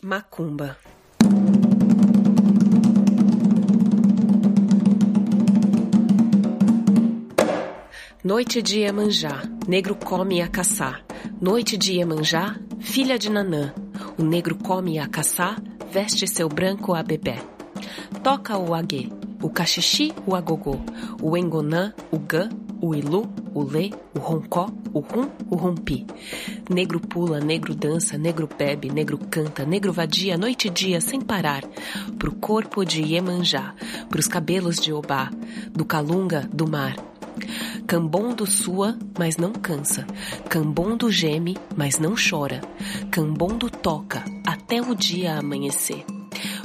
Macumba 0.00 0.76
Noite 8.22 8.62
de 8.62 8.78
Iemanjá, 8.82 9.42
negro 9.66 9.96
come 9.96 10.40
a 10.40 10.46
caçar. 10.46 11.04
Noite 11.40 11.76
de 11.76 11.94
Iemanjá, 11.94 12.56
filha 12.78 13.18
de 13.18 13.28
Nanã. 13.28 13.74
O 14.16 14.22
negro 14.22 14.54
come 14.54 15.00
a 15.00 15.08
caçar, 15.08 15.60
veste 15.90 16.28
seu 16.28 16.48
branco 16.48 16.94
a 16.94 17.02
bebê. 17.02 17.34
Toca 18.22 18.56
o 18.56 18.76
aguê, 18.76 19.08
o 19.42 19.50
cachixi, 19.50 20.14
o 20.24 20.36
agogô, 20.36 20.76
o 21.20 21.36
engonã, 21.36 21.92
o 22.12 22.20
gã, 22.20 22.48
o 22.80 22.94
ilu, 22.94 23.28
o 23.52 23.64
lê, 23.64 23.90
o 24.14 24.20
roncó, 24.20 24.70
o 24.98 25.00
rum, 25.00 25.30
o 25.48 25.56
rompi. 25.56 26.06
Negro 26.68 27.00
pula, 27.00 27.40
negro 27.40 27.74
dança, 27.74 28.18
negro 28.18 28.48
bebe, 28.58 28.90
negro 28.90 29.18
canta, 29.18 29.64
negro 29.64 29.92
vadia 29.92 30.36
noite 30.36 30.68
e 30.68 30.70
dia 30.70 31.00
sem 31.00 31.20
parar. 31.20 31.64
Pro 32.18 32.32
corpo 32.32 32.84
de 32.84 33.02
Iemanjá, 33.02 33.74
pros 34.08 34.26
cabelos 34.26 34.76
de 34.76 34.92
Obá, 34.92 35.30
do 35.72 35.84
calunga, 35.84 36.48
do 36.52 36.68
mar. 36.68 36.96
Cambondo 37.86 38.44
sua, 38.44 38.98
mas 39.18 39.36
não 39.36 39.52
cansa. 39.52 40.06
Cambondo 40.48 41.10
geme, 41.10 41.56
mas 41.76 41.98
não 41.98 42.14
chora. 42.14 42.60
Cambondo 43.10 43.70
toca 43.70 44.24
até 44.46 44.80
o 44.80 44.94
dia 44.94 45.38
amanhecer. 45.38 46.17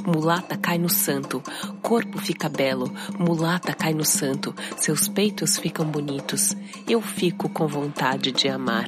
Mulata 0.05 0.57
cai 0.57 0.77
no 0.77 0.89
santo, 0.89 1.41
corpo 1.81 2.17
fica 2.17 2.49
belo, 2.49 2.91
mulata 3.17 3.73
cai 3.73 3.93
no 3.93 4.03
santo, 4.03 4.53
seus 4.75 5.07
peitos 5.07 5.57
ficam 5.57 5.85
bonitos, 5.85 6.53
eu 6.85 7.01
fico 7.01 7.47
com 7.47 7.67
vontade 7.67 8.33
de 8.33 8.49
amar. 8.49 8.85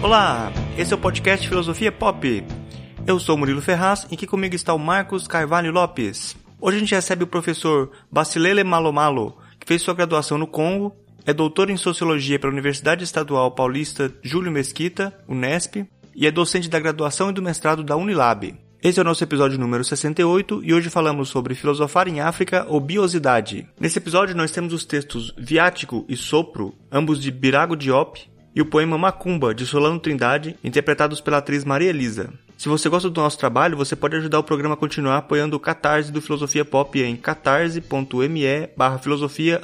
Olá, 0.00 0.52
esse 0.78 0.92
é 0.92 0.96
o 0.96 1.00
podcast 1.00 1.48
Filosofia 1.48 1.90
Pop. 1.90 2.61
Eu 3.04 3.18
sou 3.18 3.36
Murilo 3.36 3.60
Ferraz 3.60 4.06
e 4.10 4.14
aqui 4.14 4.28
comigo 4.28 4.54
está 4.54 4.72
o 4.72 4.78
Marcos 4.78 5.26
Carvalho 5.26 5.72
Lopes. 5.72 6.36
Hoje 6.60 6.76
a 6.76 6.80
gente 6.80 6.94
recebe 6.94 7.24
o 7.24 7.26
professor 7.26 7.90
Basilele 8.10 8.62
Malomalo, 8.62 9.36
que 9.58 9.66
fez 9.66 9.82
sua 9.82 9.92
graduação 9.92 10.38
no 10.38 10.46
Congo, 10.46 10.94
é 11.26 11.32
doutor 11.32 11.68
em 11.68 11.76
Sociologia 11.76 12.38
pela 12.38 12.52
Universidade 12.52 13.02
Estadual 13.02 13.50
Paulista 13.50 14.12
Júlio 14.22 14.52
Mesquita, 14.52 15.12
Unesp, 15.28 15.84
e 16.14 16.26
é 16.26 16.30
docente 16.30 16.70
da 16.70 16.78
graduação 16.78 17.30
e 17.30 17.32
do 17.32 17.42
mestrado 17.42 17.82
da 17.82 17.96
Unilab. 17.96 18.54
Esse 18.80 19.00
é 19.00 19.02
o 19.02 19.04
nosso 19.04 19.24
episódio 19.24 19.58
número 19.58 19.82
68 19.82 20.60
e 20.64 20.72
hoje 20.72 20.88
falamos 20.88 21.28
sobre 21.28 21.56
filosofar 21.56 22.06
em 22.06 22.20
África 22.20 22.64
ou 22.68 22.80
biosidade. 22.80 23.66
Nesse 23.80 23.98
episódio 23.98 24.36
nós 24.36 24.52
temos 24.52 24.72
os 24.72 24.84
textos 24.84 25.34
Viático 25.36 26.04
e 26.08 26.16
Sopro, 26.16 26.72
ambos 26.90 27.20
de 27.20 27.32
Birago 27.32 27.76
Diop, 27.76 28.30
e 28.54 28.60
o 28.60 28.66
poema 28.66 28.98
Macumba, 28.98 29.54
de 29.54 29.66
Solano 29.66 29.98
Trindade, 29.98 30.56
interpretados 30.62 31.20
pela 31.20 31.38
atriz 31.38 31.64
Maria 31.64 31.90
Elisa. 31.90 32.32
Se 32.62 32.68
você 32.68 32.88
gosta 32.88 33.10
do 33.10 33.20
nosso 33.20 33.36
trabalho, 33.36 33.76
você 33.76 33.96
pode 33.96 34.14
ajudar 34.14 34.38
o 34.38 34.44
programa 34.44 34.74
a 34.74 34.76
continuar 34.76 35.16
apoiando 35.16 35.56
o 35.56 35.58
Catarse 35.58 36.12
do 36.12 36.22
Filosofia 36.22 36.64
Pop 36.64 36.96
em 37.02 37.16
catarse.me 37.16 38.68
barra 38.76 38.98
filosofia 38.98 39.60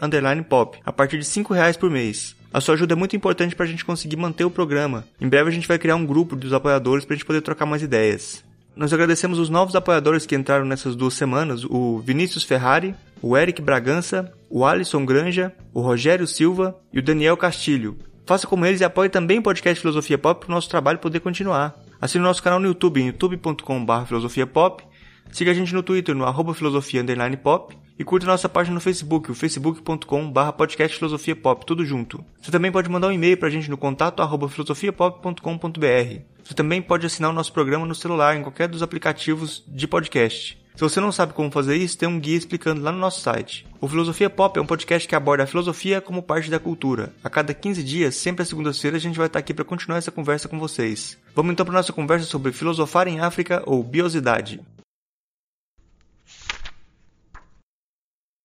pop, 0.49 0.81
a 0.85 0.93
partir 0.93 1.17
de 1.17 1.25
5 1.25 1.55
reais 1.55 1.77
por 1.77 1.89
mês. 1.89 2.35
A 2.53 2.61
sua 2.61 2.75
ajuda 2.75 2.95
é 2.95 2.97
muito 2.97 3.15
importante 3.15 3.55
para 3.55 3.67
a 3.67 3.69
gente 3.69 3.85
conseguir 3.85 4.17
manter 4.17 4.45
o 4.45 4.51
programa. 4.51 5.05
Em 5.21 5.29
breve 5.29 5.49
a 5.49 5.53
gente 5.53 5.69
vai 5.69 5.79
criar 5.79 5.95
um 5.95 6.05
grupo 6.05 6.35
dos 6.35 6.53
apoiadores 6.53 7.05
para 7.05 7.15
a 7.15 7.17
gente 7.17 7.25
poder 7.25 7.41
trocar 7.41 7.67
mais 7.67 7.85
ideias. 7.85 8.45
Nós 8.75 8.93
agradecemos 8.93 9.39
os 9.39 9.49
novos 9.49 9.77
apoiadores 9.77 10.27
que 10.27 10.35
entraram 10.35 10.65
nessas 10.65 10.97
duas 10.97 11.15
semanas, 11.15 11.65
o 11.65 12.01
Vinícius 12.01 12.43
Ferrari, 12.43 12.97
o 13.23 13.39
Eric 13.39 13.63
Bragança, 13.63 14.33
o 14.51 14.67
Alisson 14.67 15.07
Granja, 15.07 15.55
o 15.73 15.81
Rogério 15.81 16.27
Silva 16.27 16.77
e 16.93 16.99
o 16.99 17.03
Daniel 17.03 17.37
Castilho. 17.37 17.97
Faça 18.27 18.49
como 18.49 18.67
eles 18.67 18.81
e 18.81 18.85
apoie 18.85 19.09
também 19.09 19.39
o 19.39 19.43
podcast 19.43 19.81
Filosofia 19.81 20.19
Pop 20.19 20.41
para 20.41 20.53
o 20.53 20.55
nosso 20.57 20.69
trabalho 20.69 20.99
poder 20.99 21.21
continuar. 21.21 21.79
Assine 22.01 22.23
o 22.23 22.27
nosso 22.27 22.43
canal 22.43 22.61
no 22.61 22.69
YouTube 22.69 23.03
youtube.com.br 23.03 24.07
filosofiapop, 24.07 24.85
siga 25.33 25.51
a 25.51 25.55
gente 25.55 25.75
no 25.75 25.83
Twitter 25.83 26.15
no 26.15 26.25
arroba 26.25 26.55
filosofia 26.55 27.05
pop 27.43 27.77
e 27.99 28.05
curta 28.05 28.25
nossa 28.25 28.49
página 28.49 28.75
no 28.75 28.81
Facebook, 28.81 29.33
o 29.33 29.35
facebook.com.br 29.35 30.53
podcast 30.57 30.97
filosofia 30.97 31.35
pop, 31.35 31.67
tudo 31.67 31.85
junto. 31.85 32.25
Você 32.41 32.53
também 32.53 32.71
pode 32.71 32.89
mandar 32.89 33.09
um 33.09 33.13
e-mail 33.13 33.37
para 33.37 33.49
a 33.49 33.51
gente 33.51 33.69
no 33.69 33.77
contato 33.77 34.23
arroba 34.23 34.49
filosofiapop.com.br. 34.49 36.21
Você 36.45 36.55
também 36.55 36.81
pode 36.81 37.05
assinar 37.05 37.31
o 37.31 37.35
nosso 37.35 37.53
programa 37.53 37.85
no 37.85 37.95
celular 37.95 38.37
em 38.37 38.43
qualquer 38.43 38.69
dos 38.69 38.83
aplicativos 38.83 39.65
de 39.67 39.89
podcast. 39.89 40.58
Se 40.79 40.83
você 40.85 41.01
não 41.01 41.11
sabe 41.11 41.33
como 41.33 41.51
fazer 41.51 41.75
isso, 41.75 41.99
tem 41.99 42.09
um 42.09 42.21
guia 42.21 42.37
explicando 42.37 42.81
lá 42.81 42.93
no 42.93 42.99
nosso 42.99 43.21
site. 43.21 43.67
O 43.81 43.89
Filosofia 43.89 44.31
Pop 44.31 44.57
é 44.57 44.63
um 44.63 44.67
podcast 44.67 45.09
que 45.09 45.15
aborda 45.17 45.43
a 45.43 45.47
filosofia 45.47 46.01
como 46.01 46.23
parte 46.23 46.49
da 46.49 46.61
cultura. 46.61 47.13
A 47.21 47.29
cada 47.29 47.53
15 47.53 47.83
dias, 47.83 48.15
sempre 48.15 48.43
às 48.43 48.49
segundas-feiras, 48.49 49.03
a 49.03 49.03
gente 49.03 49.19
vai 49.19 49.27
estar 49.27 49.41
aqui 49.41 49.53
para 49.53 49.65
continuar 49.65 49.99
essa 49.99 50.13
conversa 50.13 50.49
com 50.49 50.57
vocês. 50.57 51.19
Vamos 51.35 51.51
então 51.51 51.67
para 51.67 51.75
nossa 51.75 51.93
conversa 51.93 52.27
sobre 52.27 52.53
filosofar 52.53 53.09
em 53.09 53.19
África 53.19 53.61
ou 53.67 53.83
biosidade. 53.83 54.61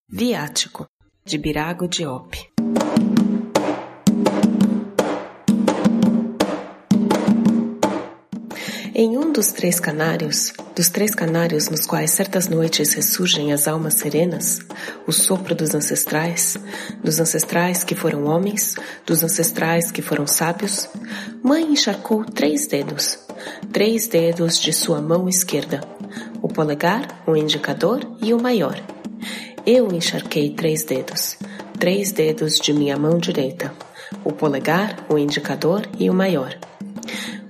Viático, 0.09 0.87
de 1.23 1.37
Birago 1.37 1.87
Diop. 1.87 2.51
Em 8.95 9.17
um 9.17 9.31
dos 9.31 9.51
três 9.51 9.79
canários, 9.79 10.53
dos 10.75 10.87
três 10.87 11.15
canários 11.15 11.67
nos 11.67 11.83
quais 11.83 12.11
certas 12.11 12.47
noites 12.47 12.93
ressurgem 12.93 13.51
as 13.51 13.67
almas 13.67 13.95
serenas, 13.95 14.59
o 15.07 15.11
sopro 15.11 15.55
dos 15.55 15.73
ancestrais, 15.73 16.55
dos 17.03 17.19
ancestrais 17.19 17.83
que 17.83 17.95
foram 17.95 18.25
homens, 18.25 18.75
dos 19.03 19.23
ancestrais 19.23 19.91
que 19.91 20.03
foram 20.03 20.27
sábios, 20.27 20.87
mãe 21.41 21.63
encharcou 21.71 22.23
três 22.23 22.67
dedos, 22.67 23.17
três 23.71 24.05
dedos 24.05 24.59
de 24.59 24.71
sua 24.71 25.01
mão 25.01 25.27
esquerda, 25.27 25.81
o 26.39 26.47
polegar, 26.47 27.23
o 27.25 27.35
indicador 27.35 27.99
e 28.21 28.31
o 28.31 28.39
maior. 28.39 28.79
Eu 29.65 29.91
encharquei 29.91 30.51
três 30.51 30.83
dedos, 30.83 31.35
três 31.79 32.11
dedos 32.11 32.59
de 32.59 32.71
minha 32.71 32.95
mão 32.95 33.17
direita, 33.17 33.73
o 34.23 34.31
polegar, 34.31 35.03
o 35.09 35.17
indicador 35.17 35.81
e 35.97 36.11
o 36.11 36.13
maior. 36.13 36.55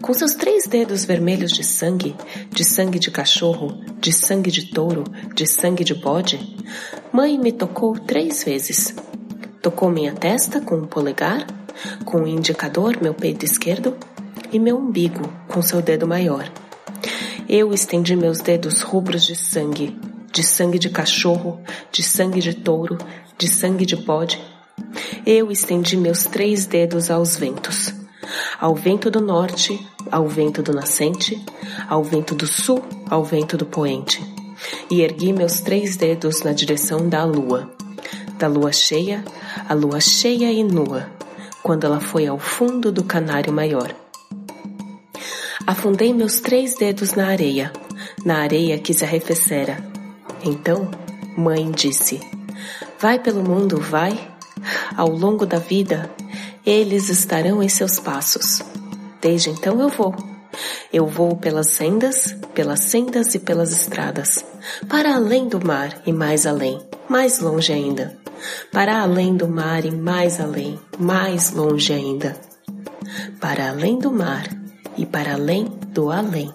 Com 0.03 0.13
seus 0.13 0.33
três 0.33 0.67
dedos 0.67 1.05
vermelhos 1.05 1.53
de 1.53 1.63
sangue, 1.63 2.13
de 2.51 2.65
sangue 2.65 2.99
de 2.99 3.09
cachorro, 3.09 3.81
de 4.01 4.11
sangue 4.11 4.51
de 4.51 4.69
touro, 4.69 5.05
de 5.33 5.47
sangue 5.47 5.81
de 5.85 5.93
bode, 5.93 6.57
mãe 7.13 7.39
me 7.39 7.53
tocou 7.53 7.97
três 7.97 8.43
vezes. 8.43 8.93
Tocou 9.61 9.89
minha 9.89 10.11
testa 10.11 10.59
com 10.59 10.75
o 10.75 10.87
polegar, 10.87 11.47
com 12.03 12.23
o 12.23 12.27
indicador 12.27 13.01
meu 13.01 13.13
peito 13.13 13.45
esquerdo 13.45 13.95
e 14.51 14.59
meu 14.59 14.77
umbigo 14.77 15.21
com 15.47 15.61
seu 15.61 15.81
dedo 15.81 16.05
maior. 16.05 16.51
Eu 17.47 17.73
estendi 17.73 18.13
meus 18.13 18.41
dedos 18.41 18.81
rubros 18.81 19.25
de 19.25 19.37
sangue, 19.37 19.97
de 20.33 20.43
sangue 20.43 20.79
de 20.79 20.89
cachorro, 20.89 21.61
de 21.93 22.03
sangue 22.03 22.41
de 22.41 22.53
touro, 22.53 22.97
de 23.37 23.47
sangue 23.47 23.85
de 23.85 23.95
bode. 23.95 24.37
Eu 25.25 25.49
estendi 25.49 25.95
meus 25.95 26.25
três 26.25 26.65
dedos 26.65 27.09
aos 27.09 27.37
ventos 27.37 28.02
ao 28.59 28.75
vento 28.75 29.09
do 29.09 29.19
norte, 29.19 29.85
ao 30.11 30.27
vento 30.27 30.61
do 30.61 30.73
nascente, 30.73 31.43
ao 31.87 32.03
vento 32.03 32.35
do 32.35 32.47
sul, 32.47 32.81
ao 33.09 33.23
vento 33.23 33.57
do 33.57 33.65
poente, 33.65 34.23
e 34.89 35.01
ergui 35.01 35.33
meus 35.33 35.61
três 35.61 35.97
dedos 35.97 36.41
na 36.41 36.51
direção 36.51 37.07
da 37.07 37.23
lua, 37.23 37.71
da 38.37 38.47
lua 38.47 38.71
cheia, 38.71 39.23
a 39.67 39.73
lua 39.73 39.99
cheia 39.99 40.51
e 40.51 40.63
nua, 40.63 41.09
quando 41.61 41.85
ela 41.85 41.99
foi 41.99 42.27
ao 42.27 42.39
fundo 42.39 42.91
do 42.91 43.03
canário 43.03 43.53
maior. 43.53 43.93
Afundei 45.65 46.13
meus 46.13 46.41
três 46.41 46.75
dedos 46.75 47.13
na 47.13 47.27
areia, 47.27 47.71
na 48.25 48.39
areia 48.39 48.77
que 48.77 48.93
se 48.93 49.05
arrefecera. 49.05 49.77
Então, 50.43 50.91
mãe 51.37 51.71
disse: 51.71 52.19
Vai 52.99 53.17
pelo 53.17 53.43
mundo, 53.43 53.79
vai. 53.79 54.31
Ao 54.95 55.09
longo 55.09 55.45
da 55.45 55.59
vida, 55.59 56.09
eles 56.65 57.09
estarão 57.09 57.61
em 57.61 57.69
seus 57.69 57.99
passos. 57.99 58.61
Desde 59.21 59.49
então 59.49 59.79
eu 59.81 59.89
vou. 59.89 60.15
Eu 60.91 61.07
vou 61.07 61.35
pelas 61.35 61.69
sendas, 61.69 62.35
pelas 62.53 62.81
sendas 62.81 63.33
e 63.33 63.39
pelas 63.39 63.71
estradas, 63.71 64.45
para 64.87 65.15
além 65.15 65.47
do 65.47 65.65
mar 65.65 66.01
e 66.05 66.13
mais 66.13 66.45
além, 66.45 66.79
mais 67.09 67.39
longe 67.39 67.73
ainda. 67.73 68.17
Para 68.71 69.01
além 69.01 69.35
do 69.35 69.47
mar 69.47 69.83
e 69.85 69.91
mais 69.91 70.39
além, 70.39 70.79
mais 70.99 71.51
longe 71.51 71.91
ainda. 71.91 72.35
Para 73.39 73.69
além 73.69 73.97
do 73.97 74.11
mar 74.11 74.47
e 74.97 75.05
para 75.05 75.33
além 75.33 75.65
do 75.87 76.11
além. 76.11 76.53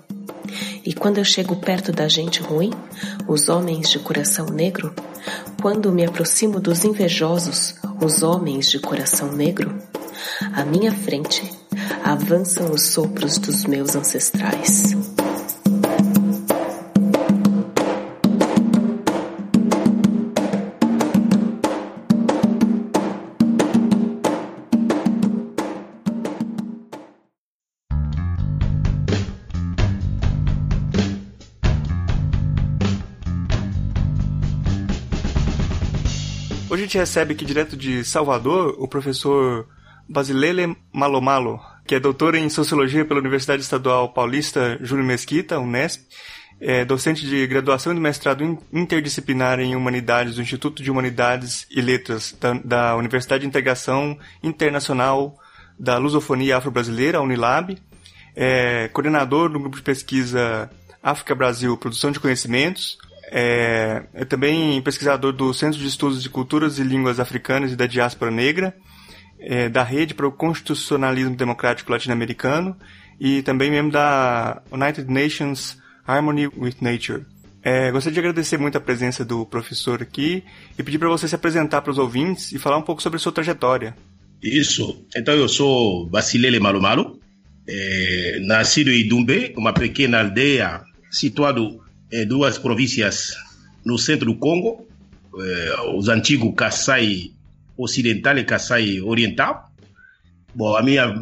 E 0.84 0.94
quando 0.94 1.18
eu 1.18 1.24
chego 1.24 1.56
perto 1.56 1.92
da 1.92 2.08
gente 2.08 2.40
ruim, 2.40 2.72
os 3.26 3.48
homens 3.48 3.90
de 3.90 3.98
coração 3.98 4.46
negro, 4.46 4.94
quando 5.60 5.92
me 5.92 6.04
aproximo 6.04 6.60
dos 6.60 6.84
invejosos, 6.84 7.74
os 8.02 8.22
homens 8.22 8.70
de 8.70 8.78
coração 8.78 9.32
negro, 9.32 9.76
à 10.40 10.64
minha 10.64 10.92
frente, 10.92 11.42
avançam 12.04 12.70
os 12.70 12.82
sopros 12.82 13.38
dos 13.38 13.64
meus 13.64 13.96
ancestrais. 13.96 14.94
Hoje 36.70 36.82
a 36.82 36.86
gente 36.86 36.98
recebe 36.98 37.32
aqui 37.34 37.44
direto 37.44 37.76
de 37.76 38.04
Salvador 38.04 38.76
o 38.78 38.86
professor 38.86 39.66
Basilele 40.08 40.76
Malomalo, 40.92 41.60
que 41.86 41.94
é 41.94 42.00
doutor 42.00 42.34
em 42.34 42.48
Sociologia 42.48 43.04
pela 43.04 43.20
Universidade 43.20 43.62
Estadual 43.62 44.12
Paulista 44.12 44.78
Júlio 44.80 45.04
Mesquita, 45.04 45.58
Unesp, 45.58 46.02
é 46.60 46.84
docente 46.84 47.24
de 47.24 47.46
graduação 47.46 47.92
e 47.94 48.00
mestrado 48.00 48.58
interdisciplinar 48.72 49.60
em 49.60 49.76
Humanidades 49.76 50.34
do 50.34 50.42
Instituto 50.42 50.82
de 50.82 50.90
Humanidades 50.90 51.66
e 51.70 51.80
Letras 51.80 52.36
da, 52.40 52.54
da 52.54 52.96
Universidade 52.96 53.42
de 53.42 53.46
Integração 53.46 54.18
Internacional 54.42 55.36
da 55.78 55.98
Lusofonia 55.98 56.56
Afro-Brasileira, 56.56 57.20
Unilab, 57.20 57.78
é 58.34 58.88
coordenador 58.88 59.48
do 59.48 59.60
grupo 59.60 59.76
de 59.76 59.82
pesquisa 59.82 60.68
África 61.02 61.34
Brasil 61.34 61.76
Produção 61.76 62.10
de 62.10 62.18
Conhecimentos, 62.18 62.98
é, 63.30 64.02
é 64.14 64.24
também 64.24 64.80
pesquisador 64.82 65.32
do 65.32 65.52
Centro 65.54 65.78
de 65.78 65.86
Estudos 65.86 66.22
de 66.22 66.30
Culturas 66.30 66.78
e 66.78 66.82
Línguas 66.82 67.20
Africanas 67.20 67.72
e 67.72 67.76
da 67.76 67.86
Diáspora 67.86 68.30
Negra, 68.30 68.74
é, 69.40 69.68
da 69.68 69.82
Rede 69.82 70.14
para 70.14 70.26
o 70.26 70.32
Constitucionalismo 70.32 71.36
Democrático 71.36 71.90
Latino-Americano 71.92 72.76
e 73.20 73.42
também 73.42 73.70
membro 73.70 73.92
da 73.92 74.62
United 74.70 75.10
Nations 75.10 75.76
Harmony 76.06 76.46
with 76.46 76.76
Nature. 76.80 77.24
É, 77.62 77.90
gostaria 77.90 78.14
de 78.14 78.20
agradecer 78.20 78.56
muito 78.56 78.78
a 78.78 78.80
presença 78.80 79.24
do 79.24 79.44
professor 79.44 80.00
aqui 80.00 80.44
e 80.78 80.82
pedir 80.82 80.98
para 80.98 81.08
você 81.08 81.26
se 81.28 81.34
apresentar 81.34 81.82
para 81.82 81.90
os 81.90 81.98
ouvintes 81.98 82.52
e 82.52 82.58
falar 82.58 82.78
um 82.78 82.82
pouco 82.82 83.02
sobre 83.02 83.18
sua 83.18 83.32
trajetória. 83.32 83.96
Isso. 84.42 85.04
Então, 85.16 85.34
eu 85.34 85.48
sou 85.48 86.08
Basilele 86.08 86.60
Malumalo, 86.60 87.18
é, 87.68 88.38
nascido 88.42 88.90
em 88.90 89.06
Dumbe, 89.06 89.52
uma 89.56 89.72
pequena 89.72 90.20
aldeia 90.20 90.80
situada 91.10 91.60
em 92.12 92.26
duas 92.26 92.56
províncias 92.56 93.34
no 93.84 93.98
centro 93.98 94.26
do 94.26 94.38
Congo, 94.38 94.86
é, 95.38 95.80
os 95.94 96.08
antigos 96.08 96.54
Kassai 96.56 97.32
Ocidental 97.78 98.36
e 98.36 98.44
Kassai 98.44 99.00
Oriental. 99.00 99.70
Bom, 100.54 100.76
a 100.76 100.82
minha 100.82 101.14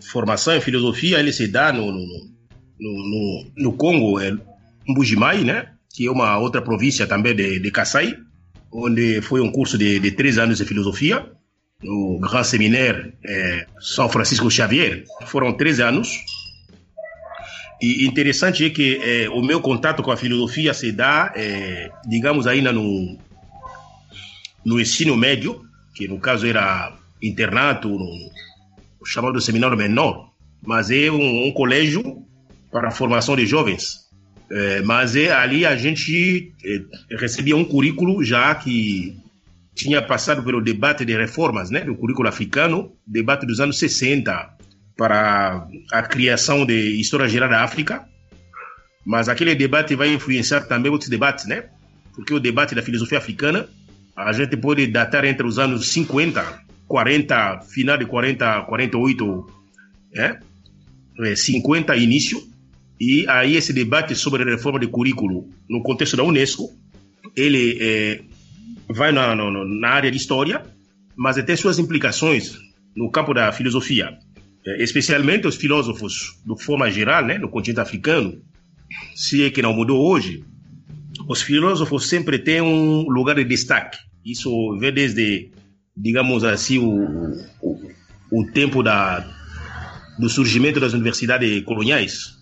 formação 0.00 0.56
em 0.56 0.60
filosofia 0.60 1.20
ele 1.20 1.32
se 1.32 1.46
dá 1.46 1.72
no, 1.72 1.92
no, 1.92 2.06
no, 2.78 3.44
no 3.56 3.72
Congo, 3.74 4.18
é 4.18 4.36
Mbujimai, 4.88 5.44
né? 5.44 5.74
que 5.98 6.06
é 6.06 6.10
uma 6.10 6.38
outra 6.38 6.62
província 6.62 7.06
também 7.06 7.34
de, 7.34 7.58
de 7.58 7.70
Kassai, 7.70 8.16
onde 8.72 9.20
foi 9.20 9.40
um 9.40 9.50
curso 9.50 9.76
de, 9.76 9.98
de 9.98 10.12
três 10.12 10.38
anos 10.38 10.58
de 10.58 10.64
filosofia, 10.64 11.26
no 11.82 12.18
Grand 12.20 12.44
Séminaire 12.44 13.14
é, 13.24 13.66
São 13.80 14.08
Francisco 14.08 14.50
Xavier. 14.50 15.04
Foram 15.26 15.52
três 15.56 15.80
anos. 15.80 16.08
E 17.80 18.06
interessante 18.06 18.64
é 18.64 18.70
que 18.70 19.00
é, 19.02 19.28
o 19.28 19.40
meu 19.40 19.60
contato 19.60 20.02
com 20.02 20.10
a 20.10 20.16
filosofia 20.16 20.74
se 20.74 20.90
dá, 20.90 21.32
é, 21.36 21.90
digamos, 22.06 22.46
ainda 22.46 22.72
no, 22.72 23.16
no 24.64 24.80
ensino 24.80 25.16
médio, 25.16 25.67
que 25.98 26.06
no 26.06 26.20
caso 26.20 26.46
era 26.46 26.96
internato, 27.20 27.88
no, 27.88 28.30
chamado 29.04 29.40
seminário 29.40 29.76
menor, 29.76 30.30
mas 30.64 30.92
é 30.92 31.10
um, 31.10 31.48
um 31.48 31.52
colégio 31.52 32.22
para 32.70 32.88
a 32.88 32.92
formação 32.92 33.34
de 33.34 33.44
jovens. 33.44 34.06
É, 34.50 34.80
mas 34.82 35.16
é, 35.16 35.32
ali 35.32 35.66
a 35.66 35.76
gente 35.76 36.54
é, 36.64 37.16
recebia 37.16 37.56
um 37.56 37.64
currículo 37.64 38.22
já 38.24 38.54
que 38.54 39.16
tinha 39.74 40.00
passado 40.00 40.42
pelo 40.42 40.62
debate 40.62 41.04
de 41.04 41.16
reformas, 41.16 41.68
né, 41.68 41.80
do 41.80 41.96
currículo 41.96 42.28
africano, 42.28 42.92
debate 43.04 43.44
dos 43.44 43.60
anos 43.60 43.78
60 43.78 44.56
para 44.96 45.66
a 45.92 46.02
criação 46.02 46.64
de 46.64 47.00
História 47.00 47.28
Geral 47.28 47.48
da 47.48 47.64
África. 47.64 48.04
Mas 49.04 49.28
aquele 49.28 49.54
debate 49.54 49.96
vai 49.96 50.12
influenciar 50.12 50.62
também 50.62 50.92
outros 50.92 51.10
debates, 51.10 51.46
né? 51.46 51.64
Porque 52.14 52.34
o 52.34 52.40
debate 52.40 52.74
da 52.74 52.82
filosofia 52.82 53.18
africana, 53.18 53.68
a 54.18 54.32
gente 54.32 54.56
pode 54.56 54.86
datar 54.88 55.24
entre 55.24 55.46
os 55.46 55.58
anos 55.58 55.88
50, 55.92 56.64
40, 56.88 57.60
final 57.60 57.96
de 57.96 58.04
40, 58.04 58.62
48, 58.62 59.46
né? 60.12 60.40
50 61.36 61.96
início, 61.96 62.40
e 63.00 63.26
aí 63.28 63.56
esse 63.56 63.72
debate 63.72 64.14
sobre 64.14 64.42
a 64.42 64.46
reforma 64.46 64.78
de 64.78 64.86
currículo 64.86 65.48
no 65.68 65.82
contexto 65.82 66.16
da 66.16 66.22
Unesco, 66.22 66.70
ele 67.36 67.78
é, 67.80 68.20
vai 68.88 69.12
na, 69.12 69.34
na, 69.34 69.50
na, 69.50 69.88
área 69.88 70.10
de 70.10 70.16
história, 70.16 70.62
mas 71.16 71.42
tem 71.44 71.56
suas 71.56 71.78
implicações 71.78 72.56
no 72.96 73.10
campo 73.10 73.34
da 73.34 73.50
filosofia, 73.52 74.16
é, 74.64 74.82
especialmente 74.82 75.46
os 75.46 75.56
filósofos, 75.56 76.40
de 76.44 76.64
forma 76.64 76.90
geral, 76.90 77.24
né, 77.24 77.36
no 77.36 77.48
continente 77.48 77.80
africano, 77.80 78.40
se 79.14 79.44
é 79.44 79.50
que 79.50 79.62
não 79.62 79.72
mudou 79.72 80.08
hoje, 80.08 80.44
os 81.28 81.42
filósofos 81.42 82.08
sempre 82.08 82.38
têm 82.38 82.60
um 82.60 83.08
lugar 83.08 83.34
de 83.34 83.44
destaque. 83.44 84.07
Isso 84.28 84.76
vem 84.78 84.92
desde, 84.92 85.50
digamos 85.96 86.44
assim, 86.44 86.78
o, 86.78 87.32
o, 87.62 87.90
o 88.30 88.46
tempo 88.52 88.82
da, 88.82 89.24
do 90.18 90.28
surgimento 90.28 90.78
das 90.78 90.92
universidades 90.92 91.64
coloniais, 91.64 92.36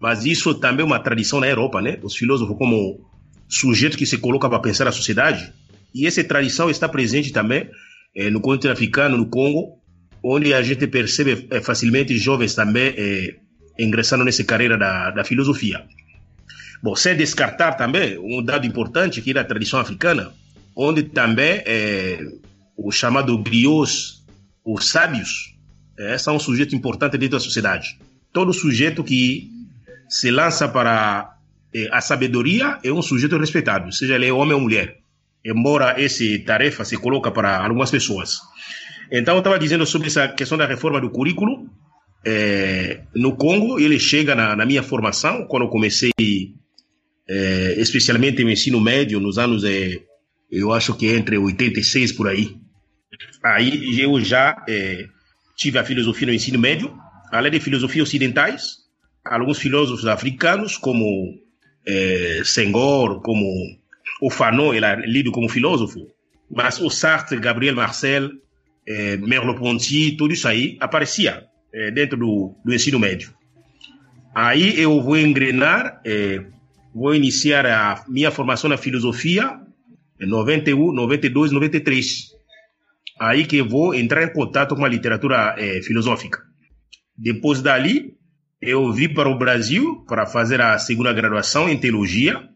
mas 0.00 0.24
isso 0.24 0.54
também 0.54 0.84
é 0.84 0.86
uma 0.86 1.00
tradição 1.00 1.40
na 1.40 1.48
Europa, 1.48 1.82
né? 1.82 1.98
Os 2.02 2.14
filósofos 2.14 2.56
como 2.56 3.10
sujeito 3.48 3.96
que 3.96 4.06
se 4.06 4.18
coloca 4.18 4.48
para 4.48 4.60
pensar 4.60 4.86
a 4.86 4.92
sociedade. 4.92 5.52
E 5.92 6.06
essa 6.06 6.22
tradição 6.22 6.70
está 6.70 6.88
presente 6.88 7.32
também 7.32 7.68
eh, 8.14 8.30
no 8.30 8.40
continente 8.40 8.72
africano, 8.72 9.16
no 9.16 9.26
Congo, 9.26 9.78
onde 10.22 10.54
a 10.54 10.62
gente 10.62 10.86
percebe 10.86 11.48
eh, 11.50 11.60
facilmente 11.60 12.16
jovens 12.18 12.54
também 12.54 12.94
eh, 12.96 13.36
ingressando 13.78 14.24
nessa 14.24 14.44
carreira 14.44 14.78
da, 14.78 15.10
da 15.10 15.24
filosofia. 15.24 15.84
Bom, 16.82 16.94
sem 16.94 17.16
descartar 17.16 17.72
também 17.72 18.16
um 18.18 18.42
dado 18.42 18.66
importante 18.66 19.20
que 19.20 19.36
é 19.36 19.38
a 19.38 19.44
tradição 19.44 19.78
africana, 19.80 20.32
onde 20.74 21.04
também 21.04 21.62
eh, 21.66 22.18
o 22.76 22.90
chamado 22.90 23.36
griots, 23.38 24.24
os 24.64 24.88
sábios, 24.88 25.56
eh, 25.98 26.18
são 26.18 26.36
um 26.36 26.40
sujeito 26.40 26.74
importante 26.74 27.18
dentro 27.18 27.38
da 27.38 27.40
sociedade. 27.40 27.98
Todo 28.32 28.52
sujeito 28.52 29.04
que 29.04 29.50
se 30.08 30.30
lança 30.30 30.68
para 30.68 31.36
eh, 31.74 31.88
a 31.90 32.00
sabedoria 32.00 32.78
é 32.82 32.92
um 32.92 33.02
sujeito 33.02 33.36
respeitado, 33.38 33.92
seja 33.92 34.14
ele 34.14 34.30
homem 34.30 34.54
ou 34.54 34.60
mulher, 34.60 34.98
embora 35.44 36.00
essa 36.00 36.24
tarefa 36.44 36.84
se 36.84 36.96
coloca 36.96 37.30
para 37.30 37.64
algumas 37.64 37.90
pessoas. 37.90 38.38
Então, 39.10 39.34
eu 39.34 39.38
estava 39.38 39.58
dizendo 39.58 39.84
sobre 39.84 40.08
essa 40.08 40.28
questão 40.28 40.56
da 40.56 40.66
reforma 40.66 41.00
do 41.00 41.10
currículo. 41.10 41.68
Eh, 42.24 43.00
no 43.14 43.36
Congo, 43.36 43.78
ele 43.78 43.98
chega 43.98 44.34
na, 44.34 44.56
na, 44.56 44.64
minha 44.64 44.82
formação, 44.82 45.44
quando 45.46 45.64
eu 45.64 45.68
comecei, 45.68 46.12
eh, 47.28 47.74
especialmente 47.76 48.42
no 48.42 48.50
ensino 48.50 48.80
médio, 48.80 49.20
nos 49.20 49.38
anos, 49.38 49.64
eu 50.52 50.72
acho 50.72 50.94
que 50.94 51.08
entre 51.08 51.38
86 51.38 52.12
por 52.12 52.28
aí. 52.28 52.56
Aí 53.42 53.98
eu 54.00 54.20
já 54.20 54.56
tive 55.56 55.78
a 55.78 55.84
filosofia 55.84 56.26
no 56.26 56.34
ensino 56.34 56.58
médio, 56.58 56.96
além 57.32 57.50
de 57.50 57.60
filosofia 57.60 58.02
ocidentais, 58.02 58.82
alguns 59.24 59.58
filósofos 59.58 60.06
africanos, 60.06 60.76
como 60.76 61.38
eh, 61.86 62.42
Senghor, 62.44 63.20
como 63.22 63.46
o 64.20 64.30
Fanon, 64.30 64.74
ele 64.74 64.86
é 64.86 64.96
lido 65.06 65.32
como 65.32 65.48
filósofo, 65.48 66.06
mas 66.50 66.80
o 66.80 66.90
Sartre, 66.90 67.38
Gabriel 67.38 67.74
Marcel, 67.74 68.30
eh, 68.86 69.16
Merleau-Ponty, 69.16 70.16
tudo 70.16 70.32
isso 70.32 70.46
aí 70.46 70.76
aparecia 70.80 71.44
eh, 71.72 71.90
dentro 71.90 72.18
do, 72.18 72.54
do, 72.64 72.74
ensino 72.74 72.98
médio. 72.98 73.34
Aí 74.34 74.78
eu 74.80 75.00
vou 75.00 75.16
engrenar, 75.16 76.00
eh, 76.04 76.44
vou 76.94 77.14
iniciar 77.14 77.66
a 77.66 78.04
minha 78.08 78.30
formação 78.30 78.68
na 78.68 78.76
filosofia 78.76 79.60
em 80.22 80.26
91, 80.26 80.92
92, 80.92 81.52
93. 81.52 82.32
Aí 83.20 83.44
que 83.44 83.56
eu 83.56 83.68
vou 83.68 83.94
entrar 83.94 84.22
em 84.24 84.32
contato 84.32 84.74
com 84.74 84.84
a 84.84 84.88
literatura 84.88 85.54
eh, 85.58 85.80
filosófica. 85.82 86.40
Depois 87.16 87.60
dali, 87.60 88.16
eu 88.60 88.92
vim 88.92 89.08
para 89.08 89.28
o 89.28 89.36
Brasil 89.36 90.04
para 90.06 90.24
fazer 90.24 90.60
a 90.60 90.78
segunda 90.78 91.12
graduação 91.12 91.68
em 91.68 91.76
teologia, 91.76 92.48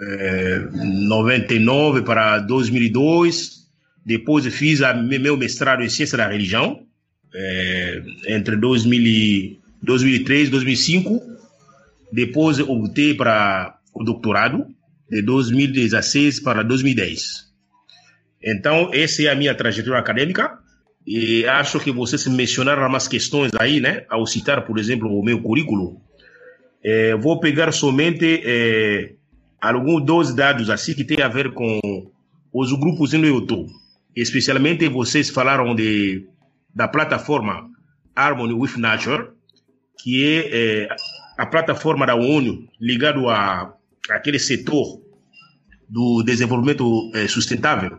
é, 0.00 0.58
99 0.72 2.02
para 2.02 2.38
2002. 2.40 3.64
Depois 4.04 4.46
fiz 4.54 4.82
a, 4.82 4.92
meu 4.92 5.36
mestrado 5.36 5.82
em 5.82 5.88
ciência 5.88 6.18
da 6.18 6.28
religião, 6.28 6.86
é, 7.34 8.02
entre 8.28 8.56
2000, 8.56 9.58
2003 9.82 10.48
e 10.48 10.50
2005. 10.50 11.22
Depois 12.12 12.60
optei 12.60 13.14
para 13.14 13.78
o 13.94 14.04
doutorado, 14.04 14.66
de 15.14 15.22
2016 15.22 16.40
para 16.40 16.64
2010. 16.64 17.44
Então, 18.42 18.90
essa 18.92 19.22
é 19.22 19.28
a 19.28 19.34
minha 19.36 19.54
trajetória 19.54 20.00
acadêmica. 20.00 20.58
E 21.06 21.46
acho 21.46 21.78
que 21.78 21.92
vocês 21.92 22.26
mencionaram 22.26 22.84
umas 22.88 23.06
questões 23.06 23.52
aí, 23.60 23.80
né? 23.80 24.04
Ao 24.10 24.26
citar, 24.26 24.66
por 24.66 24.76
exemplo, 24.76 25.08
o 25.08 25.24
meu 25.24 25.40
currículo. 25.40 26.00
É, 26.82 27.14
vou 27.14 27.38
pegar 27.38 27.70
somente 27.70 28.42
é, 28.44 29.12
alguns 29.60 30.04
dois 30.04 30.34
dados 30.34 30.68
assim 30.68 30.94
que 30.94 31.04
tem 31.04 31.22
a 31.22 31.28
ver 31.28 31.52
com 31.52 31.78
os 32.52 32.72
grupos 32.72 33.12
no 33.12 33.24
YouTube. 33.24 33.70
Especialmente 34.16 34.88
vocês 34.88 35.30
falaram 35.30 35.76
de, 35.76 36.26
da 36.74 36.88
plataforma 36.88 37.70
Harmony 38.16 38.52
with 38.52 38.76
Nature, 38.78 39.28
que 40.02 40.24
é, 40.24 40.86
é 40.86 40.88
a 41.38 41.46
plataforma 41.46 42.04
da 42.04 42.16
ONU 42.16 42.68
ligado 42.80 43.28
a 43.28 43.74
aquele 44.10 44.38
setor 44.38 45.03
do 45.88 46.22
desenvolvimento 46.22 47.10
é, 47.14 47.28
sustentável. 47.28 47.98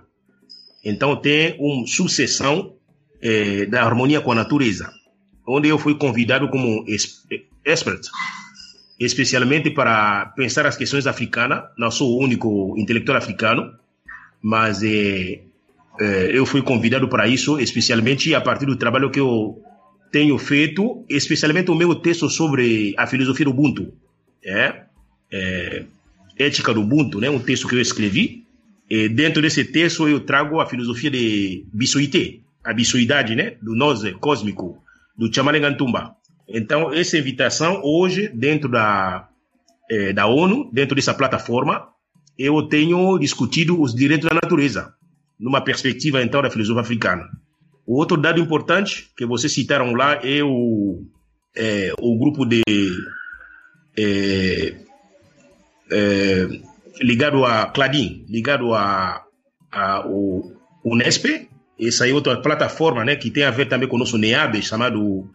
Então 0.84 1.16
tem 1.16 1.56
uma 1.60 1.88
sucessão 1.88 2.76
é, 3.22 3.66
da 3.66 3.84
harmonia 3.84 4.22
com 4.22 4.32
a 4.32 4.36
natureza, 4.36 4.92
onde 5.48 5.68
eu 5.68 5.78
fui 5.78 5.96
convidado 5.96 6.48
como 6.50 6.86
expert, 7.64 8.02
especialmente 9.00 9.72
para 9.72 10.28
pensar 10.36 10.66
as 10.66 10.78
questões 10.78 11.08
africanas. 11.08 11.64
Não 11.78 11.90
sou 11.90 12.12
o 12.12 12.24
único 12.24 12.76
intelectual 12.78 13.18
africano, 13.18 13.74
mas 14.42 14.82
eu 14.84 16.46
fui 16.46 16.62
convidado 16.62 17.08
para 17.08 17.28
isso, 17.28 17.60
especialmente 17.60 18.36
a 18.36 18.42
partir 18.42 18.66
do 18.66 18.76
trabalho 18.76 19.10
que 19.10 19.20
eu 19.20 19.60
tenho 20.12 20.38
feito, 20.38 21.04
especialmente 21.10 21.72
o 21.72 21.76
meu 21.76 21.94
texto 21.96 22.30
sobre 22.30 22.94
a 22.98 23.06
filosofia 23.06 23.46
do 23.46 23.52
Ubuntu, 23.52 23.94
é, 24.42 24.84
é 25.30 25.86
ética 26.38 26.74
do 26.74 26.82
Ubuntu, 26.82 27.20
né, 27.20 27.30
um 27.30 27.40
texto 27.40 27.68
que 27.68 27.76
eu 27.76 27.82
escrevi. 27.82 28.46
E 28.90 29.10
dentro 29.10 29.42
desse 29.42 29.64
texto 29.66 30.08
eu 30.08 30.20
trago 30.20 30.60
a 30.60 30.66
filosofia 30.66 31.10
de 31.10 31.66
Bissuité, 31.74 32.40
a 32.64 32.74
bissuidade, 32.74 33.36
né, 33.36 33.56
do 33.62 33.76
nós 33.76 34.02
cósmico, 34.20 34.78
do 35.18 35.34
Chamalengantumba. 35.34 36.16
Então, 36.48 36.94
essa 36.94 37.18
invitação 37.18 37.82
hoje, 37.84 38.28
dentro 38.28 38.70
da, 38.70 39.28
é, 39.90 40.14
da 40.14 40.28
ONU, 40.28 40.70
dentro 40.72 40.96
dessa 40.96 41.14
plataforma, 41.14 41.88
eu 42.38 42.62
tenho 42.64 43.18
discutido 43.18 43.82
os 43.82 43.96
direitos 43.96 44.30
da 44.30 44.36
natureza, 44.36 44.94
numa 45.40 45.62
perspectiva, 45.62 46.22
então, 46.22 46.42
da 46.42 46.50
filosofia 46.50 46.82
africana. 46.82 47.30
O 47.86 47.98
outro 47.98 48.18
dado 48.18 48.40
importante 48.40 49.10
que 49.16 49.26
vocês 49.26 49.54
citaram 49.54 49.94
lá 49.94 50.20
é 50.24 50.44
o, 50.44 51.04
é, 51.56 51.94
o 52.00 52.18
grupo 52.18 52.46
de. 52.46 52.62
É, 53.98 54.85
é, 55.92 56.48
ligado 57.02 57.46
a 57.46 57.68
Cladim, 57.68 58.26
ligado 58.30 58.74
a, 58.74 59.24
a 59.72 60.06
o 60.08 60.54
Unesp, 60.84 61.26
essa 61.80 62.08
é 62.08 62.14
outra 62.14 62.38
plataforma 62.42 63.04
né, 63.04 63.16
que 63.16 63.30
tem 63.30 63.44
a 63.44 63.52
ver 63.52 63.68
também 63.68 63.88
com 63.88 63.96
o 63.96 64.00
nosso 64.00 64.18
NEAB, 64.18 64.62
chamado 64.62 65.30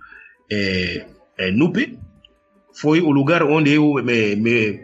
é, 0.51 1.07
é, 1.39 1.51
NUPE, 1.51 1.99
foi 2.73 3.01
o 3.01 3.11
lugar 3.11 3.43
onde 3.43 3.75
eu 3.75 3.95
me, 3.95 4.37
me, 4.37 4.81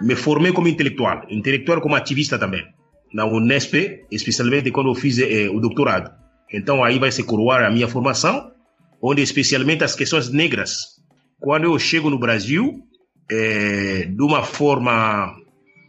me 0.00 0.14
formei 0.14 0.52
como 0.52 0.68
intelectual, 0.68 1.22
intelectual 1.28 1.80
como 1.80 1.96
ativista 1.96 2.38
também, 2.38 2.64
na 3.12 3.26
Unesp, 3.26 3.74
especialmente 4.10 4.70
quando 4.70 4.90
eu 4.90 4.94
fiz 4.94 5.18
é, 5.18 5.48
o 5.48 5.58
doutorado. 5.58 6.12
Então 6.52 6.84
aí 6.84 6.98
vai 6.98 7.10
se 7.10 7.24
coroar 7.24 7.64
a 7.64 7.70
minha 7.70 7.88
formação, 7.88 8.52
onde 9.00 9.22
especialmente 9.22 9.82
as 9.82 9.96
questões 9.96 10.30
negras. 10.30 11.00
Quando 11.40 11.64
eu 11.64 11.78
chego 11.78 12.08
no 12.08 12.18
Brasil, 12.18 12.86
é, 13.30 14.06
de 14.06 14.22
uma 14.22 14.42
forma 14.42 15.36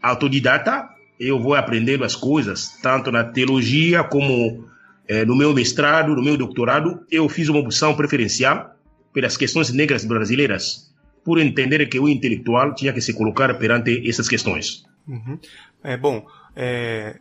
autodidata, 0.02 0.90
eu 1.20 1.40
vou 1.40 1.56
aprendendo 1.56 2.04
as 2.04 2.16
coisas, 2.16 2.78
tanto 2.82 3.12
na 3.12 3.24
teologia 3.24 4.04
como 4.04 4.68
é, 5.08 5.26
no 5.26 5.36
meu 5.36 5.54
mestrado, 5.54 6.16
no 6.16 6.24
meu 6.24 6.38
doutorado, 6.38 7.06
eu 7.12 7.28
fiz 7.30 7.50
uma 7.50 7.60
opção 7.60 7.96
preferencial 7.96 8.76
pelas 9.14 9.38
questões 9.38 9.72
negras 9.72 10.04
brasileiras, 10.06 10.92
por 11.24 11.40
entender 11.40 11.86
que 11.88 12.00
o 12.00 12.10
intelectual 12.10 12.74
tinha 12.74 12.92
que 12.92 13.02
se 13.02 13.14
colocar 13.14 13.54
perante 13.58 14.08
essas 14.10 14.28
questões. 14.28 14.84
Uhum. 15.08 15.38
É 15.84 15.96
bom. 15.98 16.26
É, 16.56 17.20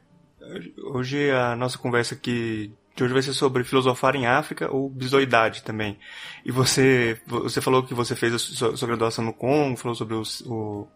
hoje 0.93 1.31
a 1.31 1.55
nossa 1.57 1.79
conversa 1.79 2.15
aqui 2.15 2.73
de 2.95 3.03
hoje 3.03 3.13
vai 3.13 3.23
ser 3.23 3.33
sobre 3.33 3.65
filosofar 3.65 4.15
em 4.15 4.27
África 4.27 4.71
ou 4.71 4.89
bisoidade 4.89 5.63
também. 5.63 5.99
E 6.45 6.53
você, 6.53 7.19
você 7.27 7.61
falou 7.61 7.83
que 7.83 7.95
você 7.95 8.15
fez 8.15 8.35
a 8.35 8.39
sua, 8.39 8.77
sua 8.77 8.89
graduação 8.89 9.25
no 9.25 9.33
Congo, 9.33 9.77
falou 9.77 9.95
sobre 9.95 10.15
o, 10.15 10.23
o, 10.47 10.89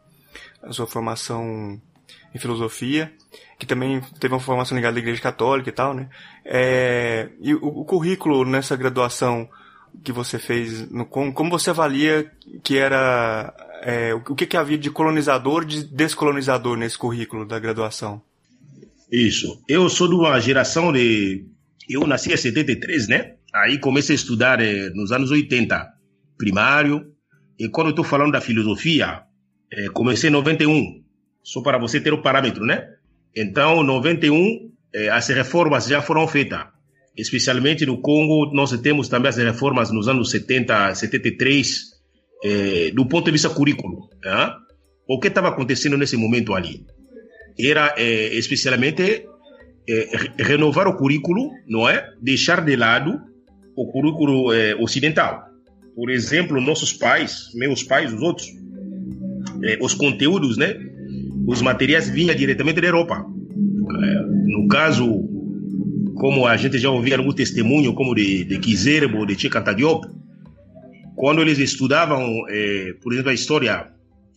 a 0.62 0.73
sua 0.73 0.87
formação 0.87 1.81
em 2.35 2.38
filosofia, 2.38 3.12
que 3.59 3.67
também 3.67 4.00
teve 4.21 4.35
uma 4.35 4.41
formação 4.41 4.76
ligada 4.76 4.99
à 4.99 5.00
Igreja 5.00 5.23
Católica 5.23 5.71
e 5.71 5.73
tal, 5.73 5.95
né? 5.95 6.09
É, 6.45 7.31
e 7.41 7.55
o, 7.55 7.67
o, 7.67 7.85
currículo 7.85 8.45
nessa 8.45 8.76
graduação 8.76 9.49
que 10.05 10.12
você 10.12 10.38
fez 10.38 10.91
no 10.91 11.07
Congo, 11.07 11.33
como 11.33 11.50
você 11.50 11.71
avalia 11.71 12.31
que 12.62 12.76
era 12.76 13.55
é, 13.83 14.12
o 14.15 14.35
que, 14.35 14.47
que 14.47 14.57
havia 14.57 14.76
de 14.76 14.91
colonizador 14.91 15.65
de 15.65 15.85
descolonizador 15.85 16.76
nesse 16.76 16.99
currículo 16.99 17.47
da 17.47 17.59
graduação? 17.59 18.21
Isso. 19.11 19.62
Eu 19.69 19.88
sou 19.88 20.09
de 20.09 20.15
uma 20.15 20.38
geração 20.41 20.93
de 20.93 21.47
eu 21.88 22.07
nasci 22.07 22.33
em 22.33 22.37
73, 22.37 23.09
né? 23.09 23.35
Aí 23.55 23.78
comecei 23.78 24.14
a 24.14 24.16
estudar 24.16 24.61
eh, 24.61 24.90
nos 24.95 25.12
anos 25.12 25.31
80, 25.31 25.87
primário. 26.37 27.12
E 27.59 27.69
quando 27.69 27.90
estou 27.90 28.05
falando 28.05 28.33
da 28.33 28.40
filosofia, 28.40 29.23
eh, 29.73 29.88
comecei 29.93 30.28
em 30.28 30.33
91, 30.33 31.02
só 31.43 31.62
para 31.62 31.78
você 31.78 32.00
ter 32.00 32.12
o 32.12 32.23
parâmetro, 32.23 32.64
né? 32.64 32.87
Então, 33.35 33.83
91, 33.83 34.73
eh, 34.95 35.09
as 35.09 35.28
reformas 35.28 35.87
já 35.87 36.00
foram 36.00 36.26
feitas. 36.26 36.66
Especialmente 37.16 37.87
no 37.87 38.00
Congo, 38.00 38.52
nós 38.52 38.78
temos 38.81 39.09
também 39.09 39.31
as 39.31 39.37
reformas 39.37 39.90
nos 39.90 40.07
anos 40.07 40.31
70, 40.31 40.95
73, 40.95 41.97
eh, 42.45 42.90
do 42.93 43.07
ponto 43.07 43.26
de 43.26 43.33
vista 43.33 43.49
currículo. 43.49 44.09
Né? 44.23 44.55
O 45.09 45.19
que 45.19 45.28
estava 45.28 45.49
acontecendo 45.49 45.97
nesse 45.97 46.16
momento 46.16 46.55
ali? 46.55 46.85
Era 47.59 47.95
eh, 47.97 48.35
especialmente 48.35 49.26
renovar 50.38 50.88
o 50.88 50.97
currículo, 50.97 51.50
não 51.66 51.88
é? 51.88 52.12
Deixar 52.21 52.64
de 52.64 52.75
lado 52.76 53.21
o 53.76 53.87
currículo 53.87 54.52
é, 54.52 54.75
ocidental. 54.76 55.45
Por 55.95 56.11
exemplo, 56.11 56.61
nossos 56.61 56.93
pais, 56.93 57.50
meus 57.55 57.83
pais, 57.83 58.12
os 58.12 58.21
outros, 58.21 58.49
é, 59.62 59.78
os 59.81 59.95
conteúdos, 59.95 60.57
né? 60.57 60.75
Os 61.47 61.62
materiais 61.62 62.09
vinham 62.09 62.35
diretamente 62.35 62.81
da 62.81 62.87
Europa. 62.87 63.25
É, 63.25 64.23
no 64.47 64.66
caso, 64.69 65.07
como 66.16 66.47
a 66.47 66.57
gente 66.57 66.78
já 66.78 66.90
ouvia 66.90 67.16
algum 67.16 67.33
testemunho, 67.33 67.95
como 67.95 68.14
de, 68.14 68.45
de 68.45 68.59
Kizerbo, 68.59 69.25
de 69.25 69.38
Chikanta 69.38 69.75
Diop, 69.75 70.07
quando 71.14 71.40
eles 71.40 71.59
estudavam, 71.59 72.45
é, 72.49 72.95
por 73.02 73.12
exemplo, 73.12 73.31
a 73.31 73.35
história 73.35 73.88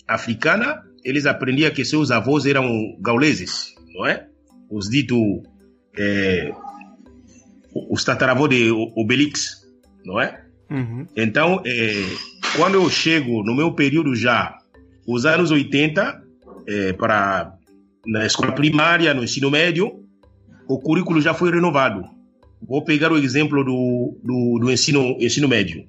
africana, 0.08 0.82
eles 1.03 1.25
aprendiam 1.25 1.72
que 1.72 1.84
seus 1.84 2.12
avós 2.12 2.46
eram 2.46 2.96
gauleses, 3.01 3.74
não 3.94 4.06
é? 4.06 4.28
Os 4.69 4.89
dito 4.89 5.43
é, 5.97 6.51
os 7.89 8.03
tataravós 8.03 8.49
de 8.49 8.71
Obelix, 8.95 9.67
não 10.05 10.19
é? 10.19 10.43
Uhum. 10.69 11.05
Então, 11.15 11.61
é, 11.65 11.93
quando 12.55 12.75
eu 12.75 12.89
chego 12.89 13.43
no 13.43 13.55
meu 13.55 13.73
período 13.73 14.15
já, 14.15 14.57
os 15.07 15.25
anos 15.25 15.51
80, 15.51 16.23
é, 16.67 16.93
para 16.93 17.53
na 18.05 18.25
escola 18.25 18.51
primária, 18.53 19.13
no 19.13 19.23
ensino 19.23 19.51
médio, 19.51 20.03
o 20.67 20.79
currículo 20.79 21.21
já 21.21 21.33
foi 21.33 21.51
renovado. 21.51 22.03
Vou 22.61 22.83
pegar 22.83 23.11
o 23.11 23.17
exemplo 23.17 23.63
do, 23.63 24.17
do, 24.23 24.59
do 24.59 24.71
ensino, 24.71 25.17
ensino 25.19 25.47
médio. 25.47 25.85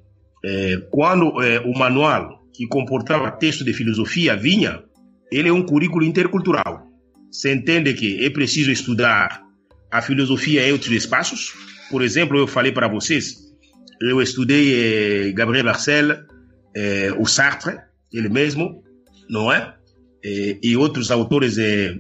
Quando 0.91 1.35
o 1.65 1.79
manual 1.79 2.43
que 2.53 2.67
comportava 2.67 3.31
texto 3.31 3.65
de 3.65 3.75
filosofia 3.75 4.37
vinha, 4.37 4.83
ele 5.31 5.49
é 5.49 5.53
um 5.53 5.63
currículo 5.63 6.05
intercultural 6.05 6.90
se 7.31 7.53
entende 7.53 7.95
que 7.95 8.25
é 8.25 8.31
preciso 8.31 8.71
estudar 8.71 9.43
a 9.91 10.03
filosofia 10.03 10.67
em 10.67 10.73
outros 10.73 10.93
espaços. 10.93 11.53
Por 11.91 12.03
exemplo, 12.03 12.39
eu 12.39 12.47
falei 12.47 12.73
para 12.73 12.89
vocês, 12.89 13.37
eu 14.01 14.21
estudei 14.23 15.29
eh, 15.29 15.33
Gabriel 15.33 15.65
Marcel, 15.65 16.25
eh, 16.75 17.13
o 17.19 17.27
Sartre, 17.27 17.79
ele 18.13 18.29
mesmo, 18.29 18.83
não 19.29 19.53
é? 19.53 19.75
E, 20.23 20.59
e 20.63 20.77
outros 20.77 21.11
autores 21.11 21.57
eh, 21.59 21.97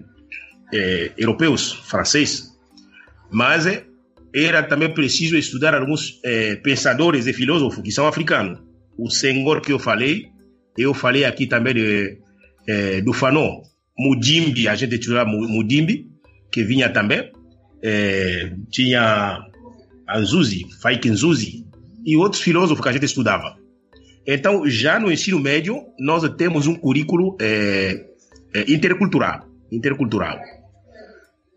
eh 0.72 1.12
europeus, 1.16 1.72
franceses. 1.72 2.50
Mas 3.30 3.66
eh, 3.66 3.84
era 4.34 4.62
também 4.62 4.92
preciso 4.92 5.37
estudar 5.37 5.75
alguns 5.75 6.20
eh, 6.25 6.56
pensadores 6.56 7.26
e 7.26 7.32
filósofos 7.32 7.82
que 7.82 7.92
são 7.92 8.06
africanos. 8.06 8.60
O 8.99 9.10
Senghor 9.10 9.60
que 9.60 9.72
eu 9.72 9.78
falei, 9.78 10.28
eu 10.76 10.92
falei 10.92 11.25
aqui 11.25 11.46
também 11.46 11.75
de, 11.75 12.18
do 13.02 13.12
Fanon, 13.12 13.62
Mudimbi, 13.99 14.68
a 14.68 14.75
gente 14.75 14.99
tinha 14.99 15.25
Mudimbi, 15.25 16.11
que 16.50 16.64
vinha 16.64 16.88
também. 16.88 17.30
É, 17.82 18.52
tinha 18.70 19.40
Anzuzi, 20.09 20.66
Faik 20.82 21.09
Nzuzi 21.09 21.66
e 22.04 22.16
outros 22.16 22.42
filósofos 22.42 22.82
que 22.82 22.88
a 22.88 22.92
gente 22.92 23.04
estudava. 23.04 23.56
Então, 24.26 24.68
já 24.68 24.99
no 24.99 25.11
ensino 25.11 25.38
médio, 25.38 25.82
nós 25.99 26.28
temos 26.37 26.66
um 26.66 26.75
currículo 26.75 27.37
é, 27.40 28.06
é, 28.54 28.70
intercultural, 28.70 29.49
intercultural. 29.73 30.38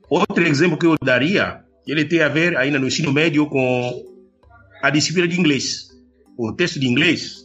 Outro 0.10 0.46
exemplo 0.46 0.78
que 0.78 0.86
eu 0.86 0.96
daria 1.02 1.62
ele 1.86 2.06
tem 2.06 2.22
a 2.22 2.30
ver 2.30 2.56
ainda 2.56 2.80
no 2.80 2.88
ensino 2.88 3.12
médio 3.12 3.46
com 3.48 4.06
a 4.82 4.90
disciplina 4.90 5.28
de 5.28 5.38
inglês. 5.38 5.90
O 6.38 6.54
texto 6.54 6.80
de 6.80 6.88
inglês, 6.88 7.42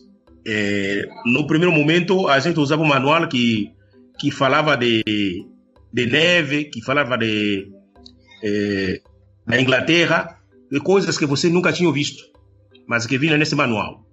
no 1.27 1.47
primeiro 1.47 1.73
momento, 1.73 2.29
a 2.29 2.39
gente 2.39 2.61
usava 2.61 2.83
um 2.83 2.87
manual 2.87 3.29
que, 3.29 3.73
que 4.19 4.31
falava 4.31 4.77
de, 4.77 5.03
de 5.93 6.07
neve, 6.07 6.65
que 6.65 6.83
falava 6.83 7.17
de, 7.17 7.71
da 9.47 9.61
Inglaterra, 9.61 10.39
de 10.71 10.81
coisas 10.81 11.17
que 11.17 11.27
você 11.27 11.49
nunca 11.49 11.73
tinha 11.73 11.91
visto, 11.93 12.25
mas 12.87 13.07
que 13.07 13.19
vinha 13.19 13.37
nesse 13.37 13.55
manual. 13.55 14.05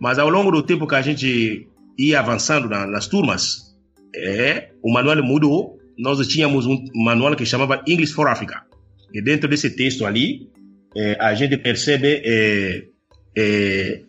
Mas 0.00 0.18
ao 0.18 0.30
longo 0.30 0.50
do 0.50 0.62
tempo 0.62 0.86
que 0.86 0.94
a 0.94 1.02
gente 1.02 1.68
ia 1.98 2.20
avançando 2.20 2.68
na, 2.68 2.86
nas 2.86 3.08
turmas, 3.08 3.74
é, 4.14 4.70
o 4.82 4.92
manual 4.92 5.22
mudou. 5.22 5.78
Nós 5.98 6.24
tínhamos 6.28 6.64
um 6.64 6.78
manual 6.94 7.34
que 7.34 7.44
chamava 7.44 7.82
English 7.86 8.12
for 8.12 8.28
Africa. 8.28 8.62
E 9.12 9.20
dentro 9.20 9.48
desse 9.48 9.70
texto 9.70 10.06
ali, 10.06 10.48
é, 10.96 11.16
a 11.20 11.34
gente 11.34 11.56
percebe 11.56 12.22
é, 12.24 12.84
é, 13.36 14.02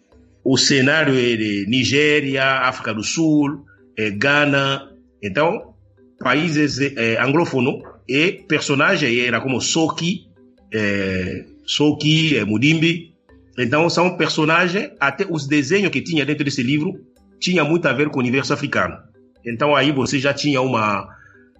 o 0.43 0.55
cenário 0.55 1.15
de 1.15 1.65
Nigéria, 1.67 2.43
África 2.43 2.93
do 2.93 3.03
Sul, 3.03 3.65
é, 3.97 4.11
Ghana. 4.11 4.87
Então, 5.21 5.73
países 6.19 6.79
é, 6.79 7.19
anglófonos 7.21 7.81
e 8.07 8.43
personagens 8.47 9.25
era 9.25 9.41
como 9.41 9.61
Soki, 9.61 10.27
é, 10.73 11.45
Soki, 11.65 12.37
é, 12.37 12.45
Mudimbi. 12.45 13.13
Então, 13.57 13.89
são 13.89 14.15
personagens, 14.15 14.91
até 14.99 15.25
os 15.29 15.47
desenhos 15.47 15.91
que 15.91 16.01
tinha 16.01 16.25
dentro 16.25 16.45
desse 16.45 16.63
livro, 16.63 16.93
tinha 17.39 17.63
muito 17.63 17.87
a 17.87 17.93
ver 17.93 18.09
com 18.09 18.17
o 18.17 18.21
universo 18.21 18.53
africano. 18.53 18.97
Então, 19.45 19.75
aí 19.75 19.91
você 19.91 20.19
já 20.19 20.33
tinha 20.33 20.61
uma, 20.61 21.07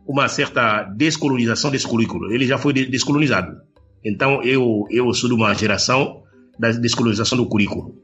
uma 0.05 0.27
certa 0.27 0.83
descolonização 0.83 1.71
desse 1.71 1.87
currículo. 1.87 2.31
Ele 2.31 2.45
já 2.45 2.57
foi 2.57 2.73
descolonizado. 2.73 3.57
Então, 4.03 4.41
eu, 4.43 4.85
eu 4.89 5.13
sou 5.13 5.29
de 5.29 5.35
uma 5.35 5.53
geração 5.53 6.23
da 6.57 6.71
descolonização 6.71 7.37
do 7.37 7.47
currículo. 7.47 7.95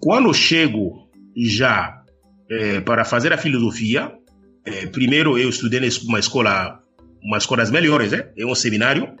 Quando 0.00 0.32
chego 0.34 1.08
já 1.36 2.02
é, 2.50 2.80
para 2.80 3.04
fazer 3.04 3.32
a 3.32 3.38
filosofia, 3.38 4.12
é, 4.64 4.86
primeiro 4.86 5.38
eu 5.38 5.48
estudei 5.48 5.80
numa 6.04 6.18
escola, 6.18 6.80
uma 7.22 7.38
escola 7.38 7.62
das 7.62 7.70
melhores, 7.70 8.12
é, 8.12 8.32
é 8.36 8.46
um 8.46 8.54
seminário 8.54 9.14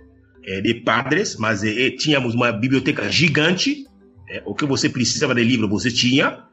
é, 0.46 0.60
de 0.60 0.74
padres, 0.74 1.36
mas 1.36 1.62
é, 1.62 1.86
é, 1.86 1.90
tínhamos 1.90 2.34
uma 2.34 2.52
biblioteca 2.52 3.10
gigante, 3.10 3.86
é, 4.28 4.42
o 4.46 4.54
que 4.54 4.64
você 4.64 4.88
precisava 4.88 5.34
de 5.34 5.44
livro 5.44 5.68
você 5.68 5.90
tinha. 5.90 6.44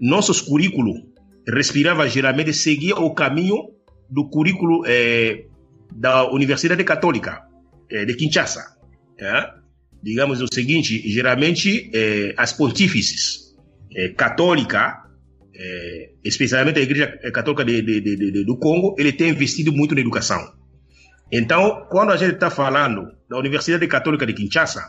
Nossos 0.00 0.40
currículos 0.40 1.02
respirava 1.48 2.08
geralmente 2.08 2.52
seguia 2.52 2.96
o 2.96 3.14
caminho 3.14 3.70
do 4.10 4.28
currículo 4.28 4.82
da 5.94 6.30
Universidade 6.30 6.84
Católica 6.84 7.42
de 7.88 8.14
Kinshasa. 8.14 8.76
Digamos 10.02 10.42
o 10.42 10.46
seguinte, 10.52 11.08
geralmente 11.08 11.90
as 12.36 12.52
pontífices 12.52 13.54
católica 14.16 15.05
é, 15.58 16.10
especialmente 16.24 16.78
a 16.78 16.82
Igreja 16.82 17.06
Católica 17.32 17.64
de, 17.64 17.82
de, 17.82 18.00
de, 18.00 18.44
do 18.44 18.58
Congo, 18.58 18.94
ele 18.98 19.12
tem 19.12 19.30
investido 19.30 19.72
muito 19.72 19.94
na 19.94 20.00
educação. 20.00 20.52
Então, 21.32 21.86
quando 21.90 22.12
a 22.12 22.16
gente 22.16 22.34
está 22.34 22.50
falando 22.50 23.10
da 23.28 23.38
Universidade 23.38 23.86
Católica 23.86 24.26
de 24.26 24.34
Kinshasa, 24.34 24.84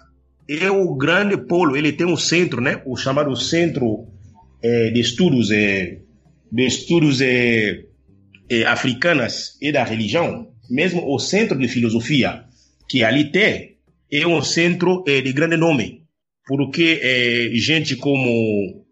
é 0.47 0.69
o 0.69 0.95
grande 0.95 1.37
polo, 1.37 1.75
ele 1.75 1.91
tem 1.91 2.05
um 2.05 2.17
centro, 2.17 2.61
né, 2.61 2.81
o 2.85 2.95
chamado 2.95 3.35
Centro 3.35 4.07
é, 4.61 4.91
de 4.91 4.99
Estudos, 4.99 5.51
é, 5.51 5.99
de 6.51 6.65
estudos 6.65 7.21
é, 7.21 7.83
é, 8.49 8.63
Africanas 8.65 9.57
e 9.61 9.71
da 9.71 9.83
Religião, 9.83 10.51
mesmo 10.69 11.03
o 11.13 11.19
Centro 11.19 11.57
de 11.57 11.67
Filosofia, 11.67 12.43
que 12.89 13.03
ali 13.03 13.31
tem, 13.31 13.77
é 14.11 14.25
um 14.25 14.41
centro 14.41 15.03
é, 15.07 15.19
de 15.19 15.33
grande 15.33 15.57
nome, 15.57 16.03
porque 16.45 17.51
gente 17.55 17.97
como 17.97 18.86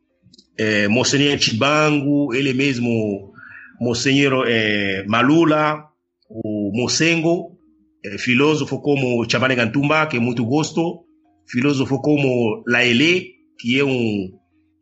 é, 0.57 0.87
Monsenhor 0.87 1.37
Chibango, 1.37 2.33
ele 2.33 2.53
mesmo, 2.53 3.33
Monsenhor 3.79 4.45
é, 4.47 5.03
Malula, 5.07 5.83
o 6.29 6.71
Mosengo, 6.73 7.57
é, 8.03 8.17
filósofo 8.17 8.79
como 8.79 9.27
Chabane 9.29 9.55
Gantumba, 9.55 10.07
que 10.07 10.17
é 10.17 10.19
muito 10.19 10.45
gosto, 10.45 11.03
filósofo 11.47 11.99
como 12.01 12.63
Laele, 12.67 13.33
que 13.59 13.79
é 13.79 13.83
um 13.83 14.31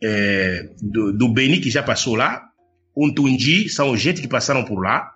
é, 0.04 0.70
do, 0.82 1.14
do 1.14 1.30
Beni, 1.30 1.60
que 1.60 1.70
já 1.70 1.82
passou 1.82 2.16
lá, 2.16 2.42
um 2.96 3.14
Tunji, 3.14 3.70
são 3.70 3.96
gente 3.98 4.22
que 4.22 4.28
passaram 4.28 4.64
por 4.64 4.80
lá, 4.80 5.10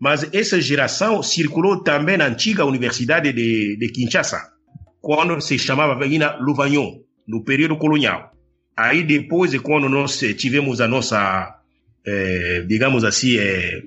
mas 0.00 0.28
essa 0.34 0.60
geração 0.60 1.22
circulou 1.22 1.82
também 1.82 2.16
na 2.16 2.26
antiga 2.26 2.64
Universidade 2.64 3.32
de, 3.32 3.76
de 3.78 3.88
Kinshasa, 3.88 4.42
quando 5.00 5.40
se 5.40 5.58
chamava 5.58 6.02
ainda 6.02 6.36
Louvagnons, 6.40 7.00
no 7.26 7.44
período 7.44 7.76
colonial. 7.76 8.33
Aí 8.76 9.02
depois, 9.02 9.56
quando 9.60 9.88
nós 9.88 10.18
tivemos 10.36 10.80
a 10.80 10.88
nossa, 10.88 11.60
é, 12.04 12.64
digamos 12.66 13.04
assim, 13.04 13.36
é, 13.38 13.82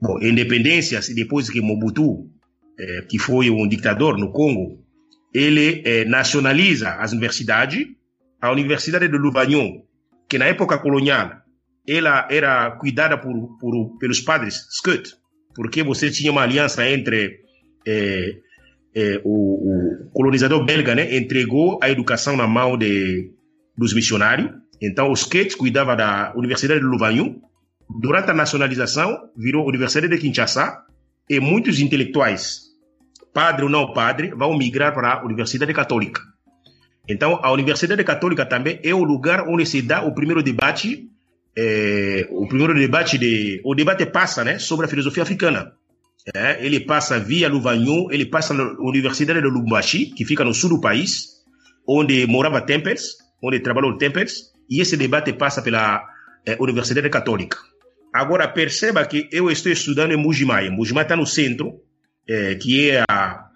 bom, 0.00 0.18
independência, 0.20 1.00
depois 1.14 1.50
que 1.50 1.60
Mobutu, 1.60 2.30
é, 2.78 3.02
que 3.02 3.18
foi 3.18 3.50
um 3.50 3.66
ditador 3.66 4.16
no 4.16 4.30
Congo, 4.30 4.84
ele 5.34 5.82
é, 5.84 6.04
nacionaliza 6.04 6.90
as 6.90 7.12
universidades. 7.12 7.86
A 8.40 8.52
Universidade 8.52 9.08
de 9.08 9.18
Louvagnons, 9.18 9.82
que 10.28 10.38
na 10.38 10.44
época 10.44 10.78
colonial, 10.78 11.42
ela 11.88 12.28
era 12.30 12.70
cuidada 12.72 13.18
por, 13.18 13.58
por 13.58 13.98
pelos 13.98 14.20
padres 14.20 14.64
Scut, 14.70 15.16
porque 15.56 15.82
você 15.82 16.08
tinha 16.08 16.30
uma 16.30 16.42
aliança 16.42 16.88
entre 16.88 17.40
é, 17.84 18.36
é, 18.94 19.20
o, 19.24 20.06
o, 20.06 20.10
colonizador 20.12 20.64
belga, 20.64 20.94
né, 20.94 21.16
entregou 21.16 21.80
a 21.82 21.90
educação 21.90 22.36
na 22.36 22.46
mão 22.46 22.76
de 22.76 23.32
dos 23.78 23.94
missionários. 23.94 24.50
Então, 24.82 25.10
os 25.10 25.24
Quetes 25.24 25.54
cuidava 25.54 25.94
da 25.94 26.32
Universidade 26.36 26.80
de 26.80 26.86
Louvagnons. 26.86 27.36
Durante 27.88 28.30
a 28.30 28.34
nacionalização, 28.34 29.30
virou 29.36 29.66
Universidade 29.66 30.14
de 30.14 30.20
Kinshasa. 30.20 30.82
E 31.30 31.40
muitos 31.40 31.78
intelectuais, 31.78 32.62
padre 33.34 33.64
ou 33.64 33.70
não 33.70 33.92
padre, 33.92 34.30
vão 34.34 34.56
migrar 34.56 34.94
para 34.94 35.12
a 35.12 35.24
Universidade 35.24 35.72
Católica. 35.74 36.22
Então, 37.06 37.38
a 37.42 37.52
Universidade 37.52 38.02
Católica 38.02 38.46
também 38.46 38.80
é 38.82 38.94
o 38.94 39.04
lugar 39.04 39.46
onde 39.46 39.64
se 39.66 39.82
dá 39.82 40.02
o 40.02 40.14
primeiro 40.14 40.42
debate, 40.42 41.08
é, 41.56 42.26
o 42.30 42.46
primeiro 42.48 42.74
debate 42.74 43.18
de, 43.18 43.60
o 43.64 43.74
debate 43.74 44.06
passa, 44.06 44.42
né, 44.42 44.58
sobre 44.58 44.86
a 44.86 44.88
filosofia 44.88 45.22
africana. 45.22 45.72
É, 46.34 46.64
ele 46.64 46.80
passa 46.80 47.18
via 47.18 47.48
Louvagnons, 47.48 48.08
ele 48.10 48.26
passa 48.26 48.52
na 48.52 48.64
Universidade 48.80 49.40
de 49.40 49.46
Lubumbashi, 49.46 50.06
que 50.06 50.24
fica 50.24 50.44
no 50.44 50.52
sul 50.52 50.70
do 50.70 50.80
país, 50.80 51.28
onde 51.86 52.26
morava 52.26 52.60
Tempers, 52.60 53.16
onde 53.42 53.60
trabalhou 53.60 53.96
Tempers, 53.96 54.52
e 54.68 54.80
esse 54.80 54.96
debate 54.96 55.32
passa 55.32 55.62
pela 55.62 56.04
eh, 56.46 56.56
Universidade 56.60 57.08
Católica. 57.08 57.56
Agora, 58.12 58.48
perceba 58.48 59.04
que 59.04 59.28
eu 59.30 59.50
estou 59.50 59.70
estudando 59.72 60.12
em 60.12 60.16
Mujimai. 60.16 60.70
Mujimai 60.70 61.04
está 61.04 61.16
no 61.16 61.26
centro, 61.26 61.80
eh, 62.28 62.54
que 62.56 62.90
é 62.90 63.04
a, 63.08 63.46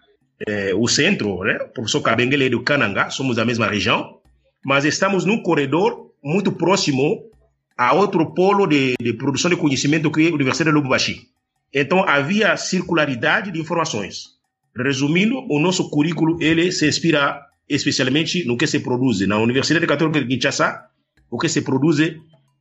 eh, 0.47 0.73
o 0.75 0.87
centro, 0.89 1.43
né? 1.45 1.59
O 1.63 1.69
professor 1.69 2.01
Kabengele 2.01 2.47
é 2.47 2.51
do 2.51 2.63
Cananga, 2.63 3.11
somos 3.11 3.37
da 3.37 3.45
mesma 3.45 3.67
região, 3.67 4.19
mas 4.65 4.85
estamos 4.85 5.25
num 5.25 5.43
corredor 5.43 6.13
muito 6.23 6.53
próximo 6.53 7.31
a 7.77 7.95
outro 7.95 8.33
polo 8.35 8.67
de, 8.67 8.95
de 9.01 9.13
produção 9.15 9.51
de 9.51 9.57
conhecimento 9.57 10.11
que 10.11 10.27
é 10.27 10.31
a 10.31 10.35
Universidade 10.35 10.71
de 10.71 10.77
Lubumbashi. 10.77 11.29
Então, 11.75 12.07
havia 12.07 12.57
circularidade 12.57 13.51
de 13.51 13.59
informações. 13.59 14.33
Resumindo, 14.77 15.35
o 15.51 15.59
nosso 15.59 15.91
currículo 15.91 16.37
ele 16.41 16.71
se 16.71 16.87
inspira 16.87 17.41
especialmente 17.75 18.45
no 18.45 18.57
que 18.57 18.67
se 18.67 18.81
produz 18.81 19.27
na 19.27 19.39
Universidade 19.39 19.87
Católica 19.87 20.21
de 20.21 20.29
Kinshasa, 20.29 20.89
o 21.31 21.39
que 21.39 21.49
se 21.49 21.63
produz 21.63 21.99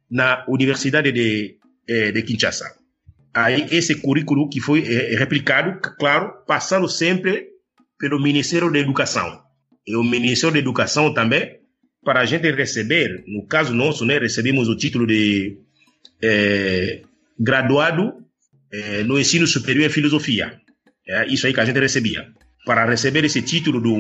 na 0.10 0.46
Universidade 0.48 1.12
de, 1.12 1.58
eh, 1.88 2.12
de 2.12 2.22
Kinshasa. 2.24 2.76
Aí 3.34 3.68
esse 3.72 3.96
currículo 3.96 4.50
que 4.50 4.60
foi 4.60 4.82
eh, 4.82 5.16
replicado, 5.18 5.80
claro, 5.98 6.44
passando 6.48 6.88
sempre 6.88 7.48
pelo 7.98 8.22
Ministério 8.22 8.72
da 8.72 8.80
Educação. 8.80 9.42
E 9.86 9.96
o 9.96 10.04
Ministério 10.04 10.54
da 10.54 10.60
Educação 10.60 11.14
também, 11.14 11.60
para 12.04 12.22
a 12.22 12.26
gente 12.26 12.50
receber, 12.52 13.24
no 13.28 13.46
caso 13.46 13.74
nosso, 13.74 14.06
né, 14.06 14.18
recebemos 14.18 14.68
o 14.68 14.76
título 14.76 15.06
de 15.06 15.58
eh, 16.22 17.02
graduado 17.40 18.14
eh, 18.72 19.04
no 19.04 19.20
ensino 19.20 19.48
superior 19.48 19.86
em 19.86 19.90
filosofia. 19.90 20.60
É 21.08 21.26
isso 21.28 21.48
aí 21.48 21.54
que 21.54 21.60
a 21.60 21.66
gente 21.66 21.80
recebia 21.80 22.32
para 22.66 22.86
receber 22.86 23.26
esse 23.26 23.42
título 23.42 23.82
do 23.82 23.98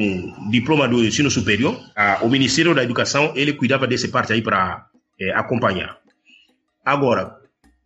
diploma 0.50 0.88
do 0.88 1.04
ensino 1.04 1.32
superior, 1.32 1.80
o 2.21 2.30
Ministério 2.30 2.76
da 2.76 2.84
Educação 2.84 3.34
ele 3.36 3.54
cuidava 3.54 3.88
dessa 3.88 4.08
parte 4.08 4.34
aí 4.34 4.41
para 4.41 4.86
é, 5.19 5.32
acompanhar. 5.32 5.97
Agora, 6.86 7.38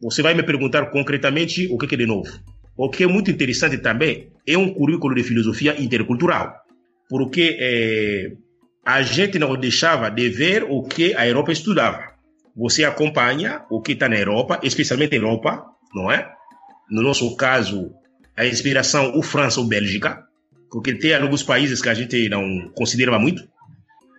você 0.02 0.22
vai 0.22 0.34
me 0.34 0.44
perguntar 0.44 0.88
concretamente 0.88 1.68
o 1.72 1.78
que 1.78 1.96
é 1.96 1.98
de 1.98 2.06
novo. 2.06 2.30
O 2.78 2.90
que 2.90 3.04
é 3.04 3.08
muito 3.08 3.32
interessante 3.32 3.78
também 3.78 4.32
é 4.46 4.58
um 4.58 4.74
currículo 4.74 5.16
de 5.16 5.24
filosofia 5.24 5.82
intercultural, 5.82 6.54
porque 7.10 7.58
é, 7.58 8.34
a 8.86 9.02
gente 9.02 9.40
não 9.40 9.56
deixava 9.56 10.10
de 10.10 10.30
ver 10.30 10.66
o 10.70 10.84
que 10.84 11.16
a 11.16 11.26
Europa 11.26 11.54
estudava. 11.54 12.14
Você 12.56 12.84
acompanha 12.84 13.64
o 13.70 13.82
que 13.82 13.94
está 13.94 14.10
na 14.10 14.18
Europa, 14.18 14.60
especialmente 14.62 15.18
na 15.18 15.26
Europa, 15.26 15.66
não 15.94 16.12
é? 16.12 16.30
No 16.90 17.02
nosso 17.02 17.36
caso, 17.36 17.92
a 18.36 18.46
inspiração, 18.46 19.18
o 19.18 19.24
França 19.24 19.60
ou 19.60 19.68
Bélgica, 19.68 20.25
porque 20.76 20.94
tem 20.94 21.16
alguns 21.16 21.42
países 21.42 21.82
que 21.82 21.88
a 21.88 21.94
gente 21.94 22.28
não 22.28 22.70
considerava 22.76 23.18
muito. 23.18 23.48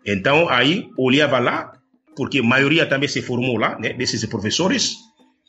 Então, 0.07 0.49
aí, 0.49 0.88
olhava 0.97 1.38
lá, 1.38 1.71
porque 2.16 2.38
a 2.38 2.42
maioria 2.42 2.87
também 2.87 3.11
se 3.11 3.21
formou 3.21 3.59
lá, 3.59 3.79
né, 3.79 3.92
desses 3.92 4.25
professores, 4.25 4.95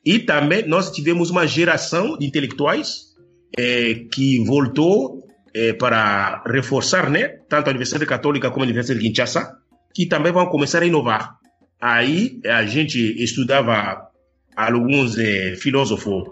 e 0.05 0.19
também 0.19 0.67
nós 0.67 0.91
tivemos 0.91 1.29
uma 1.29 1.47
geração 1.47 2.17
de 2.17 2.25
intelectuais 2.25 3.15
é, 3.57 3.93
que 4.11 4.43
voltou 4.43 5.25
é, 5.53 5.71
para 5.71 6.43
reforçar, 6.45 7.09
né, 7.09 7.37
tanto 7.47 7.67
a 7.67 7.69
Universidade 7.69 8.05
Católica 8.05 8.51
como 8.51 8.63
a 8.63 8.65
Universidade 8.65 8.99
de 8.99 9.07
Kinshasa, 9.07 9.49
que 9.93 10.07
também 10.07 10.33
vão 10.33 10.47
começar 10.47 10.83
a 10.83 10.85
inovar. 10.85 11.37
Aí 11.79 12.41
a 12.43 12.65
gente 12.65 12.99
estudava 13.23 14.09
alguns 14.57 15.17
é, 15.17 15.55
filósofos 15.55 16.25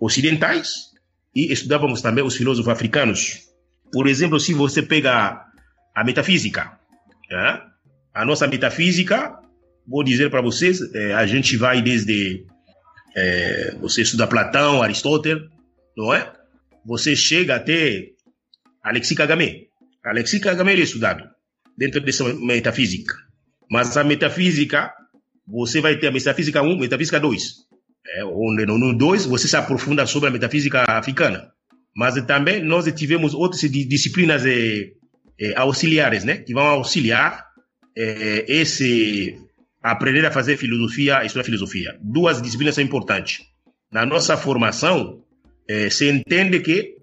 ocidentais 0.00 0.94
e 1.36 1.52
estudávamos 1.52 2.00
também 2.00 2.24
os 2.24 2.34
filósofos 2.34 2.72
africanos. 2.72 3.43
Por 3.94 4.08
exemplo, 4.08 4.40
se 4.40 4.52
você 4.52 4.82
pega 4.82 5.40
a 5.94 6.02
metafísica, 6.02 6.80
é, 7.30 7.60
a 8.12 8.24
nossa 8.24 8.44
metafísica, 8.48 9.38
vou 9.86 10.02
dizer 10.02 10.30
para 10.30 10.40
vocês, 10.40 10.80
é, 10.92 11.14
a 11.14 11.24
gente 11.26 11.56
vai 11.56 11.80
desde 11.80 12.44
é, 13.14 13.76
você 13.80 14.02
estuda 14.02 14.26
Platão, 14.26 14.82
Aristóteles, 14.82 15.44
não 15.96 16.12
é? 16.12 16.32
Você 16.84 17.14
chega 17.14 17.54
até 17.54 18.08
Alexis 18.82 19.16
Kagame. 19.16 19.68
Alexis 20.04 20.40
Kagame 20.40 20.72
é 20.72 20.80
estudado 20.80 21.22
dentro 21.78 22.00
dessa 22.00 22.24
metafísica. 22.34 23.14
Mas 23.70 23.96
a 23.96 24.02
metafísica, 24.02 24.92
você 25.46 25.80
vai 25.80 26.00
ter 26.00 26.08
a 26.08 26.10
metafísica 26.10 26.60
1, 26.60 26.80
metafísica 26.80 27.20
2. 27.20 27.42
É, 28.16 28.24
onde 28.24 28.66
no 28.66 28.92
2 28.92 29.26
você 29.26 29.46
se 29.46 29.56
aprofunda 29.56 30.04
sobre 30.04 30.30
a 30.30 30.32
metafísica 30.32 30.82
africana. 30.88 31.53
Mas 31.96 32.14
também 32.26 32.62
nós 32.62 32.86
tivemos 32.92 33.34
outras 33.34 33.60
disciplinas 33.60 34.44
é, 34.44 34.90
é, 35.38 35.54
auxiliares, 35.56 36.24
né? 36.24 36.38
Que 36.38 36.52
vão 36.52 36.64
auxiliar 36.64 37.46
é, 37.96 38.44
esse 38.48 39.38
aprender 39.82 40.24
a 40.24 40.30
fazer 40.30 40.56
filosofia, 40.56 41.24
estudar 41.24 41.44
filosofia. 41.44 41.96
Duas 42.00 42.40
disciplinas 42.40 42.74
são 42.74 42.82
importantes. 42.82 43.42
Na 43.92 44.04
nossa 44.06 44.36
formação, 44.36 45.22
é, 45.68 45.90
se 45.90 46.10
entende 46.10 46.60
que 46.60 46.94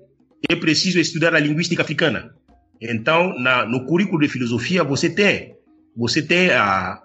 é 0.50 0.56
preciso 0.56 1.00
estudar 1.00 1.36
a 1.36 1.40
linguística 1.40 1.82
africana. 1.82 2.34
Então, 2.82 3.38
na, 3.40 3.66
no 3.66 3.86
currículo 3.86 4.20
de 4.22 4.28
filosofia, 4.28 4.84
você 4.84 5.10
tem, 5.10 5.56
você 5.96 6.22
tem 6.22 6.50
a, 6.50 7.00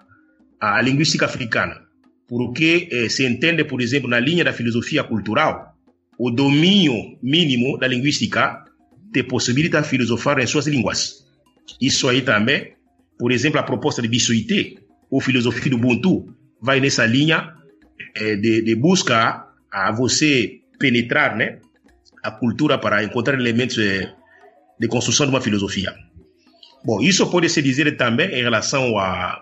a 0.59 0.81
linguística 0.81 1.25
africana. 1.25 1.85
Porque 2.27 2.89
eh, 2.91 3.07
se 3.07 3.25
entende, 3.25 3.63
por 3.63 3.79
exemplo, 3.79 4.09
na 4.09 4.19
linha 4.19 4.43
da 4.43 4.51
filosofia 4.51 5.03
cultural, 5.03 5.76
o 6.17 6.31
domínio 6.31 7.17
mínimo 7.21 7.77
da 7.77 7.87
linguística 7.87 8.65
te 9.13 9.23
possibilita 9.23 9.83
filosofar 9.83 10.39
em 10.39 10.47
suas 10.47 10.67
línguas. 10.67 11.25
Isso 11.79 12.09
aí 12.09 12.21
também, 12.21 12.73
por 13.17 13.31
exemplo, 13.31 13.59
a 13.59 13.63
proposta 13.63 14.01
de 14.01 14.07
Bissuité, 14.07 14.75
ou 15.09 15.21
filosofia 15.21 15.69
do 15.69 15.77
Ubuntu, 15.77 16.33
vai 16.61 16.79
nessa 16.79 17.05
linha 17.05 17.53
eh, 18.15 18.35
de, 18.35 18.61
de 18.61 18.75
busca 18.75 19.45
a 19.71 19.91
você 19.91 20.59
penetrar 20.79 21.35
né, 21.35 21.59
a 22.23 22.31
cultura 22.31 22.77
para 22.77 23.03
encontrar 23.03 23.35
elementos 23.35 23.77
eh, 23.77 24.11
de 24.79 24.87
construção 24.87 25.25
de 25.25 25.31
uma 25.31 25.41
filosofia. 25.41 25.93
Bom, 26.83 27.01
isso 27.01 27.29
pode 27.29 27.49
se 27.49 27.61
dizer 27.61 27.95
também 27.95 28.29
em 28.29 28.41
relação 28.41 28.97
à, 28.97 29.41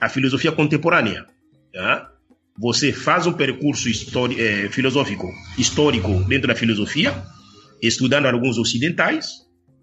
à 0.00 0.08
filosofia 0.08 0.52
contemporânea. 0.52 1.26
Tá? 1.72 2.10
Você 2.58 2.92
faz 2.92 3.26
um 3.26 3.32
percurso 3.32 3.88
eh, 3.88 4.68
filosófico 4.70 5.30
histórico 5.58 6.24
dentro 6.24 6.48
da 6.48 6.54
filosofia, 6.54 7.14
estudando 7.82 8.26
alguns 8.26 8.56
ocidentais, 8.56 9.28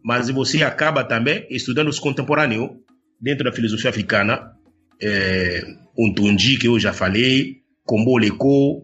mas 0.04 0.30
você 0.30 0.64
acaba 0.64 1.04
também 1.04 1.46
estudando 1.50 1.88
os 1.88 2.00
contemporâneos 2.00 2.72
dentro 3.22 3.44
da 3.46 3.52
filosofia 3.52 3.90
africana. 3.90 4.52
É, 5.02 5.64
Untundi, 5.98 6.58
que 6.58 6.68
eu 6.68 6.80
já 6.80 6.92
falei, 6.92 7.58
Kombo 7.86 8.18
Leko, 8.18 8.84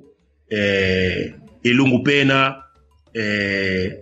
é, 0.51 1.33
Elungu 1.63 2.03
Pena, 2.03 2.57
é, 3.15 4.01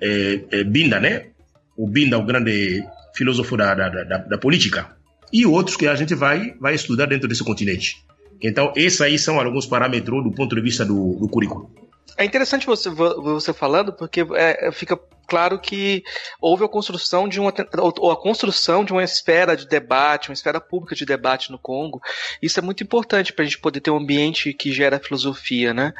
é, 0.00 0.40
é, 0.50 0.64
Binda, 0.64 1.00
né? 1.00 1.30
O 1.76 1.88
Binda, 1.88 2.18
o 2.18 2.24
grande 2.24 2.82
filósofo 3.14 3.56
da, 3.56 3.74
da, 3.74 3.88
da, 3.88 4.18
da, 4.18 4.38
política. 4.38 4.96
E 5.32 5.44
outros 5.44 5.76
que 5.76 5.86
a 5.86 5.94
gente 5.94 6.14
vai, 6.14 6.54
vai 6.60 6.74
estudar 6.74 7.06
dentro 7.06 7.28
desse 7.28 7.42
continente. 7.44 7.96
Então, 8.44 8.72
esses 8.76 9.00
aí 9.00 9.18
são 9.18 9.40
alguns 9.40 9.66
parâmetros 9.66 10.22
do 10.22 10.30
ponto 10.30 10.54
de 10.54 10.60
vista 10.60 10.84
do, 10.84 11.14
do 11.14 11.26
currículo. 11.26 11.70
É 12.16 12.24
interessante 12.24 12.66
você, 12.66 12.90
você 12.90 13.52
falando, 13.52 13.92
porque 13.92 14.24
é, 14.34 14.70
fica 14.70 14.98
claro 15.26 15.58
que 15.58 16.02
houve 16.40 16.64
a 16.64 16.68
construção 16.68 17.28
de 17.28 17.40
uma 17.40 17.52
ou 17.98 18.10
a 18.10 18.16
construção 18.16 18.84
de 18.84 18.92
uma 18.92 19.02
esfera 19.02 19.56
de 19.56 19.66
debate, 19.66 20.28
uma 20.28 20.34
esfera 20.34 20.60
pública 20.60 20.94
de 20.94 21.04
debate 21.04 21.50
no 21.50 21.58
Congo. 21.58 22.00
Isso 22.40 22.58
é 22.58 22.62
muito 22.62 22.82
importante 22.82 23.32
para 23.32 23.42
a 23.42 23.46
gente 23.46 23.58
poder 23.58 23.80
ter 23.80 23.90
um 23.90 23.96
ambiente 23.96 24.52
que 24.52 24.72
gera 24.72 25.00
filosofia, 25.00 25.72
né? 25.72 25.92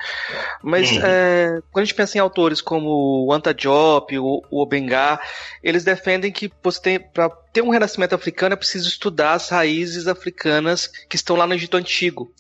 Mas 0.63 0.91
uhum. 0.93 1.01
é, 1.03 1.61
quando 1.71 1.83
a 1.83 1.87
gente 1.87 1.95
pensa 1.95 2.19
em 2.19 2.21
autores 2.21 2.61
como 2.61 3.27
o 3.27 3.33
Anta 3.33 3.55
Diop, 3.55 4.19
o, 4.19 4.43
o 4.51 4.63
Obenga, 4.63 5.21
eles 5.63 5.85
defendem 5.85 6.33
que 6.33 6.51
você 6.63 6.81
tem 6.81 7.01
para 7.01 7.29
ter 7.55 7.63
um 7.63 7.71
renascimento 7.71 8.17
africano 8.17 8.55
é 8.55 8.57
preciso 8.57 8.89
estudar 8.89 9.35
as 9.35 9.49
raízes 9.49 10.09
africanas 10.09 10.89
que 11.09 11.15
estão 11.15 11.37
lá 11.37 11.47
no 11.47 11.55
Egito 11.55 11.77
Antigo. 11.77 12.33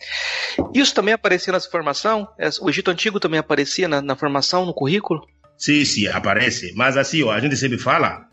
Isso 0.75 0.92
também 0.92 1.14
aparecia 1.14 1.53
na 1.53 1.61
formação? 1.61 2.29
O 2.61 2.68
Egito 2.68 2.90
Antigo 2.90 3.20
também 3.20 3.38
aparecia 3.38 3.87
na, 3.87 4.03
na 4.03 4.16
formação, 4.16 4.66
no 4.66 4.75
currículo? 4.75 5.25
Sim, 5.57 5.85
sim, 5.85 6.07
aparece. 6.09 6.73
Mas 6.75 6.97
assim, 6.97 7.23
ó, 7.23 7.31
a 7.31 7.40
gente 7.40 7.57
sempre 7.57 7.79
fala, 7.79 8.27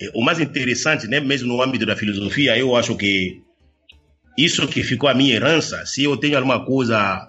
é, 0.00 0.10
o 0.14 0.24
mais 0.24 0.38
interessante, 0.40 1.06
né, 1.06 1.20
mesmo 1.20 1.48
no 1.48 1.62
âmbito 1.62 1.84
da 1.84 1.96
filosofia, 1.96 2.56
eu 2.56 2.76
acho 2.76 2.96
que 2.96 3.42
isso 4.38 4.68
que 4.68 4.84
ficou 4.84 5.08
a 5.08 5.14
minha 5.14 5.34
herança, 5.34 5.84
se 5.84 6.04
eu 6.04 6.16
tenho 6.16 6.36
alguma 6.36 6.64
coisa. 6.64 7.28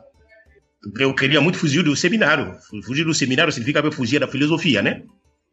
Eu 0.97 1.13
queria 1.13 1.41
muito 1.41 1.57
fugir 1.57 1.83
do 1.83 1.95
seminário. 1.95 2.55
Fugir 2.85 3.03
do 3.03 3.13
seminário 3.13 3.51
significa 3.51 3.91
fugir 3.91 4.19
da 4.19 4.27
filosofia, 4.27 4.81
né? 4.81 5.01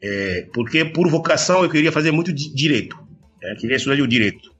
É, 0.01 0.47
porque 0.53 0.85
por 0.85 1.09
vocação 1.09 1.65
eu 1.65 1.71
queria 1.71 1.91
fazer 1.91 2.11
muito 2.11 2.33
direito. 2.33 2.97
É, 3.43 3.55
queria 3.55 3.77
estudar 3.77 4.01
o 4.01 4.07
direito. 4.07 4.55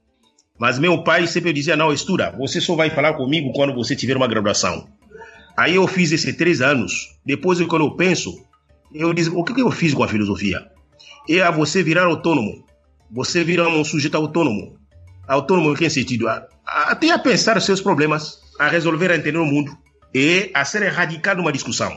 Mas 0.59 0.79
meu 0.79 1.03
pai 1.03 1.27
sempre 1.27 1.53
dizia: 1.53 1.75
não, 1.75 1.93
estuda, 1.93 2.31
você 2.31 2.59
só 2.59 2.75
vai 2.75 2.89
falar 2.89 3.13
comigo 3.13 3.53
quando 3.53 3.75
você 3.75 3.95
tiver 3.95 4.17
uma 4.17 4.27
graduação. 4.27 4.89
Aí 5.55 5.75
eu 5.75 5.87
fiz 5.87 6.11
esses 6.11 6.35
três 6.35 6.61
anos. 6.61 6.93
Depois, 7.25 7.61
quando 7.61 7.85
eu 7.85 7.95
penso, 7.95 8.33
eu 8.99 9.13
disse, 9.13 9.29
o 9.29 9.43
que 9.43 9.59
eu 9.59 9.71
fiz 9.71 9.93
com 9.93 10.03
a 10.03 10.07
filosofia? 10.07 10.65
É 11.29 11.41
a 11.41 11.51
você 11.51 11.83
virar 11.83 12.05
autônomo. 12.05 12.65
Você 13.11 13.43
virar 13.43 13.67
um 13.69 13.83
sujeito 13.83 14.15
autônomo. 14.15 14.77
Autônomo 15.27 15.71
em 15.71 15.75
que 15.75 15.89
sentido? 15.89 16.27
Até 16.65 17.11
a 17.11 17.19
pensar 17.19 17.59
seus 17.61 17.81
problemas, 17.81 18.39
a 18.59 18.67
resolver, 18.67 19.11
a 19.11 19.15
entender 19.15 19.37
o 19.37 19.45
mundo 19.45 19.77
e 20.13 20.51
a 20.53 20.63
ser 20.63 20.87
radical 20.87 21.35
numa 21.35 21.51
discussão. 21.51 21.91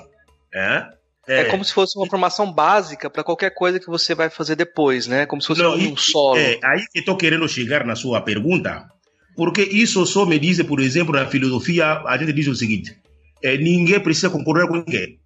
É? 0.53 0.85
É, 1.29 1.41
é, 1.43 1.45
como 1.45 1.65
se 1.65 1.73
fosse 1.73 1.97
uma 1.97 2.09
formação 2.09 2.53
básica 2.53 3.09
para 3.09 3.23
qualquer 3.23 3.51
coisa 3.51 3.79
que 3.79 3.87
você 3.87 4.15
vai 4.15 4.29
fazer 4.29 4.57
depois, 4.57 5.07
né? 5.07 5.27
Como 5.27 5.41
se 5.41 5.47
fosse 5.47 5.63
Não, 5.63 5.77
um 5.77 5.97
solo. 5.97 6.39
É, 6.39 6.59
aí 6.65 6.85
que 6.93 6.99
estou 6.99 7.17
querendo 7.17 7.49
chegar 7.49 7.85
na 7.85 7.95
sua 7.95 8.21
pergunta, 8.21 8.89
porque 9.37 9.63
isso 9.63 10.05
só 10.07 10.27
me 10.27 10.39
diz, 10.39 10.61
por 10.65 10.81
exemplo, 10.81 11.15
na 11.15 11.27
filosofia, 11.27 12.03
a 12.05 12.19
gente 12.19 12.33
diz 12.33 12.49
o 12.49 12.55
seguinte: 12.55 12.97
é, 13.43 13.57
ninguém 13.57 14.01
precisa 14.01 14.29
concordar 14.29 14.67
com 14.67 14.77
ninguém. 14.77 15.20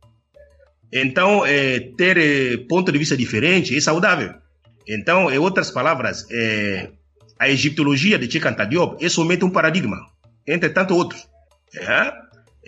Então, 0.94 1.44
é, 1.44 1.80
ter 1.80 2.16
é, 2.16 2.56
ponto 2.68 2.92
de 2.92 2.98
vista 2.98 3.16
diferente 3.16 3.76
é 3.76 3.80
saudável. 3.80 4.32
Então, 4.86 5.28
em 5.28 5.38
outras 5.38 5.68
palavras, 5.72 6.24
é, 6.30 6.90
a 7.36 7.50
egiptologia 7.50 8.16
de 8.16 8.30
Cheikh 8.30 8.46
Diop 8.68 9.04
é 9.04 9.08
somente 9.08 9.44
um 9.44 9.50
paradigma, 9.50 9.96
entre 10.46 10.68
tanto 10.68 10.94
outros. 10.94 11.26
É? 11.74 12.12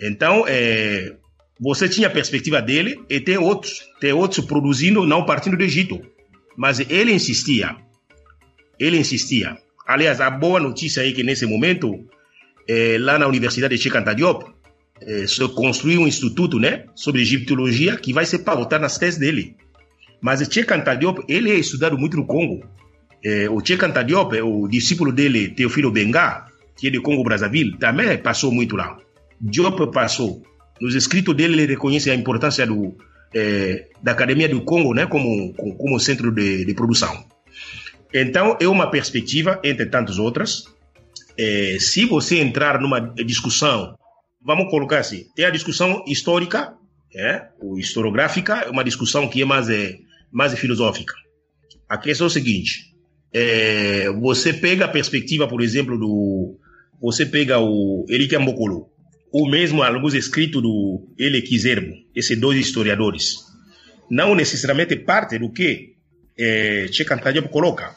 Então, 0.01 0.43
é, 0.45 1.15
você 1.57 1.87
tinha 1.87 2.07
a 2.07 2.11
perspectiva 2.11 2.61
dele 2.61 3.01
e 3.09 3.21
tem 3.21 3.37
outros, 3.37 3.87
tem 4.01 4.11
outros 4.11 4.45
produzindo, 4.45 5.07
não 5.07 5.25
partindo 5.25 5.55
do 5.55 5.63
Egito. 5.63 6.01
Mas 6.57 6.81
ele 6.81 7.13
insistia, 7.13 7.77
ele 8.77 8.97
insistia. 8.97 9.57
Aliás, 9.87 10.19
a 10.19 10.29
boa 10.29 10.59
notícia 10.59 11.07
é 11.07 11.11
que 11.13 11.23
nesse 11.23 11.45
momento, 11.45 12.05
é, 12.67 12.97
lá 12.99 13.17
na 13.17 13.27
Universidade 13.27 13.77
de 13.77 13.81
Cheikh 13.81 14.15
Diop, 14.15 14.43
é, 14.43 14.56
construir 15.53 15.97
um 15.97 16.07
instituto 16.07 16.59
né, 16.59 16.85
sobre 16.95 17.21
egiptologia 17.21 17.95
que 17.97 18.13
vai 18.13 18.25
ser 18.25 18.39
pautar 18.39 18.79
nas 18.79 18.97
teses 18.97 19.19
dele. 19.19 19.55
Mas 20.21 20.41
Che 20.41 20.65
Diop, 20.99 21.23
ele 21.27 21.51
é 21.51 21.55
estudado 21.55 21.97
muito 21.97 22.17
no 22.17 22.25
Congo. 22.25 22.65
É, 23.23 23.49
o 23.49 23.59
Che 23.63 23.77
Diop, 24.05 24.41
o 24.41 24.67
discípulo 24.67 25.11
dele, 25.11 25.49
Teofilo 25.49 25.91
Benga, 25.91 26.45
que 26.75 26.87
é 26.87 26.91
do 26.91 27.01
Congo 27.01 27.23
Brazzaville, 27.23 27.77
também 27.77 28.17
passou 28.17 28.51
muito 28.51 28.75
lá. 28.75 28.97
Diop 29.39 29.91
passou. 29.91 30.41
Nos 30.81 30.95
escritos 30.95 31.35
dele, 31.35 31.53
ele 31.53 31.73
reconhece 31.73 32.09
a 32.09 32.15
importância 32.15 32.65
do, 32.65 32.95
é, 33.33 33.87
da 34.01 34.11
Academia 34.11 34.49
do 34.49 34.61
Congo 34.61 34.93
né, 34.93 35.05
como, 35.05 35.53
como 35.53 35.99
centro 35.99 36.31
de, 36.31 36.65
de 36.65 36.73
produção. 36.73 37.25
Então, 38.13 38.57
é 38.59 38.67
uma 38.67 38.89
perspectiva, 38.89 39.59
entre 39.63 39.85
tantas 39.87 40.17
outras. 40.17 40.65
É, 41.37 41.77
se 41.79 42.05
você 42.05 42.39
entrar 42.39 42.79
numa 42.79 42.99
discussão 42.99 43.95
vamos 44.47 44.71
colocar 44.71 44.99
assim, 44.99 45.25
tem 45.35 45.43
a 45.43 45.49
discussão 45.49 46.05
histórica, 46.07 46.73
é, 47.13 47.47
ou 47.59 47.77
historiográfica, 47.77 48.69
uma 48.71 48.83
discussão 48.83 49.27
que 49.27 49.41
é 49.41 49.45
mais, 49.45 49.69
é, 49.69 49.97
mais 50.31 50.57
filosófica. 50.57 51.13
A 51.89 51.97
questão 51.97 52.25
é 52.25 52.29
o 52.29 52.31
seguinte: 52.31 52.95
é, 53.33 54.09
você 54.09 54.53
pega 54.53 54.85
a 54.85 54.87
perspectiva, 54.87 55.49
por 55.49 55.61
exemplo, 55.61 55.99
do. 55.99 56.57
Você 57.01 57.25
pega 57.25 57.59
o 57.59 58.05
Elikia 58.07 58.39
Mbokolo, 58.39 58.89
ou 59.31 59.49
mesmo 59.49 59.83
alguns 59.83 60.13
escritos 60.13 60.61
do 60.61 61.13
Ele 61.17 61.41
Kizerbo, 61.41 61.93
esses 62.15 62.39
dois 62.39 62.57
historiadores. 62.57 63.35
Não 64.09 64.33
necessariamente 64.33 64.95
parte 64.95 65.37
do 65.37 65.51
que 65.51 65.95
é, 66.39 66.87
coloca, 67.51 67.93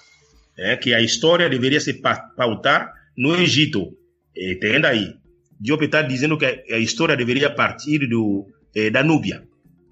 é, 0.59 0.77
que 0.77 0.93
a 0.93 1.01
história 1.01 1.49
deveria 1.49 1.81
se 1.81 1.95
pautar 1.95 2.93
no 3.17 3.37
Egito. 3.37 3.97
É, 4.37 4.55
tem 4.57 4.85
aí. 4.85 5.21
Diop 5.61 5.85
está 5.85 6.01
dizendo 6.03 6.39
que 6.39 6.47
a 6.47 6.79
história 6.79 7.17
deveria 7.17 7.51
partir 7.51 8.07
do, 8.09 8.47
é, 8.75 8.89
da 8.89 9.03
Núbia. 9.03 9.45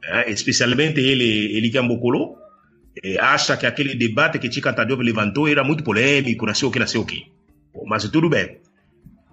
É, 0.02 0.30
especialmente 0.30 1.00
ele, 1.00 1.56
ele 1.56 1.68
que 1.68 1.80
Mbokolo, 1.80 2.36
é, 3.04 3.18
acha 3.18 3.56
que 3.56 3.66
aquele 3.66 3.94
debate 3.94 4.38
que 4.38 4.50
Chica 4.50 4.72
Diop 4.72 5.02
levantou 5.02 5.46
era 5.46 5.62
muito 5.62 5.84
polêmico, 5.84 6.52
sei 6.54 6.68
o 6.68 6.70
que, 6.70 6.86
sei 6.86 7.00
o 7.00 7.04
que. 7.04 7.26
Mas 7.86 8.08
tudo 8.08 8.30
bem. 8.30 8.58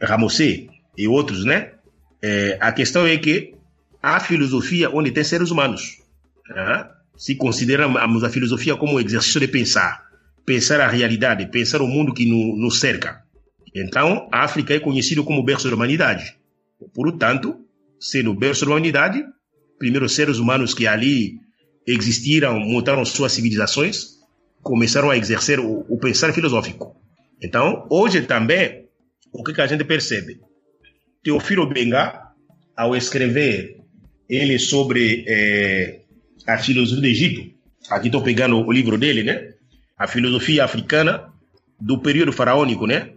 Ramosé 0.00 0.66
e 0.96 1.06
outros, 1.06 1.44
né? 1.44 1.77
É, 2.22 2.58
a 2.60 2.72
questão 2.72 3.06
é 3.06 3.16
que 3.16 3.54
a 4.02 4.20
filosofia 4.20 4.90
onde 4.90 5.10
tem 5.10 5.24
seres 5.24 5.50
humanos. 5.50 5.98
Né? 6.48 6.88
Se 7.16 7.34
consideramos 7.34 8.24
a 8.24 8.30
filosofia 8.30 8.76
como 8.76 8.94
um 8.94 9.00
exercício 9.00 9.40
de 9.40 9.48
pensar, 9.48 10.04
pensar 10.46 10.80
a 10.80 10.88
realidade, 10.88 11.46
pensar 11.46 11.82
o 11.82 11.86
mundo 11.86 12.14
que 12.14 12.26
nos 12.26 12.80
cerca. 12.80 13.22
Então, 13.74 14.28
a 14.32 14.44
África 14.44 14.74
é 14.74 14.80
conhecida 14.80 15.22
como 15.22 15.42
berço 15.42 15.68
da 15.68 15.74
humanidade. 15.74 16.36
Portanto, 16.94 17.56
sendo 18.00 18.34
berço 18.34 18.64
da 18.64 18.70
humanidade, 18.70 19.24
primeiros 19.78 20.14
seres 20.14 20.38
humanos 20.38 20.74
que 20.74 20.86
ali 20.86 21.40
existiram, 21.86 22.58
montaram 22.60 23.04
suas 23.04 23.32
civilizações, 23.32 24.18
começaram 24.62 25.10
a 25.10 25.16
exercer 25.16 25.60
o, 25.60 25.84
o 25.88 25.98
pensar 25.98 26.32
filosófico. 26.32 26.96
Então, 27.42 27.86
hoje 27.90 28.22
também, 28.22 28.88
o 29.32 29.42
que, 29.42 29.52
que 29.52 29.60
a 29.60 29.66
gente 29.66 29.84
percebe? 29.84 30.40
Teofilo 31.22 31.66
Benga, 31.66 32.32
ao 32.76 32.96
escrever 32.96 33.78
ele 34.28 34.58
sobre 34.58 35.24
é, 35.26 36.00
a 36.46 36.58
filosofia 36.58 37.00
do 37.00 37.06
Egito, 37.06 37.50
aqui 37.90 38.08
estou 38.08 38.22
pegando 38.22 38.58
o 38.58 38.72
livro 38.72 38.98
dele, 38.98 39.22
né? 39.22 39.54
A 39.96 40.06
filosofia 40.06 40.64
africana 40.64 41.32
do 41.80 41.98
período 41.98 42.30
faraônico, 42.32 42.86
né? 42.86 43.12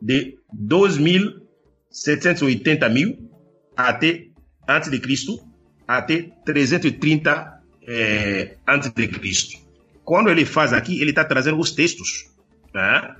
De 0.00 0.38
2.780 0.54 2.90
mil 2.90 3.30
até 3.76 4.28
antes 4.68 4.90
de 4.90 4.98
Cristo 4.98 5.38
até 5.86 6.30
330 6.44 7.60
é, 7.86 8.56
antes 8.66 8.90
de 8.90 9.08
Cristo. 9.08 9.58
Quando 10.02 10.30
ele 10.30 10.44
faz 10.44 10.72
aqui, 10.72 11.00
ele 11.00 11.10
está 11.10 11.24
trazendo 11.24 11.58
os 11.58 11.70
textos, 11.70 12.30
né? 12.74 13.14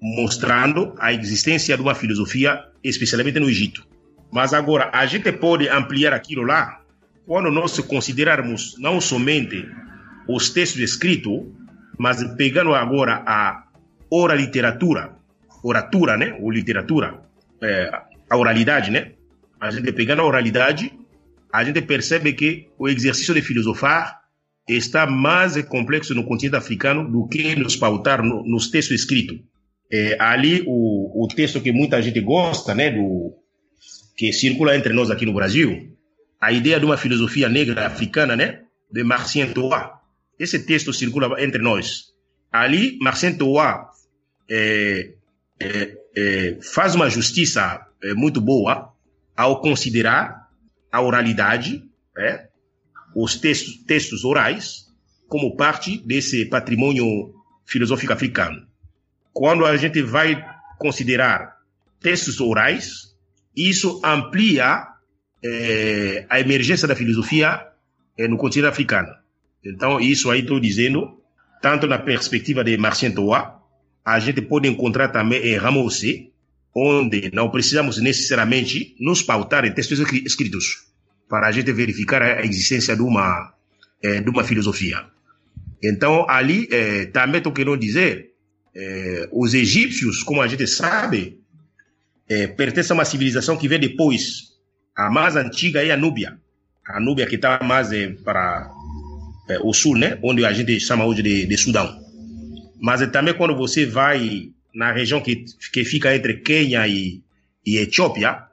mostrando 0.00 0.94
a 0.98 1.12
existência 1.12 1.76
de 1.76 1.82
uma 1.82 1.94
filosofia, 1.94 2.64
especialmente 2.82 3.38
no 3.40 3.48
Egito. 3.48 3.86
Mas 4.32 4.54
agora, 4.54 4.90
a 4.92 5.06
gente 5.06 5.30
pode 5.32 5.68
ampliar 5.68 6.12
aquilo 6.12 6.42
lá 6.42 6.80
quando 7.26 7.50
nós 7.50 7.78
considerarmos 7.80 8.76
não 8.78 9.00
somente 9.00 9.68
os 10.28 10.50
textos 10.50 10.80
escritos, 10.80 11.46
mas 11.98 12.22
pegando 12.34 12.74
agora 12.74 13.22
a 13.26 13.64
oraliteratura, 14.10 15.16
oratura, 15.62 16.16
né? 16.16 16.36
Ou 16.40 16.50
literatura, 16.50 17.22
é, 17.62 17.90
a 18.28 18.36
oralidade, 18.36 18.90
né? 18.90 19.12
A 19.60 19.70
gente 19.70 19.92
pegando 19.92 20.22
a 20.22 20.24
oralidade 20.24 20.92
a 21.52 21.64
gente 21.64 21.82
percebe 21.82 22.32
que 22.32 22.68
o 22.78 22.88
exercício 22.88 23.34
de 23.34 23.42
filosofar 23.42 24.20
está 24.68 25.06
mais 25.06 25.60
complexo 25.64 26.14
no 26.14 26.24
continente 26.24 26.56
africano 26.56 27.10
do 27.10 27.26
que 27.26 27.56
nos 27.56 27.74
pautar 27.74 28.22
no, 28.22 28.44
nos 28.44 28.70
textos 28.70 29.00
escritos. 29.00 29.40
É, 29.92 30.16
ali, 30.20 30.62
o, 30.66 31.24
o 31.24 31.28
texto 31.28 31.60
que 31.60 31.72
muita 31.72 32.00
gente 32.00 32.20
gosta, 32.20 32.74
né, 32.74 32.90
do, 32.90 33.34
que 34.16 34.32
circula 34.32 34.76
entre 34.76 34.92
nós 34.92 35.10
aqui 35.10 35.24
no 35.24 35.32
Brasil, 35.32 35.96
a 36.40 36.52
ideia 36.52 36.78
de 36.78 36.84
uma 36.84 36.96
filosofia 36.96 37.48
negra 37.48 37.86
africana, 37.86 38.36
né, 38.36 38.62
de 38.92 39.02
Marcien 39.02 39.52
Toa. 39.52 39.98
Esse 40.38 40.58
texto 40.58 40.92
circula 40.92 41.42
entre 41.42 41.62
nós. 41.62 42.12
Ali, 42.52 42.98
Marcien 43.00 43.36
Toa 43.36 43.88
é, 44.50 45.14
é, 45.58 45.96
é, 46.16 46.58
faz 46.62 46.94
uma 46.94 47.08
justiça 47.08 47.80
é, 48.02 48.14
muito 48.14 48.40
boa 48.40 48.92
ao 49.36 49.60
considerar 49.60 50.48
a 50.92 51.00
oralidade, 51.00 51.82
né, 52.14 52.48
os 53.16 53.36
textos, 53.36 53.82
textos 53.84 54.24
orais, 54.24 54.86
como 55.28 55.56
parte 55.56 55.96
desse 56.06 56.44
patrimônio 56.44 57.32
filosófico 57.64 58.12
africano. 58.12 58.66
Quando 59.32 59.64
a 59.64 59.76
gente 59.76 60.02
vai 60.02 60.44
considerar 60.78 61.56
textos 62.00 62.40
orais, 62.40 63.14
isso 63.56 64.00
amplia 64.04 64.86
é, 65.44 66.26
a 66.28 66.40
emergência 66.40 66.88
da 66.88 66.96
filosofia 66.96 67.66
é, 68.16 68.26
no 68.28 68.36
continente 68.36 68.70
africano. 68.70 69.08
Então, 69.64 70.00
isso 70.00 70.30
aí 70.30 70.40
estou 70.40 70.58
dizendo, 70.58 71.20
tanto 71.60 71.86
na 71.86 71.98
perspectiva 71.98 72.64
de 72.64 72.76
Marcien 72.76 73.12
Toa, 73.12 73.60
a 74.04 74.18
gente 74.18 74.40
pode 74.42 74.68
encontrar 74.68 75.08
também 75.08 75.42
em 75.46 75.56
Ramosé, 75.56 76.28
onde 76.74 77.30
não 77.34 77.50
precisamos 77.50 77.98
necessariamente 77.98 78.94
nos 78.98 79.22
pautar 79.22 79.64
em 79.64 79.72
textos 79.72 79.98
escritos 79.98 80.88
para 81.28 81.48
a 81.48 81.52
gente 81.52 81.72
verificar 81.72 82.22
a 82.22 82.44
existência 82.44 82.96
de 82.96 83.02
uma, 83.02 83.52
é, 84.02 84.20
de 84.20 84.30
uma 84.30 84.44
filosofia. 84.44 85.04
Então, 85.82 86.28
ali 86.28 86.68
também 87.12 87.38
estou 87.38 87.52
querendo 87.52 87.78
dizer, 87.78 88.29
é, 88.80 89.28
os 89.30 89.52
egípcios, 89.52 90.22
como 90.22 90.40
a 90.40 90.48
gente 90.48 90.66
sabe, 90.66 91.38
é, 92.28 92.46
pertencem 92.46 92.92
a 92.92 92.94
uma 92.94 93.04
civilização 93.04 93.56
que 93.56 93.68
vem 93.68 93.78
depois. 93.78 94.54
A 94.96 95.10
mais 95.10 95.36
antiga 95.36 95.84
é 95.84 95.90
a 95.90 95.96
Núbia. 95.96 96.38
A 96.86 96.98
Núbia 96.98 97.26
que 97.26 97.36
está 97.36 97.62
mais 97.62 97.92
é, 97.92 98.08
para 98.08 98.70
é, 99.50 99.58
o 99.60 99.72
sul, 99.74 99.96
né? 99.96 100.18
onde 100.22 100.44
a 100.46 100.52
gente 100.52 100.80
chama 100.80 101.04
hoje 101.04 101.22
de, 101.22 101.46
de 101.46 101.56
Sudão. 101.58 102.00
Mas 102.80 103.06
também 103.10 103.34
quando 103.34 103.54
você 103.54 103.84
vai 103.84 104.50
na 104.74 104.92
região 104.92 105.20
que, 105.20 105.44
que 105.72 105.84
fica 105.84 106.14
entre 106.14 106.38
Quênia 106.38 106.86
e, 106.88 107.22
e 107.66 107.76
Etiópia, 107.76 108.44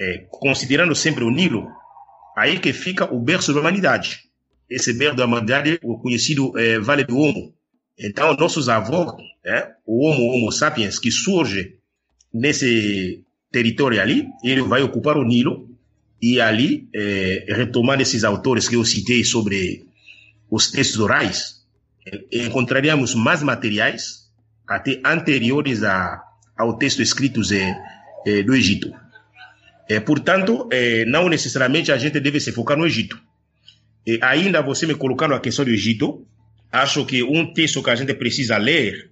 é, 0.00 0.24
considerando 0.28 0.94
sempre 0.94 1.22
o 1.22 1.30
Nilo, 1.30 1.68
aí 2.36 2.58
que 2.58 2.72
fica 2.72 3.04
o 3.04 3.20
berço 3.20 3.54
da 3.54 3.60
humanidade. 3.60 4.22
Esse 4.68 4.92
berço 4.92 5.16
da 5.16 5.26
humanidade, 5.26 5.78
o 5.82 5.98
conhecido 5.98 6.58
é, 6.58 6.80
Vale 6.80 7.04
do 7.04 7.16
Homo. 7.16 7.54
Então, 7.98 8.34
nossos 8.34 8.68
avós, 8.68 9.14
é, 9.44 9.68
o 9.86 10.06
Homo, 10.06 10.32
Homo 10.32 10.52
sapiens, 10.52 10.98
que 10.98 11.10
surge 11.10 11.76
nesse 12.32 13.22
território 13.50 14.00
ali, 14.00 14.28
ele 14.42 14.62
vai 14.62 14.82
ocupar 14.82 15.16
o 15.16 15.24
Nilo 15.24 15.68
e 16.20 16.40
ali, 16.40 16.88
é, 16.94 17.46
retomando 17.48 18.02
esses 18.02 18.24
autores 18.24 18.68
que 18.68 18.76
eu 18.76 18.84
citei 18.84 19.24
sobre 19.24 19.84
os 20.50 20.70
textos 20.70 21.00
orais, 21.00 21.62
encontraríamos 22.32 23.14
mais 23.14 23.42
materiais 23.42 24.30
até 24.66 25.00
anteriores 25.04 25.82
a, 25.82 26.22
ao 26.56 26.76
texto 26.78 27.02
escritos 27.02 27.52
é, 27.52 27.76
é, 28.26 28.42
do 28.42 28.54
Egito. 28.54 28.92
É, 29.88 30.00
portanto, 30.00 30.68
é, 30.72 31.04
não 31.04 31.28
necessariamente 31.28 31.92
a 31.92 31.98
gente 31.98 32.18
deve 32.20 32.40
se 32.40 32.52
focar 32.52 32.76
no 32.76 32.86
Egito. 32.86 33.20
E 34.06 34.18
ainda 34.22 34.62
você 34.62 34.86
me 34.86 34.94
colocando 34.94 35.34
a 35.34 35.40
questão 35.40 35.64
do 35.64 35.70
Egito, 35.70 36.26
acho 36.72 37.04
que 37.04 37.22
um 37.22 37.52
texto 37.52 37.82
que 37.82 37.90
a 37.90 37.94
gente 37.94 38.14
precisa 38.14 38.56
ler 38.56 39.10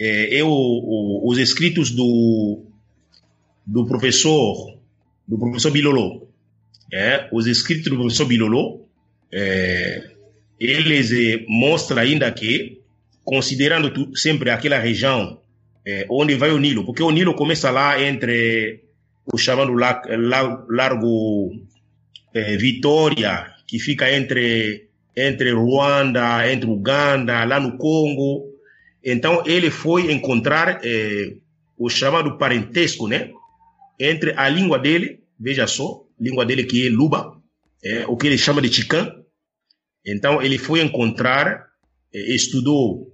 é, 0.00 0.38
é 0.38 0.44
o, 0.44 0.48
o, 0.48 1.28
os 1.28 1.38
escritos 1.38 1.90
do, 1.90 2.64
do 3.66 3.84
professor 3.84 4.78
do 5.28 5.38
professor 5.38 5.70
Bilolo. 5.70 6.26
É, 6.90 7.28
os 7.30 7.46
escritos 7.46 7.90
do 7.90 7.98
professor 7.98 8.24
Bilolo, 8.24 8.88
é, 9.30 10.10
eles 10.58 11.12
é, 11.12 11.44
mostram 11.46 11.98
ainda 11.98 12.32
que, 12.32 12.80
considerando 13.22 13.92
tu, 13.92 14.16
sempre 14.16 14.50
aquela 14.50 14.78
região 14.78 15.38
é, 15.86 16.06
onde 16.08 16.34
vai 16.34 16.50
o 16.50 16.58
Nilo, 16.58 16.86
porque 16.86 17.02
o 17.02 17.10
Nilo 17.10 17.34
começa 17.34 17.70
lá 17.70 18.02
entre 18.02 18.84
o 19.30 19.36
chamado 19.36 19.74
Largo 19.74 21.50
é, 22.32 22.56
Vitória, 22.56 23.52
que 23.66 23.78
fica 23.78 24.10
entre, 24.10 24.87
entre 25.18 25.50
Ruanda, 25.50 26.48
entre 26.50 26.70
Uganda, 26.70 27.44
lá 27.44 27.58
no 27.58 27.76
Congo. 27.76 28.54
Então, 29.04 29.42
ele 29.44 29.68
foi 29.68 30.12
encontrar 30.12 30.80
é, 30.84 31.34
o 31.76 31.88
chamado 31.88 32.38
parentesco, 32.38 33.08
né? 33.08 33.32
Entre 33.98 34.32
a 34.36 34.48
língua 34.48 34.78
dele, 34.78 35.20
veja 35.38 35.66
só, 35.66 36.04
língua 36.20 36.46
dele 36.46 36.62
que 36.62 36.86
é 36.86 36.90
Luba, 36.90 37.36
é, 37.84 38.06
o 38.06 38.16
que 38.16 38.28
ele 38.28 38.38
chama 38.38 38.62
de 38.62 38.72
Chican. 38.72 39.12
Então, 40.06 40.40
ele 40.40 40.56
foi 40.56 40.80
encontrar, 40.80 41.66
é, 42.14 42.34
estudou 42.34 43.12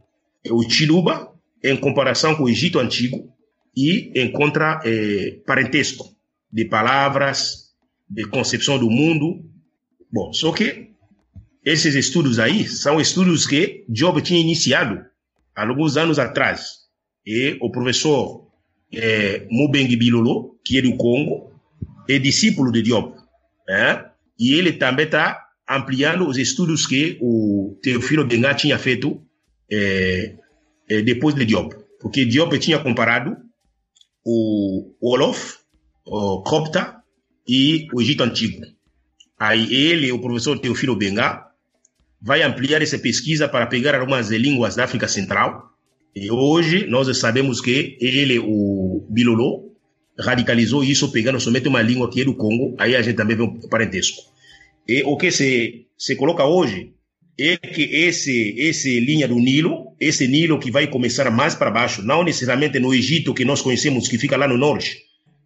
o 0.51 0.62
Chiluba 0.69 1.33
em 1.62 1.75
comparação 1.75 2.35
com 2.35 2.45
o 2.45 2.49
Egito 2.51 2.79
Antigo 2.79 3.33
e 3.75 4.12
encontra 4.14 4.83
parentesco 5.47 6.14
de 6.53 6.67
palavras, 6.67 7.73
de 8.09 8.27
concepção 8.27 8.79
do 8.79 8.90
mundo. 8.90 9.43
Bom, 10.12 10.35
só 10.35 10.53
que 10.53 10.93
esses 11.64 11.94
estudos 11.94 12.38
aí 12.38 12.66
são 12.68 13.00
estudos 13.00 13.46
que 13.46 13.85
Job 13.88 14.20
tinha 14.20 14.40
iniciado 14.40 15.05
alguns 15.55 15.96
anos 15.96 16.18
atrás. 16.18 16.85
E 17.27 17.57
o 17.61 17.70
professor 17.70 18.46
é, 18.92 19.46
Mubeng 19.50 19.96
Bilolo, 19.96 20.59
que 20.62 20.79
é 20.79 20.83
do 20.83 20.94
Congo, 20.96 21.53
é 22.09 22.18
discípulo 22.18 22.70
de 22.70 22.83
Diop. 22.83 23.16
É? 23.68 24.05
E 24.38 24.53
ele 24.55 24.74
também 24.74 25.07
está 25.07 25.42
ampliando 25.66 26.29
os 26.29 26.37
estudos 26.37 26.87
que 26.87 27.16
o 27.22 27.79
Teofilo 27.83 28.27
Bengá 28.27 28.53
tinha 28.55 28.79
feito 28.79 29.22
é, 29.70 30.35
é, 30.88 31.00
depois 31.00 31.35
de 31.35 31.46
Diop. 31.46 31.74
Porque 31.98 32.27
Diop 32.27 32.59
tinha 32.59 32.79
comparado 32.79 33.38
o 34.22 34.94
Olof, 35.00 35.57
o 36.05 36.42
Copta 36.42 37.03
e 37.48 37.87
o 37.94 38.03
Egito 38.03 38.22
Antigo. 38.22 38.62
Aí 39.38 39.74
ele, 39.74 40.12
o 40.12 40.20
professor 40.20 40.59
Teofilo 40.59 40.96
Bengá, 40.96 41.54
vai 42.25 42.43
ampliar 42.43 42.81
essa 42.81 42.99
pesquisa 42.99 43.47
para 43.47 43.67
pegar 43.67 43.95
algumas 43.95 44.31
línguas 44.31 44.75
da 44.75 44.85
África 44.85 45.07
Central. 45.07 45.71
E 46.17 46.31
hoje 46.31 46.87
nós 46.87 47.15
sabemos 47.19 47.61
que 47.61 47.99
ele, 48.01 48.39
o 48.39 49.07
Bilolo, 49.11 49.75
radicalizou 50.19 50.83
isso 50.83 51.13
pegando 51.13 51.39
somente 51.39 51.69
uma 51.69 51.83
língua 51.83 52.11
que 52.11 52.23
é 52.23 52.25
do 52.25 52.35
Congo. 52.35 52.75
Aí 52.79 52.97
a 52.97 53.03
gente 53.03 53.17
também 53.17 53.37
vê 53.37 53.43
um 53.43 53.61
parentesco. 53.69 54.23
E 54.89 55.03
o 55.03 55.19
que 55.19 55.31
se, 55.31 55.87
se 55.99 56.17
coloca 56.17 56.47
hoje 56.47 56.95
é 57.39 57.59
que 57.59 57.83
esse, 57.83 58.55
esse 58.57 59.01
linha 59.01 59.29
do 59.29 59.35
Nilo, 59.35 59.95
esse 60.01 60.27
Nilo 60.27 60.59
que 60.59 60.71
vai 60.71 60.87
começar 60.87 61.31
mais 61.31 61.55
para 61.55 61.71
baixo, 61.71 62.01
não 62.01 62.25
necessariamente 62.25 62.79
no 62.79 62.95
Egito 62.95 63.35
que 63.35 63.45
nós 63.45 63.61
conhecemos, 63.61 64.09
que 64.09 64.17
fica 64.17 64.37
lá 64.37 64.49
no 64.49 64.57
norte, 64.57 64.99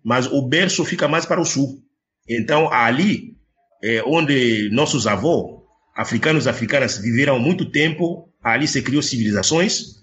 mas 0.04 0.26
o 0.30 0.46
berço 0.46 0.84
fica 0.84 1.08
mais 1.08 1.26
para 1.26 1.40
o 1.40 1.44
sul. 1.44 1.82
Então, 2.28 2.72
ali, 2.72 3.34
é, 3.82 4.00
onde 4.04 4.68
nossos 4.70 5.06
avós, 5.08 5.57
africanos 5.98 6.46
e 6.46 6.48
africanas, 6.48 6.98
viveram 6.98 7.38
muito 7.38 7.70
tempo, 7.70 8.28
ali 8.42 8.68
se 8.68 8.80
criou 8.80 9.02
civilizações, 9.02 9.96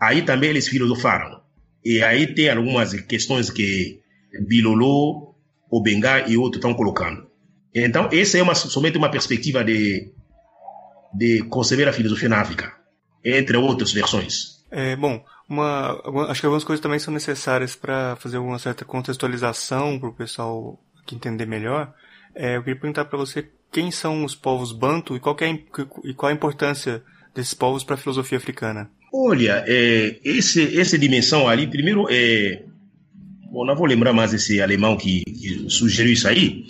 aí 0.00 0.22
também 0.22 0.50
eles 0.50 0.68
filosofaram. 0.68 1.40
E 1.84 2.02
aí 2.02 2.34
tem 2.34 2.50
algumas 2.50 2.92
questões 3.02 3.48
que 3.48 4.00
Bilolo, 4.46 5.34
Obenga 5.70 6.28
e 6.28 6.36
outros 6.36 6.58
estão 6.58 6.74
colocando. 6.74 7.26
Então, 7.74 8.08
essa 8.12 8.38
é 8.38 8.42
uma, 8.42 8.54
somente 8.54 8.98
uma 8.98 9.10
perspectiva 9.10 9.64
de 9.64 10.12
de 11.14 11.42
conceber 11.44 11.88
a 11.88 11.92
filosofia 11.92 12.28
na 12.28 12.40
África, 12.40 12.72
entre 13.24 13.56
outras 13.56 13.92
versões. 13.92 14.58
É, 14.70 14.94
bom, 14.96 15.24
uma, 15.48 16.00
acho 16.28 16.40
que 16.40 16.46
algumas 16.46 16.64
coisas 16.64 16.82
também 16.82 16.98
são 16.98 17.12
necessárias 17.12 17.74
para 17.74 18.16
fazer 18.16 18.36
alguma 18.36 18.58
certa 18.58 18.84
contextualização 18.84 19.98
para 19.98 20.08
o 20.08 20.14
pessoal 20.14 20.78
entender 21.10 21.46
melhor. 21.46 21.94
É, 22.34 22.56
eu 22.56 22.62
queria 22.62 22.78
perguntar 22.78 23.06
para 23.06 23.18
você 23.18 23.50
quem 23.72 23.90
são 23.90 24.24
os 24.24 24.34
povos 24.34 24.72
banto 24.72 25.16
e 25.16 25.20
qual, 25.20 25.36
é, 25.40 25.58
e 26.04 26.14
qual 26.14 26.30
a 26.30 26.34
importância 26.34 27.02
desses 27.34 27.54
povos 27.54 27.84
para 27.84 27.94
a 27.94 27.98
filosofia 27.98 28.38
africana. 28.38 28.90
Olha, 29.12 29.64
é, 29.66 30.18
esse, 30.24 30.78
essa 30.78 30.98
dimensão 30.98 31.48
ali, 31.48 31.66
primeiro, 31.66 32.06
é, 32.10 32.62
bom, 33.50 33.64
não 33.64 33.76
vou 33.76 33.86
lembrar 33.86 34.12
mais 34.12 34.34
esse 34.34 34.60
alemão 34.60 34.96
que, 34.96 35.22
que 35.24 35.70
sugeriu 35.70 36.12
isso 36.12 36.28
aí, 36.28 36.64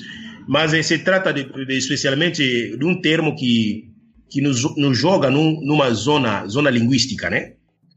mas 0.47 0.73
é, 0.75 0.83
se 0.83 0.99
trata 0.99 1.33
de, 1.33 1.47
especialmente 1.77 2.77
de 2.77 2.85
um 2.85 3.01
termo 3.01 3.35
que 3.35 3.89
que 4.29 4.41
nos, 4.41 4.77
nos 4.77 4.97
joga 4.97 5.31
num, 5.31 5.61
numa 5.63 5.91
zona, 5.93 6.47
zona 6.47 6.71
linguística, 6.71 7.31
né? 7.31 7.55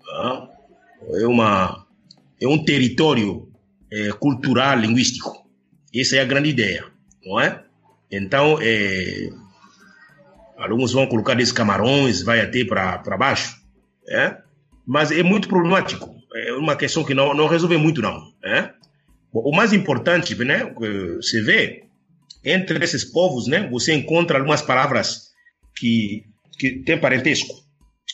Ah, 0.10 0.48
é, 1.14 1.28
uma, 1.28 1.86
é 2.40 2.48
um 2.48 2.64
território 2.64 3.50
é, 3.92 4.10
cultural, 4.14 4.80
linguístico. 4.80 5.46
Essa 5.94 6.18
é 6.18 6.20
a 6.22 6.26
grande 6.26 6.50
ideia, 6.50 6.86
não 7.26 7.40
é? 7.40 7.64
Então, 8.12 8.58
é, 8.62 9.30
alguns 10.58 10.92
vão 10.92 11.08
colocar 11.08 11.34
desses 11.34 11.54
camarões, 11.54 12.22
vai 12.22 12.42
até 12.42 12.66
para 12.66 13.18
baixo, 13.18 13.56
é? 14.08 14.38
mas 14.86 15.12
é 15.12 15.24
muito 15.24 15.48
problemático. 15.48 16.14
É 16.34 16.54
uma 16.54 16.76
questão 16.76 17.04
que 17.04 17.14
não, 17.14 17.34
não 17.34 17.48
resolve 17.48 17.78
muito, 17.78 18.02
não. 18.02 18.22
É? 18.44 18.70
O 19.34 19.56
mais 19.56 19.72
importante, 19.72 20.36
né, 20.36 20.74
você 21.16 21.42
vê, 21.42 21.84
entre 22.44 22.84
esses 22.84 23.06
povos, 23.06 23.48
né, 23.48 23.68
você 23.70 23.94
encontra 23.94 24.38
algumas 24.38 24.62
palavras 24.62 25.32
que, 25.78 26.26
que 26.60 26.84
tem 26.84 27.00
parentesco. 27.00 27.54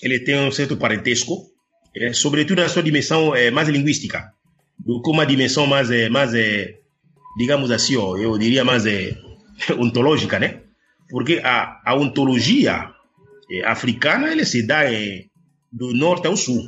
Ele 0.01 0.19
tem 0.19 0.37
um 0.39 0.51
certo 0.51 0.77
parentesco, 0.77 1.47
é, 1.95 2.13
sobretudo 2.13 2.61
na 2.61 2.69
sua 2.69 2.83
dimensão 2.83 3.35
é, 3.35 3.49
mais 3.49 3.67
linguística, 3.67 4.31
do 4.77 5.01
que 5.01 5.09
uma 5.09 5.25
dimensão 5.25 5.65
mais, 5.65 5.89
é, 5.89 6.07
mais 6.07 6.35
é, 6.35 6.75
digamos 7.37 7.71
assim, 7.71 7.95
ó, 7.95 8.15
eu 8.15 8.37
diria 8.37 8.63
mais 8.63 8.85
é, 8.85 9.17
ontológica, 9.77 10.39
né? 10.39 10.61
Porque 11.09 11.41
a, 11.43 11.81
a 11.85 11.95
ontologia 11.95 12.91
é, 13.49 13.65
africana 13.65 14.31
ele 14.31 14.45
se 14.45 14.65
dá 14.65 14.91
é, 14.91 15.25
do 15.71 15.93
norte 15.93 16.27
ao 16.27 16.35
sul, 16.35 16.61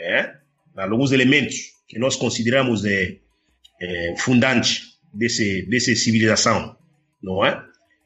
é? 0.00 0.34
alguns 0.76 1.12
elementos 1.12 1.56
que 1.88 1.98
nós 1.98 2.16
consideramos 2.16 2.84
é, 2.84 3.16
é, 3.80 4.14
fundantes 4.16 4.98
desse, 5.12 5.66
dessa 5.68 5.94
civilização, 5.94 6.76
não 7.22 7.44
é? 7.44 7.62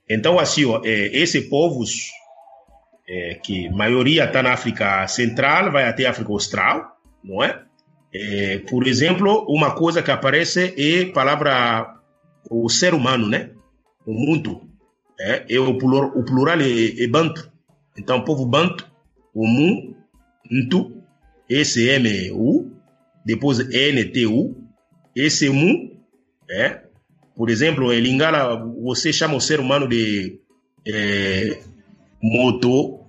Então, 0.09 0.39
assim, 0.39 0.65
ó, 0.65 0.81
é, 0.85 1.07
esses 1.17 1.49
povos, 1.49 2.11
é, 3.09 3.35
que 3.35 3.69
maioria 3.71 4.25
está 4.25 4.43
na 4.43 4.53
África 4.53 5.07
Central, 5.09 5.73
vai 5.73 5.85
até 5.85 6.07
a 6.07 6.11
África 6.11 6.31
Austral, 6.31 6.97
não 7.23 7.43
é? 7.43 7.63
é? 8.15 8.59
Por 8.59 8.87
exemplo, 8.87 9.45
uma 9.49 9.75
coisa 9.75 10.03
que 10.03 10.11
aparece 10.11 10.75
é 10.77 11.11
a 11.11 11.13
palavra 11.13 12.03
o 12.51 12.69
ser 12.69 12.95
humano, 12.95 13.29
né? 13.29 13.51
O 14.07 14.13
mundo. 14.13 14.63
É, 15.21 15.55
é 15.55 15.61
o, 15.61 15.79
plural, 15.79 16.13
o 16.17 16.25
plural 16.25 16.61
é, 16.61 17.03
é 17.03 17.07
banto. 17.07 17.51
Então, 17.97 18.25
povo 18.25 18.47
banto, 18.47 18.91
o 19.35 19.47
mu, 19.47 19.95
ntu, 20.51 21.03
S-M-U, 21.49 22.73
depois 23.25 23.61
N-T-U, 23.61 24.57
esse 25.15 25.49
mu, 25.51 25.93
é, 26.51 26.83
por 27.37 27.51
exemplo, 27.51 27.93
em 27.93 28.01
Lingala, 28.01 28.57
você 28.83 29.13
chama 29.13 29.37
o 29.37 29.41
ser 29.41 29.61
humano 29.61 29.87
de 29.89 30.41
é, 30.87 31.59
moto, 32.23 33.01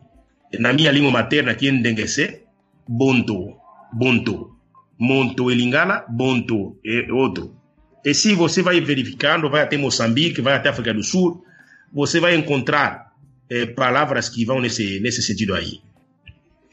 na 0.59 0.73
minha 0.73 0.91
língua 0.91 1.11
materna, 1.11 1.51
aqui 1.51 1.67
em 1.67 1.81
Denguese, 1.81 2.41
bonto, 2.87 3.55
bonto. 3.91 4.51
Monto 4.99 5.51
em 5.51 5.55
Lingala, 5.55 6.05
bonto 6.07 6.77
é 6.85 7.11
outro. 7.11 7.55
E 8.03 8.13
se 8.13 8.33
você 8.33 8.61
vai 8.61 8.79
verificando, 8.81 9.49
vai 9.49 9.61
até 9.61 9.77
Moçambique, 9.77 10.41
vai 10.41 10.53
até 10.53 10.69
África 10.69 10.93
do 10.93 11.03
Sul, 11.03 11.43
você 11.91 12.19
vai 12.19 12.35
encontrar 12.35 13.13
é, 13.49 13.65
palavras 13.65 14.29
que 14.29 14.45
vão 14.45 14.59
nesse, 14.59 14.99
nesse 14.99 15.21
sentido 15.21 15.53
aí. 15.53 15.81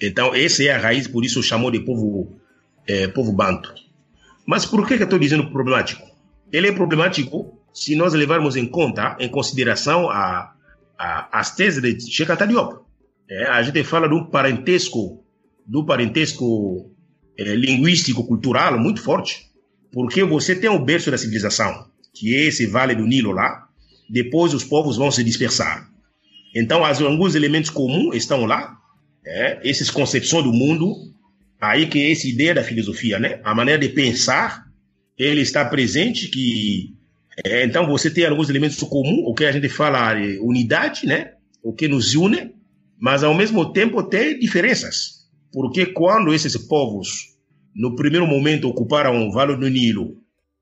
Então, 0.01 0.35
essa 0.35 0.65
é 0.65 0.71
a 0.71 0.79
raiz, 0.79 1.07
por 1.07 1.25
isso 1.25 1.43
chamou 1.43 1.71
de 1.71 1.81
povo, 1.81 2.41
é, 2.87 3.07
povo 3.07 3.33
banto. 3.33 3.73
Mas 4.47 4.65
por 4.65 4.87
que, 4.87 4.97
que 4.97 5.03
eu 5.03 5.05
estou 5.05 5.19
dizendo 5.19 5.51
problemático? 5.51 6.11
ele 6.53 6.69
é 6.69 6.73
problemático 6.73 7.59
se 7.73 7.95
nós 7.95 8.13
levarmos 8.13 8.57
em 8.57 8.67
conta, 8.67 9.17
em 9.21 9.29
consideração 9.29 10.11
a, 10.11 10.53
a, 10.99 11.41
as 11.41 11.55
teses 11.55 11.81
de 11.81 12.13
Cheikh 12.13 12.31
Anta 12.33 12.47
Diop. 12.47 12.81
É, 13.29 13.45
a 13.45 13.63
gente 13.63 13.85
fala 13.85 14.09
do 14.09 14.27
parentesco, 14.27 15.25
do 15.65 15.85
parentesco 15.85 16.91
é, 17.39 17.55
linguístico-cultural 17.55 18.79
muito 18.79 19.01
forte, 19.01 19.50
porque 19.93 20.25
você 20.25 20.55
tem 20.55 20.71
o 20.71 20.85
berço 20.85 21.11
da 21.11 21.19
civilização, 21.19 21.87
que 22.15 22.35
é 22.35 22.45
esse 22.47 22.67
vale 22.67 22.95
do 22.95 23.07
Nilo 23.07 23.33
lá, 23.33 23.69
depois 24.09 24.55
os 24.55 24.65
povos 24.65 24.97
vão 24.97 25.11
se 25.11 25.23
dispersar. 25.23 25.89
Então, 26.55 26.85
alguns 26.85 27.35
elementos 27.35 27.71
comuns 27.71 28.17
estão 28.17 28.45
lá, 28.45 28.77
é, 29.25 29.61
essas 29.69 29.91
concepções 29.91 30.45
do 30.45 30.53
mundo, 30.53 30.95
aí 31.61 31.87
que 31.87 32.01
é 32.01 32.13
essa 32.13 32.27
ideia 32.27 32.55
da 32.55 32.65
filosofia, 32.65 33.19
né? 33.19 33.41
A 33.45 33.55
maneira 33.55 33.81
de 33.81 33.89
pensar, 33.91 34.65
ele 35.17 35.43
está 35.43 35.65
presente, 35.65 36.29
que 36.29 36.95
é, 37.45 37.65
então 37.65 37.87
você 37.87 38.11
tem 38.11 38.25
alguns 38.27 38.51
elementos 38.51 38.79
comuns, 38.81 39.25
o 39.27 39.35
que 39.35 39.45
a 39.45 39.53
gente 39.53 39.69
fala 39.69 40.15
de 40.15 40.39
unidade, 40.41 41.07
né? 41.07 41.33
O 41.63 41.73
que 41.73 41.87
nos 41.87 42.15
une, 42.15 42.53
mas 42.99 43.23
ao 43.23 43.35
mesmo 43.35 43.73
tempo 43.73 44.03
tem 44.03 44.39
diferenças. 44.39 45.21
Porque 45.53 45.87
quando 45.87 46.35
esses 46.35 46.57
povos, 46.57 47.30
no 47.75 47.95
primeiro 47.95 48.27
momento, 48.27 48.69
ocuparam 48.69 49.27
o 49.27 49.33
Vale 49.33 49.57
do 49.57 49.69
Nilo, 49.69 50.17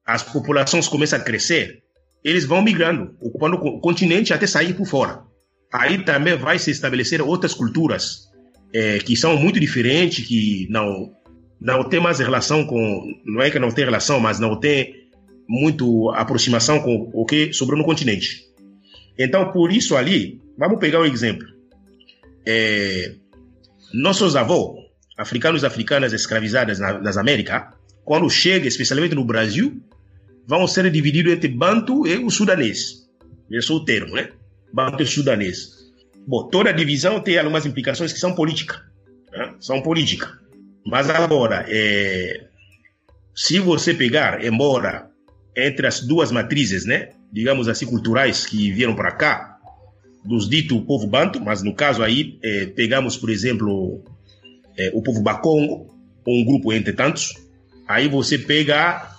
as 0.05 0.23
populações 0.23 0.89
começam 0.89 1.19
a 1.19 1.23
crescer, 1.23 1.83
eles 2.25 2.45
vão 2.45 2.63
migrando, 2.63 3.15
ocupando 3.21 3.57
o 3.57 3.81
continente 3.81 4.33
até 4.33 4.47
sair 4.47 4.75
por 4.75 4.87
fora. 4.87 5.23
Aí 5.73 6.03
também 6.05 6.37
vai 6.37 6.59
se 6.59 6.71
estabelecer 6.71 7.21
outras 7.21 7.55
culturas 7.55 8.29
é, 8.73 8.99
que 8.99 9.17
são 9.17 9.37
muito 9.37 9.61
diferentes, 9.61 10.27
que 10.27 10.67
não 10.71 11.13
não 11.61 11.83
tem 11.83 12.01
mais 12.01 12.21
relação 12.21 12.65
com, 12.65 13.05
não 13.27 13.43
é 13.43 13.51
que 13.51 13.59
não 13.59 13.71
tem 13.71 13.85
relação, 13.85 14.21
mas 14.21 14.39
não 14.39 14.59
tem 14.61 14.95
muito 15.49 16.09
aproximação 16.11 16.81
com 16.81 17.11
o 17.13 17.25
que 17.25 17.53
sobrou 17.53 17.77
no 17.77 17.85
continente. 17.85 18.45
Então, 19.19 19.51
por 19.51 19.73
isso 19.73 19.97
ali, 19.97 20.41
vamos 20.57 20.79
pegar 20.79 21.01
um 21.01 21.05
exemplo. 21.05 21.47
É, 22.47 23.15
nossos 23.93 24.37
avós, 24.37 24.78
africanos 25.19 25.65
e 25.65 25.67
africanas 25.67 26.13
escravizadas 26.13 26.79
na, 26.79 26.99
nas 26.99 27.17
Américas, 27.17 27.65
quando 28.05 28.31
chegam, 28.31 28.69
especialmente 28.69 29.15
no 29.15 29.25
Brasil, 29.25 29.83
vão 30.47 30.67
ser 30.67 30.89
divididos 30.91 31.33
entre 31.33 31.49
Bantu 31.49 32.07
e 32.07 32.17
o 32.17 32.31
sudanês. 32.31 33.07
Esse 33.51 33.71
é 33.71 33.75
o 33.75 33.85
termo, 33.85 34.15
né? 34.15 34.31
Bantu 34.73 35.03
e 35.03 35.07
sudanês. 35.07 35.77
Bom, 36.27 36.49
toda 36.49 36.73
divisão 36.73 37.21
tem 37.21 37.39
algumas 37.39 37.67
implicações 37.67 38.13
que 38.13 38.19
são 38.19 38.35
políticas. 38.35 38.81
Né? 39.33 39.55
São 39.61 39.83
políticas. 39.83 40.31
Mas 40.87 41.11
agora, 41.11 41.67
é, 41.69 42.47
se 43.35 43.59
você 43.59 43.93
pegar, 43.93 44.45
embora 44.45 45.11
entre 45.57 45.87
as 45.87 46.01
duas 46.01 46.31
matrizes, 46.31 46.85
né? 46.85 47.11
Digamos 47.33 47.69
assim, 47.69 47.85
culturais 47.85 48.47
que 48.47 48.71
vieram 48.71 48.95
para 48.95 49.11
cá, 49.13 49.59
dos 50.25 50.49
dito 50.49 50.81
povo 50.83 51.07
banto, 51.07 51.41
mas 51.41 51.63
no 51.63 51.75
caso 51.75 52.03
aí, 52.03 52.39
é, 52.43 52.67
pegamos, 52.67 53.17
por 53.17 53.29
exemplo, 53.29 54.03
é, 54.79 54.91
o 54.95 55.03
povo 55.03 55.21
bakongo, 55.21 55.95
um 56.27 56.45
grupo 56.45 56.73
entre 56.73 56.93
tantos, 56.93 57.35
aí 57.87 58.09
você 58.09 58.39
pega 58.39 59.11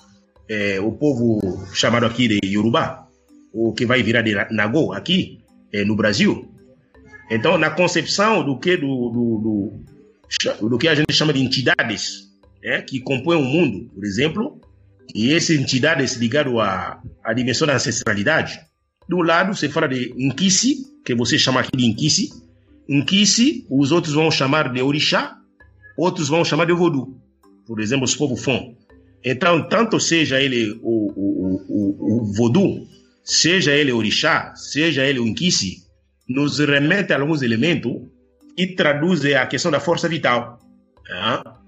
é, 0.48 0.80
o 0.80 0.92
povo 0.92 1.68
chamado 1.74 2.06
aqui 2.06 2.28
de 2.28 2.40
Yorubá, 2.48 3.08
o 3.52 3.74
que 3.74 3.86
vai 3.86 4.02
virar 4.02 4.22
de 4.22 4.34
Nagô 4.52 4.94
aqui 4.94 5.40
é, 5.74 5.84
no 5.84 5.96
Brasil. 5.96 6.52
Então, 7.30 7.58
na 7.58 7.70
concepção 7.70 8.44
do 8.44 8.58
que 8.58 8.78
do, 8.78 8.88
do, 9.10 9.82
do, 10.60 10.70
do 10.70 10.78
que 10.78 10.88
a 10.88 10.96
gente 10.96 11.14
chama 11.14 11.34
de 11.34 11.42
entidades 11.42 12.30
é, 12.64 12.82
que 12.82 13.00
compõem 13.02 13.38
o 13.38 13.44
mundo, 13.44 13.92
por 13.94 14.04
exemplo, 14.06 14.62
e 15.14 15.34
essas 15.34 15.56
entidades 15.58 16.16
ligadas 16.16 16.54
à, 16.56 17.02
à 17.24 17.34
dimensão 17.34 17.68
da 17.68 17.76
ancestralidade, 17.76 18.60
do 19.08 19.22
lado 19.22 19.56
você 19.56 19.68
fala 19.68 19.88
de 19.88 20.14
Nkisi, 20.16 20.86
que 21.04 21.16
você 21.16 21.38
chama 21.38 21.62
aqui 21.62 21.76
de 21.76 21.88
Nkisi. 21.88 22.30
Nkisi, 22.88 23.66
os 23.70 23.92
outros 23.92 24.14
vão 24.14 24.30
chamar 24.30 24.72
de 24.72 24.82
Orixá, 24.82 25.39
outros 26.00 26.30
vão 26.30 26.46
chamar 26.46 26.66
de 26.66 26.74
Vodou. 26.74 27.18
Por 27.66 27.80
exemplo, 27.80 28.06
os 28.06 28.16
povos 28.16 28.44
Fon. 28.44 28.76
Então, 29.24 29.68
tanto 29.68 30.00
seja 30.00 30.42
ele 30.42 30.72
o, 30.82 31.12
o, 31.16 31.64
o, 31.68 32.24
o 32.24 32.88
seja 33.24 33.74
ele 33.74 33.92
o 33.92 33.98
orixá, 33.98 34.54
seja 34.56 35.06
ele 35.06 35.20
o 35.20 35.28
inquisi, 35.28 35.84
nos 36.28 36.60
remete 36.60 37.14
a 37.14 37.20
alguns 37.20 37.42
elementos 37.42 37.92
e 38.58 38.68
traduz 38.68 39.26
a 39.26 39.46
questão 39.46 39.72
da 39.72 39.80
força 39.80 40.08
vital. 40.08 40.60
Ah, 41.12 41.60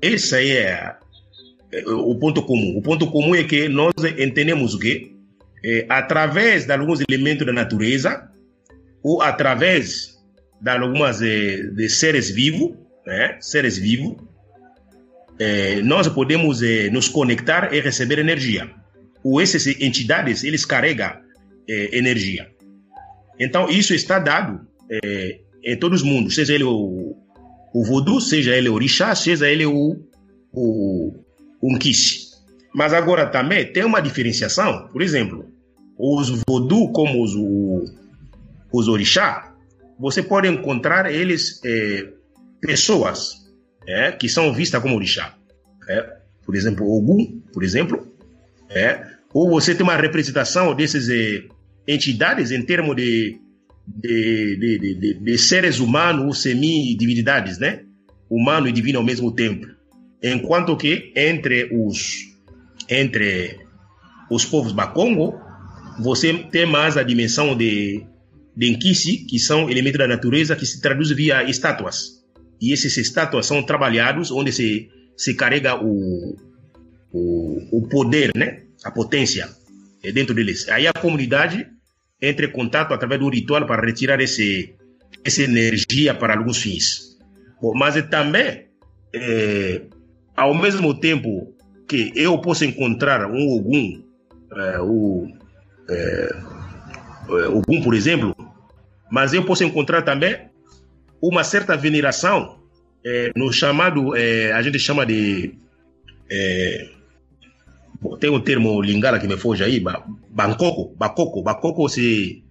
esse 0.00 0.34
aí 0.34 0.50
é, 0.50 0.96
o 1.86 2.14
ponto 2.16 2.42
comum. 2.42 2.76
O 2.76 2.82
ponto 2.82 3.10
comum 3.10 3.34
é 3.34 3.44
que 3.44 3.68
nós 3.68 3.92
entendemos 4.18 4.74
o 4.74 4.78
quê? 4.78 5.12
É, 5.64 5.86
através 5.88 6.66
de 6.66 6.72
alguns 6.72 7.00
elementos 7.08 7.46
da 7.46 7.52
natureza 7.52 8.30
ou 9.02 9.22
através 9.22 10.14
de 10.60 10.70
algumas 10.70 11.18
de, 11.18 11.70
de 11.74 11.88
seres 11.88 12.30
vivos, 12.30 12.76
né? 13.06 13.36
seres 13.40 13.78
vivos, 13.78 14.16
é, 15.38 15.82
nós 15.82 16.08
podemos 16.08 16.62
é, 16.62 16.88
nos 16.90 17.08
conectar 17.08 17.72
e 17.74 17.80
receber 17.80 18.18
energia. 18.18 18.70
Ou 19.22 19.40
essas 19.40 19.66
entidades, 19.66 20.44
eles 20.44 20.64
carregam 20.64 21.12
é, 21.68 21.96
energia. 21.96 22.50
Então, 23.38 23.68
isso 23.68 23.94
está 23.94 24.18
dado 24.18 24.60
é, 24.90 25.40
em 25.64 25.76
todos 25.76 26.02
os 26.02 26.06
mundos, 26.06 26.34
seja 26.34 26.54
ele 26.54 26.64
o, 26.64 27.16
o 27.74 27.84
voodoo, 27.84 28.20
seja 28.20 28.54
ele 28.54 28.68
o 28.68 28.74
orixá, 28.74 29.14
seja 29.14 29.48
ele 29.48 29.66
o, 29.66 29.96
o, 30.52 31.12
Mas 32.74 32.92
agora 32.92 33.26
também 33.26 33.72
tem 33.72 33.84
uma 33.84 34.00
diferenciação, 34.00 34.88
por 34.88 35.02
exemplo, 35.02 35.50
os 35.98 36.42
voodoo 36.46 36.92
como 36.92 37.24
os, 37.24 37.32
os 38.72 38.88
orixá, 38.88 39.54
você 39.98 40.22
pode 40.22 40.48
encontrar 40.48 41.10
eles 41.10 41.60
é, 41.64 42.12
pessoas 42.64 43.44
é, 43.86 44.10
que 44.12 44.28
são 44.28 44.52
vistas 44.52 44.80
como 44.80 44.96
orixá. 44.96 45.34
É, 45.86 46.16
por 46.44 46.56
exemplo, 46.56 46.90
Ogum, 46.90 47.40
por 47.52 47.62
exemplo. 47.62 48.10
É, 48.70 49.06
ou 49.32 49.50
você 49.50 49.74
tem 49.74 49.82
uma 49.82 49.96
representação 49.96 50.74
dessas 50.74 51.08
é, 51.10 51.44
entidades 51.86 52.50
em 52.50 52.62
termos 52.62 52.96
de, 52.96 53.38
de, 53.86 54.56
de, 54.56 54.94
de, 54.94 55.14
de 55.14 55.38
seres 55.38 55.78
humanos 55.78 56.24
ou 56.24 56.32
semi-divinidades, 56.32 57.58
né? 57.58 57.82
Humano 58.30 58.66
e 58.66 58.72
divino 58.72 58.98
ao 58.98 59.04
mesmo 59.04 59.30
tempo. 59.30 59.66
Enquanto 60.22 60.76
que 60.76 61.12
entre 61.14 61.68
os, 61.70 62.34
entre 62.88 63.58
os 64.30 64.44
povos 64.46 64.72
Bakongo, 64.72 65.38
você 66.00 66.32
tem 66.32 66.64
mais 66.64 66.96
a 66.96 67.02
dimensão 67.02 67.54
de, 67.54 68.02
de 68.56 68.70
Nkisi, 68.70 69.18
que 69.18 69.38
são 69.38 69.68
elementos 69.68 69.98
da 69.98 70.08
natureza 70.08 70.56
que 70.56 70.64
se 70.64 70.80
traduz 70.80 71.10
via 71.10 71.44
estátuas 71.44 72.23
e 72.64 72.72
essas 72.72 72.96
estátuas 72.96 73.46
são 73.46 73.62
trabalhados 73.62 74.30
onde 74.30 74.52
se, 74.52 74.88
se 75.16 75.34
carrega 75.34 75.76
o, 75.76 76.36
o, 77.12 77.78
o 77.78 77.88
poder, 77.88 78.32
né? 78.34 78.64
a 78.84 78.90
potência 78.90 79.48
é 80.02 80.12
dentro 80.12 80.34
deles. 80.34 80.68
Aí 80.68 80.86
a 80.86 80.92
comunidade 80.92 81.66
entra 82.20 82.46
em 82.46 82.52
contato 82.52 82.92
através 82.92 83.20
do 83.20 83.28
ritual 83.28 83.66
para 83.66 83.84
retirar 83.84 84.20
esse, 84.20 84.74
essa 85.24 85.42
energia 85.42 86.14
para 86.14 86.36
alguns 86.36 86.58
fins. 86.58 87.18
Mas 87.74 87.94
também, 88.08 88.66
é, 89.14 89.82
ao 90.36 90.54
mesmo 90.54 90.92
tempo 90.94 91.54
que 91.88 92.12
eu 92.14 92.38
posso 92.38 92.64
encontrar 92.64 93.26
um 93.30 93.48
Ogum, 93.56 94.02
é, 94.54 94.80
o, 94.80 95.26
é, 95.88 96.36
é 97.28 97.48
Ogum, 97.48 97.82
por 97.82 97.94
exemplo, 97.94 98.36
mas 99.10 99.32
eu 99.32 99.44
posso 99.44 99.64
encontrar 99.64 100.02
também 100.02 100.36
uma 101.28 101.42
certa 101.42 101.76
veneração 101.76 102.58
é, 103.04 103.32
no 103.34 103.52
chamado, 103.52 104.14
é, 104.14 104.52
a 104.52 104.60
gente 104.62 104.78
chama 104.78 105.06
de. 105.06 105.54
É, 106.30 106.90
tem 108.20 108.30
um 108.30 108.40
termo 108.40 108.82
lingala 108.82 109.18
que 109.18 109.26
me 109.26 109.36
foge 109.36 109.64
aí, 109.64 109.80
Bangkok, 109.80 110.96
Bangkok, 110.96 111.42
Bangkok 111.42 111.90
se. 111.90 112.44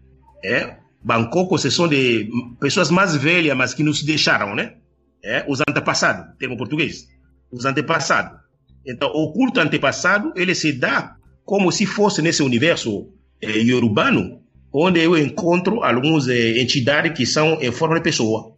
É, 0.44 0.78
Bangkok 1.04 1.60
se 1.60 1.70
são 1.70 1.88
de 1.88 2.30
pessoas 2.60 2.90
mais 2.90 3.16
velhas, 3.16 3.56
mas 3.56 3.74
que 3.74 3.84
nos 3.84 4.02
deixaram, 4.04 4.56
né? 4.56 4.76
É, 5.24 5.46
os 5.48 5.60
antepassados, 5.68 6.36
termo 6.38 6.58
português. 6.58 7.08
Os 7.52 7.66
antepassados. 7.66 8.40
Então, 8.86 9.10
o 9.10 9.32
culto 9.32 9.60
antepassado, 9.60 10.34
ele 10.36 10.56
se 10.56 10.74
dá 10.74 11.16
como 11.46 11.72
se 11.72 11.86
fosse 11.86 12.22
nesse 12.22 12.42
universo 12.42 13.10
é, 13.42 13.60
iorubano, 13.60 14.42
onde 14.74 15.00
eu 15.00 15.18
encontro 15.18 15.84
algumas 15.84 16.28
é, 16.28 16.60
entidades 16.60 17.14
que 17.16 17.26
são 17.26 17.62
em 17.62 17.72
forma 17.72 17.96
de 17.96 18.02
pessoa. 18.02 18.53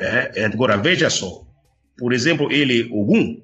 É, 0.00 0.44
agora, 0.44 0.76
veja 0.76 1.10
só. 1.10 1.46
Por 1.98 2.12
exemplo, 2.12 2.52
ele, 2.52 2.84
Ogum, 2.92 3.42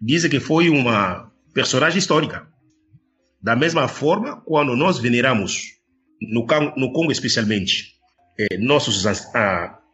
diz 0.00 0.26
que 0.26 0.40
foi 0.40 0.68
uma 0.70 1.30
personagem 1.52 1.98
histórica. 1.98 2.48
Da 3.42 3.54
mesma 3.56 3.88
forma, 3.88 4.40
quando 4.44 4.76
nós 4.76 4.98
veneramos, 4.98 5.62
no, 6.20 6.46
no 6.76 6.92
Congo 6.92 7.12
especialmente, 7.12 7.94
eh, 8.38 8.58
nossos 8.58 9.04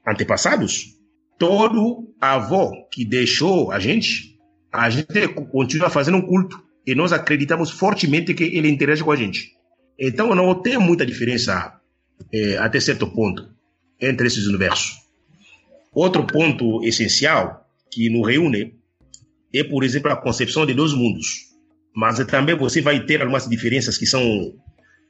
antepassados, 0.07 0.97
todo 1.39 2.15
avô 2.21 2.89
que 2.93 3.05
deixou 3.05 3.71
a 3.73 3.79
gente, 3.79 4.37
a 4.73 4.91
gente 4.91 5.29
continua 5.51 5.91
fazendo 5.91 6.19
um 6.19 6.23
culto. 6.23 6.65
E 6.87 6.95
nós 6.95 7.13
acreditamos 7.13 7.71
fortemente 7.71 8.33
que 8.35 8.45
ele 8.45 8.69
interage 8.69 9.03
com 9.03 9.11
a 9.11 9.17
gente. 9.17 9.53
Então, 9.99 10.35
não 10.35 10.55
tem 10.63 10.79
muita 10.79 11.05
diferença, 11.05 11.81
eh, 12.33 12.57
até 12.59 12.79
certo 12.79 13.09
ponto, 13.09 13.49
entre 14.01 14.27
esses 14.27 14.47
universos. 14.47 15.06
Outro 15.97 16.27
ponto 16.27 16.85
essencial 16.85 17.67
que 17.91 18.11
nos 18.11 18.29
reúne 18.29 18.75
é, 19.55 19.65
por 19.65 19.83
exemplo, 19.83 20.13
a 20.13 20.17
concepção 20.17 20.67
de 20.67 20.75
dois 20.75 20.93
mundos. 20.93 21.47
Mas 21.95 22.19
também 22.27 22.55
você 22.55 22.83
vai 22.83 23.07
ter 23.07 23.23
algumas 23.23 23.49
diferenças 23.49 23.97
que 23.97 24.05
são 24.05 24.53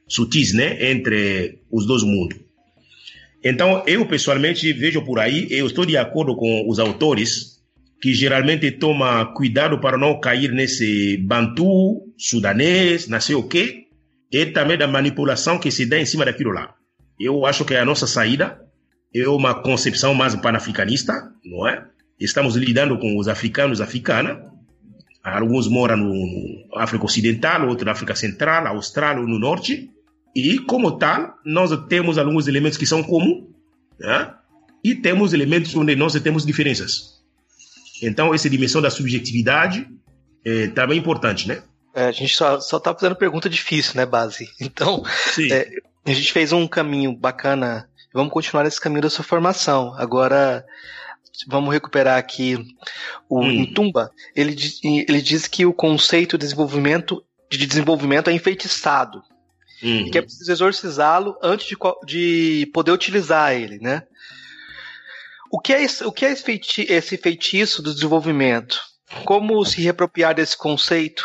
sutis, 0.07 0.53
né, 0.53 0.89
entre 0.89 1.59
os 1.69 1.85
dois 1.85 2.03
mundos. 2.03 2.39
Então, 3.43 3.83
eu 3.85 4.05
pessoalmente 4.05 4.71
vejo 4.71 5.03
por 5.03 5.19
aí, 5.19 5.47
eu 5.49 5.67
estou 5.67 5.85
de 5.85 5.97
acordo 5.97 6.37
com 6.37 6.65
os 6.69 6.79
autores 6.79 7.61
que 8.01 8.13
geralmente 8.13 8.71
toma 8.71 9.25
cuidado 9.33 9.81
para 9.81 9.97
não 9.97 10.17
cair 10.21 10.53
nesse 10.53 11.17
bantu, 11.17 12.13
sudanês, 12.17 13.09
não 13.09 13.19
sei 13.19 13.35
o 13.35 13.43
quê, 13.43 13.87
e 14.31 14.45
também 14.45 14.77
da 14.77 14.87
manipulação 14.87 15.59
que 15.59 15.69
se 15.69 15.85
dá 15.85 15.99
em 15.99 16.05
cima 16.05 16.23
daquilo 16.23 16.51
lá. 16.51 16.73
Eu 17.19 17.45
acho 17.45 17.65
que 17.65 17.75
a 17.75 17.83
nossa 17.83 18.07
saída 18.07 18.66
é 19.13 19.27
uma 19.27 19.61
concepção 19.61 20.13
mais 20.13 20.35
panafricanista, 20.35 21.31
não 21.43 21.67
é? 21.67 21.85
Estamos 22.19 22.55
lidando 22.55 22.97
com 22.97 23.17
os 23.17 23.27
africanos 23.27 23.79
africanas. 23.79 24.37
Alguns 25.23 25.67
moram 25.67 25.97
no 25.97 26.67
África 26.75 27.05
Ocidental, 27.05 27.67
outros 27.67 27.85
na 27.85 27.91
África 27.91 28.15
Central, 28.15 28.67
Austrália 28.67 29.21
ou 29.21 29.27
no 29.27 29.37
Norte. 29.37 29.89
E, 30.35 30.59
como 30.59 30.97
tal, 30.97 31.35
nós 31.45 31.71
temos 31.87 32.17
alguns 32.17 32.47
elementos 32.47 32.77
que 32.77 32.85
são 32.85 33.03
comuns 33.03 33.45
né? 33.99 34.33
e 34.83 34.95
temos 34.95 35.33
elementos 35.33 35.75
onde 35.75 35.95
nós 35.95 36.13
temos 36.21 36.45
diferenças. 36.45 37.17
Então, 38.01 38.33
essa 38.33 38.49
dimensão 38.49 38.81
da 38.81 38.89
subjetividade 38.89 39.87
é 40.45 40.67
também 40.67 40.97
importante, 40.97 41.47
né? 41.47 41.61
É, 41.93 42.05
a 42.05 42.11
gente 42.11 42.35
só, 42.35 42.59
só 42.59 42.79
tá 42.79 42.93
fazendo 42.93 43.15
pergunta 43.15 43.49
difícil, 43.49 43.93
né, 43.95 44.05
Base? 44.05 44.47
Então, 44.61 45.03
é, 45.51 45.67
a 46.05 46.13
gente 46.13 46.31
fez 46.31 46.53
um 46.53 46.67
caminho 46.67 47.13
bacana. 47.13 47.89
Vamos 48.17 48.33
continuar 48.33 48.63
nesse 48.63 48.81
caminho 48.81 49.03
da 49.03 49.11
sua 49.11 49.23
formação. 49.23 49.93
Agora, 49.95 50.65
vamos 51.47 51.71
recuperar 51.71 52.17
aqui 52.17 52.57
o 53.29 53.41
hum. 53.41 53.51
Intumba. 53.51 54.11
Ele, 54.35 54.55
ele 54.83 55.21
diz 55.21 55.47
que 55.47 55.67
o 55.67 55.71
conceito 55.71 56.35
de 56.35 56.45
desenvolvimento, 56.45 57.23
de 57.47 57.63
desenvolvimento 57.67 58.31
é 58.31 58.33
enfeitiçado. 58.33 59.21
Uhum. 59.83 60.09
Que 60.09 60.17
é 60.17 60.23
preciso 60.23 60.51
exorcizá-lo 60.51 61.37
antes 61.43 61.67
de, 61.67 61.77
de 62.07 62.71
poder 62.73 62.91
utilizar 62.91 63.53
ele, 63.53 63.77
né? 63.77 64.01
O 65.51 65.59
que 65.59 65.71
é, 65.71 65.83
esse, 65.83 66.03
o 66.03 66.11
que 66.11 66.25
é 66.25 66.31
esse, 66.31 66.41
feiti 66.41 66.87
esse 66.89 67.17
feitiço 67.17 67.83
do 67.83 67.93
desenvolvimento? 67.93 68.81
Como 69.25 69.63
se 69.63 69.79
reapropriar 69.79 70.33
desse 70.33 70.57
conceito? 70.57 71.23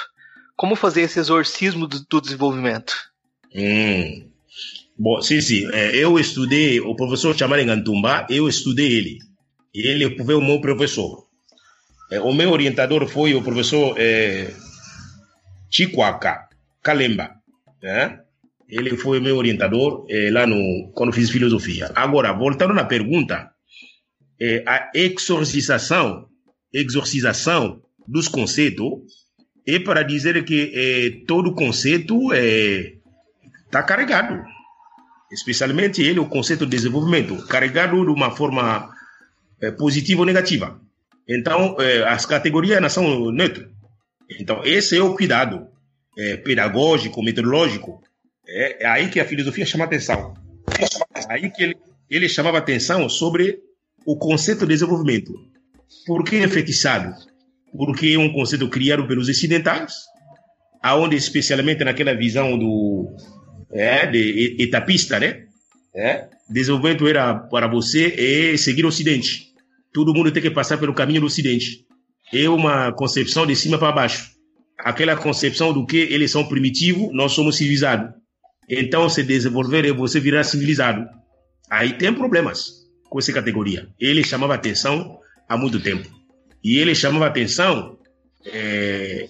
Como 0.55 0.77
fazer 0.77 1.01
esse 1.01 1.19
exorcismo 1.19 1.87
do, 1.87 2.05
do 2.05 2.21
desenvolvimento? 2.21 2.95
Hum. 3.55 4.31
Bom, 5.03 5.21
sim, 5.21 5.41
sim. 5.41 5.69
É, 5.73 5.97
eu 5.97 6.17
estudei, 6.17 6.79
o 6.79 6.95
professor 6.95 7.37
Chamari 7.37 7.65
Gantumba, 7.65 8.25
eu 8.31 8.49
estudei 8.49 8.87
ele. 8.87 9.19
Ele 9.75 10.17
foi 10.25 10.37
o 10.37 10.41
meu 10.41 10.61
professor. 10.61 11.27
É, 12.09 12.21
o 12.21 12.33
meu 12.33 12.53
orientador 12.53 13.09
foi 13.09 13.35
o 13.35 13.43
professor 13.43 13.97
é, 13.99 14.55
Chikwaka 15.69 16.47
Kalemba. 16.81 17.33
Né? 17.83 18.21
Ele 18.69 18.97
foi 18.97 19.19
meu 19.19 19.37
orientador 19.37 20.07
é, 20.09 20.31
lá 20.31 20.47
no 20.47 20.93
quando 20.95 21.13
fiz 21.13 21.31
filosofia. 21.31 21.91
Agora, 21.97 22.33
voltando 22.33 22.73
na 22.73 22.85
pergunta, 22.85 23.51
é, 24.41 24.63
a 24.65 24.89
exorcização, 24.95 26.29
exorcização 26.73 27.83
dos 28.07 28.29
conceitos 28.29 29.01
é 29.67 29.81
para 29.81 30.05
dizer 30.05 30.45
que 30.45 30.71
é, 30.73 31.27
todo 31.27 31.57
conceito 31.57 32.33
está 33.67 33.83
carregado, 33.83 34.45
especialmente 35.33 36.03
ele 36.03 36.21
o 36.21 36.29
conceito 36.29 36.67
de 36.67 36.77
desenvolvimento, 36.77 37.47
carregado 37.47 38.05
de 38.05 38.11
uma 38.11 38.31
forma 38.31 38.91
é, 39.61 39.71
positiva 39.71 40.21
ou 40.21 40.27
negativa. 40.27 40.81
Então, 41.29 41.77
é, 41.81 42.03
as 42.03 42.27
categorias 42.27 42.81
não 42.81 42.89
são 42.89 43.33
neutras. 43.33 43.69
Então, 44.39 44.63
esse 44.65 44.97
é 44.97 45.03
o 45.03 45.15
cuidado 45.15 45.67
é, 46.19 46.37
pedagógico, 46.37 47.23
metodológico 47.23 48.03
é, 48.47 48.85
é 48.85 48.87
aí 48.87 49.09
que 49.09 49.21
a 49.21 49.25
filosofia 49.25 49.65
chama 49.65 49.85
atenção. 49.85 50.35
É 51.15 51.33
aí 51.33 51.51
que 51.51 51.63
ele, 51.63 51.77
ele 52.11 52.29
chamava 52.29 52.59
atenção 52.59 53.09
sobre 53.09 53.59
o 54.05 54.17
conceito 54.17 54.61
de 54.61 54.75
desenvolvimento. 54.75 55.33
Por 56.07 56.25
que 56.25 56.37
enfeitiçado? 56.37 57.15
Porque 57.73 58.13
é 58.13 58.19
um 58.19 58.33
conceito 58.33 58.69
criado 58.69 59.07
pelos 59.07 59.29
ocidentais, 59.29 59.95
aonde 60.83 61.17
especialmente 61.17 61.85
naquela 61.85 62.15
visão 62.15 62.59
do 62.59 63.17
é, 63.73 64.07
de 64.07 64.57
etapista, 64.59 65.19
né? 65.19 65.47
É, 65.95 66.29
desenvolvimento 66.49 67.07
era 67.07 67.35
para 67.35 67.67
você 67.67 68.53
é 68.53 68.57
seguir 68.57 68.85
o 68.85 68.89
Ocidente. 68.89 69.53
Todo 69.93 70.15
mundo 70.15 70.31
tem 70.31 70.43
que 70.43 70.51
passar 70.51 70.79
pelo 70.79 70.95
caminho 70.95 71.21
do 71.21 71.27
Ocidente. 71.27 71.87
É 72.33 72.49
uma 72.49 72.93
concepção 72.93 73.47
de 73.47 73.55
cima 73.55 73.79
para 73.79 73.93
baixo. 73.93 74.33
Aquela 74.79 75.17
concepção 75.17 75.73
do 75.73 75.87
que 75.87 75.97
eles 75.97 76.31
são 76.31 76.49
primitivos, 76.49 77.11
nós 77.13 77.33
somos 77.33 77.57
civilizados. 77.57 78.11
Então, 78.69 79.09
se 79.09 79.23
desenvolver 79.23 79.85
e 79.85 79.93
você 79.93 80.19
virar 80.19 80.45
civilizado. 80.45 81.07
Aí 81.71 81.93
tem 81.93 82.13
problemas 82.13 82.83
com 83.09 83.19
essa 83.19 83.33
categoria. 83.33 83.89
Ele 84.01 84.25
chamava 84.25 84.55
atenção 84.55 85.19
há 85.49 85.57
muito 85.57 85.81
tempo. 85.81 86.09
E 86.65 86.79
ele 86.79 86.95
chamava 86.95 87.27
atenção, 87.27 87.99
é, 88.47 89.29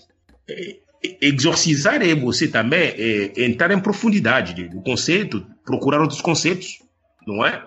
é, 0.49 0.77
exorcizar 1.21 2.01
é 2.03 2.15
você 2.15 2.47
também 2.49 2.95
é, 2.97 3.45
entrar 3.45 3.71
em 3.73 3.81
profundidade 3.81 4.69
do 4.69 4.81
conceito, 4.83 5.45
procurar 5.65 6.01
outros 6.01 6.21
conceitos, 6.21 6.79
não 7.27 7.45
é? 7.45 7.65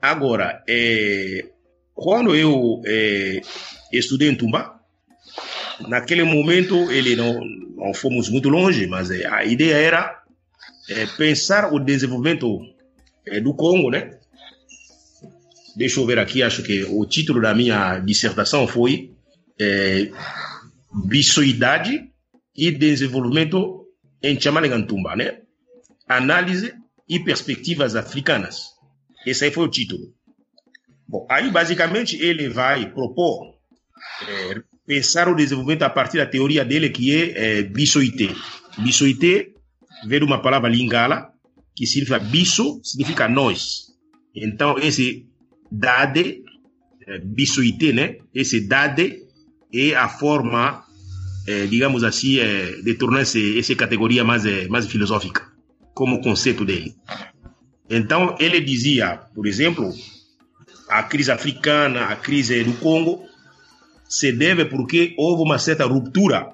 Agora, 0.00 0.62
é, 0.68 1.46
quando 1.94 2.34
eu 2.34 2.82
é, 2.84 3.40
estudei 3.92 4.28
em 4.28 4.34
Tumba, 4.34 4.80
naquele 5.88 6.24
momento 6.24 6.90
ele 6.90 7.14
não, 7.14 7.40
não 7.76 7.94
fomos 7.94 8.28
muito 8.28 8.48
longe, 8.48 8.86
mas 8.86 9.10
a 9.10 9.44
ideia 9.44 9.74
era 9.74 10.22
pensar 11.16 11.72
o 11.72 11.78
desenvolvimento 11.78 12.60
do 13.42 13.54
Congo, 13.54 13.90
né? 13.90 14.18
Deixa 15.76 16.00
eu 16.00 16.06
ver 16.06 16.18
aqui, 16.18 16.42
acho 16.42 16.62
que 16.62 16.84
o 16.84 17.04
título 17.04 17.40
da 17.40 17.54
minha 17.54 17.98
dissertação 18.00 18.66
foi 18.66 19.12
Bissoidade 20.92 22.10
e 22.56 22.70
Desenvolvimento 22.70 23.86
em 24.22 24.40
Chamalengantumba, 24.40 25.14
né? 25.14 25.42
Análise 26.08 26.74
e 27.08 27.20
perspectivas 27.20 27.94
africanas. 27.94 28.74
Esse 29.26 29.44
aí 29.44 29.50
foi 29.50 29.64
o 29.64 29.70
título. 29.70 30.14
Bom, 31.06 31.26
aí 31.30 31.50
basicamente 31.50 32.16
ele 32.16 32.48
vai 32.48 32.90
propor 32.92 33.54
é, 34.26 34.62
pensar 34.86 35.28
o 35.28 35.34
desenvolvimento 35.34 35.82
a 35.82 35.90
partir 35.90 36.18
da 36.18 36.26
teoria 36.26 36.64
dele 36.64 36.90
que 36.90 37.14
é, 37.14 37.58
é 37.58 37.62
Bissoité. 37.62 38.34
Bissoité 38.78 39.50
veio 40.06 40.24
uma 40.24 40.40
palavra 40.40 40.68
lingala, 40.68 41.32
que 41.74 41.86
significa 41.86 42.18
bicho, 42.18 42.80
significa 42.82 43.28
nós. 43.28 43.88
Então, 44.34 44.78
esse 44.78 45.26
dade, 45.70 46.42
é, 47.06 47.18
bisuité, 47.18 47.92
né? 47.92 48.16
Esse 48.34 48.60
dade 48.60 49.27
é 49.72 49.94
a 49.94 50.08
forma, 50.08 50.84
é, 51.46 51.66
digamos 51.66 52.04
assim, 52.04 52.38
é, 52.38 52.80
de 52.82 52.94
tornar 52.94 53.20
essa 53.22 53.74
categoria 53.76 54.24
mais, 54.24 54.44
é, 54.44 54.68
mais 54.68 54.86
filosófica, 54.86 55.46
como 55.94 56.20
conceito 56.20 56.64
dele. 56.64 56.94
Então, 57.88 58.36
ele 58.38 58.60
dizia, 58.60 59.20
por 59.34 59.46
exemplo, 59.46 59.92
a 60.88 61.02
crise 61.02 61.30
africana, 61.30 62.06
a 62.06 62.16
crise 62.16 62.62
do 62.64 62.74
Congo, 62.74 63.26
se 64.08 64.32
deve 64.32 64.64
porque 64.64 65.14
houve 65.18 65.42
uma 65.42 65.58
certa 65.58 65.84
ruptura 65.84 66.52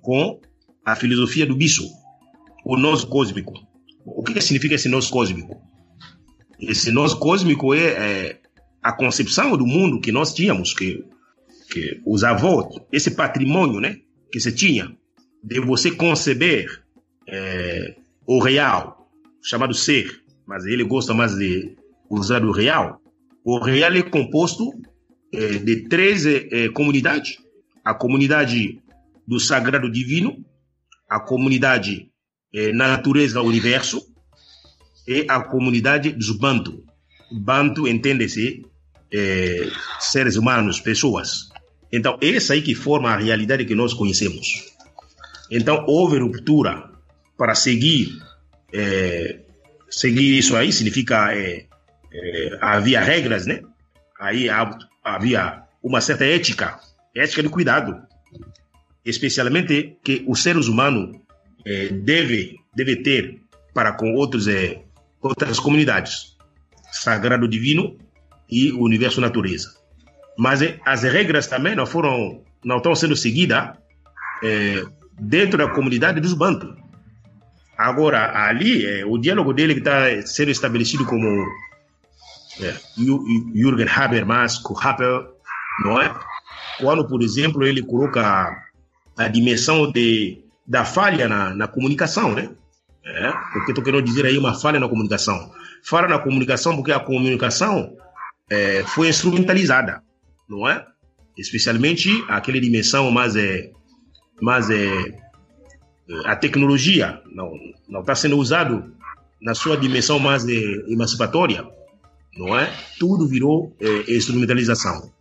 com 0.00 0.40
a 0.84 0.94
filosofia 0.94 1.44
do 1.46 1.54
bicho 1.54 1.84
o 2.68 2.76
nós 2.76 3.02
cósmico. 3.02 3.54
O 4.04 4.22
que, 4.22 4.38
significa 4.42 4.74
esse 4.74 4.90
nós 4.90 5.08
cósmico? 5.08 5.58
Esse 6.60 6.90
nós 6.90 7.14
cósmico 7.14 7.74
é, 7.74 7.86
é, 7.86 8.40
a 8.82 8.92
concepção 8.92 9.56
do 9.56 9.66
mundo 9.66 10.00
que 10.00 10.12
nós 10.12 10.34
tínhamos, 10.34 10.74
que, 10.74 11.02
que 11.70 12.00
os 12.06 12.24
avós, 12.24 12.66
esse 12.90 13.12
patrimônio 13.12 13.80
né, 13.80 14.00
que 14.32 14.40
se 14.40 14.52
tinha, 14.52 14.96
de 15.42 15.60
você 15.60 15.90
conceber 15.90 16.82
é, 17.26 17.96
o 18.26 18.42
real, 18.42 19.10
chamado 19.42 19.74
ser, 19.74 20.22
mas 20.46 20.64
ele 20.64 20.84
gosta 20.84 21.14
mais 21.14 21.36
de 21.36 21.76
usar 22.10 22.42
o 22.44 22.52
real. 22.52 23.00
O 23.44 23.58
real 23.58 23.92
é 23.92 24.02
composto 24.02 24.72
é, 25.32 25.58
de 25.58 25.88
três 25.88 26.26
é, 26.26 26.68
comunidades: 26.70 27.38
a 27.84 27.94
comunidade 27.94 28.80
do 29.26 29.38
sagrado 29.38 29.90
divino, 29.90 30.44
a 31.08 31.20
comunidade 31.20 32.10
na 32.72 32.88
natureza 32.88 33.42
universo 33.42 34.00
é 35.06 35.26
a 35.28 35.42
comunidade 35.42 36.12
dos 36.12 36.30
Bantu. 36.30 36.82
Bantu 37.30 37.86
entende-se 37.86 38.62
seres 40.00 40.36
humanos, 40.36 40.80
pessoas. 40.80 41.47
Então, 41.92 42.18
essa 42.20 42.52
aí 42.52 42.62
que 42.62 42.74
forma 42.74 43.10
a 43.10 43.16
realidade 43.16 43.64
que 43.64 43.74
nós 43.74 43.94
conhecemos. 43.94 44.46
Então, 45.50 45.84
houve 45.86 46.18
ruptura 46.18 46.90
para 47.36 47.54
seguir. 47.54 48.10
É, 48.72 49.40
seguir 49.88 50.38
isso 50.38 50.54
aí 50.56 50.72
significa 50.72 51.34
é, 51.34 51.64
é, 52.12 52.58
havia 52.60 53.00
regras, 53.00 53.46
né? 53.46 53.62
Aí 54.20 54.48
havia 55.02 55.62
uma 55.82 56.00
certa 56.00 56.24
ética 56.24 56.78
ética 57.14 57.42
de 57.42 57.48
cuidado, 57.48 58.00
especialmente 59.04 59.98
que 60.02 60.24
os 60.26 60.42
seres 60.42 60.68
humanos 60.68 61.16
é, 61.64 61.88
deve 61.88 62.56
deve 62.74 62.96
ter 63.02 63.42
para 63.74 63.92
com 63.92 64.14
outros 64.14 64.46
é, 64.46 64.82
outras 65.20 65.58
comunidades, 65.58 66.36
sagrado 66.92 67.48
divino 67.48 67.98
e 68.48 68.72
universo 68.72 69.20
natureza. 69.20 69.77
Mas 70.38 70.62
é, 70.62 70.78
as 70.86 71.02
regras 71.02 71.48
também 71.48 71.74
não 71.74 71.84
foram 71.84 72.42
não 72.64 72.76
estão 72.76 72.94
sendo 72.94 73.16
seguidas 73.16 73.70
é, 74.42 74.84
dentro 75.18 75.58
da 75.58 75.68
comunidade 75.68 76.20
dos 76.20 76.32
Bantu. 76.32 76.76
Agora, 77.76 78.46
ali, 78.46 78.86
é, 78.86 79.04
o 79.04 79.18
diálogo 79.18 79.52
dele 79.52 79.74
que 79.74 79.80
está 79.80 80.26
sendo 80.26 80.50
estabelecido 80.50 81.04
como 81.04 81.26
é, 82.60 82.74
Jürgen 83.54 83.88
Habermas 83.88 84.58
com 84.58 84.74
não 85.84 86.00
é? 86.00 86.12
Quando, 86.80 87.06
por 87.06 87.22
exemplo, 87.22 87.64
ele 87.64 87.82
coloca 87.82 88.56
a 89.16 89.28
dimensão 89.28 89.90
de, 89.90 90.44
da 90.66 90.84
falha 90.84 91.28
na, 91.28 91.54
na 91.54 91.68
comunicação, 91.68 92.34
né? 92.34 92.50
É, 93.04 93.32
porque 93.52 93.70
estou 93.70 93.82
querendo 93.82 94.04
dizer 94.04 94.26
aí 94.26 94.36
uma 94.36 94.54
falha 94.54 94.78
na 94.78 94.88
comunicação. 94.88 95.50
Falha 95.82 96.08
na 96.08 96.18
comunicação 96.18 96.76
porque 96.76 96.92
a 96.92 97.00
comunicação 97.00 97.96
é, 98.50 98.82
foi 98.84 99.08
instrumentalizada, 99.08 100.02
não 100.48 100.68
é? 100.68 100.84
Especialmente 101.36 102.24
aquela 102.28 102.60
dimensão 102.60 103.10
mais 103.10 103.36
é, 103.36 103.70
mais 104.40 104.70
é, 104.70 105.14
a 106.24 106.34
tecnologia 106.34 107.20
não 107.32 107.52
não 107.88 108.00
está 108.00 108.14
sendo 108.14 108.36
usado 108.36 108.92
na 109.40 109.54
sua 109.54 109.76
dimensão 109.76 110.18
mais 110.18 110.46
é, 110.48 110.52
emancipatória, 110.88 111.64
não 112.36 112.58
é? 112.58 112.72
Tudo 112.98 113.26
virou 113.26 113.76
é, 113.80 114.12
instrumentalização. 114.12 115.12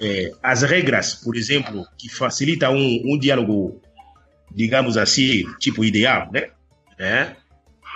É, 0.00 0.30
as 0.42 0.62
regras, 0.62 1.14
por 1.14 1.36
exemplo, 1.36 1.84
que 1.98 2.08
facilitam 2.08 2.74
um, 2.76 3.14
um 3.14 3.18
diálogo, 3.18 3.80
digamos 4.54 4.96
assim, 4.96 5.44
tipo 5.58 5.84
ideal, 5.84 6.30
né? 6.32 6.50
É, 6.98 7.36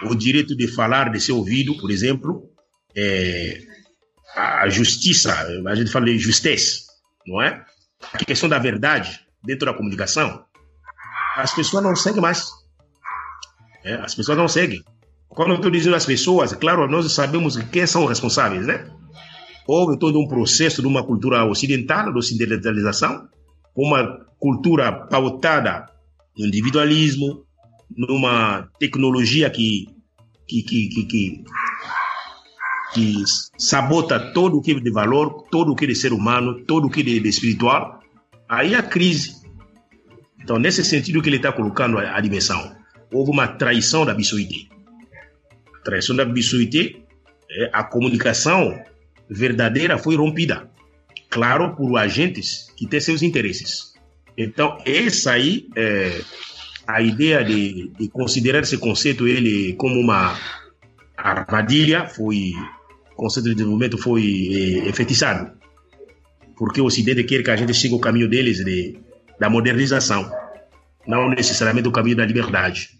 o 0.04 0.14
direito 0.14 0.56
de 0.56 0.66
falar, 0.68 1.10
de 1.10 1.20
ser 1.20 1.32
ouvido, 1.32 1.76
por 1.78 1.90
exemplo, 1.90 2.50
é, 2.96 3.60
a 4.34 4.68
justiça, 4.68 5.32
a 5.66 5.74
gente 5.74 5.90
fala 5.90 6.06
de 6.06 6.18
justiça, 6.18 6.84
não 7.26 7.42
é? 7.42 7.64
A 8.12 8.18
questão 8.18 8.48
da 8.48 8.58
verdade 8.58 9.20
dentro 9.44 9.66
da 9.66 9.74
comunicação, 9.74 10.44
as 11.36 11.54
pessoas 11.54 11.82
não 11.82 11.96
seguem 11.96 12.20
mais. 12.20 12.50
É, 13.84 13.94
as 13.94 14.14
pessoas 14.14 14.38
não 14.38 14.48
seguem. 14.48 14.82
Quando 15.28 15.50
eu 15.50 15.56
estou 15.56 15.70
dizendo 15.70 15.96
as 15.96 16.06
pessoas, 16.06 16.52
claro, 16.52 16.86
nós 16.88 17.10
sabemos 17.12 17.56
quem 17.56 17.86
são 17.86 18.04
os 18.04 18.10
responsáveis, 18.10 18.66
né? 18.66 18.88
Houve 19.66 19.98
todo 19.98 20.18
um 20.18 20.28
processo 20.28 20.82
de 20.82 20.88
uma 20.88 21.04
cultura 21.04 21.44
ocidental, 21.44 22.12
de 22.12 22.18
ocidentalização, 22.18 23.28
uma 23.74 24.26
cultura 24.38 24.92
pautada 25.06 25.88
no 26.36 26.46
individualismo, 26.46 27.44
numa 27.96 28.68
tecnologia 28.78 29.48
que, 29.50 29.86
que, 30.46 30.62
que, 30.62 30.88
que, 30.88 31.04
que, 31.04 31.44
que 32.92 33.22
sabota 33.58 34.18
todo 34.32 34.58
o 34.58 34.62
que 34.62 34.72
é 34.72 34.80
de 34.80 34.90
valor, 34.90 35.44
todo 35.50 35.72
o 35.72 35.76
que 35.76 35.84
é 35.84 35.88
de 35.88 35.94
ser 35.94 36.12
humano, 36.12 36.64
todo 36.64 36.86
o 36.86 36.90
que 36.90 37.00
é 37.00 37.04
de, 37.04 37.20
de 37.20 37.28
espiritual. 37.28 38.00
Aí 38.48 38.74
a 38.74 38.82
crise. 38.82 39.42
Então, 40.42 40.58
nesse 40.58 40.84
sentido 40.84 41.22
que 41.22 41.28
ele 41.28 41.36
está 41.36 41.52
colocando 41.52 41.98
a, 41.98 42.16
a 42.16 42.20
dimensão, 42.20 42.76
houve 43.12 43.30
uma 43.30 43.48
traição 43.48 44.04
da 44.04 44.14
bissuité. 44.14 44.68
Traição 45.84 46.14
da 46.14 46.24
bissuité, 46.24 46.96
a 47.72 47.84
comunicação 47.84 48.78
verdadeira 49.28 49.98
foi 49.98 50.16
rompida. 50.16 50.70
Claro, 51.30 51.74
por 51.74 51.96
agentes 51.96 52.70
que 52.76 52.86
têm 52.86 53.00
seus 53.00 53.22
interesses. 53.22 53.94
Então, 54.36 54.78
essa 54.84 55.32
aí, 55.32 55.68
é, 55.76 56.20
a 56.86 57.00
ideia 57.00 57.44
de, 57.44 57.90
de, 57.98 58.08
considerar 58.08 58.60
esse 58.60 58.76
conceito 58.78 59.26
ele 59.26 59.74
como 59.74 59.98
uma 59.98 60.38
armadilha 61.16 62.06
foi 62.06 62.52
o 63.16 63.28
de 63.28 63.54
desenvolvimento 63.54 63.98
foi 63.98 64.82
efetizado 64.86 65.52
porque 66.56 66.80
o 66.80 66.84
Ocidente 66.84 67.24
quer 67.24 67.42
que 67.42 67.50
a 67.50 67.56
gente 67.56 67.74
siga 67.74 67.94
o 67.94 68.00
caminho 68.00 68.28
deles 68.28 68.64
de, 68.64 68.98
da 69.38 69.50
modernização 69.50 70.30
não 71.06 71.28
necessariamente 71.28 71.88
o 71.88 71.92
caminho 71.92 72.16
da 72.16 72.24
liberdade. 72.24 72.90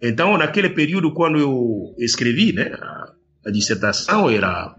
Então 0.00 0.36
naquele 0.36 0.70
período 0.70 1.12
quando 1.12 1.38
eu 1.38 1.94
escrevi 1.98 2.52
né 2.52 2.72
a, 2.80 3.12
a 3.46 3.50
dissertação 3.50 4.30
era 4.30 4.74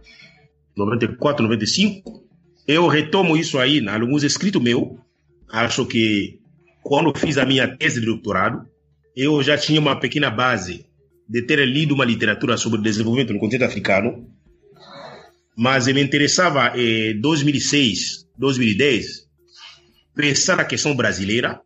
94, 0.75 1.43
95, 1.43 2.25
eu 2.67 2.87
retomo 2.87 3.37
isso 3.37 3.57
aí 3.59 3.79
em 3.79 3.87
alguns 3.87 4.23
escritos 4.23 4.61
meus. 4.61 4.97
Acho 5.51 5.85
que 5.85 6.39
quando 6.81 7.17
fiz 7.17 7.37
a 7.37 7.45
minha 7.45 7.67
tese 7.67 7.99
de 7.99 8.05
doutorado, 8.05 8.67
eu 9.15 9.41
já 9.41 9.57
tinha 9.57 9.79
uma 9.79 9.99
pequena 9.99 10.29
base 10.29 10.85
de 11.27 11.41
ter 11.41 11.63
lido 11.65 11.93
uma 11.95 12.05
literatura 12.05 12.57
sobre 12.57 12.81
desenvolvimento 12.81 13.33
no 13.33 13.39
continente 13.39 13.63
africano, 13.63 14.27
mas 15.55 15.87
me 15.87 16.01
interessava 16.01 16.73
em 16.75 17.19
2006, 17.19 18.27
2010, 18.37 19.27
pensar 20.15 20.59
a 20.59 20.65
questão 20.65 20.95
brasileira, 20.95 21.61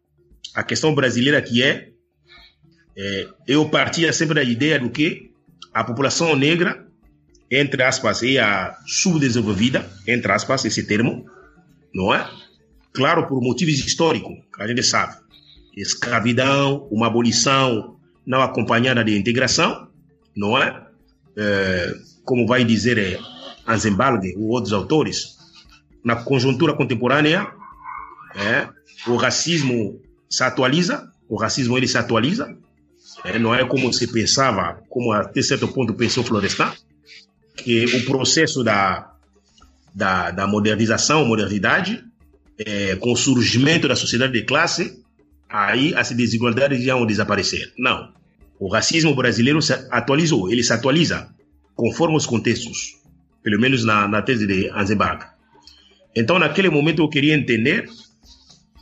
a 0.54 0.64
questão 0.64 0.94
brasileira 0.94 1.42
que 1.42 1.64
é, 1.64 1.90
é 2.98 3.28
eu 3.48 3.70
partia 3.70 4.14
sempre 4.14 4.36
da 4.36 4.44
ideia 4.44 4.80
do 4.80 4.90
que 4.90 5.32
a 5.74 5.84
população 5.84 6.36
negra 6.36 6.90
entre 7.52 7.82
aspas, 7.84 8.22
e 8.22 8.38
a 8.38 8.78
subdesenvolvida, 8.86 9.90
entre 10.08 10.32
aspas, 10.32 10.66
esse 10.66 10.86
termo, 10.86 11.26
não 11.94 12.14
é? 12.14 12.30
Claro, 12.94 13.28
por 13.28 13.42
motivos 13.42 13.80
históricos, 13.80 14.38
a 14.60 14.68
gente 14.68 14.84
sabe. 14.84 15.16
Escravidão, 15.76 16.88
uma 16.92 17.08
abolição 17.08 17.98
não 18.26 18.42
acompanhada 18.42 19.04
de 19.04 19.18
integração, 19.18 19.88
não 20.36 20.62
é? 20.62 20.86
é 21.36 21.94
como 22.24 22.46
vai 22.46 22.64
dizer 22.64 22.98
é, 22.98 23.20
Anzembalde 23.70 24.36
ou 24.36 24.50
outros 24.50 24.74
autores, 24.74 25.38
na 26.04 26.16
conjuntura 26.16 26.74
contemporânea, 26.74 27.48
é, 28.36 28.68
o 29.08 29.16
racismo 29.16 30.02
se 30.30 30.44
atualiza, 30.44 31.12
o 31.28 31.36
racismo 31.36 31.78
ele 31.78 31.88
se 31.88 31.98
atualiza, 31.98 32.58
é, 33.24 33.38
não 33.38 33.54
é 33.54 33.64
como 33.66 33.92
se 33.94 34.08
pensava, 34.08 34.82
como 34.90 35.12
até 35.12 35.42
certo 35.42 35.68
ponto 35.68 35.94
pensou 35.94 36.24
Florestan, 36.24 36.72
que 37.56 37.86
o 37.86 38.06
processo 38.06 38.64
da, 38.64 39.12
da, 39.94 40.32
da 40.32 40.48
modernização, 40.48 41.26
modernidade, 41.26 42.04
é, 42.58 42.96
com 42.96 43.12
o 43.12 43.18
surgimento 43.18 43.88
da 43.88 43.96
sociedade 43.96 44.34
de 44.34 44.44
classe, 44.44 45.04
aí 45.48 45.94
as 45.96 46.12
desigualdades 46.12 46.84
iam 46.84 47.06
desaparecer. 47.06 47.74
Não. 47.78 48.12
O 48.60 48.68
racismo 48.72 49.16
brasileiro 49.16 49.62
se 49.62 49.74
atualizou, 49.90 50.52
ele 50.52 50.64
se 50.64 50.74
atualiza 50.74 51.30
conforme 51.76 52.18
os 52.18 52.26
contextos, 52.26 52.99
pelo 53.44 53.60
menos 53.60 53.84
na, 53.86 54.08
na 54.08 54.22
tese 54.22 54.46
de 54.46 54.70
Anzenbach. 54.70 55.26
Então, 56.16 56.40
naquele 56.40 56.70
momento, 56.70 57.02
eu 57.02 57.10
queria 57.10 57.36
entender 57.36 57.88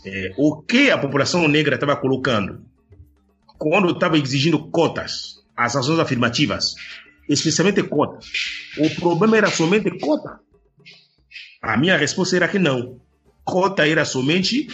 é, 0.05 0.33
o 0.37 0.61
que 0.61 0.89
a 0.89 0.97
população 0.97 1.47
negra 1.47 1.75
estava 1.75 1.95
colocando 1.95 2.65
quando 3.57 3.91
estava 3.91 4.17
exigindo 4.17 4.69
cotas, 4.69 5.43
as 5.55 5.75
ações 5.75 5.99
afirmativas, 5.99 6.75
especialmente 7.27 7.83
cota. 7.83 8.19
O 8.77 8.89
problema 8.95 9.37
era 9.37 9.49
somente 9.49 9.89
cota. 9.99 10.39
A 11.61 11.75
minha 11.75 11.97
resposta 11.97 12.35
era 12.35 12.47
que 12.47 12.59
não. 12.59 12.99
Cota 13.43 13.87
era 13.87 14.05
somente 14.05 14.67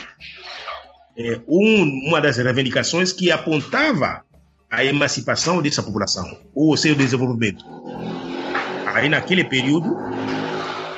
é, 1.18 1.42
um, 1.48 2.08
uma 2.08 2.20
das 2.20 2.38
reivindicações 2.38 3.14
que 3.14 3.32
apontava 3.32 4.24
a 4.70 4.84
emancipação 4.84 5.62
dessa 5.62 5.84
população, 5.84 6.40
ou 6.54 6.74
o 6.74 6.78
seu 6.78 6.96
desenvolvimento. 6.96 7.64
Aí, 8.94 9.10
naquele 9.10 9.44
período, 9.44 9.98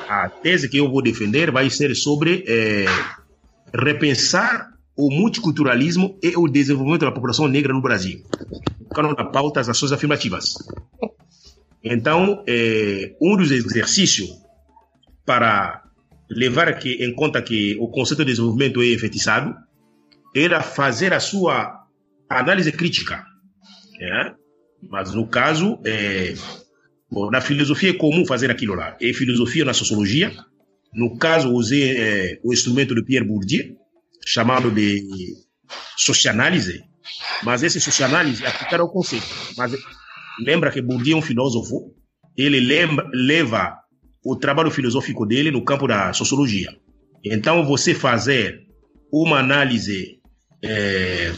a 0.09 0.29
tese 0.29 0.67
que 0.67 0.77
eu 0.77 0.91
vou 0.91 1.01
defender 1.01 1.49
vai 1.49 1.69
ser 1.69 1.95
sobre 1.95 2.43
é, 2.47 2.85
repensar 3.73 4.69
o 4.97 5.09
multiculturalismo 5.09 6.17
e 6.21 6.35
o 6.37 6.47
desenvolvimento 6.47 7.05
da 7.05 7.11
população 7.11 7.47
negra 7.47 7.73
no 7.73 7.81
Brasil, 7.81 8.21
colocando 8.89 9.15
na 9.15 9.25
pauta 9.25 9.59
as 9.59 9.69
ações 9.69 9.91
afirmativas. 9.91 10.55
Então, 11.83 12.43
é, 12.47 13.15
um 13.21 13.37
dos 13.37 13.51
exercícios 13.51 14.29
para 15.25 15.83
levar 16.29 16.67
aqui 16.67 17.03
em 17.03 17.13
conta 17.13 17.41
que 17.41 17.77
o 17.79 17.87
conceito 17.87 18.25
de 18.25 18.31
desenvolvimento 18.31 18.81
é 18.81 18.93
enfeitiçado 18.93 19.55
era 20.35 20.61
fazer 20.61 21.13
a 21.13 21.19
sua 21.19 21.85
análise 22.29 22.71
crítica. 22.71 23.23
É? 24.01 24.33
Mas 24.89 25.13
no 25.13 25.27
caso, 25.27 25.79
é, 25.85 26.33
na 27.31 27.41
filosofia 27.41 27.91
é 27.91 27.93
comum 27.93 28.25
fazer 28.25 28.49
aquilo 28.51 28.75
lá. 28.75 28.97
É 29.01 29.13
filosofia 29.13 29.65
na 29.65 29.73
sociologia. 29.73 30.31
No 30.93 31.17
caso, 31.17 31.51
usei 31.51 31.97
é, 31.97 32.39
o 32.43 32.53
instrumento 32.53 32.95
de 32.95 33.03
Pierre 33.03 33.25
Bourdieu, 33.25 33.75
chamado 34.25 34.71
de 34.71 35.03
socianálise. 35.97 36.83
Mas 37.43 37.63
esse 37.63 37.79
socianálise 37.79 38.45
aplicar 38.45 38.79
ao 38.79 38.89
conceito. 38.89 39.27
Mas 39.57 39.73
Lembra 40.39 40.71
que 40.71 40.81
Bourdieu 40.81 41.15
é 41.15 41.19
um 41.19 41.21
filósofo, 41.21 41.93
ele 42.37 42.59
lembra, 42.59 43.09
leva 43.13 43.77
o 44.23 44.35
trabalho 44.35 44.71
filosófico 44.71 45.25
dele 45.25 45.51
no 45.51 45.63
campo 45.63 45.87
da 45.87 46.11
sociologia. 46.13 46.75
Então, 47.23 47.65
você 47.65 47.93
fazer 47.93 48.61
uma 49.11 49.39
análise, 49.39 50.19
é, 50.63 51.31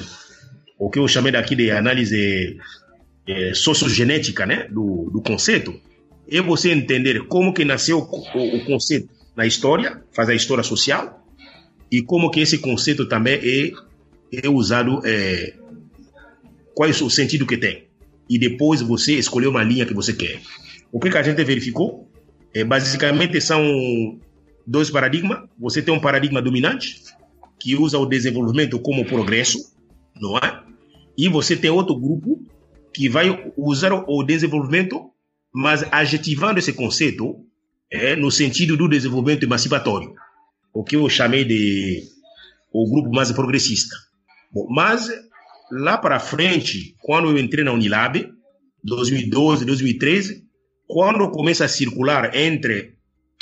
o 0.79 0.89
que 0.89 0.99
eu 0.99 1.07
chamei 1.07 1.31
daqui 1.31 1.55
de 1.55 1.69
análise 1.69 2.57
é, 3.27 3.53
sociogenética 3.53 4.45
né, 4.45 4.67
do, 4.69 5.09
do 5.11 5.21
conceito, 5.21 5.79
é 6.29 6.41
você 6.41 6.71
entender 6.71 7.27
como 7.27 7.53
que 7.53 7.65
nasceu 7.65 7.99
o, 7.99 8.57
o 8.57 8.65
conceito 8.65 9.09
na 9.35 9.45
história, 9.45 10.01
fazer 10.11 10.33
a 10.33 10.35
história 10.35 10.63
social, 10.63 11.23
e 11.91 12.01
como 12.01 12.29
que 12.29 12.39
esse 12.39 12.57
conceito 12.57 13.07
também 13.07 13.35
é, 13.35 13.71
é 14.45 14.49
usado, 14.49 15.01
é, 15.05 15.53
qual 16.73 16.89
é 16.89 16.91
o 16.91 17.09
sentido 17.09 17.45
que 17.45 17.57
tem. 17.57 17.85
E 18.29 18.37
depois 18.37 18.81
você 18.81 19.13
escolher 19.13 19.47
uma 19.47 19.63
linha 19.63 19.85
que 19.85 19.93
você 19.93 20.13
quer. 20.13 20.41
O 20.91 20.99
que, 20.99 21.09
que 21.09 21.17
a 21.17 21.23
gente 21.23 21.41
verificou? 21.43 22.09
É, 22.53 22.63
basicamente 22.63 23.39
são 23.39 24.19
dois 24.65 24.89
paradigmas. 24.89 25.47
Você 25.57 25.81
tem 25.81 25.93
um 25.93 25.99
paradigma 25.99 26.41
dominante, 26.41 27.01
que 27.59 27.75
usa 27.75 27.97
o 27.97 28.05
desenvolvimento 28.05 28.79
como 28.79 29.05
progresso, 29.05 29.73
não 30.19 30.37
é? 30.37 30.61
E 31.17 31.29
você 31.29 31.55
tem 31.55 31.69
outro 31.69 31.95
grupo 31.95 32.43
que 32.97 33.07
vai 33.07 33.53
usar 33.55 33.93
o 33.93 34.23
desenvolvimento, 34.23 35.11
mas 35.53 35.85
adjetivando 35.91 36.57
esse 36.57 36.73
conceito 36.73 37.45
é, 37.91 38.15
no 38.15 38.31
sentido 38.31 38.75
do 38.75 38.89
desenvolvimento 38.89 39.43
emancipatório, 39.43 40.15
o 40.73 40.83
que 40.83 40.95
eu 40.95 41.07
chamei 41.07 41.45
de 41.45 42.01
o 42.73 42.89
grupo 42.89 43.13
mais 43.13 43.31
progressista. 43.31 43.95
Bom, 44.51 44.67
mas 44.71 45.11
lá 45.71 45.95
para 45.95 46.19
frente, 46.19 46.95
quando 47.03 47.29
eu 47.29 47.37
entrei 47.37 47.63
na 47.63 47.71
Unilab, 47.71 48.33
2012, 48.83 49.63
2013, 49.63 50.43
quando 50.87 51.29
começa 51.29 51.65
a 51.65 51.69
circular 51.69 52.35
entre 52.35 52.95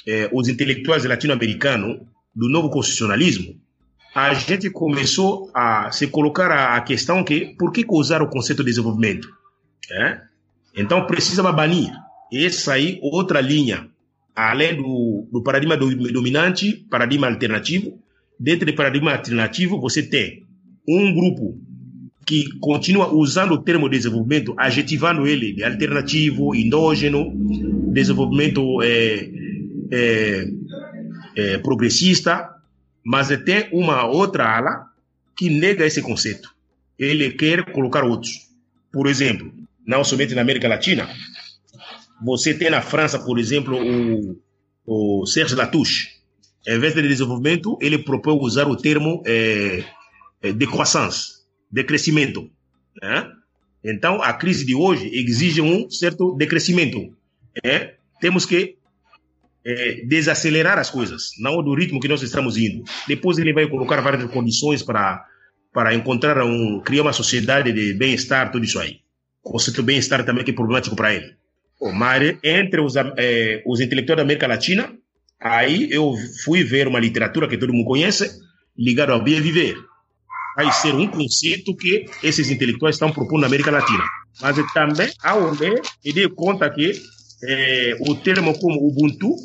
eh, 0.06 0.30
os 0.34 0.50
intelectuais 0.50 1.06
latino-americanos 1.06 2.02
do 2.36 2.50
novo 2.50 2.70
constitucionalismo, 2.70 3.56
a 4.14 4.34
gente 4.34 4.70
começou 4.70 5.50
a 5.54 5.92
se 5.94 6.08
colocar 6.08 6.52
a, 6.52 6.76
a 6.76 6.82
questão 6.82 7.24
que 7.24 7.56
por 7.58 7.72
que 7.72 7.86
usar 7.90 8.22
o 8.22 8.28
conceito 8.28 8.64
de 8.66 8.72
desenvolvimento? 8.72 9.35
É? 9.92 10.22
Então 10.76 11.06
precisa 11.06 11.44
banir. 11.52 11.92
Essa 12.32 12.74
aí 12.74 13.00
outra 13.02 13.40
linha, 13.40 13.88
além 14.36 14.76
do, 14.76 15.28
do 15.32 15.44
paradigma 15.44 15.78
dominante, 15.78 16.86
paradigma 16.90 17.28
alternativo. 17.28 18.00
Dentro 18.38 18.66
do 18.66 18.76
paradigma 18.76 19.14
alternativo 19.14 19.80
você 19.80 20.04
tem 20.04 20.44
um 20.88 21.14
grupo 21.14 21.58
que 22.26 22.50
continua 22.60 23.14
usando 23.14 23.52
o 23.54 23.62
termo 23.62 23.88
desenvolvimento, 23.88 24.56
adjetivando 24.58 25.28
ele 25.28 25.54
de 25.54 25.64
alternativo, 25.64 26.56
endógeno, 26.56 27.32
desenvolvimento 27.94 28.82
é, 28.82 29.30
é, 29.92 30.48
é, 31.36 31.58
progressista, 31.60 32.50
mas 33.04 33.28
tem 33.46 33.70
uma 33.72 34.08
outra 34.08 34.58
ala 34.58 34.88
que 35.38 35.50
nega 35.50 35.86
esse 35.86 36.02
conceito. 36.02 36.50
Ele 36.98 37.30
quer 37.32 37.72
colocar 37.72 38.04
outros. 38.04 38.50
Por 38.92 39.06
exemplo, 39.08 39.54
não 39.86 40.04
somente 40.04 40.34
na 40.34 40.42
América 40.42 40.68
Latina, 40.68 41.10
você 42.24 42.54
tem 42.54 42.70
na 42.70 42.82
França, 42.82 43.20
por 43.20 43.38
exemplo, 43.40 43.78
o, 43.78 45.22
o 45.22 45.26
Serge 45.26 45.56
Latouche. 45.56 46.10
Em 46.68 46.80
vez 46.80 46.96
de 46.96 47.02
desenvolvimento, 47.02 47.78
ele 47.82 48.00
propõe 48.00 48.38
usar 48.40 48.68
o 48.68 48.76
termo 48.76 49.22
é, 49.26 49.84
de 50.42 50.68
croissance, 50.68 51.44
de 51.72 51.84
crescimento. 51.84 52.50
Né? 53.02 53.32
Então, 53.84 54.22
a 54.22 54.34
crise 54.34 54.66
de 54.66 54.74
hoje 54.74 55.10
exige 55.14 55.62
um 55.62 55.90
certo 55.90 56.36
decrescimento. 56.36 57.16
É? 57.64 57.96
Temos 58.20 58.46
que 58.46 58.78
é, 59.66 60.06
desacelerar 60.06 60.80
as 60.80 60.90
coisas, 60.90 61.32
não 61.40 61.62
do 61.62 61.76
ritmo 61.76 62.00
que 62.00 62.08
nós 62.08 62.22
estamos 62.22 62.58
indo. 62.58 62.84
Depois 63.08 63.38
ele 63.38 63.54
vai 63.54 63.68
colocar 63.68 64.02
várias 64.02 64.30
condições 64.32 64.82
para 64.82 65.26
para 65.74 65.94
encontrar 65.94 66.42
um 66.42 66.80
criar 66.80 67.02
uma 67.02 67.12
sociedade 67.12 67.74
de 67.74 67.94
bem-estar, 67.94 68.50
tudo 68.50 68.64
isso 68.64 68.80
aí. 68.80 69.02
O 69.46 69.58
de 69.58 69.82
bem-estar 69.84 70.26
também 70.26 70.44
que 70.44 70.52
é 70.52 70.54
problemático 70.54 70.96
para 70.96 71.14
ele. 71.14 71.36
Mas 71.94 72.38
entre 72.44 72.82
os, 72.82 72.96
eh, 72.96 73.62
os 73.66 73.80
intelectuais 73.80 74.18
da 74.18 74.24
América 74.24 74.48
Latina, 74.48 74.92
aí 75.40 75.88
eu 75.92 76.14
fui 76.44 76.64
ver 76.64 76.88
uma 76.88 77.00
literatura 77.00 77.48
que 77.48 77.58
todo 77.58 77.72
mundo 77.72 77.86
conhece, 77.86 78.32
ligada 78.78 79.14
ao 79.14 79.24
bem 79.24 79.40
viver. 79.40 79.76
Vai 80.56 80.72
ser 80.72 80.96
um 80.96 81.08
conceito 81.08 81.76
que 81.76 82.06
esses 82.24 82.50
intelectuais 82.50 82.96
estão 82.96 83.12
propondo 83.12 83.42
na 83.42 83.48
América 83.48 83.70
Latina. 83.70 84.04
Mas 84.42 84.58
também, 84.74 85.12
ao 85.22 85.52
ler, 85.52 85.82
me 86.04 86.12
dei 86.12 86.28
conta 86.30 86.70
que 86.70 86.94
eh, 87.44 87.98
o 88.00 88.16
termo 88.16 88.58
como 88.58 88.88
Ubuntu 88.88 89.36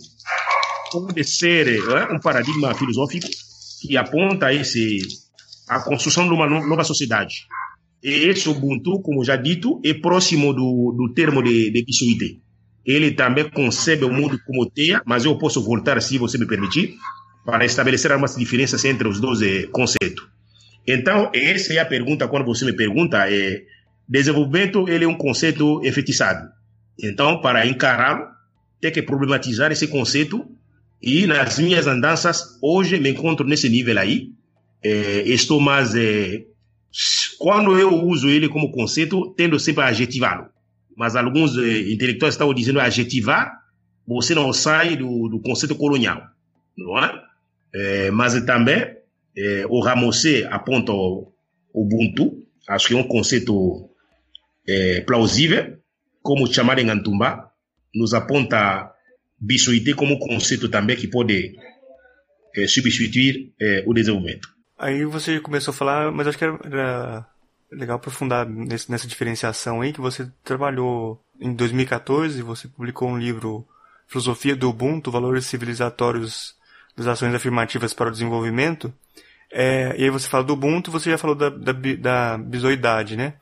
pode 0.90 1.22
ser 1.24 1.68
é, 1.68 2.12
um 2.12 2.18
paradigma 2.18 2.74
filosófico 2.74 3.28
que 3.80 3.96
aponta 3.96 4.53
esse, 4.53 4.98
a 5.68 5.80
construção 5.80 6.26
de 6.26 6.34
uma 6.34 6.48
nova 6.48 6.84
sociedade. 6.84 7.46
Esse 8.03 8.48
Ubuntu, 8.48 9.01
como 9.03 9.24
já 9.24 9.36
dito, 9.36 9.80
é 9.84 9.92
próximo 9.94 10.53
do, 10.53 10.94
do 10.96 11.12
termo 11.12 11.42
de, 11.42 11.70
de 11.70 11.84
Kisuite. 11.84 12.40
Ele 12.84 13.11
também 13.12 13.51
concebe 13.51 14.05
o 14.05 14.12
mundo 14.12 14.38
como 14.46 14.68
teia, 14.70 15.03
mas 15.05 15.24
eu 15.24 15.36
posso 15.36 15.62
voltar, 15.62 16.01
se 16.01 16.16
você 16.16 16.38
me 16.38 16.46
permitir, 16.46 16.94
para 17.44 17.64
estabelecer 17.64 18.11
algumas 18.11 18.34
diferenças 18.36 18.84
entre 18.84 19.07
os 19.07 19.20
dois 19.20 19.42
eh, 19.42 19.66
conceitos. 19.70 20.26
Então, 20.86 21.30
essa 21.34 21.74
é 21.74 21.78
a 21.78 21.84
pergunta, 21.84 22.26
quando 22.26 22.46
você 22.46 22.64
me 22.64 22.72
pergunta, 22.72 23.30
é, 23.30 23.62
desenvolvimento 24.09 24.88
ele 24.88 25.05
é 25.05 25.09
um 25.09 25.16
conceito 25.16 25.84
enfeitiçado. 25.84 26.48
Então, 27.03 27.40
para 27.40 27.66
encará-lo, 27.66 28.26
tem 28.80 28.90
que 28.90 29.03
problematizar 29.03 29.70
esse 29.70 29.86
conceito 29.86 30.46
e 31.03 31.26
nas 31.26 31.59
minhas 31.59 31.86
andanças, 31.86 32.59
hoje 32.62 32.98
me 32.98 33.11
encontro 33.11 33.46
nesse 33.46 33.68
nível 33.68 33.98
aí. 33.98 34.28
É, 34.82 35.22
estou 35.26 35.61
mais. 35.61 35.94
É, 35.94 36.42
quando 37.38 37.78
eu 37.78 37.93
uso 38.05 38.28
ele 38.28 38.49
como 38.49 38.72
conceito, 38.72 39.32
tendo 39.36 39.59
sempre 39.59 39.82
a 39.82 39.88
adjetivá-lo. 39.88 40.49
Mas 40.97 41.16
alguns 41.16 41.57
é, 41.57 41.91
intelectuais 41.91 42.34
estão 42.34 42.53
dizendo 42.53 42.80
adjetivar, 42.80 43.61
você 44.07 44.34
não 44.34 44.53
sai 44.53 44.97
do, 44.97 45.28
do 45.28 45.41
conceito 45.41 45.74
colonial. 45.74 46.22
Não 46.76 46.99
é? 46.99 47.22
é 47.72 48.11
mas 48.11 48.41
também, 48.43 48.97
é, 49.36 49.64
o 49.68 49.80
Ramosé 49.80 50.47
aponta 50.51 50.93
o 50.93 51.32
Ubuntu, 51.72 52.45
acho 52.68 52.88
que 52.88 52.95
é 52.95 52.97
um 52.97 53.07
conceito 53.07 53.88
é, 54.68 55.01
plausível, 55.03 55.78
como 56.22 56.53
chamar 56.53 56.78
em 56.78 56.91
Antumba, 56.91 57.51
nos 57.95 58.12
aponta 58.12 58.93
Bissuité 59.38 59.95
como 59.95 60.18
conceito 60.18 60.68
também 60.68 60.97
que 60.97 61.09
pode 61.09 61.55
substituir 62.66 63.55
o 63.86 63.95
desenvolvimento. 63.95 64.49
Aí 64.81 65.05
você 65.05 65.39
começou 65.41 65.72
a 65.72 65.76
falar, 65.76 66.11
mas 66.11 66.26
acho 66.26 66.39
que 66.39 66.45
era 66.45 67.26
legal 67.70 67.97
aprofundar 67.97 68.49
nesse, 68.49 68.91
nessa 68.91 69.07
diferenciação 69.07 69.83
aí, 69.83 69.93
que 69.93 70.01
você 70.01 70.26
trabalhou 70.43 71.22
em 71.39 71.53
2014, 71.53 72.41
você 72.41 72.66
publicou 72.66 73.11
um 73.11 73.18
livro 73.18 73.68
Filosofia 74.09 74.57
do 74.57 74.70
Ubuntu, 74.70 75.11
Valores 75.11 75.45
Civilizatórios 75.45 76.55
das 76.97 77.07
Ações 77.07 77.35
Afirmativas 77.35 77.93
para 77.93 78.09
o 78.09 78.11
Desenvolvimento, 78.11 78.91
é, 79.53 79.95
e 79.99 80.05
aí 80.05 80.11
você 80.11 80.26
fala 80.26 80.45
do 80.45 80.55
Ubuntu, 80.55 80.91
você 80.91 81.11
já 81.11 81.18
falou 81.18 81.37
da, 81.37 81.51
da, 81.51 81.72
da 81.72 82.39
bisoidade, 82.39 83.16
né? 83.16 83.35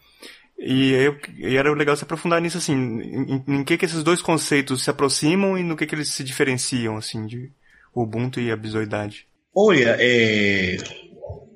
E, 0.58 0.90
eu, 0.92 1.16
e 1.36 1.56
era 1.56 1.72
legal 1.72 1.94
se 1.94 2.02
aprofundar 2.02 2.40
nisso, 2.40 2.58
assim, 2.58 2.74
em, 2.74 3.44
em, 3.46 3.64
que 3.64 3.78
que 3.78 3.84
esses 3.84 4.02
dois 4.02 4.20
conceitos 4.20 4.82
se 4.82 4.90
aproximam 4.90 5.56
e 5.56 5.62
no 5.62 5.76
que 5.76 5.86
que 5.86 5.94
eles 5.94 6.08
se 6.08 6.24
diferenciam, 6.24 6.96
assim, 6.96 7.26
de 7.26 7.52
Ubuntu 7.94 8.40
e 8.40 8.50
a 8.50 8.56
bisoidade. 8.56 9.28
Olha, 9.54 9.96
é... 9.98 10.76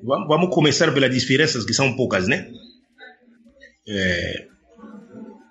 vamos 0.03 0.55
começar 0.55 0.93
pelas 0.93 1.15
diferenças 1.15 1.65
que 1.65 1.75
são 1.75 1.95
poucas, 1.95 2.27
né? 2.27 2.51
É... 3.89 4.47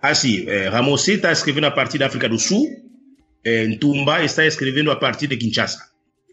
Assim, 0.01 0.47
é, 0.47 0.67
Ramosé 0.67 1.13
está 1.13 1.31
escrevendo 1.31 1.67
a 1.67 1.71
partir 1.71 1.99
da 1.99 2.07
África 2.07 2.27
do 2.27 2.39
Sul, 2.39 2.67
é, 3.43 3.67
Ntumba 3.67 4.23
está 4.23 4.45
escrevendo 4.45 4.89
a 4.89 4.95
partir 4.95 5.27
de 5.27 5.37
Kinshasa, 5.37 5.79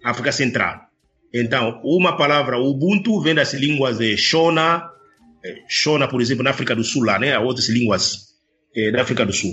África 0.03 0.33
Central. 0.33 0.89
Então, 1.33 1.81
uma 1.85 2.17
palavra 2.17 2.59
Ubuntu 2.59 3.21
vem 3.21 3.35
das 3.35 3.53
línguas 3.53 3.99
de 3.99 4.17
Shona, 4.17 4.91
Shona, 5.69 6.09
por 6.09 6.21
exemplo, 6.21 6.43
na 6.43 6.51
África 6.51 6.75
do 6.75 6.83
Sul, 6.83 7.05
lá, 7.05 7.19
né? 7.19 7.39
Outras 7.39 7.69
línguas 7.69 8.29
é, 8.75 8.91
da 8.91 9.03
África 9.03 9.25
do 9.25 9.33
Sul. 9.33 9.53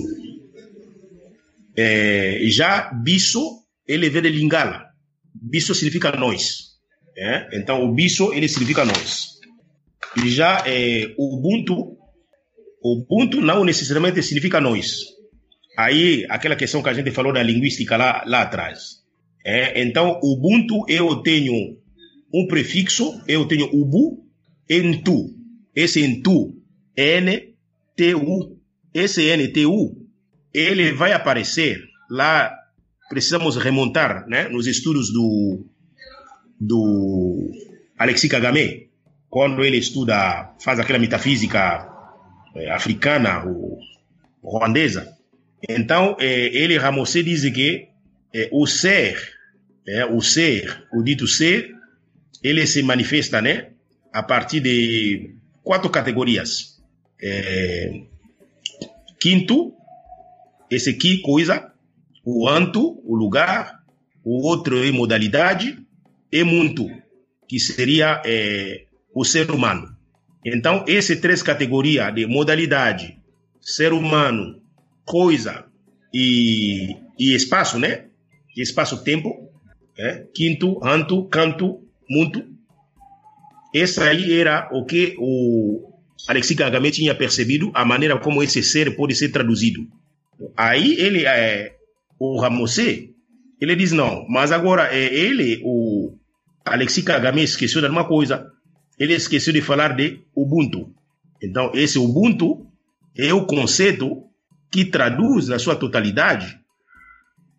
É, 1.78 2.40
já 2.44 2.92
Bisso, 2.94 3.64
ele 3.88 4.10
vem 4.10 4.22
de 4.22 4.30
Lingala. 4.30 4.86
Bisso 5.34 5.76
significa 5.76 6.12
nós. 6.14 6.75
É? 7.18 7.58
Então, 7.58 7.84
o 7.84 7.94
Bisso, 7.94 8.34
ele 8.34 8.48
significa 8.48 8.84
nós. 8.84 9.40
Já 10.26 10.64
é, 10.66 11.14
Ubuntu, 11.18 11.98
Ubuntu 12.84 13.42
não 13.42 13.64
necessariamente 13.64 14.22
significa 14.22 14.60
nós. 14.60 15.00
Aí, 15.78 16.26
aquela 16.30 16.56
questão 16.56 16.82
que 16.82 16.90
a 16.90 16.94
gente 16.94 17.12
falou 17.12 17.34
da 17.34 17.44
linguística 17.44 17.98
lá, 17.98 18.24
lá 18.26 18.42
atrás. 18.42 19.04
É, 19.46 19.82
então, 19.82 20.20
Ubuntu, 20.24 20.86
eu 20.88 21.18
tenho 21.18 21.78
um 22.34 22.48
prefixo, 22.48 23.22
eu 23.28 23.46
tenho 23.46 23.70
Ubu, 23.74 24.26
Entu 24.70 25.36
esse 25.76 26.02
Entu, 26.02 26.56
N-T-U, 26.96 28.58
esse 28.94 29.24
N-T-U, 29.24 30.08
ele 30.54 30.94
vai 30.94 31.12
aparecer 31.12 31.84
lá, 32.10 32.56
precisamos 33.10 33.58
remontar 33.58 34.26
né, 34.28 34.48
nos 34.48 34.68
estudos 34.68 35.12
do, 35.12 35.66
do 36.60 37.52
Alexis 37.98 38.30
Kagame, 38.30 38.90
quando 39.30 39.64
ele 39.64 39.78
estuda, 39.78 40.56
faz 40.62 40.80
aquela 40.80 41.00
metafísica 41.00 41.90
é, 42.56 42.72
africana 42.72 43.44
ou 43.44 43.80
ruandesa. 44.42 45.18
Então, 45.68 46.16
é, 46.20 46.46
ele, 46.56 46.78
Ramosé, 46.78 47.22
diz 47.22 47.50
que 47.52 47.90
é, 48.34 48.50
o 48.52 48.66
ser, 48.66 49.34
o 50.12 50.22
ser, 50.22 50.88
o 50.92 51.04
dito 51.04 51.28
ser, 51.28 51.72
ele 52.42 52.66
se 52.66 52.82
manifesta 52.82 53.42
né, 53.42 53.72
a 54.12 54.24
partir 54.24 54.60
de 54.60 55.36
quatro 55.64 55.90
categorias. 55.90 56.82
Quinto, 59.20 59.74
esse 60.70 60.90
aqui, 60.92 61.20
coisa, 61.20 61.72
o 62.24 62.48
anto, 62.48 63.02
o 63.06 63.16
lugar, 63.16 63.84
o 64.24 64.48
outro 64.48 64.84
é 64.84 64.92
modalidade, 64.92 65.85
e 66.32 66.44
muito, 66.44 66.88
que 67.48 67.60
seria 67.60 68.22
é, 68.26 68.86
o 69.14 69.24
ser 69.24 69.50
humano. 69.52 69.96
Então, 70.46 70.86
essas 70.88 71.20
três 71.20 71.42
categorias 71.42 72.14
de 72.14 72.26
modalidade, 72.28 73.18
ser 73.62 73.94
humano, 73.94 74.62
coisa 75.04 75.66
e, 76.14 76.96
e 77.18 77.34
espaço, 77.34 77.80
né? 77.80 78.06
Espaço-tempo, 78.56 79.50
é? 79.98 80.26
quinto, 80.34 80.80
anto, 80.84 81.26
canto, 81.26 81.82
muito. 82.10 82.46
Essa 83.74 84.06
aí 84.06 84.40
era 84.40 84.70
o 84.72 84.86
que 84.86 85.16
o 85.18 85.92
Alexis 86.28 86.56
Kagame 86.56 86.92
tinha 86.92 87.14
percebido, 87.14 87.72
a 87.74 87.84
maneira 87.84 88.18
como 88.18 88.42
esse 88.42 88.64
ser 88.64 88.96
pode 88.96 89.16
ser 89.16 89.30
traduzido. 89.30 89.88
Aí 90.56 90.96
ele, 91.00 91.26
é, 91.26 91.76
o 92.20 92.40
Ramosé, 92.40 93.10
ele 93.60 93.76
diz 93.76 93.92
não, 93.92 94.26
mas 94.30 94.52
agora 94.52 94.94
é 94.96 95.14
ele, 95.14 95.62
o 95.64 95.85
Alexis 96.66 97.04
Kagame 97.04 97.44
esqueceu 97.44 97.82
de 97.82 97.88
uma 97.88 98.08
coisa, 98.08 98.52
ele 98.98 99.14
esqueceu 99.14 99.54
de 99.54 99.62
falar 99.62 99.96
de 99.96 100.26
Ubuntu. 100.36 100.94
Então 101.42 101.72
esse 101.74 102.00
Ubuntu 102.00 102.66
é 103.16 103.34
o 103.34 103.46
conceito 103.46 104.24
que 104.72 104.86
traduz 104.86 105.48
na 105.48 105.60
sua 105.60 105.76
totalidade, 105.76 106.60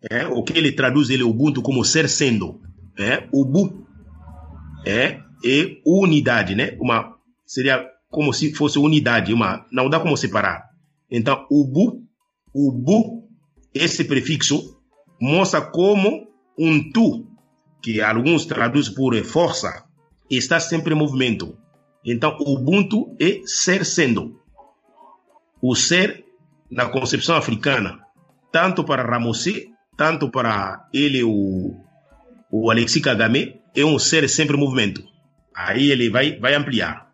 é, 0.09 0.27
o 0.27 0.43
que 0.43 0.57
ele 0.57 0.71
traduz 0.71 1.09
ele 1.09 1.23
Ubuntu 1.23 1.61
como 1.61 1.83
ser 1.83 2.07
sendo, 2.09 2.61
é, 2.97 3.27
Ubu, 3.33 3.87
é, 4.85 5.19
e 5.43 5.81
unidade, 5.85 6.55
né? 6.55 6.75
Uma 6.79 7.15
seria 7.45 7.87
como 8.09 8.33
se 8.33 8.53
fosse 8.53 8.77
unidade, 8.77 9.33
uma 9.33 9.65
não 9.71 9.89
dá 9.89 9.99
como 9.99 10.17
separar. 10.17 10.65
Então 11.09 11.45
Ubu, 11.49 12.03
Ubu, 12.53 13.27
esse 13.73 14.03
prefixo 14.03 14.77
mostra 15.19 15.61
como 15.61 16.27
um 16.57 16.91
tu, 16.91 17.26
que 17.81 18.01
alguns 18.01 18.45
traduzem 18.45 18.93
por 18.93 19.15
força, 19.23 19.85
está 20.29 20.59
sempre 20.59 20.93
em 20.93 20.97
movimento. 20.97 21.57
Então, 22.03 22.37
Ubuntu 22.39 23.15
é 23.19 23.41
ser 23.45 23.85
sendo. 23.85 24.39
O 25.61 25.75
ser, 25.75 26.25
na 26.69 26.87
concepção 26.87 27.35
africana, 27.35 27.99
tanto 28.51 28.83
para 28.83 29.03
Ramosé, 29.03 29.67
tanto 29.97 30.29
para 30.29 30.87
ele, 30.93 31.23
o, 31.23 31.75
o 32.51 32.71
Alexis 32.71 33.01
Kagame, 33.01 33.59
é 33.75 33.83
um 33.83 33.99
ser 33.99 34.29
sempre 34.29 34.55
em 34.55 34.59
movimento. 34.59 35.03
Aí 35.55 35.91
ele 35.91 36.09
vai, 36.09 36.37
vai 36.39 36.53
ampliar. 36.53 37.11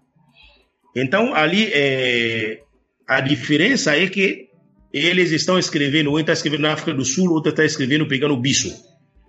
Então, 0.95 1.33
ali, 1.33 1.71
é, 1.73 2.61
a 3.07 3.19
diferença 3.21 3.97
é 3.97 4.07
que 4.07 4.49
eles 4.93 5.31
estão 5.31 5.57
escrevendo, 5.57 6.11
um 6.11 6.19
está 6.19 6.33
escrevendo 6.33 6.61
na 6.61 6.73
África 6.73 6.93
do 6.93 7.03
Sul, 7.03 7.31
outro 7.31 7.49
está 7.49 7.65
escrevendo 7.65 8.07
pegando 8.07 8.37
bicho. 8.37 8.71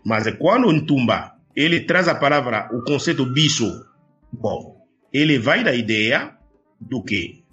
Mas 0.05 0.31
quando 0.37 0.71
em 0.71 0.85
Tumba 0.85 1.35
ele 1.57 1.81
traz 1.81 2.09
a 2.09 2.15
palavra, 2.15 2.69
o 2.73 2.83
conceito 2.83 3.25
bicho, 3.25 3.85
bom, 4.33 4.77
ele 5.13 5.39
vai 5.39 5.63
da 5.65 5.75
ideia 5.75 6.37
do 6.81 7.03
que? 7.03 7.45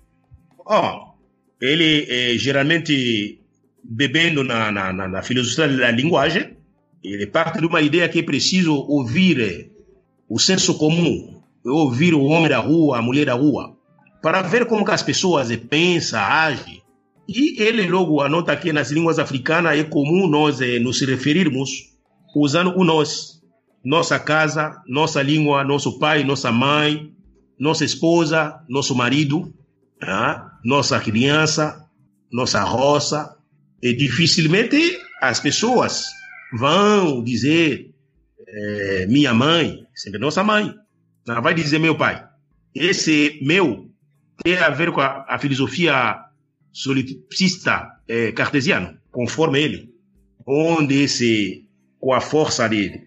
Oh, 0.58 1.14
ele 1.62 2.08
é, 2.10 2.38
geralmente 2.38 3.40
bebendo 3.84 4.44
na, 4.44 4.72
na, 4.72 4.92
na, 4.92 5.08
na 5.08 5.22
filosofia 5.24 5.68
da 5.68 5.92
linguagem, 5.92 6.58
ele 7.04 7.28
parte 7.28 7.60
de 7.60 7.66
uma 7.66 7.82
ideia 7.82 8.10
que 8.10 8.20
é 8.20 8.24
preciso 8.24 8.74
ouvir 8.74 9.40
é, 9.40 9.70
o 10.28 10.40
senso 10.40 10.78
comum, 10.78 11.42
ouvir 11.66 12.14
o 12.14 12.24
homem 12.24 12.50
da 12.50 12.60
rua, 12.60 12.98
a 12.98 13.02
mulher 13.02 13.26
da 13.26 13.34
rua, 13.34 13.76
para 14.22 14.42
ver 14.42 14.66
como 14.66 14.90
as 14.90 15.04
pessoas 15.04 15.56
pensam, 15.56 16.20
agem, 16.20 16.82
e 17.28 17.62
ele 17.62 17.88
logo 17.88 18.22
anota 18.22 18.56
que 18.56 18.74
nas 18.74 18.92
línguas 18.92 19.20
africanas 19.20 19.78
é 19.78 19.84
comum 19.84 20.28
nós 20.28 20.60
eh, 20.60 20.80
nos 20.80 21.00
referirmos 21.02 21.92
usando 22.36 22.78
o 22.78 22.84
nós. 22.84 23.42
Nossa 23.84 24.20
casa, 24.20 24.82
nossa 24.88 25.22
língua, 25.22 25.64
nosso 25.64 25.98
pai, 25.98 26.24
nossa 26.24 26.52
mãe, 26.52 27.12
nossa 27.60 27.84
esposa, 27.84 28.64
nosso 28.70 28.96
marido, 28.96 29.54
ah, 30.02 30.52
nossa 30.64 31.00
criança, 31.00 31.84
nossa 32.32 32.62
roça. 32.64 33.38
E 33.82 33.94
dificilmente 33.94 35.00
as 35.20 35.40
pessoas 35.40 36.06
vão 36.54 37.24
dizer 37.24 37.92
eh, 38.48 39.06
minha 39.10 39.34
mãe, 39.34 39.86
sempre 39.96 40.20
nossa 40.20 40.44
mãe. 40.44 40.74
Não 41.26 41.42
vai 41.42 41.54
dizer 41.54 41.80
meu 41.80 41.98
pai. 41.98 42.24
Esse 42.74 43.40
meu 43.42 43.90
tem 44.44 44.58
a 44.58 44.70
ver 44.70 44.92
com 44.92 45.02
a, 45.02 45.26
a 45.28 45.40
filosofia 45.40 46.20
solipsista 46.72 47.90
é, 48.08 48.32
cartesiano, 48.32 48.98
conforme 49.12 49.62
ele, 49.62 49.94
onde 50.46 51.04
esse, 51.04 51.68
com 52.02 52.14
a 52.14 52.20
força 52.20 52.68
dele, 52.68 53.04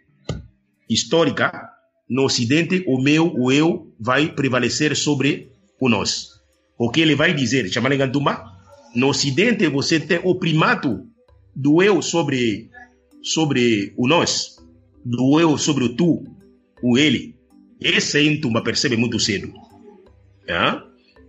histórica, 0.89 1.69
no 2.09 2.25
Ocidente, 2.25 2.85
o 2.87 3.03
meu, 3.03 3.35
o 3.35 3.51
eu, 3.51 3.93
vai 3.99 4.29
prevalecer 4.29 4.95
sobre 4.97 5.51
o 5.81 5.89
nós. 5.89 6.29
O 6.79 6.91
que 6.91 7.01
ele 7.01 7.17
vai 7.17 7.35
dizer, 7.35 7.69
chamando 7.69 7.97
Gantumba, 7.97 8.53
no 8.95 9.09
Ocidente 9.09 9.67
você 9.69 9.99
tem 9.99 10.21
o 10.23 10.37
primato 10.37 11.07
do 11.55 11.83
eu 11.83 12.01
sobre, 12.01 12.71
sobre 13.23 13.93
o 13.97 14.07
nós, 14.07 14.57
do 15.05 15.41
eu 15.41 15.59
sobre 15.59 15.85
o 15.85 15.97
tu, 15.97 16.25
o 16.83 16.97
ele. 16.97 17.35
Esse 17.81 18.21
em 18.21 18.41
Tumba 18.41 18.63
percebe 18.63 18.97
muito 18.97 19.19
cedo. 19.19 19.53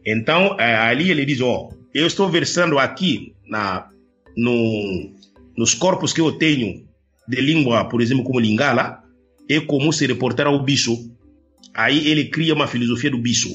Então, 0.05 0.59
é, 0.59 0.75
ali 0.75 1.09
ele 1.09 1.25
diz, 1.25 1.41
ó, 1.41 1.69
eu 1.93 2.05
estou 2.05 2.29
versando 2.29 2.77
aqui 2.77 3.33
na, 3.47 3.89
no, 4.37 5.11
nos 5.57 5.73
corpos 5.73 6.13
que 6.13 6.21
eu 6.21 6.31
tenho 6.33 6.85
de 7.27 7.41
língua, 7.41 7.87
por 7.89 8.01
exemplo, 8.01 8.23
como 8.23 8.39
Lingala, 8.39 9.03
é 9.49 9.59
como 9.59 9.91
se 9.91 10.05
reportar 10.05 10.47
ao 10.47 10.63
bicho. 10.63 10.95
Aí 11.73 12.07
ele 12.07 12.25
cria 12.25 12.53
uma 12.53 12.67
filosofia 12.67 13.11
do 13.11 13.17
bicho. 13.17 13.49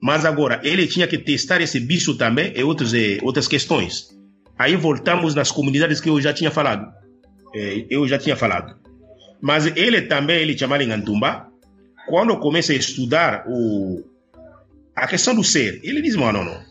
Mas 0.00 0.24
agora, 0.24 0.60
ele 0.62 0.86
tinha 0.86 1.06
que 1.06 1.18
testar 1.18 1.60
esse 1.60 1.80
bicho 1.80 2.14
também 2.14 2.52
e 2.54 2.62
outros, 2.62 2.94
e 2.94 3.18
outras 3.22 3.48
questões. 3.48 4.08
Aí 4.58 4.76
voltamos 4.76 5.34
nas 5.34 5.50
comunidades 5.50 6.00
que 6.00 6.08
eu 6.08 6.20
já 6.20 6.32
tinha 6.32 6.50
falado. 6.50 6.92
É, 7.54 7.86
eu 7.90 8.06
já 8.06 8.18
tinha 8.18 8.36
falado. 8.36 8.76
Mas 9.40 9.66
ele 9.76 10.02
também, 10.02 10.40
ele 10.40 10.56
chamava 10.56 10.82
em 10.82 10.90
Antumba, 10.90 11.48
quando 12.08 12.36
começa 12.38 12.72
a 12.72 12.76
estudar 12.76 13.44
o, 13.46 14.04
a 14.96 15.06
questão 15.06 15.34
do 15.34 15.44
ser, 15.44 15.80
ele 15.84 16.02
diz, 16.02 16.16
não, 16.16 16.32
não, 16.32 16.44
não. 16.44 16.68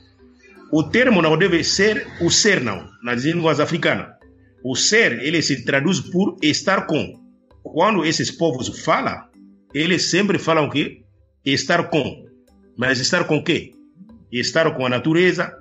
O 0.71 0.83
termo 0.83 1.21
não 1.21 1.37
deve 1.37 1.63
ser 1.63 2.07
o 2.19 2.29
ser, 2.29 2.61
não, 2.61 2.89
nas 3.01 3.23
línguas 3.23 3.59
africanas. 3.59 4.16
O 4.63 4.75
ser, 4.75 5.19
ele 5.23 5.41
se 5.41 5.63
traduz 5.63 5.99
por 5.99 6.37
estar 6.41 6.85
com. 6.87 7.13
Quando 7.63 8.05
esses 8.05 8.31
povos 8.31 8.83
falam, 8.83 9.27
eles 9.73 10.09
sempre 10.09 10.39
falam 10.39 10.65
o 10.65 10.69
quê? 10.69 11.03
Estar 11.45 11.89
com. 11.89 12.25
Mas 12.77 12.99
estar 12.99 13.25
com 13.25 13.37
o 13.37 13.43
quê? 13.43 13.71
Estar 14.31 14.75
com 14.75 14.85
a 14.85 14.89
natureza, 14.89 15.53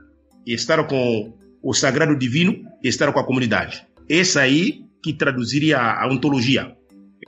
estar 0.47 0.87
com 0.87 1.33
o 1.63 1.75
sagrado 1.75 2.17
divino, 2.17 2.65
estar 2.83 3.13
com 3.13 3.21
a 3.21 3.25
comunidade. 3.25 3.87
Essa 4.09 4.43
aí 4.43 4.85
que 5.03 5.13
traduziria 5.13 5.79
a 5.79 6.09
ontologia, 6.09 6.77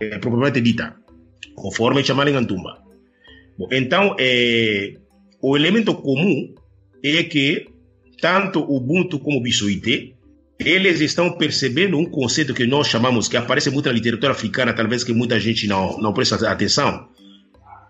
é, 0.00 0.18
propriamente 0.18 0.60
dita, 0.60 0.96
conforme 1.54 2.04
chamar 2.04 2.28
em 2.28 2.34
Antumba. 2.34 2.82
Bom, 3.58 3.68
então, 3.72 4.14
é, 4.18 4.94
o 5.40 5.56
elemento 5.56 5.94
comum 5.94 6.54
é 7.02 7.22
que 7.24 7.66
tanto 8.20 8.60
o 8.60 8.76
Ubuntu 8.76 9.18
como 9.18 9.38
o 9.38 9.42
Bissuite, 9.42 10.14
eles 10.59 11.00
estão 11.00 11.32
percebendo 11.32 11.96
um 11.96 12.04
conceito 12.04 12.52
que 12.52 12.66
nós 12.66 12.88
chamamos, 12.88 13.28
que 13.28 13.36
aparece 13.36 13.70
muito 13.70 13.86
na 13.86 13.92
literatura 13.92 14.32
africana, 14.32 14.72
talvez 14.72 15.04
que 15.04 15.12
muita 15.12 15.38
gente 15.38 15.66
não, 15.66 15.98
não 15.98 16.12
presta 16.12 16.50
atenção. 16.50 17.09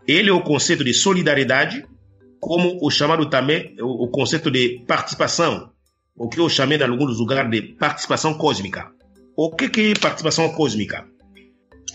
Ele 0.06 0.28
é 0.28 0.32
o 0.32 0.42
conceito 0.42 0.84
de 0.84 0.92
solidariedade, 0.92 1.84
como 2.40 2.78
o 2.82 2.90
chamado 2.90 3.28
também, 3.30 3.74
o, 3.80 4.04
o 4.04 4.08
conceito 4.08 4.50
de 4.50 4.84
participação, 4.86 5.70
o 6.14 6.28
que 6.28 6.38
eu 6.38 6.48
chamei 6.48 6.78
em 6.78 6.82
alguns 6.82 7.18
lugares 7.18 7.50
de 7.50 7.62
participação 7.62 8.34
cósmica. 8.34 8.90
O 9.36 9.50
que, 9.54 9.68
que 9.68 9.92
é 9.92 9.94
participação 9.94 10.48
cósmica? 10.50 11.06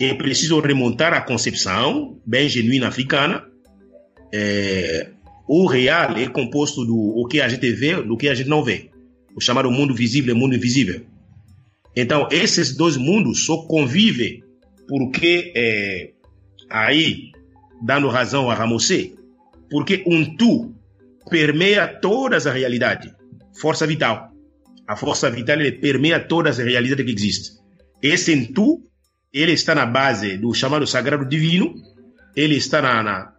É 0.00 0.12
preciso 0.14 0.58
remontar 0.60 1.12
a 1.12 1.20
concepção 1.20 2.18
bem 2.26 2.48
genuína 2.48 2.88
africana, 2.88 3.44
é, 4.32 5.10
o 5.46 5.66
real 5.66 6.16
é 6.16 6.26
composto 6.26 6.84
do 6.84 6.96
o 6.96 7.28
que 7.28 7.40
a 7.40 7.48
gente 7.48 7.70
vê, 7.70 7.94
do 8.02 8.16
que 8.16 8.28
a 8.28 8.34
gente 8.34 8.48
não 8.48 8.64
vê. 8.64 8.90
O 9.34 9.40
chamado 9.40 9.70
mundo 9.70 9.94
visível 9.94 10.34
e 10.34 10.38
mundo 10.38 10.54
invisível. 10.54 11.04
Então, 11.96 12.28
esses 12.30 12.76
dois 12.76 12.96
mundos 12.96 13.44
só 13.44 13.66
convivem 13.66 14.42
porque 14.86 15.52
é, 15.56 16.14
Aí, 16.70 17.30
dando 17.80 18.08
razão 18.08 18.50
a 18.50 18.54
Ramosé, 18.54 19.12
porque 19.70 20.02
um 20.06 20.36
tu 20.36 20.74
permeia 21.30 21.86
todas 21.86 22.46
as 22.46 22.54
realidades. 22.54 23.12
Força 23.60 23.86
vital. 23.86 24.30
A 24.86 24.96
força 24.96 25.30
vital 25.30 25.58
permeia 25.80 26.20
todas 26.20 26.58
as 26.58 26.66
realidades 26.66 27.04
que 27.04 27.12
existem. 27.12 27.56
Esse 28.02 28.52
tu, 28.52 28.82
ele 29.32 29.52
está 29.52 29.74
na 29.74 29.86
base 29.86 30.36
do 30.36 30.52
chamado 30.52 30.86
sagrado 30.86 31.24
divino, 31.24 31.74
ele 32.34 32.56
está 32.56 32.82
na, 32.82 33.02
na, 33.02 33.32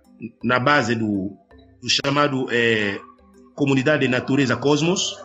na 0.44 0.60
base 0.60 0.96
do, 0.96 1.38
do 1.82 1.90
chamado 1.90 2.48
é, 2.50 3.00
comunidade 3.54 4.04
de 4.04 4.08
natureza 4.08 4.56
cosmos. 4.56 5.16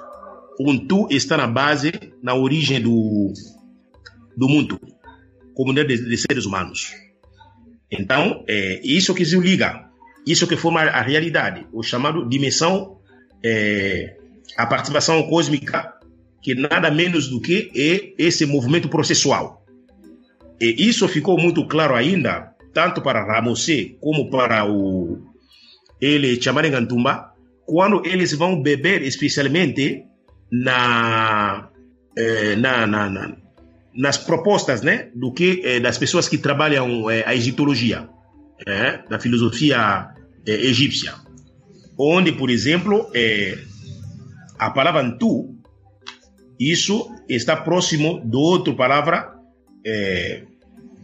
Um 0.62 0.86
tu 0.86 1.08
está 1.11 1.38
na 1.38 1.46
base, 1.46 1.90
na 2.22 2.34
origem 2.34 2.82
do, 2.82 3.32
do 4.36 4.46
mundo, 4.46 4.78
comunidade 5.54 5.96
de, 5.96 6.06
de 6.06 6.16
seres 6.18 6.44
humanos. 6.44 6.92
Então, 7.90 8.44
é 8.46 8.78
isso 8.84 9.14
que 9.14 9.24
se 9.24 9.38
liga, 9.38 9.88
isso 10.26 10.46
que 10.46 10.56
forma 10.56 10.82
a 10.82 11.00
realidade, 11.00 11.66
o 11.72 11.82
chamado 11.82 12.28
dimensão, 12.28 12.98
é, 13.42 14.16
a 14.56 14.66
participação 14.66 15.22
cósmica, 15.28 15.94
que 16.42 16.54
nada 16.54 16.90
menos 16.90 17.28
do 17.28 17.40
que 17.40 17.70
é 17.74 18.12
esse 18.18 18.44
movimento 18.44 18.88
processual. 18.88 19.64
E 20.61 20.88
isso 20.88 21.08
ficou 21.08 21.38
muito 21.38 21.66
claro 21.66 21.94
ainda, 21.94 22.54
tanto 22.74 23.00
para 23.00 23.24
Ramosé 23.24 23.96
como 23.98 24.28
para 24.28 24.70
o 24.70 25.18
ele 25.98 26.40
Chamarengantumba, 26.40 27.32
quando 27.66 28.04
eles 28.06 28.32
vão 28.32 28.61
beber 28.61 29.02
especialmente 29.02 30.09
na, 30.51 31.68
é, 32.16 32.57
na, 32.57 32.86
na, 32.86 33.11
na 33.11 33.36
nas 33.94 34.16
propostas 34.16 34.82
né, 34.82 35.11
do 35.14 35.32
que 35.32 35.62
eh, 35.64 35.80
das 35.80 35.98
pessoas 35.98 36.28
que 36.28 36.38
trabalham 36.38 37.11
eh, 37.11 37.24
a 37.26 37.34
egiptologia, 37.34 38.09
eh, 38.66 39.01
da 39.09 39.18
filosofia 39.18 40.14
egípcia, 40.46 41.14
onde, 41.98 42.32
por 42.32 42.48
exemplo, 42.48 43.11
a 44.59 44.70
palavra 44.70 45.03
Antu, 45.03 45.55
isso 46.59 47.14
está 47.28 47.55
próximo 47.55 48.20
do 48.24 48.40
outro 48.40 48.74
palavra, 48.74 49.34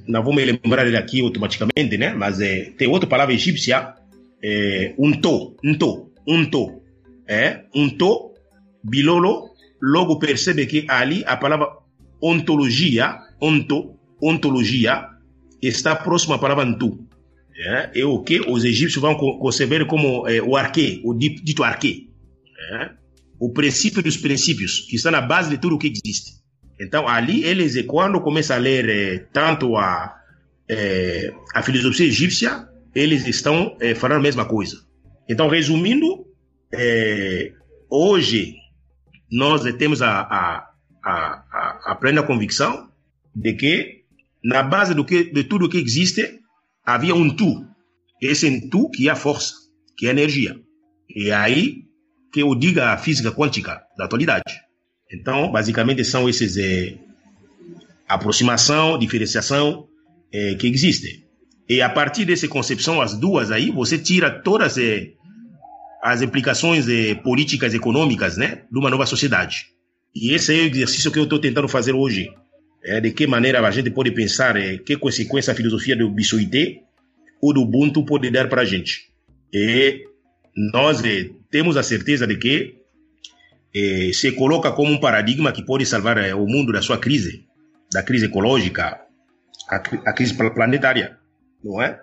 não 0.09 0.24
vou 0.24 0.34
me 0.34 0.42
lembrar 0.42 0.86
aqui 0.97 1.20
automaticamente, 1.20 1.99
né, 1.99 2.14
mas 2.14 2.38
tem 2.78 2.88
outra 2.88 3.07
palavra 3.07 3.34
egípcia, 3.34 3.94
Unto, 4.99 5.55
Unto, 5.62 6.11
Unto, 6.26 6.82
é, 7.28 7.64
Unto, 7.74 8.32
Bilolo, 8.89 9.51
logo 9.80 10.18
percebe 10.18 10.66
que 10.66 10.87
ali 10.89 11.24
a 11.26 11.37
palavra 11.37 11.68
ontologia, 12.22 13.18
onto, 13.41 13.97
ontologia, 14.22 15.09
está 15.61 15.95
próxima 15.97 16.37
à 16.37 16.39
palavra 16.39 16.64
antu. 16.64 17.07
É, 17.59 18.01
é 18.01 18.05
o 18.05 18.22
que 18.22 18.41
os 18.41 18.64
egípcios 18.64 19.01
vão 19.01 19.14
conceber 19.14 19.87
como 19.87 20.28
é, 20.28 20.43
o 20.43 20.57
arquê, 20.57 21.01
o 21.05 21.14
dito 21.14 21.64
arquê. 21.64 22.09
É, 22.72 22.91
o 23.39 23.51
princípio 23.51 24.03
dos 24.03 24.16
princípios, 24.16 24.80
que 24.80 24.97
está 24.97 25.11
na 25.11 25.20
base 25.20 25.51
de 25.51 25.59
tudo 25.59 25.76
o 25.76 25.78
que 25.78 25.93
existe. 25.93 26.37
Então, 26.78 27.09
ali, 27.09 27.45
eles, 27.45 27.80
quando 27.87 28.20
começam 28.20 28.57
a 28.57 28.59
ler 28.59 28.89
é, 28.89 29.18
tanto 29.32 29.76
a, 29.76 30.14
a 31.55 31.62
filosofia 31.62 32.07
egípcia, 32.07 32.68
eles 32.95 33.26
estão 33.26 33.76
falando 33.97 34.18
a 34.18 34.22
mesma 34.22 34.45
coisa. 34.45 34.84
Então, 35.28 35.49
resumindo, 35.49 36.26
hoje 37.89 38.57
nós 39.30 39.62
temos 39.74 40.02
a, 40.02 40.20
a, 40.20 40.70
a, 41.02 41.92
a, 41.92 41.94
plena 41.96 42.22
convicção 42.22 42.88
de 43.34 43.54
que, 43.54 44.04
na 44.42 44.62
base 44.62 44.94
do 44.94 45.04
que, 45.04 45.24
de 45.24 45.44
tudo 45.44 45.68
que 45.68 45.78
existe, 45.78 46.40
havia 46.84 47.14
um 47.14 47.34
tu. 47.34 47.66
Esse 48.20 48.68
tu 48.68 48.88
que 48.90 49.08
é 49.08 49.12
a 49.12 49.16
força, 49.16 49.54
que 49.96 50.06
é 50.06 50.10
a 50.10 50.12
energia. 50.12 50.60
E 51.08 51.30
é 51.30 51.34
aí 51.34 51.84
que 52.32 52.42
eu 52.42 52.54
diga 52.54 52.90
a 52.90 52.98
física 52.98 53.32
quântica 53.32 53.82
da 53.96 54.04
atualidade. 54.04 54.60
Então, 55.12 55.50
basicamente, 55.50 56.04
são 56.04 56.28
esses 56.28 56.56
é, 56.56 56.98
aproximação, 58.08 58.98
diferenciação 58.98 59.88
é, 60.32 60.54
que 60.54 60.66
existem. 60.66 61.24
E 61.68 61.80
a 61.80 61.88
partir 61.88 62.24
dessa 62.24 62.46
concepção, 62.46 63.00
as 63.00 63.16
duas 63.16 63.50
aí, 63.50 63.70
você 63.70 63.98
tira 63.98 64.30
todas 64.30 64.78
é, 64.78 65.12
as 66.03 66.22
implicações 66.22 66.88
é, 66.88 67.14
políticas 67.14 67.74
econômicas 67.74 68.36
né, 68.36 68.62
de 68.70 68.78
uma 68.78 68.90
nova 68.90 69.07
sociedade. 69.07 69.66
E 70.14 70.34
esse 70.34 70.55
é 70.55 70.62
o 70.62 70.66
exercício 70.66 71.11
que 71.11 71.18
eu 71.18 71.24
estou 71.24 71.38
tentando 71.38 71.68
fazer 71.68 71.92
hoje. 71.92 72.30
É 72.84 73.01
de 73.01 73.11
que 73.11 73.26
maneira 73.26 73.66
a 73.66 73.70
gente 73.70 73.90
pode 73.90 74.11
pensar 74.12 74.57
é, 74.57 74.78
que 74.78 74.97
consequência 74.97 75.53
a 75.53 75.57
filosofia 75.57 75.97
do 75.97 76.09
Bissoité 76.11 76.82
ou 77.40 77.53
do 77.53 77.62
Ubuntu 77.62 78.05
pode 78.05 78.30
dar 78.30 78.49
para 78.49 78.62
a 78.62 78.64
gente. 78.64 79.11
E 79.53 80.05
nós 80.72 81.05
é, 81.05 81.30
temos 81.51 81.76
a 81.76 81.82
certeza 81.82 82.26
de 82.26 82.36
que 82.36 82.76
é, 83.74 84.11
se 84.12 84.32
coloca 84.32 84.70
como 84.72 84.92
um 84.92 85.01
paradigma 85.01 85.53
que 85.53 85.64
pode 85.64 85.84
salvar 85.84 86.18
o 86.34 86.47
mundo 86.47 86.72
da 86.72 86.80
sua 86.80 86.99
crise, 86.99 87.44
da 87.92 88.03
crise 88.03 88.26
ecológica, 88.26 89.01
a, 89.68 89.76
a 89.76 90.12
crise 90.12 90.34
planetária, 90.34 91.18
não 91.62 91.82
é 91.82 92.01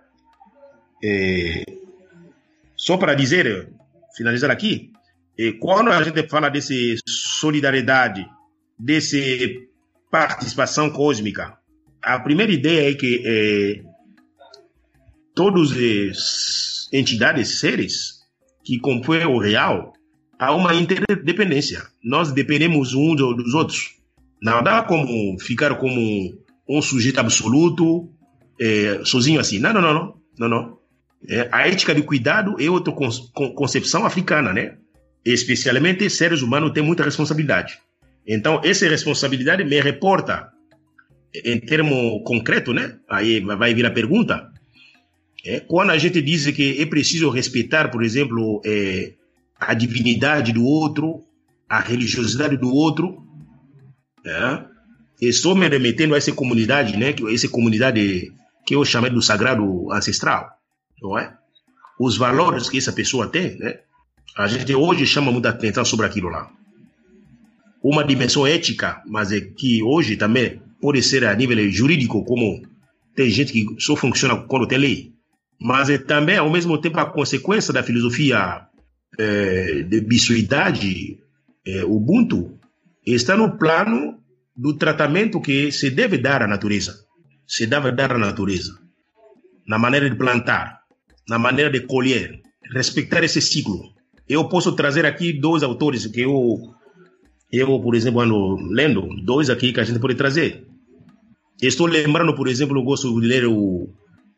só 2.84 2.98
para 2.98 3.14
dizer, 3.14 3.70
finalizar 4.16 4.52
aqui, 4.52 4.92
e 5.38 5.54
quando 5.54 5.90
a 5.90 6.04
gente 6.04 6.28
fala 6.28 6.50
desse 6.50 6.96
solidariedade, 7.08 8.26
desse 8.78 9.68
participação 10.12 10.90
cósmica, 10.92 11.58
a 12.02 12.20
primeira 12.20 12.52
ideia 12.52 12.92
é 12.92 12.94
que 12.94 13.24
é, 13.26 13.84
todas 15.34 15.72
as 15.72 16.90
entidades, 16.94 17.60
seres 17.60 18.20
que 18.64 18.80
compõem 18.80 19.26
o 19.26 19.40
real, 19.40 19.94
há 20.38 20.54
uma 20.54 20.76
interdependência. 20.76 21.84
Nós 22.04 22.32
dependemos 22.32 22.94
uns 22.94 23.16
dos 23.16 23.54
outros. 23.54 23.96
Não 24.42 24.62
dá 24.62 24.84
como 24.84 25.40
ficar 25.40 25.76
como 25.76 26.38
um 26.70 26.82
sujeito 26.82 27.20
absoluto, 27.20 28.10
é, 28.60 29.02
sozinho 29.04 29.40
assim. 29.40 29.58
Não, 29.60 29.74
não, 29.74 29.82
não. 29.82 30.16
não, 30.38 30.50
não. 30.50 30.78
É, 31.30 31.50
a 31.52 31.68
ética 31.68 31.96
de 31.96 32.02
cuidado 32.02 32.56
é 32.60 32.70
outra 32.70 32.94
concepção 33.56 34.06
africana, 34.06 34.52
né? 34.52 34.78
especialmente 35.26 36.10
seres 36.10 36.42
humanos 36.42 36.72
têm 36.72 36.84
muita 36.84 37.04
responsabilidade. 37.04 37.80
Então, 38.28 38.62
essa 38.64 38.88
responsabilidade 38.88 39.64
me 39.64 39.80
reporta, 39.80 40.50
em 41.34 41.60
termo 41.60 42.22
concreto, 42.24 42.74
né? 42.74 42.98
Aí 43.10 43.40
vai 43.40 43.74
vir 43.74 43.86
a 43.86 43.92
pergunta. 43.92 44.50
É, 45.46 45.60
quando 45.62 45.90
a 45.92 45.98
gente 45.98 46.22
diz 46.22 46.46
que 46.52 46.82
é 46.82 46.86
preciso 46.86 47.30
respeitar, 47.30 47.90
por 47.90 48.04
exemplo, 48.04 48.62
é, 48.66 49.14
a 49.60 49.74
divinidade 49.74 50.54
do 50.54 50.64
outro, 50.64 51.24
a 51.68 51.80
religiosidade 51.80 52.56
do 52.56 52.70
outro, 52.70 53.26
é, 54.26 54.64
estou 55.22 55.56
me 55.56 55.68
remetendo 55.68 56.14
a 56.14 56.18
essa 56.18 56.32
comunidade, 56.32 56.98
né? 56.98 57.14
Essa 57.34 57.50
comunidade 57.50 58.32
que 58.66 58.76
eu 58.76 58.86
chamei 58.86 59.10
do 59.10 59.22
sagrado 59.22 59.92
ancestral, 59.92 60.50
não 61.02 61.18
é? 61.18 61.34
Os 62.00 62.18
valores 62.18 62.70
que 62.70 62.78
essa 62.78 62.92
pessoa 62.92 63.28
tem, 63.28 63.58
né? 63.58 63.80
A 64.36 64.48
gente 64.48 64.74
hoje 64.74 65.06
chama 65.06 65.32
muita 65.32 65.50
atenção 65.50 65.86
sobre 65.86 66.06
aquilo 66.06 66.30
lá. 66.30 66.50
Uma 67.84 68.04
dimensão 68.04 68.48
ética, 68.48 69.02
mas 69.06 69.32
é 69.32 69.42
que 69.42 69.84
hoje 69.84 70.16
também 70.16 70.62
pode 70.82 71.04
ser 71.04 71.26
a 71.26 71.36
nível 71.36 71.70
jurídico, 71.70 72.24
como 72.26 72.62
tem 73.16 73.30
gente 73.30 73.54
que 73.54 73.66
só 73.80 73.96
funciona 73.96 74.38
quando 74.38 74.68
tem 74.68 74.78
lei. 74.78 75.14
Mas 75.62 75.90
é 75.90 75.98
também, 75.98 76.38
ao 76.38 76.50
mesmo 76.50 76.78
tempo, 76.78 77.00
a 77.00 77.06
consequência 77.06 77.72
da 77.74 77.84
filosofia 77.84 78.68
é, 79.18 79.84
de 79.84 80.02
bisuidade, 80.02 81.20
é, 81.66 81.86
Ubuntu, 81.86 82.60
está 83.06 83.38
no 83.38 83.58
plano 83.58 84.20
do 84.56 84.74
tratamento 84.76 85.42
que 85.42 85.72
se 85.72 85.90
deve 85.90 86.18
dar 86.18 86.42
à 86.42 86.48
natureza. 86.48 87.06
Se 87.48 87.68
deve 87.68 87.92
dar 87.92 88.14
à 88.14 88.18
natureza. 88.18 88.80
Na 89.68 89.78
maneira 89.78 90.10
de 90.10 90.16
plantar, 90.16 90.82
na 91.28 91.38
maneira 91.40 91.70
de 91.70 91.82
colher, 91.82 92.42
respeitar 92.74 93.24
esse 93.24 93.42
ciclo. 93.42 93.94
Eu 94.28 94.48
posso 94.48 94.72
trazer 94.74 95.06
aqui 95.06 95.34
dois 95.34 95.64
autores 95.64 96.06
que 96.08 96.22
eu, 96.22 96.74
eu 97.52 97.80
por 97.82 97.96
exemplo, 97.96 98.22
ando 98.22 98.56
lendo, 98.70 99.08
dois 99.24 99.50
aqui 99.50 99.74
que 99.74 99.80
a 99.80 99.84
gente 99.84 100.00
pode 100.00 100.16
trazer. 100.16 100.66
Estou 101.62 101.88
lembrando, 101.88 102.36
por 102.36 102.48
exemplo, 102.48 102.78
eu 102.78 102.84
gosto 102.84 103.20
de 103.22 103.28
ler 103.28 103.46
o 103.46 103.90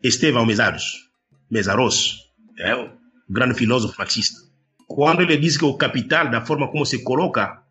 Estevão 0.04 0.46
Mesaros, 0.46 1.10
Mesaros, 1.50 2.20
é 2.60 2.90
grande 3.30 3.56
filósofo 3.56 3.96
marxista. 3.98 4.40
Quando 4.88 5.22
ele 5.22 5.38
diz 5.38 5.58
que 5.58 5.66
o 5.66 5.74
capital, 5.74 6.30
da 6.30 6.46
forma 6.46 6.68
como 6.68 6.86
se 6.86 7.04
coloca, 7.04 7.64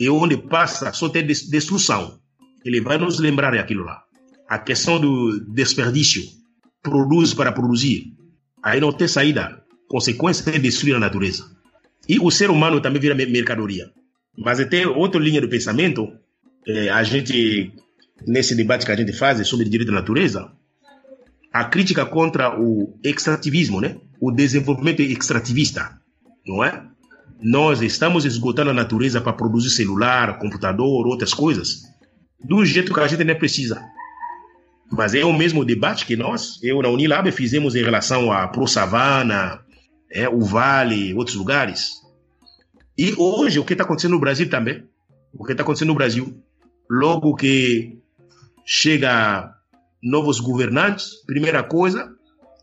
é 0.00 0.08
onde 0.08 0.36
passa, 0.36 0.92
só 0.92 1.08
tem 1.08 1.26
destruição. 1.26 2.18
Ele 2.64 2.80
vai 2.80 2.96
nos 2.96 3.18
lembrar 3.18 3.54
aquilo 3.54 3.84
lá. 3.84 4.02
A 4.48 4.58
questão 4.58 4.98
do 4.98 5.40
desperdício, 5.52 6.22
produz 6.82 7.34
para 7.34 7.52
produzir. 7.52 8.14
Aí 8.62 8.80
não 8.80 8.92
tem 8.92 9.08
saída 9.08 9.62
consequência 9.92 10.48
é 10.48 10.58
destruir 10.58 10.96
a 10.96 10.98
natureza. 10.98 11.44
E 12.08 12.18
o 12.18 12.30
ser 12.30 12.50
humano 12.50 12.80
também 12.80 12.98
vira 12.98 13.14
mercadoria. 13.14 13.90
Mas 14.38 14.64
tem 14.66 14.86
outra 14.86 15.20
linha 15.20 15.38
de 15.38 15.46
pensamento, 15.46 16.10
é, 16.66 16.88
a 16.88 17.02
gente, 17.02 17.70
nesse 18.26 18.54
debate 18.54 18.86
que 18.86 18.92
a 18.92 18.96
gente 18.96 19.12
faz 19.12 19.46
sobre 19.46 19.68
direito 19.68 19.90
da 19.90 20.00
natureza, 20.00 20.50
a 21.52 21.64
crítica 21.66 22.06
contra 22.06 22.58
o 22.58 22.98
extrativismo, 23.04 23.82
né? 23.82 23.98
O 24.18 24.32
desenvolvimento 24.32 25.02
extrativista, 25.02 26.00
não 26.46 26.64
é? 26.64 26.86
Nós 27.42 27.82
estamos 27.82 28.24
esgotando 28.24 28.70
a 28.70 28.74
natureza 28.74 29.20
para 29.20 29.34
produzir 29.34 29.68
celular, 29.68 30.38
computador, 30.38 31.06
outras 31.06 31.34
coisas, 31.34 31.82
do 32.42 32.64
jeito 32.64 32.94
que 32.94 33.00
a 33.00 33.06
gente 33.06 33.24
nem 33.24 33.36
precisa. 33.36 33.78
Mas 34.92 35.14
é 35.14 35.24
o 35.24 35.32
mesmo 35.32 35.64
debate 35.64 36.04
que 36.04 36.16
nós, 36.16 36.58
eu 36.62 36.82
na 36.82 36.90
Unilab, 36.90 37.32
fizemos 37.32 37.74
em 37.74 37.82
relação 37.82 38.30
a 38.30 38.46
Pro 38.46 38.68
Savana, 38.68 39.60
é, 40.10 40.28
o 40.28 40.40
Vale, 40.40 41.14
outros 41.14 41.34
lugares. 41.34 41.92
E 42.96 43.14
hoje, 43.16 43.58
o 43.58 43.64
que 43.64 43.72
está 43.72 43.84
acontecendo 43.84 44.12
no 44.12 44.20
Brasil 44.20 44.50
também, 44.50 44.84
o 45.32 45.44
que 45.44 45.52
está 45.52 45.62
acontecendo 45.62 45.88
no 45.88 45.94
Brasil, 45.94 46.38
logo 46.90 47.34
que 47.34 47.98
chega 48.66 49.54
novos 50.02 50.38
governantes, 50.38 51.24
primeira 51.24 51.62
coisa, 51.62 52.12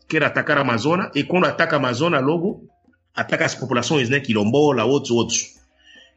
quer 0.08 0.22
atacar 0.22 0.56
a 0.56 0.60
Amazônia, 0.60 1.10
e 1.16 1.24
quando 1.24 1.46
ataca 1.46 1.74
a 1.74 1.78
Amazônia, 1.78 2.20
logo 2.20 2.64
ataca 3.12 3.44
as 3.44 3.56
populações, 3.56 4.08
né, 4.08 4.20
quilombola, 4.20 4.84
outros, 4.84 5.10
outros. 5.10 5.60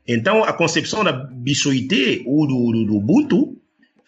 Então, 0.08 0.44
a 0.44 0.54
concepção 0.54 1.04
da 1.04 1.12
biscoité 1.12 2.22
ou 2.28 2.46
do, 2.46 2.72
do, 2.72 2.86
do 2.86 2.98
Ubuntu, 2.98 3.58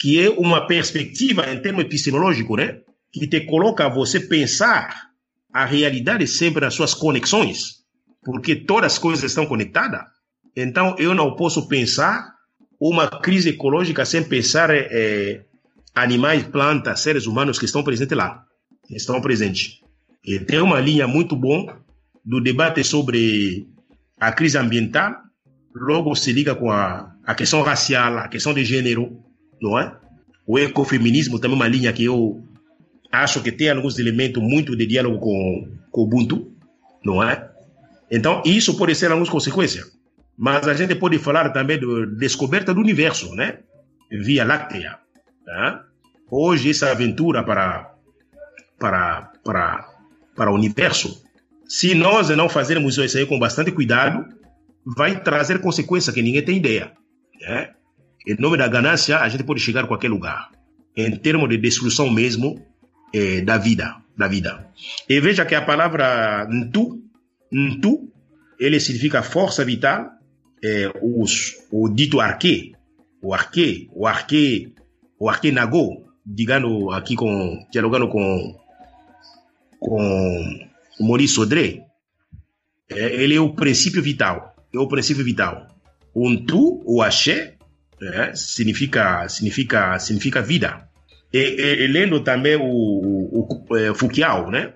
que 0.06 0.22
é 0.22 0.30
uma 0.30 0.68
perspectiva 0.68 1.52
em 1.52 1.60
termos 1.60 1.84
epistemológicos, 1.84 2.58
né, 2.58 2.78
que 3.12 3.26
te 3.26 3.42
coloca 3.42 3.88
a 3.88 3.90
você 3.90 4.20
pensar 4.20 5.10
a 5.52 5.66
realidade 5.66 6.28
sempre 6.28 6.64
nas 6.64 6.76
suas 6.76 6.94
conexões, 6.94 7.78
porque 8.24 8.56
todas 8.56 8.94
as 8.94 9.00
coisas 9.00 9.24
estão 9.24 9.48
conectadas. 9.48 10.02
Então, 10.56 10.96
eu 11.00 11.16
não 11.16 11.36
posso 11.36 11.68
pensar 11.68 12.36
uma 12.80 13.08
crise 13.08 13.50
ecológica 13.50 14.06
sem 14.06 14.24
pensar 14.24 14.70
é, 14.70 15.44
animais, 15.96 16.44
plantas, 16.44 17.00
seres 17.00 17.26
humanos 17.26 17.58
que 17.58 17.66
estão 17.66 17.84
presentes 17.84 18.16
lá. 18.16 18.44
Estão 18.92 19.20
presentes. 19.20 19.80
E 20.24 20.38
tem 20.38 20.62
uma 20.62 20.80
linha 20.80 21.08
muito 21.08 21.36
bom 21.36 21.66
do 22.24 22.40
debate 22.40 22.84
sobre 22.84 23.66
a 24.20 24.32
crise 24.32 24.60
ambiental, 24.60 25.16
logo 25.74 26.14
se 26.14 26.32
liga 26.32 26.54
com 26.54 26.70
a, 26.70 27.12
a 27.26 27.34
questão 27.34 27.64
racial, 27.64 28.20
a 28.20 28.28
questão 28.28 28.54
de 28.54 28.64
gênero, 28.64 29.25
não 29.62 29.78
é? 29.80 29.96
O 30.46 30.60
ecofeminismo 30.60 31.40
também 31.40 31.58
é 31.58 31.60
uma 31.60 31.68
linha 31.68 31.94
que 31.94 32.06
eu 32.06 32.44
acho 33.12 33.42
que 33.42 33.52
tem 33.52 33.70
alguns 33.70 33.98
elementos 33.98 34.42
muito 34.42 34.76
de 34.76 34.86
diálogo 34.86 35.20
com, 35.20 35.72
com 35.92 36.02
o 36.02 36.04
Ubuntu, 36.04 36.52
não 37.04 37.24
é? 37.24 37.50
Então, 38.12 38.42
isso 38.46 38.78
pode 38.78 38.94
ser 38.96 39.08
algumas 39.08 39.30
consequências. 39.30 39.92
Mas 40.38 40.68
a 40.68 40.74
gente 40.74 40.96
pode 40.96 41.18
falar 41.18 41.50
também 41.50 41.80
da 41.80 42.06
descoberta 42.18 42.74
do 42.74 42.82
universo, 42.82 43.34
né? 43.36 43.60
Via 44.12 44.44
Láctea. 44.44 45.00
Tá? 45.46 45.86
Hoje, 46.30 46.70
essa 46.70 46.92
aventura 46.92 47.44
para, 47.44 47.94
para, 48.78 49.32
para, 49.44 49.90
para 50.36 50.52
o 50.52 50.56
universo, 50.56 51.24
se 51.68 51.96
nós 51.96 52.30
não 52.30 52.50
fazermos 52.50 52.98
isso 52.98 53.18
aí 53.18 53.26
com 53.26 53.40
bastante 53.40 53.72
cuidado, 53.72 54.26
vai 54.86 55.20
trazer 55.22 55.60
consequências 55.60 56.14
que 56.14 56.22
ninguém 56.22 56.44
tem 56.44 56.58
ideia. 56.58 56.92
Né? 57.42 57.75
Em 58.28 58.36
nome 58.40 58.58
da 58.58 58.68
ganância, 58.68 59.20
a 59.20 59.30
gente 59.30 59.44
pode 59.44 59.62
chegar 59.62 59.84
a 59.84 59.88
qualquer 59.88 60.10
lugar. 60.10 60.50
Em 60.96 61.16
termos 61.18 61.50
de 61.50 61.58
destruição 61.58 62.10
mesmo 62.10 62.60
é, 63.14 63.42
da 63.42 63.58
vida. 63.58 63.96
Da 64.18 64.28
vida. 64.28 64.68
E 65.10 65.20
veja 65.20 65.46
que 65.46 65.54
a 65.54 65.62
palavra 65.62 66.48
Ntu, 66.50 67.02
Ntu 67.52 68.12
ele 68.60 68.80
significa 68.80 69.22
força 69.22 69.64
vital, 69.64 70.10
é, 70.64 70.92
os, 71.02 71.58
o 71.72 71.90
dito 71.90 72.20
arque, 72.20 72.74
o 73.22 73.34
arque, 73.34 73.90
o 73.94 74.08
arque, 74.08 74.74
o 75.20 75.30
arque 75.30 75.52
nagô, 75.52 76.06
digando 76.26 76.92
aqui 76.92 77.16
com, 77.16 77.60
dialogando 77.72 78.08
com, 78.08 78.58
com 79.80 80.70
Maurice 81.00 81.34
Sodré, 81.36 81.86
é, 82.90 83.16
ele 83.16 83.36
é 83.36 83.40
o 83.40 83.54
princípio 83.54 84.02
vital, 84.02 84.56
é 84.74 84.80
o 84.80 84.88
princípio 84.88 85.24
vital. 85.24 85.68
O 86.14 86.36
tu, 86.38 86.82
o 86.86 87.02
axé, 87.02 87.55
é, 88.02 88.36
significa, 88.36 89.28
significa, 89.30 89.98
significa 90.00 90.42
vida. 90.42 90.90
E, 91.34 91.40
e, 91.40 91.88
lendo 91.88 92.22
também 92.22 92.56
o, 92.56 92.64
o, 92.64 93.66
o 93.70 93.78
é, 93.78 93.94
Fukiao, 93.94 94.50
né? 94.50 94.74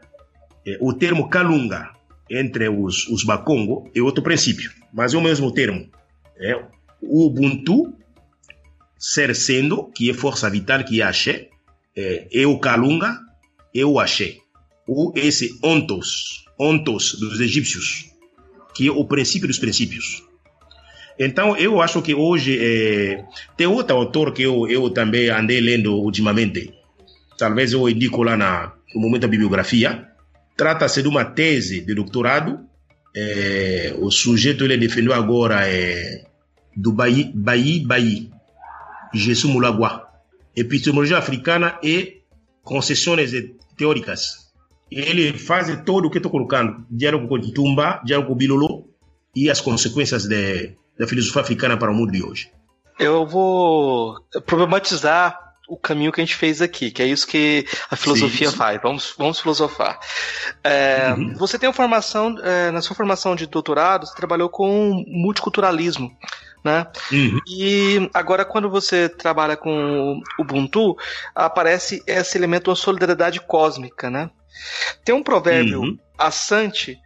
É, 0.65 0.77
o 0.81 0.93
termo 0.93 1.29
Kalunga 1.29 1.89
entre 2.29 2.69
os, 2.69 3.07
os 3.07 3.23
Bakongo 3.23 3.89
é 3.95 4.01
outro 4.01 4.23
princípio, 4.23 4.71
mas 4.93 5.13
é 5.13 5.17
o 5.17 5.21
mesmo 5.21 5.51
termo. 5.53 5.89
É, 6.37 6.55
o 7.01 7.27
Ubuntu 7.27 7.93
ser 8.97 9.33
sendo, 9.35 9.85
que 9.91 10.09
é 10.09 10.13
força 10.13 10.49
vital, 10.49 10.83
que 10.83 11.01
é 11.01 11.05
axé, 11.05 11.49
é, 11.95 12.27
é 12.31 12.45
o 12.45 12.59
Kalunga, 12.59 13.17
é 13.73 13.85
o 13.85 13.99
axé. 13.99 14.37
O 14.87 15.13
esse 15.15 15.57
ontos, 15.63 16.45
ontos 16.59 17.13
dos 17.13 17.39
egípcios, 17.39 18.11
que 18.75 18.87
é 18.87 18.91
o 18.91 19.05
princípio 19.05 19.47
dos 19.47 19.59
princípios. 19.59 20.23
Então, 21.19 21.57
eu 21.57 21.81
acho 21.81 22.01
que 22.01 22.15
hoje 22.15 22.57
é, 22.61 23.25
tem 23.57 23.67
outro 23.67 23.93
autor 23.97 24.31
que 24.31 24.43
eu, 24.43 24.65
eu 24.69 24.89
também 24.89 25.29
andei 25.29 25.59
lendo 25.59 25.93
ultimamente. 25.95 26.73
Talvez 27.37 27.73
eu 27.73 27.89
indico 27.89 28.23
lá 28.23 28.37
na, 28.37 28.71
no 28.95 29.01
momento 29.01 29.23
da 29.23 29.27
bibliografia. 29.27 30.07
Trata-se 30.55 31.01
de 31.01 31.09
uma 31.09 31.25
tese 31.25 31.81
de 31.81 31.93
doutorado. 31.93 32.61
É, 33.13 33.93
o 33.97 34.09
sujeito 34.09 34.63
ele 34.63 34.77
defendeu 34.77 35.13
agora 35.13 35.67
é, 35.67 36.23
do 36.75 36.93
Bayi, 36.93 37.33
Bayi 37.33 38.31
Jesus 39.13 39.51
Mulagua, 39.51 40.07
Epistemologia 40.55 41.17
Africana 41.17 41.77
e 41.83 42.21
Concessões 42.63 43.31
Teóricas. 43.75 44.49
Ele 44.89 45.33
faz 45.33 45.83
todo 45.83 46.05
o 46.05 46.09
que 46.09 46.17
estou 46.17 46.31
colocando, 46.31 46.85
diálogo 46.89 47.27
com 47.27 47.39
Tumba, 47.51 48.01
diálogo 48.05 48.29
com 48.29 48.35
Bilolo 48.35 48.89
e 49.35 49.49
as 49.49 49.61
consequências 49.61 50.25
de, 50.25 50.75
da 50.99 51.07
filosofia 51.07 51.41
africana 51.41 51.77
para 51.77 51.89
o 51.89 51.95
mundo 51.95 52.11
de 52.11 52.23
hoje. 52.23 52.51
Eu 52.99 53.25
vou 53.25 54.19
problematizar 54.45 55.39
o 55.69 55.77
caminho 55.77 56.11
que 56.11 56.19
a 56.19 56.25
gente 56.25 56.35
fez 56.35 56.61
aqui, 56.61 56.91
que 56.91 57.01
é 57.01 57.05
isso 57.05 57.25
que 57.25 57.65
a 57.89 57.95
filosofia 57.95 58.49
sim, 58.49 58.57
faz. 58.57 58.81
Vamos, 58.81 59.13
vamos 59.17 59.39
filosofar. 59.39 59.99
É, 60.63 61.13
uhum. 61.15 61.35
Você 61.35 61.57
tem 61.57 61.69
uma 61.69 61.73
formação, 61.73 62.35
é, 62.43 62.71
na 62.71 62.81
sua 62.81 62.95
formação 62.95 63.35
de 63.35 63.45
doutorado, 63.45 64.05
você 64.05 64.15
trabalhou 64.15 64.49
com 64.49 65.03
multiculturalismo 65.07 66.11
né? 66.63 66.87
Uhum. 67.11 67.39
E 67.47 68.09
agora 68.13 68.43
quando 68.43 68.69
você 68.69 69.07
trabalha 69.07 69.55
com 69.55 70.21
o 70.37 70.41
Ubuntu, 70.41 70.97
aparece 71.33 72.03
esse 72.05 72.37
elemento 72.37 72.69
da 72.69 72.75
solidariedade 72.75 73.39
cósmica, 73.39 74.09
né? 74.09 74.29
Tem 75.03 75.15
um 75.15 75.23
provérbio 75.23 75.81
uhum. 75.81 75.97
assante 76.17 76.97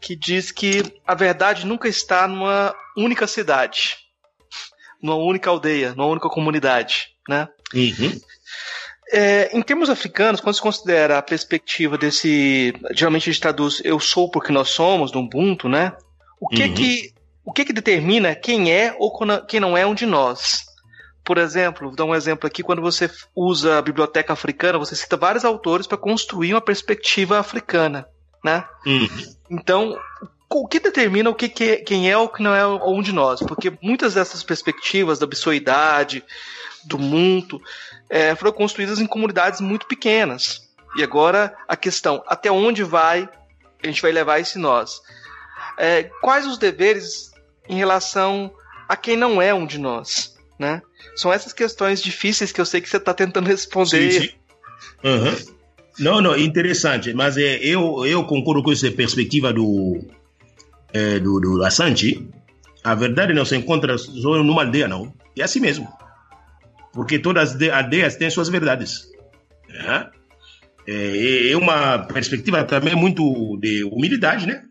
que 0.00 0.16
diz 0.16 0.50
que 0.50 0.82
a 1.06 1.14
verdade 1.14 1.66
nunca 1.66 1.88
está 1.88 2.26
numa 2.26 2.74
única 2.96 3.26
cidade, 3.26 3.96
numa 5.02 5.16
única 5.16 5.50
aldeia, 5.50 5.94
numa 5.94 6.06
única 6.06 6.28
comunidade, 6.28 7.08
né? 7.28 7.48
Uhum. 7.74 8.20
É, 9.12 9.56
em 9.56 9.62
termos 9.62 9.90
africanos, 9.90 10.40
quando 10.40 10.54
se 10.54 10.62
considera 10.62 11.18
a 11.18 11.22
perspectiva 11.22 11.98
desse, 11.98 12.72
geralmente 12.92 13.28
a 13.28 13.32
gente 13.32 13.42
traduz 13.42 13.82
"eu 13.84 13.98
sou 13.98 14.30
porque 14.30 14.52
nós 14.52 14.68
somos" 14.68 15.10
do 15.10 15.18
Ubuntu, 15.18 15.68
né? 15.68 15.92
O 16.40 16.48
que 16.48 16.62
uhum. 16.62 16.74
que 16.74 17.14
o 17.44 17.52
que, 17.52 17.64
que 17.64 17.72
determina 17.72 18.34
quem 18.34 18.72
é 18.72 18.94
ou 18.98 19.12
quem 19.48 19.58
não 19.58 19.76
é 19.76 19.84
um 19.84 19.94
de 19.94 20.06
nós? 20.06 20.64
Por 21.24 21.36
exemplo, 21.38 21.88
vou 21.88 21.96
dar 21.96 22.04
um 22.04 22.14
exemplo 22.14 22.46
aqui, 22.46 22.62
quando 22.62 22.80
você 22.80 23.10
usa 23.34 23.78
a 23.78 23.82
biblioteca 23.82 24.32
africana, 24.32 24.78
você 24.78 24.94
cita 24.94 25.16
vários 25.16 25.44
autores 25.44 25.86
para 25.86 25.98
construir 25.98 26.54
uma 26.54 26.60
perspectiva 26.60 27.38
africana, 27.38 28.06
né? 28.44 28.66
Uhum. 28.86 29.08
Então, 29.50 29.98
o 30.48 30.66
que 30.66 30.80
determina 30.80 31.30
o 31.30 31.34
que, 31.34 31.48
que 31.48 31.76
quem 31.78 32.10
é 32.10 32.16
ou 32.16 32.28
que 32.28 32.42
não 32.42 32.54
é 32.54 32.66
um 32.66 33.02
de 33.02 33.12
nós? 33.12 33.40
Porque 33.40 33.72
muitas 33.82 34.14
dessas 34.14 34.42
perspectivas 34.42 35.18
da 35.18 35.24
absurdidade, 35.24 36.24
do 36.84 36.98
mundo, 36.98 37.60
é, 38.08 38.34
foram 38.34 38.52
construídas 38.52 39.00
em 39.00 39.06
comunidades 39.06 39.60
muito 39.60 39.86
pequenas. 39.86 40.68
E 40.96 41.02
agora 41.02 41.56
a 41.68 41.76
questão, 41.76 42.22
até 42.26 42.50
onde 42.50 42.82
vai 42.82 43.28
a 43.82 43.86
gente 43.86 44.02
vai 44.02 44.12
levar 44.12 44.38
esse 44.38 44.58
nós? 44.58 45.00
É, 45.78 46.04
quais 46.20 46.46
os 46.46 46.58
deveres 46.58 47.32
em 47.68 47.76
relação 47.76 48.52
a 48.88 48.96
quem 48.96 49.16
não 49.16 49.40
é 49.40 49.54
um 49.54 49.66
de 49.66 49.78
nós, 49.78 50.36
né? 50.58 50.82
São 51.16 51.32
essas 51.32 51.52
questões 51.52 52.02
difíceis 52.02 52.52
que 52.52 52.60
eu 52.60 52.66
sei 52.66 52.80
que 52.80 52.88
você 52.88 52.98
está 52.98 53.14
tentando 53.14 53.46
responder. 53.46 54.12
Sim, 54.12 54.20
sim. 54.20 54.34
Uhum. 55.04 55.59
Não, 56.00 56.20
não, 56.22 56.36
interessante, 56.36 57.12
mas 57.12 57.36
é, 57.36 57.56
eu, 57.58 58.06
eu 58.06 58.24
concordo 58.24 58.62
com 58.62 58.72
essa 58.72 58.90
perspectiva 58.90 59.52
do, 59.52 59.98
é, 60.92 61.18
do, 61.18 61.38
do 61.38 61.62
Assange. 61.62 62.26
A 62.82 62.94
verdade 62.94 63.34
não 63.34 63.44
se 63.44 63.54
encontra 63.54 63.98
só 63.98 64.42
numa 64.42 64.62
aldeia, 64.62 64.88
não. 64.88 65.12
É 65.38 65.42
assim 65.42 65.60
mesmo. 65.60 65.86
Porque 66.94 67.18
todas 67.18 67.54
as 67.54 67.68
aldeias 67.68 68.16
têm 68.16 68.30
suas 68.30 68.48
verdades. 68.48 69.10
É, 70.88 71.50
é, 71.50 71.56
uma 71.56 71.98
perspectiva 71.98 72.64
também 72.64 72.94
muito 72.94 73.58
de 73.60 73.84
humildade, 73.84 74.46
né? 74.46 74.62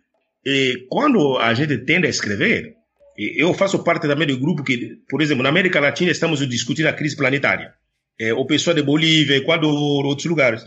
E 0.43 0.87
quando 0.89 1.37
a 1.37 1.53
gente 1.53 1.77
tende 1.79 2.07
a 2.07 2.09
escrever, 2.09 2.73
eu 3.17 3.53
faço 3.53 3.83
parte 3.83 4.07
também 4.07 4.27
do 4.27 4.39
grupo 4.39 4.63
que, 4.63 4.97
por 5.07 5.21
exemplo, 5.21 5.43
na 5.43 5.49
América 5.49 5.79
Latina 5.79 6.09
estamos 6.09 6.47
discutindo 6.47 6.87
a 6.87 6.93
crise 6.93 7.15
planetária. 7.15 7.73
É, 8.19 8.33
o 8.33 8.45
pessoal 8.45 8.75
de 8.75 8.81
Bolívia, 8.81 9.37
Equador, 9.37 10.05
outros 10.05 10.25
lugares. 10.25 10.63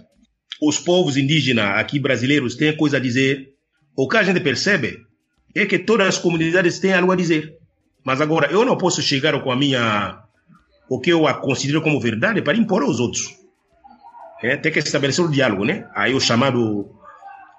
Os 0.63 0.79
povos 0.79 1.17
indígenas 1.17 1.77
aqui 1.77 1.99
brasileiros 1.99 2.55
têm 2.55 2.77
coisa 2.77 2.97
a 2.97 3.01
dizer. 3.01 3.49
O 3.97 4.09
que 4.09 4.17
a 4.17 4.23
gente 4.23 4.39
percebe 4.39 5.01
é 5.53 5.67
que 5.67 5.81
todas 5.81 6.07
as 6.07 6.19
comunidades 6.19 6.79
têm 6.79 6.95
algo 6.95 7.11
a 7.11 7.17
dizer. 7.17 7.59
Mas 8.05 8.21
agora, 8.21 8.51
eu 8.51 8.65
não 8.65 8.79
posso 8.79 9.03
chegar 9.03 9.39
com 9.43 9.51
a 9.51 9.57
minha. 9.57 10.23
o 10.89 11.01
que 11.01 11.11
eu 11.11 11.23
considero 11.41 11.83
como 11.83 12.01
verdade 12.01 12.43
para 12.43 12.57
impor 12.57 12.83
aos 12.83 13.01
outros. 13.01 13.37
É, 14.41 14.57
tem 14.57 14.71
que 14.71 14.79
estabelecer 14.79 15.25
o 15.25 15.31
diálogo, 15.31 15.65
né? 15.65 15.89
Aí 15.95 16.15
o 16.15 16.21
chamado 16.21 16.89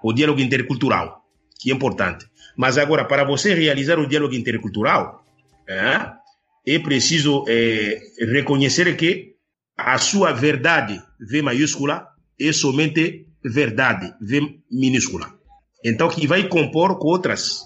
o 0.02 0.14
diálogo 0.14 0.40
intercultural, 0.40 1.24
que 1.60 1.72
é 1.72 1.74
importante. 1.74 2.26
Mas 2.56 2.78
agora, 2.78 3.06
para 3.06 3.26
você 3.26 3.54
realizar 3.54 4.00
o 4.00 4.08
diálogo 4.08 4.34
intercultural, 4.34 5.26
é, 5.68 6.10
é 6.66 6.80
preciso 6.80 7.44
é, 7.48 8.00
reconhecer 8.32 8.96
que 8.96 9.34
a 9.78 9.98
sua 9.98 10.32
verdade, 10.32 11.02
V 11.20 11.42
maiúscula, 11.42 12.13
é 12.48 12.54
somente 12.54 13.28
verdade, 13.44 14.14
V 14.22 14.60
minúscula. 14.72 15.34
Então, 15.84 16.10
que 16.10 16.26
vai 16.28 16.48
compor 16.48 16.98
com 16.98 17.08
outras 17.08 17.62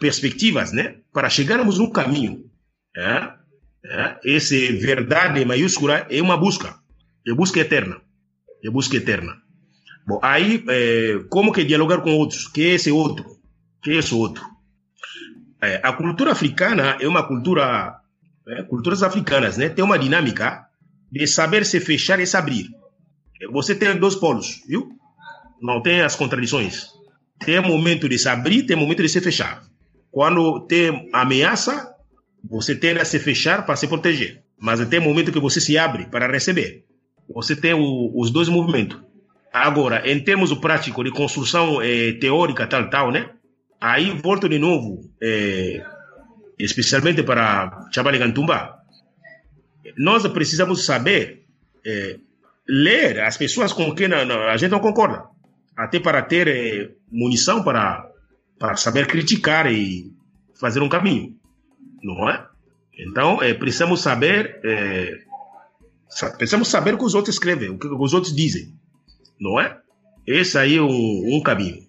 perspectivas, 0.00 0.72
né? 0.72 0.96
Para 1.12 1.30
chegarmos 1.30 1.78
num 1.78 1.90
caminho. 1.90 2.44
É? 2.96 3.32
É? 3.84 4.18
Esse 4.24 4.72
verdade 4.72 5.44
maiúscula 5.44 6.06
é 6.10 6.20
uma 6.20 6.36
busca, 6.36 6.74
é 7.26 7.32
busca 7.32 7.60
eterna, 7.60 8.00
é 8.64 8.70
busca 8.70 8.96
eterna. 8.96 9.36
Bom, 10.06 10.18
aí, 10.22 10.64
é, 10.68 11.20
como 11.28 11.52
que 11.52 11.64
dialogar 11.64 12.00
com 12.00 12.12
outros? 12.12 12.48
Que 12.48 12.62
é 12.62 12.74
esse 12.74 12.90
outro? 12.90 13.24
Que 13.82 13.92
é 13.92 13.94
esse 13.96 14.14
outro? 14.14 14.44
É, 15.62 15.80
a 15.82 15.92
cultura 15.92 16.32
africana 16.32 16.96
é 17.00 17.08
uma 17.08 17.26
cultura, 17.26 17.96
é, 18.48 18.62
culturas 18.64 19.02
africanas, 19.02 19.56
né? 19.56 19.68
Tem 19.68 19.84
uma 19.84 19.98
dinâmica 19.98 20.66
de 21.10 21.26
saber 21.26 21.64
se 21.64 21.80
fechar 21.80 22.20
e 22.20 22.26
se 22.26 22.36
abrir. 22.36 22.68
Você 23.50 23.74
tem 23.74 23.96
dois 23.96 24.14
polos, 24.14 24.62
viu? 24.66 24.88
Não 25.60 25.82
tem 25.82 26.00
as 26.00 26.16
contradições. 26.16 26.88
Tem 27.44 27.60
momento 27.60 28.08
de 28.08 28.18
se 28.18 28.28
abrir, 28.28 28.62
tem 28.64 28.76
momento 28.76 29.02
de 29.02 29.08
se 29.08 29.20
fechar. 29.20 29.62
Quando 30.10 30.60
tem 30.66 31.10
ameaça, 31.12 31.94
você 32.42 32.74
tem 32.74 32.96
a 32.96 33.04
se 33.04 33.18
fechar 33.18 33.66
para 33.66 33.76
se 33.76 33.86
proteger. 33.86 34.42
Mas 34.58 34.86
tem 34.88 35.00
momento 35.00 35.32
que 35.32 35.40
você 35.40 35.60
se 35.60 35.76
abre 35.76 36.06
para 36.06 36.30
receber. 36.30 36.84
Você 37.28 37.54
tem 37.54 37.74
o, 37.74 38.12
os 38.14 38.30
dois 38.30 38.48
movimentos. 38.48 38.98
Agora, 39.52 40.08
em 40.10 40.20
termos 40.20 40.52
práticos 40.54 41.04
de 41.04 41.10
construção 41.10 41.82
eh, 41.82 42.12
teórica, 42.12 42.66
tal, 42.66 42.88
tal, 42.88 43.10
né? 43.10 43.30
Aí 43.80 44.10
volto 44.10 44.48
de 44.48 44.58
novo, 44.58 45.10
eh, 45.22 45.82
especialmente 46.58 47.22
para 47.22 47.88
Chabale 47.92 48.18
Gantumba. 48.18 48.76
Nós 49.96 50.26
precisamos 50.28 50.84
saber 50.84 51.46
eh, 51.84 52.18
ler 52.68 53.20
as 53.20 53.36
pessoas 53.36 53.72
com 53.72 53.94
quem 53.94 54.12
a 54.12 54.56
gente 54.56 54.70
não 54.70 54.80
concorda, 54.80 55.24
até 55.76 56.00
para 56.00 56.22
ter 56.22 56.48
eh, 56.48 56.90
munição 57.10 57.62
para, 57.62 58.10
para 58.58 58.76
saber 58.76 59.06
criticar 59.06 59.70
e 59.70 60.12
fazer 60.58 60.80
um 60.80 60.88
caminho, 60.88 61.36
não 62.02 62.28
é? 62.28 62.44
Então, 62.98 63.42
eh, 63.42 63.54
precisamos 63.54 64.00
saber, 64.00 64.60
eh, 64.64 65.18
precisamos 66.36 66.68
saber 66.68 66.94
o 66.94 66.98
que 66.98 67.04
os 67.04 67.14
outros 67.14 67.36
escrevem, 67.36 67.70
o 67.70 67.78
que 67.78 67.86
os 67.86 68.14
outros 68.14 68.34
dizem, 68.34 68.74
não 69.40 69.60
é? 69.60 69.78
Esse 70.26 70.58
aí 70.58 70.76
é 70.76 70.82
um, 70.82 71.36
um 71.36 71.42
caminho. 71.42 71.86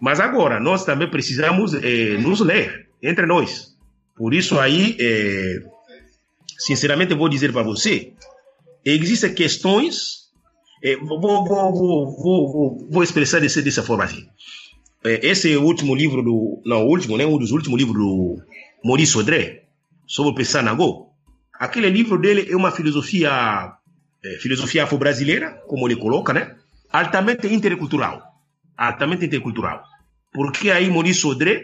Mas 0.00 0.20
agora, 0.20 0.60
nós 0.60 0.84
também 0.84 1.10
precisamos 1.10 1.72
nos 2.20 2.40
ler 2.40 2.88
entre 3.02 3.24
nós. 3.24 3.74
Por 4.14 4.34
isso 4.34 4.58
aí, 4.58 4.96
sinceramente, 6.58 7.12
eu 7.12 7.18
vou 7.18 7.30
dizer 7.30 7.50
para 7.50 7.62
você, 7.62 8.12
existem 8.90 9.34
questões. 9.34 10.26
É, 10.82 10.96
vou, 10.96 11.20
vou, 11.20 11.44
vou, 11.44 12.88
vou, 12.88 13.02
expressar 13.02 13.40
desse, 13.40 13.60
dessa 13.60 13.82
forma 13.82 14.04
assim. 14.04 14.24
É, 15.04 15.26
esse 15.26 15.52
é 15.52 15.56
o 15.56 15.64
último 15.64 15.94
livro 15.94 16.22
do. 16.22 16.62
Não, 16.64 16.84
o 16.84 16.88
último, 16.88 17.16
né? 17.16 17.26
Um 17.26 17.38
dos 17.38 17.50
últimos 17.50 17.78
livros 17.78 17.96
do 17.96 18.40
Maurice 18.84 19.12
Sodré, 19.12 19.64
sobre 20.06 20.30
o 20.30 20.34
Pessanago. 20.34 21.10
Aquele 21.58 21.88
livro 21.88 22.18
dele 22.18 22.46
é 22.48 22.54
uma 22.54 22.70
filosofia, 22.70 23.72
é, 24.24 24.38
filosofia 24.38 24.84
afro-brasileira, 24.84 25.62
como 25.66 25.88
ele 25.88 25.96
coloca, 25.96 26.32
né? 26.32 26.54
Altamente 26.92 27.46
intercultural. 27.48 28.22
Altamente 28.76 29.24
intercultural. 29.24 29.82
Porque 30.32 30.70
aí 30.70 30.88
Maurice 30.90 31.20
Sodré, 31.20 31.62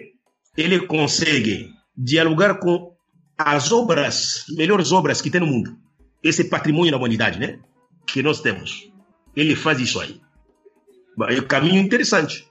ele 0.57 0.81
consegue 0.87 1.71
dialogar 1.97 2.55
com 2.55 2.93
as 3.37 3.71
obras, 3.71 4.47
melhores 4.57 4.93
obras 4.93 5.21
que 5.21 5.31
tem 5.31 5.41
no 5.41 5.47
mundo 5.47 5.82
esse 6.23 6.45
patrimônio 6.45 6.93
da 6.93 6.99
humanidade, 6.99 7.39
né? 7.39 7.59
Que 8.07 8.23
nós 8.23 8.41
temos. 8.41 8.91
Ele 9.35 9.57
faz 9.57 9.81
isso 9.81 10.01
aí. 10.01 10.21
É 11.29 11.41
um 11.41 11.47
caminho 11.47 11.81
interessante. 11.81 12.47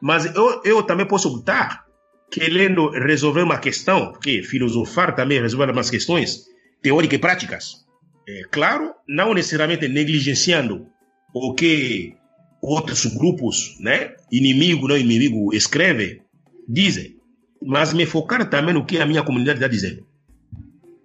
Mas 0.00 0.26
eu, 0.34 0.62
eu 0.64 0.82
também 0.82 1.06
posso 1.06 1.28
optar 1.28 1.84
querendo 2.30 2.90
resolver 2.90 3.42
uma 3.42 3.58
questão, 3.58 4.12
porque 4.12 4.42
filosofar 4.42 5.14
também 5.14 5.40
resolver 5.40 5.70
umas 5.70 5.88
questões 5.88 6.46
teóricas 6.82 7.16
e 7.16 7.20
práticas. 7.20 7.84
É, 8.28 8.42
claro, 8.50 8.92
não 9.08 9.34
necessariamente 9.34 9.86
negligenciando 9.88 10.86
o 11.32 11.54
que 11.54 12.14
outros 12.60 13.04
grupos, 13.06 13.76
né, 13.80 14.14
inimigo, 14.32 14.88
não 14.88 14.96
inimigo, 14.96 15.54
escreve, 15.54 16.22
dizem, 16.68 17.16
mas 17.62 17.92
me 17.92 18.06
focar 18.06 18.48
também 18.48 18.74
no 18.74 18.84
que 18.84 18.98
a 18.98 19.06
minha 19.06 19.22
comunidade 19.22 19.58
está 19.58 19.68
dizendo. 19.68 20.06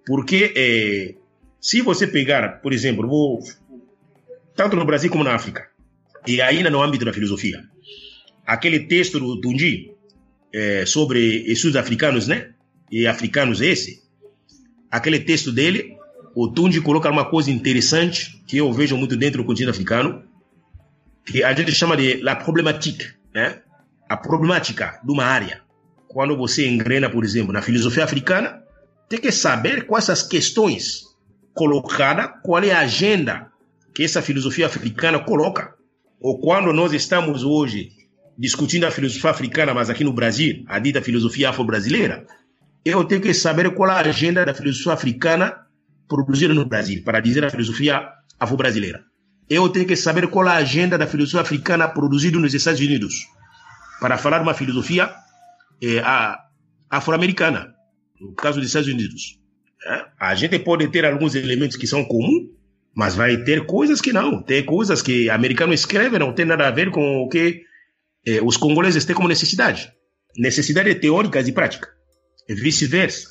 Porque 0.06 0.52
é, 0.56 1.14
se 1.60 1.82
você 1.82 2.06
pegar, 2.06 2.60
por 2.62 2.72
exemplo, 2.72 3.06
vou, 3.06 3.40
tanto 4.56 4.76
no 4.76 4.84
Brasil 4.84 5.10
como 5.10 5.22
na 5.22 5.34
África, 5.34 5.68
e 6.26 6.40
ainda 6.40 6.70
no 6.70 6.82
âmbito 6.82 7.04
da 7.04 7.12
filosofia, 7.12 7.62
aquele 8.46 8.80
texto 8.80 9.20
do 9.20 9.40
Tunji 9.40 9.92
é, 10.52 10.86
sobre 10.86 11.20
estudos 11.46 11.76
africanos, 11.76 12.26
né? 12.26 12.50
E 12.90 13.06
africanos 13.06 13.60
esse, 13.60 14.02
aquele 14.90 15.20
texto 15.20 15.52
dele, 15.52 15.96
o 16.34 16.48
Tunji 16.48 16.80
coloca 16.80 17.10
uma 17.10 17.28
coisa 17.28 17.50
interessante 17.50 18.42
que 18.46 18.56
eu 18.56 18.72
vejo 18.72 18.96
muito 18.96 19.16
dentro 19.16 19.42
do 19.42 19.46
continente 19.46 19.70
africano, 19.70 20.24
que 21.24 21.44
a 21.44 21.52
gente 21.54 21.72
chama 21.72 21.96
de 21.96 22.22
la 22.22 22.36
problématique, 22.36 23.06
né? 23.34 23.60
A 24.08 24.16
problemática 24.16 24.98
de 25.04 25.12
uma 25.12 25.24
área. 25.24 25.60
Quando 26.08 26.36
você 26.36 26.66
engrena, 26.66 27.08
por 27.08 27.22
exemplo, 27.22 27.52
na 27.52 27.62
filosofia 27.62 28.02
africana, 28.02 28.62
tem 29.08 29.20
que 29.20 29.30
saber 29.30 29.86
quais 29.86 30.08
as 30.08 30.22
questões 30.22 31.09
colocada, 31.54 32.28
qual 32.28 32.62
é 32.62 32.72
a 32.72 32.80
agenda 32.80 33.50
que 33.94 34.04
essa 34.04 34.22
filosofia 34.22 34.66
africana 34.66 35.18
coloca. 35.18 35.74
Ou 36.20 36.38
quando 36.40 36.72
nós 36.72 36.92
estamos 36.92 37.42
hoje 37.42 37.90
discutindo 38.38 38.84
a 38.84 38.90
filosofia 38.90 39.30
africana, 39.30 39.74
mas 39.74 39.90
aqui 39.90 40.04
no 40.04 40.12
Brasil, 40.12 40.64
a 40.66 40.78
dita 40.78 41.02
filosofia 41.02 41.50
afro-brasileira, 41.50 42.26
eu 42.84 43.04
tenho 43.04 43.20
que 43.20 43.34
saber 43.34 43.74
qual 43.74 43.90
é 43.90 43.94
a 43.94 44.00
agenda 44.00 44.44
da 44.44 44.54
filosofia 44.54 44.92
africana 44.92 45.66
produzida 46.08 46.54
no 46.54 46.64
Brasil, 46.66 47.02
para 47.04 47.20
dizer 47.20 47.44
a 47.44 47.50
filosofia 47.50 48.08
afro-brasileira. 48.38 49.04
Eu 49.48 49.68
tenho 49.68 49.86
que 49.86 49.96
saber 49.96 50.28
qual 50.28 50.46
é 50.46 50.50
a 50.50 50.56
agenda 50.56 50.96
da 50.96 51.06
filosofia 51.06 51.40
africana 51.40 51.88
produzida 51.88 52.38
nos 52.38 52.54
Estados 52.54 52.80
Unidos, 52.80 53.26
para 54.00 54.16
falar 54.16 54.40
uma 54.40 54.54
filosofia 54.54 55.12
é, 55.82 56.02
afro-americana, 56.88 57.74
no 58.20 58.34
caso 58.34 58.58
dos 58.58 58.68
Estados 58.68 58.88
Unidos. 58.88 59.39
É? 59.86 60.04
A 60.18 60.34
gente 60.34 60.58
pode 60.58 60.88
ter 60.88 61.04
alguns 61.04 61.34
elementos 61.34 61.76
que 61.76 61.86
são 61.86 62.04
comuns, 62.04 62.50
mas 62.94 63.14
vai 63.14 63.36
ter 63.38 63.64
coisas 63.66 64.00
que 64.00 64.12
não. 64.12 64.42
Tem 64.42 64.64
coisas 64.64 65.00
que 65.00 65.30
americano 65.30 65.72
escreve, 65.72 66.18
não 66.18 66.34
tem 66.34 66.44
nada 66.44 66.66
a 66.66 66.70
ver 66.70 66.90
com 66.90 67.22
o 67.22 67.28
que 67.28 67.62
eh, 68.26 68.40
os 68.42 68.56
congoleses 68.56 69.04
têm 69.04 69.16
como 69.16 69.28
necessidade. 69.28 69.92
Necessidade 70.36 70.94
teóricas 70.96 71.48
e 71.48 71.52
prática. 71.52 71.88
E 72.48 72.54
vice-versa. 72.54 73.28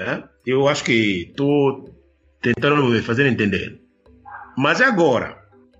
É? 0.00 0.22
Eu 0.46 0.68
acho 0.68 0.84
que 0.84 1.28
estou 1.30 1.88
tentando 2.42 2.84
me 2.84 3.00
fazer 3.00 3.26
entender. 3.26 3.80
Mas 4.56 4.80
agora, 4.80 5.38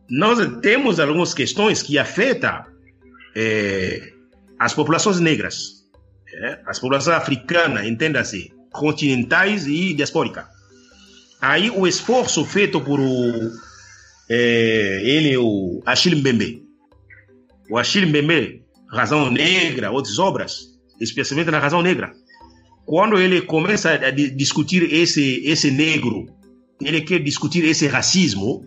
nós 0.08 0.38
temos 0.62 0.98
algumas 0.98 1.34
questões 1.34 1.82
que 1.82 1.98
afetam 1.98 2.64
eh, 3.36 4.12
as 4.58 4.72
populações 4.72 5.20
negras. 5.20 5.84
É? 6.44 6.60
As 6.66 6.78
populações 6.78 7.16
africanas, 7.16 7.86
entenda-se 7.86 8.57
continentais 8.72 9.66
e 9.66 9.94
diaspórica. 9.94 10.48
Aí 11.40 11.70
o 11.70 11.86
esforço 11.86 12.44
feito 12.44 12.80
por 12.80 12.98
o, 12.98 13.52
é, 14.28 15.00
ele, 15.04 15.36
o 15.36 15.80
Achille 15.86 16.16
Mbembe, 16.16 16.62
o 17.70 17.78
Achille 17.78 18.06
Mbembe, 18.06 18.64
Razão 18.90 19.30
Negra, 19.30 19.90
outras 19.90 20.18
obras, 20.18 20.78
especialmente 21.00 21.50
na 21.50 21.58
Razão 21.58 21.82
Negra, 21.82 22.12
quando 22.84 23.18
ele 23.18 23.42
começa 23.42 23.90
a 23.90 24.10
discutir 24.10 24.92
esse, 24.92 25.42
esse 25.44 25.70
negro, 25.70 26.26
ele 26.80 27.02
quer 27.02 27.22
discutir 27.22 27.64
esse 27.64 27.86
racismo, 27.86 28.66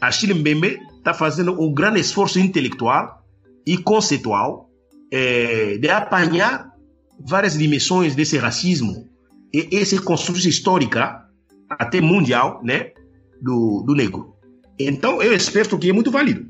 Achille 0.00 0.34
Mbembe 0.34 0.80
está 0.96 1.12
fazendo 1.12 1.60
um 1.60 1.72
grande 1.72 2.00
esforço 2.00 2.38
intelectual 2.38 3.22
e 3.66 3.76
conceitual 3.76 4.70
é, 5.12 5.76
de 5.76 5.88
apanhar 5.88 6.72
várias 7.20 7.58
dimensões 7.58 8.14
desse 8.14 8.38
racismo 8.38 9.08
essa 9.54 10.00
construção 10.00 10.48
histórica, 10.48 11.24
até 11.68 12.00
mundial, 12.00 12.60
né, 12.62 12.92
do, 13.40 13.82
do 13.86 13.94
negro. 13.94 14.34
Então, 14.78 15.22
eu 15.22 15.34
espero 15.34 15.78
que 15.78 15.90
é 15.90 15.92
muito 15.92 16.10
válido. 16.10 16.46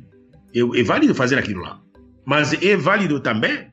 É, 0.55 0.81
é 0.81 0.83
válido 0.83 1.15
fazer 1.15 1.39
aquilo 1.39 1.63
lá. 1.63 1.81
Mas 2.27 2.53
é 2.63 2.77
válido 2.77 3.21
também, 3.21 3.69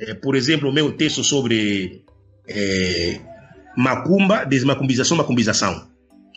é, 0.00 0.14
por 0.14 0.34
exemplo, 0.34 0.68
o 0.68 0.72
meu 0.72 0.92
texto 0.92 1.22
sobre 1.22 2.04
é, 2.48 3.20
macumba, 3.76 4.44
desmacumbização, 4.44 5.16
macumbização. 5.16 5.88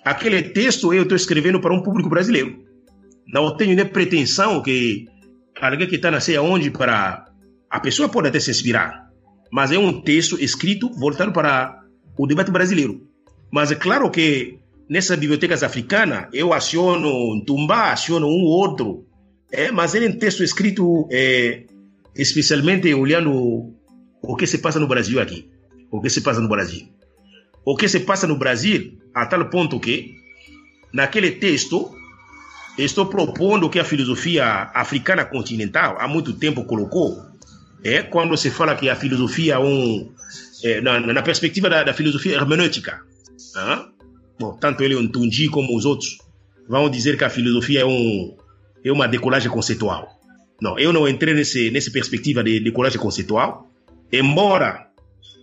Aquele 0.04 0.44
texto 0.44 0.94
eu 0.94 1.04
estou 1.04 1.16
escrevendo 1.16 1.60
para 1.60 1.74
um 1.74 1.82
público 1.82 2.10
brasileiro. 2.10 2.64
Não 3.28 3.58
tenho 3.58 3.76
nem 3.76 3.86
pretensão 3.86 4.62
que 4.62 5.08
alguém 5.60 5.88
que 5.88 5.96
está 5.96 6.12
na 6.12 6.20
onde 6.42 6.70
para 6.70 7.26
a 7.70 7.80
pessoa 7.80 8.08
pode 8.08 8.28
até 8.28 8.40
se 8.40 8.52
inspirar, 8.52 9.10
mas 9.52 9.72
é 9.72 9.80
um 9.80 10.02
texto 10.02 10.40
escrito 10.40 10.92
voltado 10.92 11.32
para 11.32 11.82
o 12.18 12.28
debate 12.28 12.52
brasileiro. 12.52 13.08
Mas 13.52 13.72
é 13.72 13.76
claro 13.76 14.10
que 14.10 14.60
nessas 14.90 15.18
bibliotecas 15.18 15.64
africanas 15.64 16.28
eu 16.34 16.54
aciono 16.54 17.10
um 17.10 17.44
Tumba, 17.46 17.92
aciono 17.92 18.28
um 18.28 18.44
outro, 18.44 19.06
é, 19.52 19.72
mas 19.72 19.96
ele 19.96 20.06
é 20.06 20.10
um 20.10 20.18
texto 20.18 20.44
escrito 20.44 21.08
é, 21.12 21.64
especialmente 22.16 22.94
olhando 22.94 23.74
o 24.22 24.36
que 24.36 24.48
se 24.48 24.60
passa 24.60 24.80
no 24.80 24.88
Brasil 24.88 25.20
aqui, 25.20 25.50
o 25.92 26.02
que 26.02 26.10
se 26.10 26.22
passa 26.22 26.42
no 26.42 26.50
Brasil. 26.50 26.88
O 27.64 27.76
que 27.76 27.88
se 27.88 28.02
passa 28.02 28.28
no 28.28 28.38
Brasil 28.38 29.00
a 29.14 29.26
tal 29.26 29.50
ponto 29.50 29.80
que 29.80 30.16
naquele 30.94 31.32
texto 31.32 31.92
estou 32.78 33.08
propondo 33.08 33.70
que 33.70 33.80
a 33.80 33.84
filosofia 33.84 34.70
africana 34.74 35.26
continental 35.26 35.98
há 36.00 36.08
muito 36.08 36.34
tempo 36.34 36.66
colocou 36.66 37.24
é 37.84 38.02
quando 38.02 38.36
se 38.38 38.50
fala 38.52 38.76
que 38.76 38.90
a 38.90 38.96
filosofia 38.96 39.56
é 39.56 39.60
um 39.60 40.12
é, 40.66 40.82
na, 40.82 41.00
na, 41.00 41.22
perspectiva 41.22 41.70
da, 41.70 41.84
da 41.84 41.94
filosofia 41.94 42.36
hermenêutica 42.36 43.02
ah? 43.56 43.88
Bom, 44.40 44.58
tanto 44.58 44.84
ele 44.84 44.96
um 44.96 45.08
Tunji 45.08 45.48
como 45.50 45.76
os 45.78 45.86
outros 45.86 46.18
vão 46.68 46.90
dizer 46.90 47.18
que 47.18 47.24
a 47.24 47.30
filosofia 47.30 47.82
é 47.82 47.86
um 47.86 48.36
é 48.84 48.92
uma 48.92 49.08
decolagem 49.08 49.50
conceitual 49.50 50.10
não 50.62 50.78
eu 50.80 50.92
não 50.92 51.08
entrei 51.08 51.34
nesse 51.34 51.72
nessa 51.72 51.92
perspectiva 51.92 52.44
de 52.44 52.60
decolagem 52.60 53.00
conceitual 53.00 53.70
embora 54.12 54.88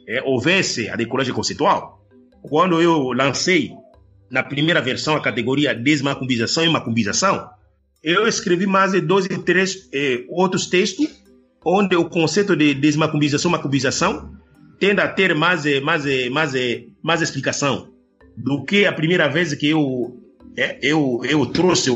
é, 0.07 0.23
houvesse 0.23 0.89
a 0.89 0.97
decolagem 0.97 1.32
conceitual 1.32 2.03
quando 2.43 2.82
eu 2.82 3.12
lancei 3.12 3.73
na 4.32 4.43
primeira 4.43 4.81
versão, 4.81 5.15
a 5.15 5.20
categoria 5.20 5.74
desmacumbização 5.74 6.65
e 6.65 6.69
macumbização, 6.70 7.51
eu 8.03 8.27
escrevi 8.27 8.66
mais 8.66 8.93
de 8.93 9.03
12 9.03 9.28
e 9.31 9.39
13 9.39 9.89
eh, 9.93 10.24
outros 10.31 10.66
textos 10.66 11.07
onde 11.62 11.94
o 11.94 12.09
conceito 12.09 12.57
de 12.57 12.73
desmacumbização 12.74 13.51
e 13.51 13.53
macumbização 13.53 14.32
tende 14.82 15.00
a 15.00 15.06
ter 15.06 15.32
mais, 15.32 15.64
eh, 15.64 15.78
mais, 15.78 16.04
eh, 16.04 16.28
mais, 16.28 16.56
eh, 16.56 16.86
mais 17.00 17.22
explicação 17.22 17.88
do 18.36 18.64
que 18.64 18.84
a 18.84 18.92
primeira 18.92 19.28
vez 19.28 19.54
que 19.54 19.68
eu, 19.68 20.20
eu, 20.80 21.20
eu 21.22 21.46
trouxe 21.46 21.90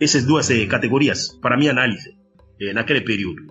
essas 0.00 0.24
duas 0.24 0.48
categorias 0.68 1.28
para 1.40 1.56
minha 1.56 1.70
análise 1.70 2.16
naquele 2.74 3.02
período. 3.02 3.42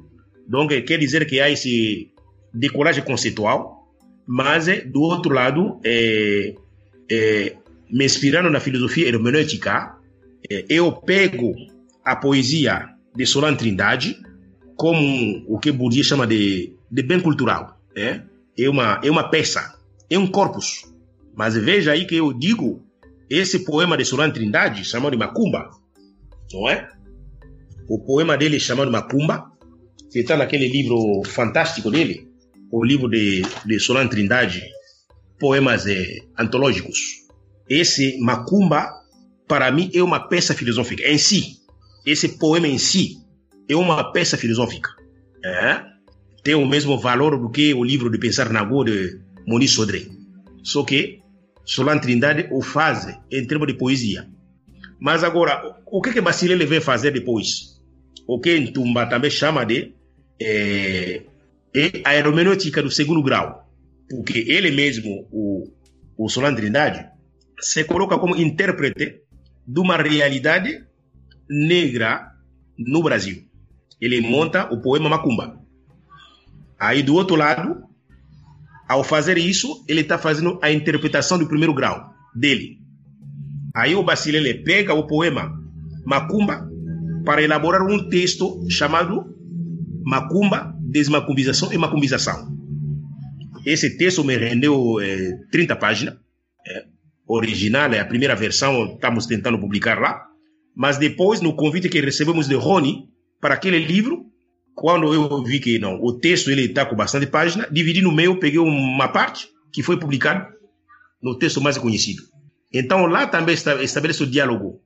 Então, 0.45 0.67
quer 0.67 0.97
dizer 0.97 1.25
que 1.25 1.39
há 1.39 1.49
esse 1.49 2.11
decolagem 2.53 3.03
conceitual, 3.03 3.87
mas 4.27 4.65
do 4.91 5.01
outro 5.01 5.33
lado, 5.33 5.79
é, 5.85 6.53
é, 7.09 7.55
me 7.89 8.03
inspirando 8.03 8.49
na 8.49 8.59
filosofia 8.59 9.07
hermenêutica, 9.07 9.95
eh, 10.49 10.65
eu 10.67 10.91
pego 10.91 11.53
a 12.03 12.17
poesia 12.17 12.89
de 13.15 13.25
Solan 13.25 13.55
Trindade 13.55 14.17
como 14.75 15.45
o 15.47 15.59
que 15.59 15.71
Bourdieu 15.71 16.03
chama 16.03 16.27
de, 16.27 16.73
de 16.91 17.03
bem 17.03 17.21
cultural. 17.21 17.79
É? 17.95 18.30
É, 18.57 18.69
uma, 18.69 18.99
é 19.03 19.09
uma 19.09 19.29
peça, 19.29 19.75
é 20.09 20.17
um 20.17 20.27
corpus. 20.27 20.85
Mas 21.35 21.55
veja 21.55 21.91
aí 21.91 22.05
que 22.05 22.15
eu 22.15 22.33
digo, 22.33 22.85
esse 23.29 23.65
poema 23.65 23.97
de 23.97 24.05
Solan 24.05 24.31
Trindade, 24.31 24.83
chamado 24.83 25.11
de 25.11 25.17
Macumba, 25.17 25.69
não 26.51 26.69
é? 26.69 26.89
O 27.89 27.99
poema 27.99 28.37
dele 28.37 28.59
chamado 28.59 28.91
Macumba, 28.91 29.51
que 30.11 30.19
está 30.19 30.35
naquele 30.35 30.67
livro 30.67 31.23
fantástico 31.25 31.89
dele, 31.89 32.27
o 32.71 32.83
livro 32.83 33.09
de, 33.09 33.41
de 33.65 33.79
Solan 33.79 34.07
Trindade, 34.07 34.61
poemas 35.39 35.87
eh, 35.87 36.19
antológicos 36.37 37.21
esse 37.71 38.17
Macumba, 38.19 38.91
para 39.47 39.71
mim, 39.71 39.89
é 39.93 40.03
uma 40.03 40.27
peça 40.27 40.53
filosófica 40.53 41.07
em 41.07 41.17
si. 41.17 41.61
Esse 42.05 42.37
poema 42.37 42.67
em 42.67 42.77
si 42.77 43.15
é 43.69 43.75
uma 43.77 44.11
peça 44.11 44.37
filosófica. 44.37 44.89
É? 45.43 45.81
Tem 46.43 46.55
o 46.55 46.65
mesmo 46.65 46.97
valor 46.97 47.37
do 47.37 47.49
que 47.49 47.73
o 47.73 47.83
livro 47.83 48.09
de 48.09 48.17
Pensar 48.17 48.49
na 48.49 48.63
Go 48.63 48.83
de 48.83 49.19
Moniz 49.47 49.71
Sodré. 49.71 50.07
Só 50.63 50.83
que 50.83 51.21
Solan 51.65 51.99
Trindade 51.99 52.47
o 52.51 52.61
faz 52.61 53.07
em 53.31 53.45
termos 53.45 53.67
de 53.67 53.75
poesia. 53.75 54.27
Mas 54.99 55.23
agora, 55.23 55.77
o 55.85 56.01
que 56.01 56.13
que 56.13 56.21
Basilele 56.21 56.65
vem 56.65 56.81
fazer 56.81 57.11
depois? 57.11 57.79
O 58.27 58.39
que 58.39 58.59
Ntumba 58.59 59.07
também 59.07 59.31
chama 59.31 59.65
de 59.65 59.93
é, 60.41 61.21
é 61.75 62.01
a 62.03 62.81
do 62.81 62.91
segundo 62.91 63.23
grau. 63.23 63.67
Porque 64.09 64.45
ele 64.47 64.71
mesmo, 64.71 65.27
o, 65.31 65.71
o 66.17 66.29
Solan 66.29 66.55
Trindade, 66.55 67.07
se 67.59 67.83
coloca 67.83 68.17
como 68.17 68.35
intérprete 68.35 69.21
de 69.65 69.79
uma 69.79 69.97
realidade 69.97 70.85
negra 71.49 72.31
no 72.77 73.03
Brasil. 73.03 73.43
Ele 73.99 74.21
monta 74.21 74.71
o 74.73 74.81
poema 74.81 75.09
Macumba. 75.09 75.60
Aí 76.81 77.03
do 77.03 77.13
outro 77.13 77.35
lado, 77.35 77.83
ao 78.89 79.03
fazer 79.03 79.37
isso, 79.37 79.85
ele 79.87 80.01
está 80.01 80.17
fazendo 80.17 80.57
a 80.63 80.71
interpretação 80.71 81.37
do 81.37 81.47
primeiro 81.47 81.75
grau 81.75 82.11
dele. 82.35 82.79
Aí 83.75 83.93
o 83.93 84.01
Basilele 84.01 84.63
pega 84.63 84.91
o 84.95 85.05
poema 85.05 85.61
Macumba 86.03 86.67
para 87.23 87.43
elaborar 87.43 87.83
um 87.83 88.09
texto 88.09 88.65
chamado 88.67 89.23
Macumba, 90.03 90.75
Desmacumbização 90.79 91.71
e 91.71 91.77
Macumbização. 91.77 92.51
Esse 93.63 93.95
texto 93.95 94.23
me 94.23 94.35
rendeu 94.35 94.99
é, 94.99 95.37
30 95.51 95.75
páginas. 95.75 96.15
É, 96.67 96.85
original, 97.27 97.93
é 97.93 97.99
a 97.99 98.05
primeira 98.05 98.35
versão, 98.35 98.95
estamos 98.95 99.27
tentando 99.27 99.59
publicar 99.59 99.99
lá. 99.99 100.25
Mas 100.75 100.97
depois, 100.97 101.41
no 101.41 101.55
convite 101.55 101.89
que 101.89 102.01
recebemos 102.01 102.47
de 102.47 102.55
Rony 102.55 103.07
para 103.39 103.53
aquele 103.53 103.77
livro, 103.77 104.30
quando 104.75 105.13
eu 105.13 105.43
vi 105.43 105.59
que 105.59 105.79
não, 105.79 106.01
o 106.01 106.13
texto 106.13 106.49
ele 106.49 106.65
está 106.65 106.85
com 106.85 106.95
bastante 106.95 107.27
página, 107.27 107.67
dividi 107.71 108.01
no 108.01 108.11
meio, 108.11 108.39
peguei 108.39 108.59
uma 108.59 109.07
parte 109.07 109.49
que 109.71 109.83
foi 109.83 109.97
publicada 109.97 110.47
no 111.21 111.37
texto 111.37 111.61
mais 111.61 111.77
conhecido. 111.77 112.23
Então 112.73 113.05
lá 113.05 113.27
também 113.27 113.55
estabelece 113.55 114.23
o 114.23 114.27
diálogo 114.27 114.81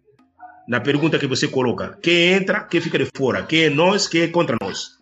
na 0.68 0.80
pergunta 0.80 1.20
que 1.20 1.28
você 1.28 1.48
coloca: 1.48 1.98
quem 2.02 2.34
entra, 2.34 2.64
quem 2.64 2.82
fica 2.82 2.98
de 2.98 3.08
fora, 3.16 3.44
quem 3.44 3.64
é 3.64 3.70
nós, 3.70 4.08
quem 4.08 4.22
é 4.22 4.28
contra 4.28 4.58
nós. 4.62 4.96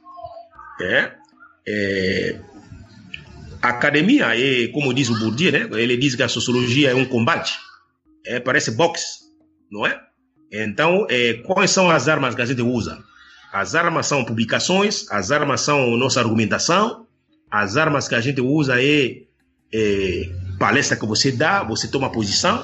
É, 0.81 1.11
é, 1.67 2.39
academia 3.61 4.37
é, 4.37 4.67
como 4.67 4.93
diz 4.93 5.09
o 5.09 5.17
Bourdieu, 5.17 5.51
né? 5.51 5.69
Ele 5.79 5.95
diz 5.95 6.15
que 6.15 6.23
a 6.23 6.27
sociologia 6.27 6.91
é 6.91 6.95
um 6.95 7.05
combate. 7.05 7.57
É, 8.25 8.39
parece 8.39 8.71
boxe, 8.71 9.19
não 9.71 9.85
é? 9.85 9.99
Então, 10.51 11.07
é, 11.09 11.33
quais 11.33 11.71
são 11.71 11.89
as 11.89 12.07
armas 12.07 12.35
que 12.35 12.41
a 12.41 12.45
gente 12.45 12.61
usa? 12.61 13.03
As 13.53 13.75
armas 13.75 14.07
são 14.07 14.25
publicações, 14.25 15.05
as 15.11 15.29
armas 15.29 15.61
são 15.61 15.95
nossa 15.95 16.19
argumentação, 16.19 17.05
as 17.51 17.77
armas 17.77 18.07
que 18.07 18.15
a 18.15 18.19
gente 18.19 18.41
usa 18.41 18.81
é, 18.81 19.21
é 19.71 20.29
palestra 20.57 20.97
que 20.97 21.05
você 21.05 21.31
dá, 21.31 21.63
você 21.63 21.87
toma 21.87 22.11
posição, 22.11 22.63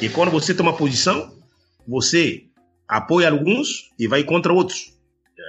e 0.00 0.08
quando 0.08 0.30
você 0.30 0.54
toma 0.54 0.72
posição, 0.72 1.30
você 1.86 2.44
apoia 2.88 3.30
alguns 3.30 3.90
e 3.98 4.08
vai 4.08 4.24
contra 4.24 4.54
outros. 4.54 4.94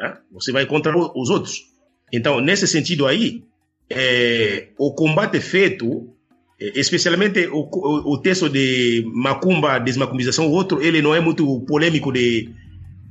É? 0.03 0.17
Você 0.33 0.51
vai 0.51 0.65
contra 0.65 0.93
os 0.97 1.29
outros. 1.29 1.63
Então, 2.11 2.41
nesse 2.41 2.67
sentido 2.67 3.07
aí, 3.07 3.45
é, 3.89 4.67
o 4.77 4.93
combate 4.93 5.39
feito, 5.39 6.13
é, 6.59 6.77
especialmente 6.77 7.47
o, 7.47 7.69
o, 7.71 8.15
o, 8.15 8.17
texto 8.17 8.49
de 8.49 9.09
Macumba, 9.13 9.79
desmacumbização, 9.79 10.45
o 10.47 10.51
outro, 10.51 10.81
ele 10.81 11.01
não 11.01 11.15
é 11.15 11.21
muito 11.21 11.61
polêmico 11.61 12.11
de, 12.11 12.49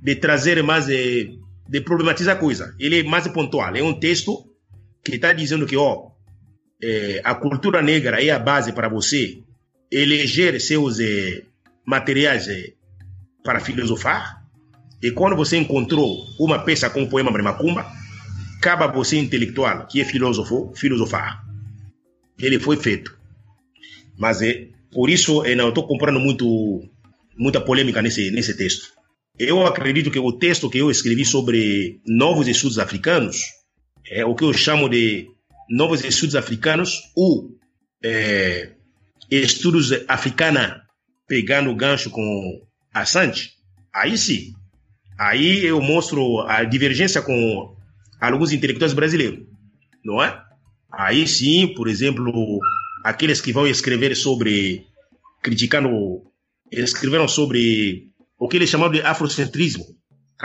de 0.02 0.16
trazer 0.16 0.62
mais, 0.62 0.84
de, 0.84 1.38
de 1.68 1.80
problematizar 1.80 2.36
a 2.36 2.38
coisa. 2.38 2.74
Ele 2.78 3.00
é 3.00 3.02
mais 3.02 3.26
pontual. 3.28 3.74
É 3.74 3.82
um 3.82 3.98
texto 3.98 4.44
que 5.04 5.16
está 5.16 5.32
dizendo 5.32 5.66
que, 5.66 5.76
ó, 5.76 6.10
é, 6.82 7.20
a 7.24 7.34
cultura 7.34 7.82
negra 7.82 8.22
é 8.22 8.30
a 8.30 8.38
base 8.38 8.72
para 8.72 8.88
você 8.88 9.42
eleger 9.90 10.60
seus 10.60 11.00
é, 11.00 11.42
materiais 11.86 12.48
é, 12.48 12.72
para 13.42 13.60
filosofar. 13.60 14.44
E 15.02 15.10
quando 15.10 15.36
você 15.36 15.56
encontrou 15.56 16.24
uma 16.38 16.58
peça 16.58 16.90
com 16.90 17.02
o 17.02 17.08
poema 17.08 17.32
de 17.32 17.42
Macumba, 17.42 17.86
você 18.92 19.16
intelectual, 19.16 19.86
que 19.86 20.00
é 20.00 20.04
filósofo, 20.04 20.72
filosofar. 20.74 21.44
Ele 22.38 22.58
foi 22.58 22.76
feito. 22.76 23.16
Mas 24.18 24.42
é, 24.42 24.68
por 24.92 25.08
isso 25.08 25.44
eu 25.44 25.56
não 25.56 25.68
estou 25.68 25.86
comprando 25.86 26.18
muito, 26.18 26.82
muita 27.36 27.60
polêmica 27.60 28.02
nesse, 28.02 28.30
nesse 28.30 28.56
texto. 28.56 28.95
Eu 29.38 29.66
acredito 29.66 30.10
que 30.10 30.18
o 30.18 30.32
texto 30.32 30.70
que 30.70 30.78
eu 30.78 30.90
escrevi 30.90 31.24
sobre 31.24 32.00
novos 32.06 32.48
estudos 32.48 32.78
africanos 32.78 33.42
é 34.06 34.24
o 34.24 34.34
que 34.34 34.44
eu 34.44 34.52
chamo 34.52 34.88
de 34.88 35.28
novos 35.68 36.04
estudos 36.04 36.36
africanos 36.36 37.02
ou 37.14 37.50
é, 38.02 38.72
estudos 39.30 39.92
africana 40.08 40.82
pegando 41.26 41.70
o 41.70 41.76
gancho 41.76 42.08
com 42.08 42.62
Assange. 42.94 43.52
Aí 43.92 44.16
sim, 44.16 44.54
Aí 45.18 45.64
eu 45.64 45.80
mostro 45.80 46.40
a 46.42 46.62
divergência 46.62 47.22
com 47.22 47.74
alguns 48.20 48.52
intelectuais 48.52 48.92
brasileiros, 48.92 49.46
não 50.04 50.22
é? 50.22 50.42
Aí 50.92 51.26
sim, 51.26 51.72
por 51.74 51.88
exemplo, 51.88 52.60
aqueles 53.02 53.40
que 53.40 53.52
vão 53.52 53.66
escrever 53.66 54.14
sobre, 54.14 54.84
criticando, 55.42 56.22
escreveram 56.70 57.26
sobre 57.26 58.08
o 58.38 58.48
que 58.48 58.56
eles 58.56 58.68
chamam 58.68 58.90
de 58.90 59.00
afrocentrismo, 59.00 59.84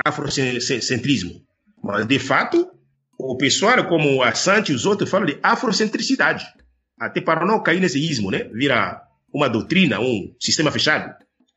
afrocentrismo. 0.05 1.41
Mas, 1.83 2.05
de 2.07 2.19
fato, 2.19 2.69
o 3.17 3.37
pessoal, 3.37 3.87
como 3.87 4.23
a 4.23 4.33
Santi 4.33 4.71
e 4.71 4.75
os 4.75 4.85
outros, 4.85 5.09
falam 5.09 5.25
de 5.25 5.39
afrocentricidade. 5.43 6.45
Até 6.99 7.21
para 7.21 7.45
não 7.45 7.61
cair 7.61 7.79
nesse 7.79 7.99
ismo, 7.99 8.31
né? 8.31 8.43
Vira 8.53 9.01
uma 9.33 9.49
doutrina, 9.49 9.99
um 9.99 10.33
sistema 10.39 10.71
fechado. 10.71 11.13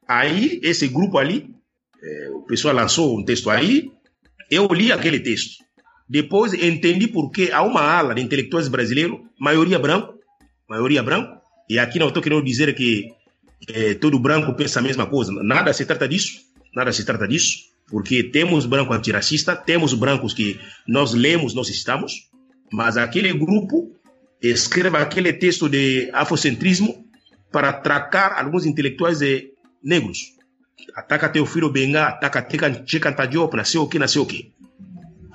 Aí, 0.08 0.60
esse 0.62 0.88
grupo 0.88 1.18
ali, 1.18 1.50
é, 2.02 2.30
o 2.30 2.42
pessoal 2.42 2.74
lançou 2.74 3.18
um 3.18 3.24
texto 3.24 3.50
aí, 3.50 3.90
eu 4.50 4.66
li 4.68 4.92
aquele 4.92 5.20
texto. 5.20 5.62
Depois 6.08 6.52
entendi 6.52 7.08
por 7.08 7.30
que 7.30 7.50
há 7.50 7.62
uma 7.62 7.80
ala 7.80 8.14
de 8.14 8.20
intelectuais 8.22 8.68
brasileiros, 8.68 9.18
maioria 9.38 9.78
branco, 9.78 10.14
maioria 10.68 11.02
branco, 11.02 11.40
e 11.68 11.78
aqui 11.78 11.98
não 11.98 12.08
estou 12.08 12.22
querendo 12.22 12.44
dizer 12.44 12.74
que 12.74 13.08
é, 13.68 13.94
todo 13.94 14.18
branco 14.18 14.54
pensa 14.54 14.80
a 14.80 14.82
mesma 14.82 15.06
coisa. 15.06 15.32
Nada 15.42 15.72
se 15.72 15.84
trata 15.84 16.08
disso, 16.08 16.40
nada 16.74 16.92
se 16.92 17.04
trata 17.04 17.26
disso, 17.26 17.58
porque 17.88 18.22
temos 18.22 18.66
branco 18.66 18.92
antirracista, 18.92 19.54
temos 19.54 19.94
brancos 19.94 20.34
que 20.34 20.58
nós 20.86 21.14
lemos, 21.14 21.54
nós 21.54 21.68
estamos, 21.68 22.28
mas 22.72 22.96
aquele 22.96 23.32
grupo 23.32 23.92
escreve 24.42 24.96
aquele 24.96 25.32
texto 25.32 25.68
de 25.68 26.10
afrocentrismo 26.12 27.04
para 27.50 27.70
atracar 27.70 28.38
alguns 28.38 28.66
intelectuais 28.66 29.20
negros. 29.82 30.34
Ataca 30.94 31.28
Teofilo 31.28 31.70
Benga, 31.70 32.08
ataca 32.08 32.46
Checa 32.84 33.26
Diop, 33.26 33.56
nasceu 33.56 33.82
o 33.82 33.88
que, 33.88 33.98
nasceu 33.98 34.22
o 34.22 34.26
que. 34.26 34.52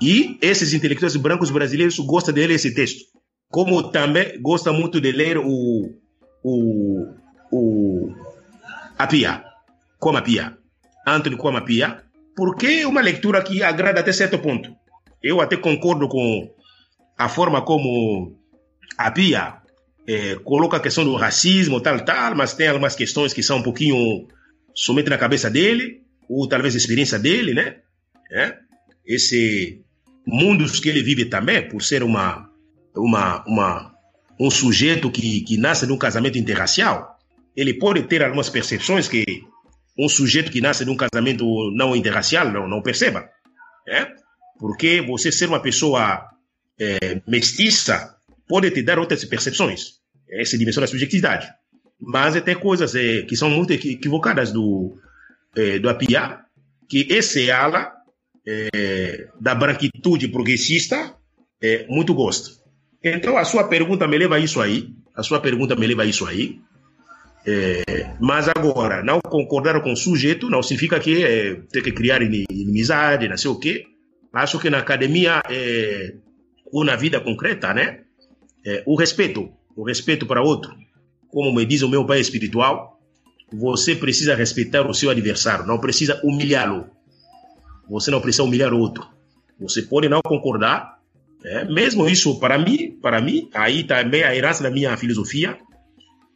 E 0.00 0.38
esses 0.40 0.72
intelectuais 0.72 1.16
brancos 1.16 1.50
brasileiros 1.50 1.98
gostam 1.98 2.32
de 2.32 2.40
ler 2.40 2.50
esse 2.54 2.74
texto. 2.74 3.04
Como 3.48 3.90
também 3.90 4.40
gosta 4.40 4.72
muito 4.72 5.00
de 5.00 5.12
ler 5.12 5.36
o, 5.38 5.92
o, 6.42 7.14
o 7.50 8.12
Apia, 8.98 9.44
Comapia, 9.98 10.56
Anthony 11.06 11.36
Comapia, 11.36 12.02
porque 12.36 12.66
é 12.66 12.86
uma 12.86 13.00
leitura 13.00 13.42
que 13.42 13.62
agrada 13.62 14.00
até 14.00 14.12
certo 14.12 14.38
ponto. 14.38 14.74
Eu 15.22 15.40
até 15.40 15.56
concordo 15.56 16.08
com 16.08 16.54
a 17.16 17.28
forma 17.28 17.62
como 17.62 18.38
a 18.96 19.10
Pia 19.10 19.60
é, 20.06 20.36
coloca 20.36 20.76
a 20.76 20.80
questão 20.80 21.04
do 21.04 21.16
racismo, 21.16 21.80
tal, 21.80 22.00
tal, 22.04 22.34
mas 22.34 22.54
tem 22.54 22.68
algumas 22.68 22.96
questões 22.96 23.32
que 23.32 23.42
são 23.42 23.58
um 23.58 23.62
pouquinho 23.62 24.26
somente 24.74 25.10
na 25.10 25.18
cabeça 25.18 25.50
dele, 25.50 26.02
ou 26.28 26.48
talvez 26.48 26.74
a 26.74 26.78
experiência 26.78 27.18
dele, 27.18 27.54
né? 27.54 27.76
É? 28.32 28.56
Esse 29.04 29.82
mundo 30.26 30.64
que 30.70 30.88
ele 30.88 31.02
vive 31.02 31.24
também, 31.24 31.68
por 31.68 31.82
ser 31.82 32.02
uma, 32.02 32.48
uma, 32.96 33.44
uma, 33.46 33.94
um 34.38 34.50
sujeito 34.50 35.10
que, 35.10 35.42
que 35.42 35.56
nasce 35.56 35.86
de 35.86 35.92
um 35.92 35.98
casamento 35.98 36.38
interracial, 36.38 37.09
ele 37.60 37.74
pode 37.74 38.04
ter 38.04 38.22
algumas 38.22 38.48
percepções 38.48 39.06
que 39.06 39.24
um 39.98 40.08
sujeito 40.08 40.50
que 40.50 40.62
nasce 40.62 40.82
de 40.82 40.90
um 40.90 40.96
casamento 40.96 41.44
não 41.74 41.94
interracial 41.94 42.50
não, 42.50 42.66
não 42.66 42.80
perceba. 42.80 43.28
É? 43.86 44.06
Porque 44.58 45.02
você 45.02 45.30
ser 45.30 45.46
uma 45.46 45.60
pessoa 45.60 46.26
é, 46.80 47.20
mestiça 47.28 48.16
pode 48.48 48.70
te 48.70 48.82
dar 48.82 48.98
outras 48.98 49.24
percepções. 49.26 50.00
Essa 50.30 50.56
dimensão 50.56 50.80
da 50.80 50.86
subjetividade. 50.86 51.48
Mas 52.00 52.40
tem 52.40 52.54
coisas 52.54 52.94
é, 52.94 53.22
que 53.22 53.36
são 53.36 53.50
muito 53.50 53.74
equivocadas 53.74 54.50
do, 54.52 54.96
é, 55.54 55.78
do 55.78 55.90
APIA, 55.90 56.38
que 56.88 57.06
esse 57.10 57.50
ala 57.50 57.92
é, 58.46 59.28
da 59.38 59.54
branquitude 59.54 60.28
progressista 60.28 61.14
é, 61.62 61.84
muito 61.88 62.14
gosta. 62.14 62.58
Então 63.04 63.36
a 63.36 63.44
sua 63.44 63.64
pergunta 63.64 64.08
me 64.08 64.16
leva 64.16 64.36
a 64.36 64.38
isso 64.38 64.62
aí. 64.62 64.88
A 65.14 65.22
sua 65.22 65.40
pergunta 65.40 65.76
me 65.76 65.86
leva 65.86 66.04
a 66.04 66.06
isso 66.06 66.26
aí. 66.26 66.58
É, 67.46 68.14
mas 68.20 68.48
agora, 68.48 69.02
não 69.02 69.20
concordar 69.20 69.80
com 69.82 69.92
o 69.92 69.96
sujeito 69.96 70.50
não 70.50 70.62
significa 70.62 71.00
que 71.00 71.24
é, 71.24 71.54
tem 71.72 71.82
que 71.82 71.92
criar 71.92 72.20
inimizade, 72.22 73.28
não 73.28 73.36
sei 73.36 73.50
o 73.50 73.58
quê. 73.58 73.86
Acho 74.32 74.58
que 74.58 74.70
na 74.70 74.78
academia 74.78 75.42
é, 75.48 76.14
ou 76.72 76.84
na 76.84 76.96
vida 76.96 77.20
concreta, 77.20 77.74
né? 77.74 78.00
É, 78.64 78.82
o 78.86 78.94
respeito, 78.94 79.50
o 79.74 79.84
respeito 79.84 80.26
para 80.26 80.42
outro. 80.42 80.72
Como 81.28 81.52
me 81.54 81.64
diz 81.64 81.82
o 81.82 81.88
meu 81.88 82.04
pai 82.04 82.20
espiritual, 82.20 83.00
você 83.52 83.96
precisa 83.96 84.34
respeitar 84.34 84.88
o 84.88 84.94
seu 84.94 85.10
adversário, 85.10 85.66
não 85.66 85.78
precisa 85.78 86.20
humilhá-lo. 86.22 86.88
Você 87.88 88.10
não 88.10 88.20
precisa 88.20 88.44
humilhar 88.44 88.72
outro. 88.72 89.06
Você 89.58 89.82
pode 89.82 90.08
não 90.08 90.20
concordar, 90.22 90.98
é, 91.44 91.64
mesmo 91.64 92.08
isso 92.08 92.38
para 92.38 92.58
mim, 92.58 92.98
para 93.02 93.20
mim, 93.20 93.48
aí 93.52 93.82
também 93.82 94.22
a 94.22 94.34
herança 94.34 94.62
da 94.62 94.70
minha 94.70 94.96
filosofia, 94.96 95.58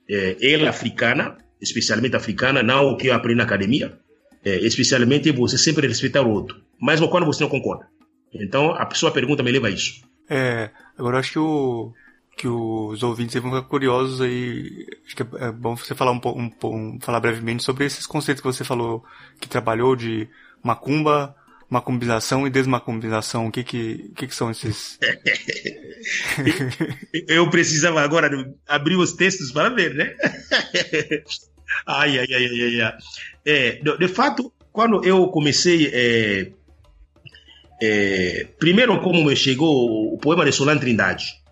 é, 0.09 0.37
ela 0.41 0.71
africana, 0.71 1.39
especialmente 1.61 2.17
africana, 2.17 2.63
não 2.63 2.91
o 2.91 2.97
que 2.97 3.09
eu 3.09 3.15
aprendi 3.15 3.37
na 3.37 3.45
academia, 3.45 3.99
é, 4.45 4.57
especialmente 4.59 5.31
você 5.33 5.57
sempre 5.57 5.87
respeitar 5.87 6.23
o 6.23 6.31
outro, 6.31 6.61
mesmo 6.81 7.09
quando 7.09 7.27
você 7.27 7.43
não 7.43 7.51
concorda. 7.51 7.89
Então 8.33 8.73
a 8.73 8.85
pessoa 8.87 9.13
pergunta 9.13 9.43
me 9.43 9.53
leva 9.53 9.69
a 9.69 9.71
isso. 9.71 10.03
É, 10.29 10.71
agora 10.99 11.19
acho 11.19 11.33
que 11.33 11.39
o 11.39 11.93
que 12.37 12.49
os 12.49 13.03
ouvintes 13.03 13.41
vão 13.41 13.53
ficar 13.53 13.69
curiosos 13.69 14.21
aí. 14.21 14.87
Acho 15.07 15.17
que 15.17 15.23
é, 15.23 15.47
é 15.47 15.53
bom 15.53 15.77
você 15.77 15.95
falar 15.95 16.13
um 16.13 16.21
um, 16.25 16.51
um, 16.65 16.99
falar 17.01 17.21
brevemente 17.21 17.63
sobre 17.63 17.85
esses 17.85 18.07
conceitos 18.07 18.41
que 18.41 18.47
você 18.47 18.65
falou 18.65 19.05
que 19.41 19.49
trabalhou 19.49 19.95
de 19.95 20.29
macumba, 20.63 21.35
macumbização 21.69 22.47
e 22.47 22.51
desmacumbização. 22.51 23.47
O 23.47 23.51
que 23.51 23.65
que, 23.65 24.13
que, 24.17 24.27
que 24.27 24.35
são 24.35 24.51
esses? 24.51 24.99
Eu 27.29 27.49
precisava 27.51 28.01
agora 28.03 28.31
abrir 28.67 28.97
os 28.97 29.13
textos 29.13 29.53
para 29.53 29.69
ver, 29.69 29.95
né? 29.95 30.15
ai, 31.87 32.19
ai, 32.19 32.27
ai, 32.31 32.47
ai, 32.47 32.81
ai. 32.81 32.93
É, 33.45 33.73
de, 33.73 33.99
de 33.99 34.09
fato, 34.09 34.53
quando 34.73 35.05
eu 35.05 35.29
comecei 35.29 35.91
é, 35.93 36.51
é, 37.81 38.47
primeiro 38.59 39.01
como 39.01 39.25
me 39.25 39.37
chegou 39.37 40.15
o 40.15 40.19
poema 40.19 40.45
de 40.45 40.53
Solan 40.53 40.79
Trindade 40.79 41.45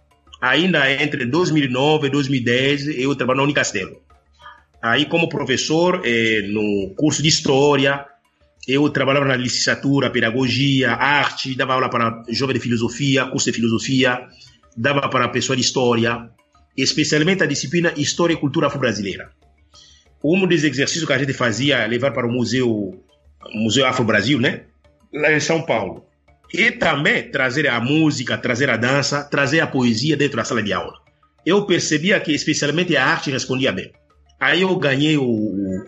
ainda 0.42 0.90
entre 0.90 1.24
2009 1.24 2.08
e 2.08 2.10
2010, 2.10 2.88
eu 2.98 3.14
trabalho 3.14 3.38
na 3.38 3.44
Unicastelo. 3.44 4.02
Aí, 4.82 5.06
como 5.06 5.28
professor, 5.28 6.02
eh, 6.04 6.42
no 6.48 6.92
curso 6.96 7.22
de 7.22 7.28
História, 7.28 8.04
eu 8.66 8.88
trabalhava 8.90 9.26
na 9.26 9.36
licenciatura, 9.36 10.10
pedagogia, 10.10 10.92
arte, 10.92 11.56
dava 11.56 11.74
aula 11.74 11.88
para 11.90 12.22
jovem 12.28 12.54
de 12.54 12.60
filosofia, 12.60 13.26
curso 13.26 13.50
de 13.50 13.56
filosofia, 13.56 14.28
dava 14.76 15.08
para 15.08 15.28
pessoa 15.28 15.56
de 15.56 15.62
história, 15.62 16.30
especialmente 16.76 17.42
a 17.42 17.46
disciplina 17.46 17.92
História 17.96 18.34
e 18.34 18.36
Cultura 18.36 18.68
Afro-Brasileira. 18.68 19.30
Um 20.24 20.46
dos 20.46 20.62
exercícios 20.62 21.04
que 21.04 21.12
a 21.12 21.18
gente 21.18 21.32
fazia 21.32 21.78
é 21.78 21.86
levar 21.88 22.12
para 22.12 22.26
o 22.26 22.30
Museu, 22.30 23.02
Museu 23.52 23.84
Afro-Brasil, 23.84 24.38
né? 24.38 24.62
Lá 25.12 25.32
em 25.32 25.40
São 25.40 25.62
Paulo. 25.62 26.06
E 26.54 26.70
também 26.70 27.30
trazer 27.30 27.66
a 27.66 27.80
música, 27.80 28.38
trazer 28.38 28.70
a 28.70 28.76
dança, 28.76 29.24
trazer 29.24 29.60
a 29.60 29.66
poesia 29.66 30.16
dentro 30.16 30.36
da 30.36 30.44
sala 30.44 30.62
de 30.62 30.72
aula. 30.72 30.92
Eu 31.44 31.66
percebia 31.66 32.20
que 32.20 32.32
especialmente 32.32 32.96
a 32.96 33.04
arte 33.04 33.30
respondia 33.30 33.72
bem. 33.72 33.90
Aí 34.38 34.62
eu 34.62 34.76
ganhei 34.76 35.16
o, 35.16 35.84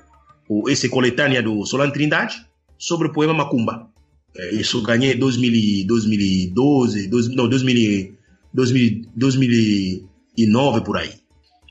o 0.49 0.69
esse 0.69 0.89
coletânea 0.89 1.41
do 1.41 1.65
Solan 1.65 1.91
Trindade 1.91 2.45
sobre 2.85 3.09
o 3.09 3.13
poema 3.13 3.33
Macumba. 3.33 3.89
É, 4.37 4.55
isso 4.57 4.83
ganhei 4.83 5.15
em 5.15 5.19
2012, 5.19 7.09
2000, 7.09 7.37
não, 7.37 7.49
2000, 7.49 8.15
2000, 8.53 9.03
2009 9.17 10.81
por 10.83 10.99
aí. 10.99 11.13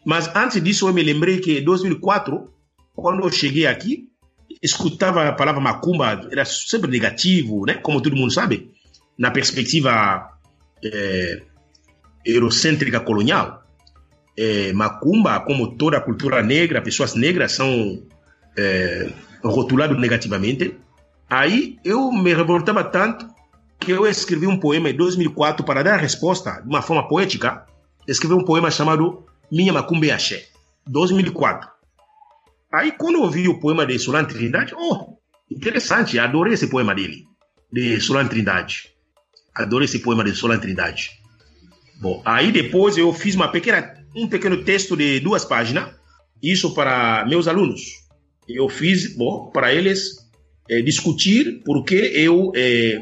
Mas 0.03 0.33
antes 0.35 0.61
disso 0.63 0.87
eu 0.87 0.93
me 0.93 1.03
lembrei 1.03 1.39
que 1.39 1.59
em 1.59 1.63
2004, 1.63 2.49
quando 2.95 3.23
eu 3.23 3.31
cheguei 3.31 3.67
aqui, 3.67 4.09
escutava 4.61 5.27
a 5.27 5.33
palavra 5.33 5.61
macumba, 5.61 6.27
era 6.31 6.45
sempre 6.45 6.89
negativo, 6.89 7.65
né? 7.65 7.75
Como 7.75 8.01
todo 8.01 8.15
mundo 8.15 8.31
sabe 8.31 8.71
na 9.17 9.29
perspectiva 9.29 10.31
é, 10.83 11.43
eurocêntrica 12.25 12.99
colonial, 12.99 13.63
é, 14.35 14.73
Macumba, 14.73 15.39
como 15.41 15.75
toda 15.75 15.97
a 15.97 16.01
cultura 16.01 16.41
negra, 16.41 16.81
pessoas 16.81 17.13
negras 17.13 17.51
são 17.51 18.01
é, 18.57 19.11
rotulados 19.43 19.99
negativamente. 19.99 20.75
Aí 21.29 21.77
eu 21.83 22.11
me 22.11 22.33
revoltava 22.33 22.83
tanto 22.83 23.27
que 23.79 23.91
eu 23.91 24.07
escrevi 24.07 24.47
um 24.47 24.59
poema 24.59 24.89
em 24.89 24.95
2004 24.95 25.65
para 25.65 25.83
dar 25.83 25.97
resposta 25.97 26.61
de 26.61 26.67
uma 26.67 26.81
forma 26.81 27.07
poética. 27.07 27.65
Escrevi 28.07 28.33
um 28.33 28.45
poema 28.45 28.71
chamado 28.71 29.25
Minha 29.51 29.73
Macumba 29.73 30.05
e 30.05 30.11
Axé, 30.11 30.45
2004. 30.87 31.69
Aí 32.71 32.91
quando 32.91 33.15
eu 33.15 33.21
ouvi 33.23 33.47
o 33.47 33.59
poema 33.59 33.85
de 33.85 33.99
Solan 33.99 34.25
Trindade, 34.25 34.73
oh, 34.75 35.17
interessante, 35.51 36.17
adorei 36.17 36.53
esse 36.53 36.67
poema 36.67 36.95
dele, 36.95 37.25
de 37.71 37.99
Solan 37.99 38.27
Trindade. 38.27 38.93
Adoro 39.53 39.83
esse 39.83 39.99
poema 39.99 40.23
de 40.23 40.33
Solan 40.33 40.59
Trindade. 40.59 41.11
Bom, 42.01 42.21
aí 42.25 42.51
depois 42.51 42.97
eu 42.97 43.13
fiz 43.13 43.35
uma 43.35 43.49
pequena, 43.49 43.93
um 44.15 44.27
pequeno 44.27 44.63
texto 44.63 44.97
de 44.97 45.19
duas 45.19 45.45
páginas, 45.45 45.93
isso 46.41 46.73
para 46.73 47.25
meus 47.27 47.47
alunos. 47.47 47.81
Eu 48.47 48.67
fiz, 48.67 49.15
bom, 49.15 49.51
para 49.51 49.73
eles 49.73 50.22
é, 50.69 50.81
discutir 50.81 51.61
porque 51.65 51.95
eu 51.95 52.51
é, 52.55 53.01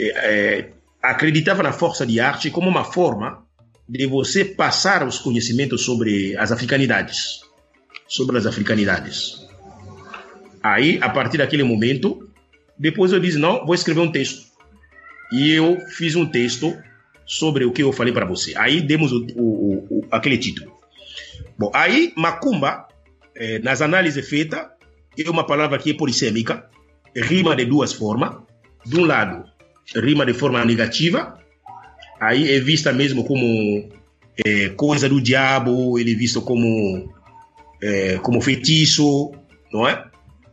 é, 0.00 0.70
acreditava 1.02 1.62
na 1.62 1.72
força 1.72 2.06
de 2.06 2.20
arte 2.20 2.50
como 2.50 2.68
uma 2.68 2.84
forma 2.84 3.44
de 3.88 4.06
você 4.06 4.44
passar 4.44 5.06
os 5.06 5.18
conhecimentos 5.18 5.82
sobre 5.82 6.36
as 6.36 6.52
africanidades, 6.52 7.40
sobre 8.06 8.36
as 8.36 8.46
africanidades. 8.46 9.46
Aí, 10.62 10.98
a 11.00 11.08
partir 11.08 11.38
daquele 11.38 11.62
momento, 11.62 12.28
depois 12.78 13.12
eu 13.12 13.20
disse, 13.20 13.38
não, 13.38 13.64
vou 13.64 13.74
escrever 13.74 14.00
um 14.00 14.12
texto. 14.12 14.46
E 15.32 15.52
eu 15.52 15.78
fiz 15.90 16.14
um 16.14 16.26
texto 16.26 16.76
sobre 17.26 17.64
o 17.64 17.72
que 17.72 17.82
eu 17.82 17.92
falei 17.92 18.12
para 18.12 18.26
você. 18.26 18.52
Aí 18.56 18.80
demos 18.80 19.12
o, 19.12 19.26
o, 19.36 19.86
o, 19.90 20.06
aquele 20.10 20.38
título. 20.38 20.72
Bom, 21.58 21.70
aí 21.74 22.12
macumba, 22.16 22.88
eh, 23.34 23.58
nas 23.58 23.82
análises 23.82 24.28
feitas, 24.28 24.66
é 25.26 25.30
uma 25.30 25.46
palavra 25.46 25.78
que 25.78 25.90
é 25.90 25.94
polissêmica, 25.94 26.68
rima 27.14 27.54
de 27.56 27.64
duas 27.64 27.92
formas. 27.92 28.36
De 28.84 28.98
um 28.98 29.04
lado, 29.04 29.44
rima 29.96 30.24
de 30.24 30.32
forma 30.32 30.64
negativa, 30.64 31.38
aí 32.20 32.52
é 32.52 32.60
vista 32.60 32.92
mesmo 32.92 33.24
como 33.24 33.88
é, 34.44 34.68
coisa 34.70 35.08
do 35.08 35.20
diabo, 35.20 35.98
ele 35.98 36.12
é 36.12 36.14
visto 36.14 36.40
como, 36.42 37.12
é, 37.82 38.18
como 38.18 38.40
feitiço, 38.40 39.32
não 39.72 39.86
é? 39.86 40.04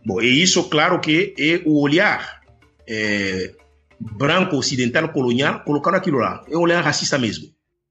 Bom, 0.05 0.21
e 0.21 0.41
isso, 0.41 0.63
claro 0.69 0.99
que 0.99 1.33
é 1.37 1.61
o 1.65 1.81
olhar 1.81 2.41
é, 2.87 3.53
branco 3.99 4.57
ocidental 4.57 5.09
colonial 5.09 5.63
colocando 5.63 5.95
aquilo 5.95 6.17
lá. 6.17 6.43
É 6.49 6.57
um 6.57 6.61
olhar 6.61 6.83
racista 6.83 7.17
mesmo. 7.17 7.47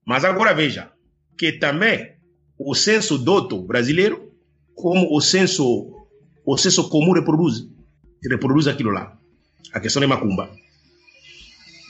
Mas 0.06 0.24
agora 0.24 0.54
veja 0.54 0.90
que 1.36 1.52
também 1.52 2.12
o 2.58 2.74
senso 2.74 3.18
doto 3.18 3.62
brasileiro, 3.62 4.32
como 4.74 5.16
o 5.16 5.20
senso, 5.20 6.03
o 6.44 6.56
senso 6.56 6.88
comum 6.88 7.12
reproduz, 7.12 7.66
reproduz 8.30 8.66
aquilo 8.66 8.90
lá. 8.90 9.16
A 9.72 9.80
questão 9.80 10.02
é 10.02 10.06
macumba. 10.06 10.50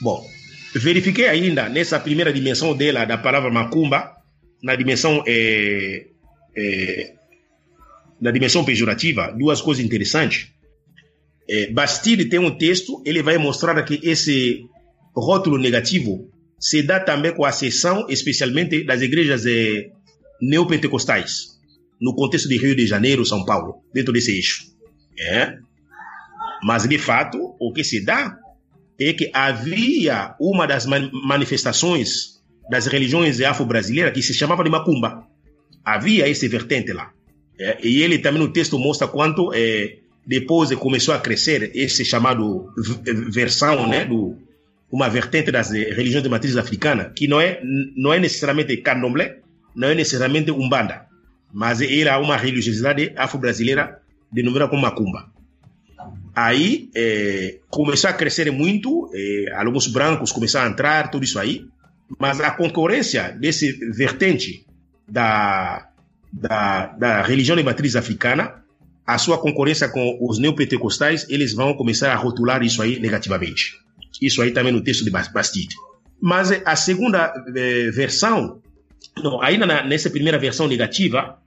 Bom, 0.01 0.25
verifiquei 0.75 1.27
ainda 1.27 1.69
nessa 1.69 1.99
primeira 1.99 2.33
dimensão 2.33 2.75
dela, 2.75 3.05
da 3.05 3.17
palavra 3.17 3.51
macumba, 3.51 4.15
na 4.63 4.75
dimensão, 4.75 5.23
é, 5.27 6.07
é, 6.55 7.13
na 8.19 8.31
dimensão 8.31 8.63
pejorativa, 8.63 9.31
duas 9.37 9.61
coisas 9.61 9.83
interessantes. 9.83 10.47
É, 11.47 11.71
Bastille 11.71 12.25
tem 12.25 12.39
um 12.39 12.57
texto, 12.57 13.01
ele 13.05 13.21
vai 13.21 13.37
mostrar 13.37 13.81
que 13.83 13.99
esse 14.03 14.65
rótulo 15.15 15.57
negativo 15.57 16.29
se 16.59 16.81
dá 16.81 16.99
também 16.99 17.33
com 17.33 17.45
a 17.45 17.51
seção, 17.51 18.07
especialmente 18.09 18.83
das 18.83 19.01
igrejas 19.01 19.45
é, 19.45 19.91
neopentecostais, 20.41 21.54
no 21.99 22.15
contexto 22.15 22.47
de 22.47 22.57
Rio 22.57 22.75
de 22.75 22.85
Janeiro, 22.85 23.25
São 23.25 23.45
Paulo, 23.45 23.83
dentro 23.93 24.13
desse 24.13 24.31
eixo. 24.31 24.65
É. 25.19 25.57
Mas, 26.63 26.87
de 26.87 26.97
fato, 26.97 27.55
o 27.59 27.71
que 27.71 27.83
se 27.83 28.03
dá 28.03 28.37
é 28.99 29.13
que 29.13 29.29
havia 29.33 30.35
uma 30.39 30.65
das 30.65 30.85
manifestações 30.85 32.35
das 32.69 32.87
religiões 32.87 33.39
afro-brasileiras 33.41 34.13
que 34.13 34.21
se 34.21 34.33
chamava 34.33 34.63
de 34.63 34.69
macumba. 34.69 35.27
Havia 35.83 36.27
esse 36.27 36.47
vertente 36.47 36.91
lá. 36.93 37.11
É, 37.59 37.77
e 37.83 38.01
ele 38.01 38.17
também 38.17 38.41
no 38.41 38.51
texto 38.51 38.77
mostra 38.79 39.07
quanto 39.07 39.51
é, 39.53 39.97
depois 40.25 40.73
começou 40.75 41.13
a 41.13 41.19
crescer 41.19 41.71
esse 41.75 42.03
chamado 42.03 42.73
versão, 43.29 43.87
né, 43.87 44.05
do, 44.05 44.35
uma 44.91 45.07
vertente 45.09 45.51
das 45.51 45.71
religiões 45.71 46.23
de 46.23 46.29
matriz 46.29 46.57
africana, 46.57 47.13
que 47.15 47.27
não 47.27 47.39
é, 47.39 47.61
não 47.95 48.13
é 48.13 48.19
necessariamente 48.19 48.77
candomblé, 48.77 49.39
não 49.75 49.89
é 49.89 49.95
necessariamente 49.95 50.51
umbanda, 50.51 51.05
mas 51.55 51.79
era 51.79 52.19
uma 52.19 52.35
religiosidade 52.35 53.13
afro-brasileira 53.15 54.01
denominada 54.29 54.69
como 54.69 54.81
macumba. 54.81 55.31
Aí 56.35 56.89
é, 56.93 57.59
começou 57.69 58.09
a 58.09 58.13
crescer 58.13 58.51
muito, 58.51 59.09
é, 59.13 59.53
alguns 59.55 59.87
brancos 59.87 60.33
começaram 60.33 60.67
a 60.67 60.69
entrar, 60.69 61.09
tudo 61.09 61.23
isso 61.23 61.39
aí, 61.39 61.65
mas 62.19 62.41
a 62.41 62.51
concorrência 62.51 63.31
desse 63.39 63.71
vertente 63.93 64.65
da, 65.07 65.87
da, 66.31 66.87
da 66.87 67.21
religião 67.21 67.55
de 67.55 67.63
matriz 67.63 67.95
africana, 67.95 68.61
a 69.07 69.17
sua 69.17 69.37
concorrência 69.37 69.87
com 69.87 70.17
os 70.19 70.37
neopentecostais, 70.37 71.25
eles 71.29 71.53
vão 71.53 71.73
começar 71.73 72.11
a 72.11 72.17
rotular 72.17 72.63
isso 72.63 72.81
aí 72.81 72.99
negativamente. 72.99 73.79
Isso 74.21 74.41
aí 74.41 74.51
também 74.51 74.73
no 74.73 74.83
texto 74.83 75.05
de 75.05 75.09
Bastide. 75.09 75.75
Mas 76.21 76.51
a 76.65 76.75
segunda 76.75 77.33
é, 77.55 77.91
versão, 77.91 78.61
não, 79.23 79.41
ainda 79.41 79.65
na, 79.65 79.85
nessa 79.85 80.09
primeira 80.09 80.37
versão 80.37 80.67
negativa, 80.67 81.39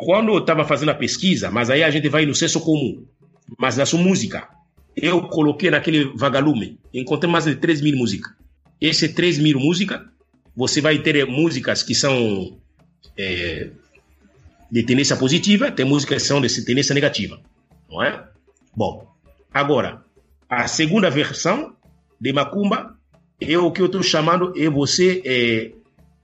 quando 0.00 0.32
eu 0.32 0.38
estava 0.38 0.64
fazendo 0.64 0.88
a 0.88 0.94
pesquisa, 0.94 1.50
mas 1.50 1.68
aí 1.68 1.84
a 1.84 1.90
gente 1.90 2.08
vai 2.08 2.24
no 2.24 2.34
senso 2.34 2.58
comum, 2.60 3.04
mas 3.58 3.76
na 3.76 3.84
sua 3.84 4.00
música. 4.00 4.48
Eu 4.96 5.22
coloquei 5.28 5.70
naquele 5.70 6.04
vagalume, 6.16 6.78
encontrei 6.92 7.30
mais 7.30 7.44
de 7.44 7.54
3 7.54 7.82
mil 7.82 7.96
músicas. 7.96 8.32
Esse 8.80 9.10
3 9.10 9.38
mil 9.38 9.60
músicas, 9.60 10.00
você 10.56 10.80
vai 10.80 10.98
ter 10.98 11.26
músicas 11.26 11.82
que 11.82 11.94
são 11.94 12.58
é, 13.16 13.70
de 14.70 14.82
tendência 14.82 15.16
positiva, 15.16 15.70
tem 15.70 15.84
músicas 15.84 16.22
que 16.22 16.28
são 16.28 16.40
de 16.40 16.64
tendência 16.64 16.94
negativa, 16.94 17.38
não 17.88 18.02
é? 18.02 18.24
Bom, 18.74 19.06
agora, 19.52 20.02
a 20.48 20.66
segunda 20.66 21.10
versão 21.10 21.76
de 22.18 22.32
Macumba 22.32 22.96
é 23.38 23.56
o 23.58 23.70
que 23.70 23.82
eu 23.82 23.86
estou 23.86 24.02
chamando 24.02 24.52
é 24.56 24.68
você 24.68 25.22
é, 25.24 25.72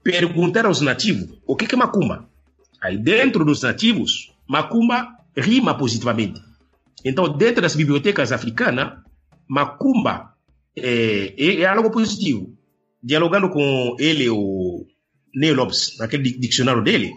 perguntar 0.03 0.65
aos 0.65 0.81
nativos 0.81 1.37
o 1.45 1.55
que 1.55 1.73
é 1.73 1.77
Macumba. 1.77 2.27
Aí 2.81 2.97
dentro 2.97 3.43
dos 3.43 3.61
nativos, 3.61 4.31
Macumba 4.47 5.17
rima 5.35 5.77
positivamente. 5.77 6.41
Então, 7.03 7.29
dentro 7.29 7.61
das 7.61 7.75
bibliotecas 7.75 8.31
africanas, 8.31 8.99
macumba 9.47 10.33
é, 10.75 11.33
é, 11.37 11.61
é 11.61 11.65
algo 11.65 11.91
positivo. 11.91 12.57
Dialogando 13.03 13.49
com 13.49 13.95
ele, 13.99 14.29
o 14.29 14.85
Neo 15.35 15.55
Lopes, 15.55 15.97
naquele 15.99 16.31
dicionário 16.37 16.83
dele, 16.83 17.11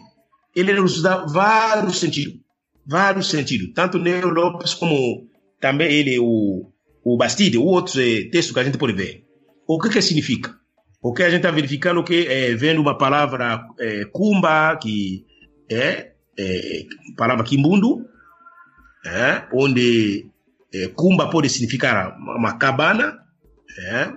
ele 0.54 0.72
nos 0.74 1.00
dá 1.00 1.24
vários 1.24 1.98
sentidos. 1.98 2.40
Vários 2.86 3.28
sentidos. 3.30 3.72
Tanto 3.74 3.98
Neo 3.98 4.28
Lopes 4.28 4.74
como 4.74 5.28
também 5.60 5.90
ele, 5.90 6.18
o, 6.18 6.70
o 7.04 7.16
Bastide, 7.16 7.58
o 7.58 7.64
outro 7.64 8.00
é, 8.00 8.24
texto 8.24 8.52
que 8.52 8.60
a 8.60 8.64
gente 8.64 8.78
pode 8.78 8.92
ver. 8.92 9.24
O 9.66 9.78
que 9.78 9.88
que 9.88 10.02
significa? 10.02 10.54
Porque 11.00 11.22
a 11.22 11.30
gente 11.30 11.38
está 11.38 11.50
verificando 11.50 12.04
que, 12.04 12.26
é, 12.26 12.54
vendo 12.54 12.80
uma 12.80 12.98
palavra 12.98 13.66
é, 13.78 14.04
cumba, 14.06 14.76
que 14.76 15.24
é, 15.70 16.12
é 16.38 16.86
palavra 17.16 17.44
quimbundo, 17.44 18.06
é, 19.04 19.44
onde 19.52 20.26
é, 20.74 20.88
Kumba 20.88 21.30
pode 21.30 21.48
significar 21.48 22.16
uma 22.18 22.58
cabana, 22.58 23.18
é, 23.78 24.12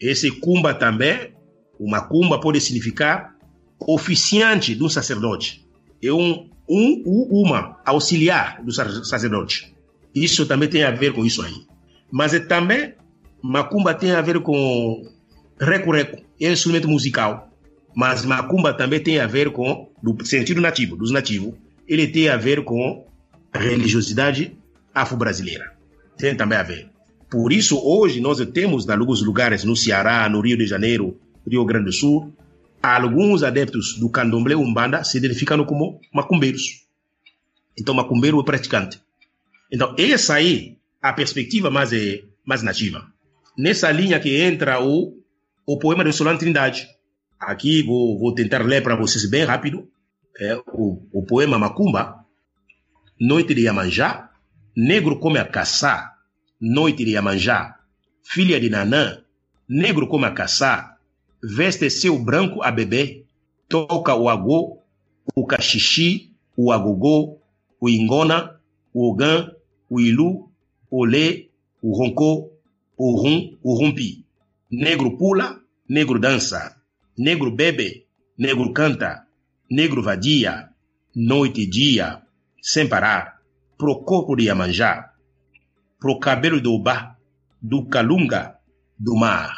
esse 0.00 0.30
Kumba 0.30 0.74
também, 0.74 1.34
uma 1.78 2.00
Kumba 2.00 2.40
pode 2.40 2.60
significar 2.60 3.34
oficiante 3.80 4.78
um 4.80 4.88
sacerdote, 4.88 5.66
é 6.02 6.12
um, 6.12 6.48
um 6.68 7.02
uma 7.30 7.80
auxiliar 7.84 8.62
do 8.62 8.72
sacerdote. 8.72 9.74
Isso 10.14 10.46
também 10.46 10.68
tem 10.68 10.84
a 10.84 10.90
ver 10.90 11.12
com 11.12 11.24
isso 11.24 11.42
aí. 11.42 11.66
Mas 12.10 12.34
é 12.34 12.40
também, 12.40 12.94
Macumba 13.42 13.94
tem 13.94 14.12
a 14.12 14.20
ver 14.20 14.40
com 14.40 15.02
reco-reco, 15.58 16.22
é 16.40 16.48
um 16.48 16.52
instrumento 16.52 16.88
musical. 16.88 17.50
Mas 17.94 18.24
Macumba 18.24 18.74
também 18.74 19.00
tem 19.00 19.18
a 19.18 19.26
ver 19.26 19.50
com, 19.50 19.90
do 20.02 20.24
sentido 20.26 20.60
nativo, 20.60 20.96
dos 20.96 21.10
nativos, 21.10 21.54
ele 21.86 22.06
tem 22.08 22.28
a 22.28 22.36
ver 22.36 22.64
com 22.64 23.06
religiosidade 23.54 24.56
afro-brasileira. 24.94 25.72
Tem 26.16 26.34
também 26.36 26.58
a 26.58 26.62
ver. 26.62 26.88
Por 27.30 27.52
isso, 27.52 27.78
hoje, 27.82 28.20
nós 28.20 28.38
temos 28.52 28.86
em 28.86 28.92
alguns 28.92 29.22
lugares, 29.22 29.64
no 29.64 29.76
Ceará, 29.76 30.28
no 30.28 30.40
Rio 30.40 30.56
de 30.56 30.66
Janeiro, 30.66 31.18
Rio 31.48 31.64
Grande 31.64 31.86
do 31.86 31.92
Sul, 31.92 32.32
alguns 32.82 33.42
adeptos 33.42 33.98
do 33.98 34.10
candomblé 34.10 34.54
umbanda 34.54 35.04
se 35.04 35.16
identificando 35.16 35.64
como 35.64 36.00
macumbeiros. 36.12 36.84
Então, 37.78 37.94
macumbeiro 37.94 38.40
é 38.40 38.44
praticante. 38.44 39.00
Então, 39.70 39.94
essa 39.98 40.34
aí, 40.34 40.76
a 41.00 41.12
perspectiva 41.12 41.70
mais, 41.70 41.92
é, 41.92 42.22
mais 42.44 42.62
nativa. 42.62 43.06
Nessa 43.56 43.90
linha 43.90 44.20
que 44.20 44.36
entra 44.36 44.82
o, 44.82 45.18
o 45.66 45.78
poema 45.78 46.04
de 46.04 46.12
Solano 46.12 46.38
Trindade. 46.38 46.86
Aqui 47.40 47.82
vou, 47.82 48.18
vou 48.18 48.34
tentar 48.34 48.62
ler 48.62 48.82
para 48.82 48.94
vocês 48.94 49.28
bem 49.28 49.44
rápido. 49.44 49.88
É, 50.38 50.56
o, 50.72 51.02
o 51.12 51.22
poema 51.26 51.58
Macumba, 51.58 52.24
noite 53.20 53.54
de 53.54 53.62
Iemanjá, 53.62 54.30
negro 54.74 55.18
come 55.18 55.38
a 55.38 55.44
caçar, 55.44 56.18
noite 56.60 57.04
de 57.04 57.12
Iemanjá, 57.12 57.78
filha 58.22 58.58
de 58.58 58.70
Nanã, 58.70 59.22
negro 59.68 60.06
come 60.08 60.24
a 60.24 60.30
caçar, 60.30 60.98
veste 61.42 61.90
seu 61.90 62.18
branco 62.18 62.62
a 62.62 62.70
bebê, 62.70 63.24
toca 63.68 64.14
o 64.14 64.28
agô, 64.28 64.78
o 65.34 65.46
cachixi, 65.46 66.32
o 66.56 66.72
agogô, 66.72 67.38
o 67.78 67.90
ingona, 67.90 68.58
o 68.94 69.10
ogã, 69.10 69.50
o 69.88 70.00
ilu, 70.00 70.50
o 70.90 71.04
lê, 71.04 71.50
o 71.82 71.94
roncô, 71.94 72.52
o 72.96 73.20
rum, 73.20 73.56
o 73.62 73.74
rumpi. 73.74 74.24
Negro 74.70 75.18
pula, 75.18 75.60
negro 75.88 76.18
dança, 76.18 76.76
negro 77.18 77.50
bebe, 77.50 78.06
negro 78.38 78.72
canta, 78.72 79.26
negro 79.72 80.02
vadia, 80.02 80.68
noite 81.16 81.62
e 81.62 81.66
dia, 81.66 82.20
sem 82.60 82.86
parar, 82.86 83.40
pro 83.78 84.02
corpo 84.04 84.36
de 84.36 84.44
Iemanjá. 84.44 85.10
pro 85.98 86.18
cabelo 86.18 86.60
do 86.60 86.78
bar, 86.78 87.16
do 87.60 87.86
calunga, 87.86 88.58
do 88.98 89.16
mar. 89.16 89.56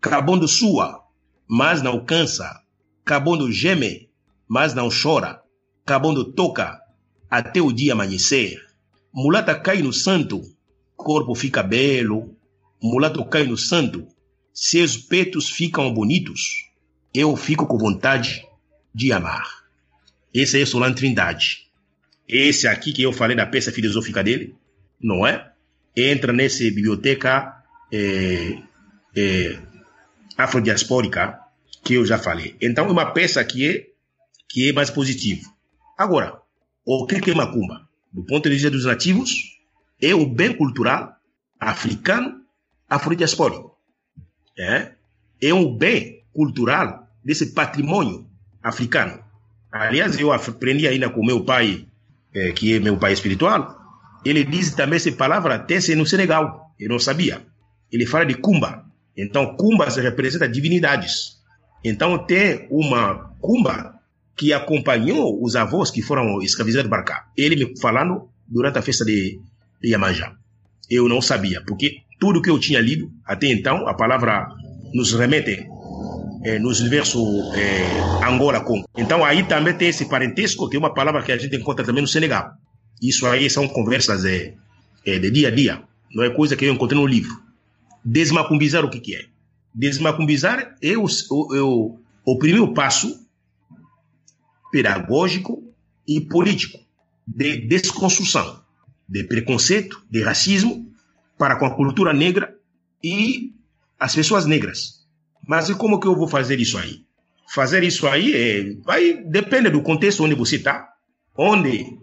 Cabondo 0.00 0.46
sua, 0.46 1.02
mas 1.48 1.82
não 1.82 2.04
cansa. 2.04 2.60
Cabondo 3.04 3.50
geme, 3.50 4.08
mas 4.46 4.72
não 4.72 4.88
chora. 4.88 5.42
Cabondo 5.84 6.32
toca, 6.32 6.80
até 7.28 7.60
o 7.60 7.72
dia 7.72 7.94
amanhecer. 7.94 8.56
Mulata 9.12 9.58
cai 9.58 9.82
no 9.82 9.92
santo, 9.92 10.42
corpo 10.96 11.34
fica 11.34 11.60
belo. 11.60 12.36
Mulato 12.80 13.24
cai 13.24 13.44
no 13.48 13.56
santo, 13.56 14.06
seus 14.54 14.96
peitos 14.96 15.50
ficam 15.50 15.92
bonitos. 15.92 16.70
Eu 17.12 17.34
fico 17.34 17.66
com 17.66 17.76
vontade 17.76 18.48
de 18.94 19.12
amar. 19.12 19.64
Esse 20.32 20.60
é 20.60 20.66
Solano 20.66 20.94
Trindade. 20.94 21.66
Esse 22.28 22.68
aqui 22.68 22.92
que 22.92 23.02
eu 23.02 23.12
falei 23.12 23.36
da 23.36 23.46
peça 23.46 23.72
filosófica 23.72 24.22
dele, 24.22 24.54
não 25.00 25.26
é? 25.26 25.50
Entra 25.96 26.32
nessa 26.32 26.62
biblioteca 26.64 27.64
é, 27.92 28.58
é, 29.16 29.58
afrodiaspórica 30.36 31.40
que 31.82 31.94
eu 31.94 32.06
já 32.06 32.18
falei. 32.18 32.56
Então, 32.60 32.86
é 32.86 32.90
uma 32.90 33.10
peça 33.12 33.44
que 33.44 33.68
é, 33.68 33.86
que 34.48 34.68
é 34.68 34.72
mais 34.72 34.90
positiva. 34.90 35.42
Agora, 35.98 36.40
o 36.84 37.06
que 37.06 37.30
é 37.30 37.34
macumba? 37.34 37.88
Do 38.12 38.24
ponto 38.24 38.48
de 38.48 38.54
vista 38.54 38.70
dos 38.70 38.84
nativos, 38.84 39.32
é 40.00 40.14
um 40.14 40.28
bem 40.28 40.54
cultural 40.54 41.16
africano 41.58 42.44
afrodiaspórico. 42.88 43.76
É, 44.56 44.92
é 45.42 45.52
um 45.52 45.76
bem 45.76 46.22
cultural 46.32 47.08
desse 47.24 47.52
patrimônio 47.52 48.29
africano. 48.62 49.18
Aliás, 49.70 50.18
eu 50.18 50.32
aprendi 50.32 50.86
ainda 50.86 51.08
com 51.10 51.24
meu 51.24 51.44
pai, 51.44 51.86
é, 52.34 52.52
que 52.52 52.74
é 52.74 52.80
meu 52.80 52.96
pai 52.96 53.12
espiritual, 53.12 53.76
ele 54.24 54.44
diz 54.44 54.74
também 54.74 54.96
essa 54.96 55.10
palavra 55.12 55.54
até 55.54 55.78
no 55.94 56.06
Senegal. 56.06 56.74
Eu 56.78 56.88
não 56.88 56.98
sabia. 56.98 57.42
Ele 57.90 58.06
fala 58.06 58.26
de 58.26 58.34
Kumba. 58.34 58.84
Então, 59.16 59.56
Kumba 59.56 59.90
se 59.90 60.00
representa 60.00 60.48
divindades. 60.48 61.38
Então, 61.84 62.18
tem 62.26 62.66
uma 62.70 63.34
Kumba 63.40 63.94
que 64.36 64.52
acompanhou 64.52 65.42
os 65.42 65.56
avós 65.56 65.90
que 65.90 66.02
foram 66.02 66.40
escravizados 66.42 66.88
para 66.88 67.02
cá. 67.02 67.28
Ele 67.36 67.56
me 67.56 67.78
falando 67.78 68.28
durante 68.48 68.78
a 68.78 68.82
festa 68.82 69.04
de, 69.04 69.38
Yamanjá. 69.84 70.34
Eu 70.88 71.08
não 71.08 71.22
sabia, 71.22 71.62
porque 71.66 71.98
tudo 72.18 72.42
que 72.42 72.50
eu 72.50 72.58
tinha 72.58 72.80
lido 72.80 73.10
até 73.24 73.46
então, 73.46 73.86
a 73.86 73.94
palavra 73.94 74.48
nos 74.92 75.12
remete 75.12 75.66
é, 76.42 76.58
nos 76.58 76.80
universos 76.80 77.22
é, 77.54 78.26
Angola-Congo. 78.26 78.88
Então 78.96 79.24
aí 79.24 79.42
também 79.44 79.74
tem 79.74 79.88
esse 79.88 80.06
parentesco, 80.06 80.68
que 80.68 80.76
é 80.76 80.78
uma 80.78 80.94
palavra 80.94 81.22
que 81.22 81.32
a 81.32 81.38
gente 81.38 81.56
encontra 81.56 81.84
também 81.84 82.02
no 82.02 82.08
Senegal. 82.08 82.52
Isso 83.00 83.26
aí 83.26 83.48
são 83.48 83.66
conversas 83.68 84.24
é, 84.24 84.54
é, 85.04 85.18
de 85.18 85.30
dia 85.30 85.48
a 85.48 85.50
dia, 85.50 85.82
não 86.14 86.24
é 86.24 86.30
coisa 86.30 86.56
que 86.56 86.64
eu 86.64 86.72
encontrei 86.72 87.00
no 87.00 87.06
livro. 87.06 87.40
Desmacumbizar 88.04 88.84
o 88.84 88.90
que, 88.90 89.00
que 89.00 89.14
é? 89.14 89.24
Desmacumbizar 89.74 90.74
é 90.82 90.96
o, 90.96 91.06
o, 91.30 91.98
o 92.24 92.38
primeiro 92.38 92.72
passo 92.74 93.26
pedagógico 94.72 95.62
e 96.06 96.20
político 96.20 96.78
de 97.26 97.58
desconstrução 97.58 98.60
de 99.08 99.24
preconceito, 99.24 100.00
de 100.08 100.22
racismo 100.22 100.88
para 101.36 101.56
com 101.56 101.66
a 101.66 101.74
cultura 101.74 102.12
negra 102.12 102.54
e 103.02 103.52
as 103.98 104.14
pessoas 104.14 104.46
negras. 104.46 104.99
Mas 105.50 105.68
como 105.72 105.98
que 105.98 106.06
eu 106.06 106.14
vou 106.14 106.28
fazer 106.28 106.60
isso 106.60 106.78
aí? 106.78 107.00
Fazer 107.52 107.82
isso 107.82 108.06
aí 108.06 108.32
é, 108.32 108.72
vai 108.84 109.14
depende 109.14 109.68
do 109.68 109.82
contexto 109.82 110.22
onde 110.22 110.36
você 110.36 110.54
está, 110.54 110.88
onde 111.36 111.98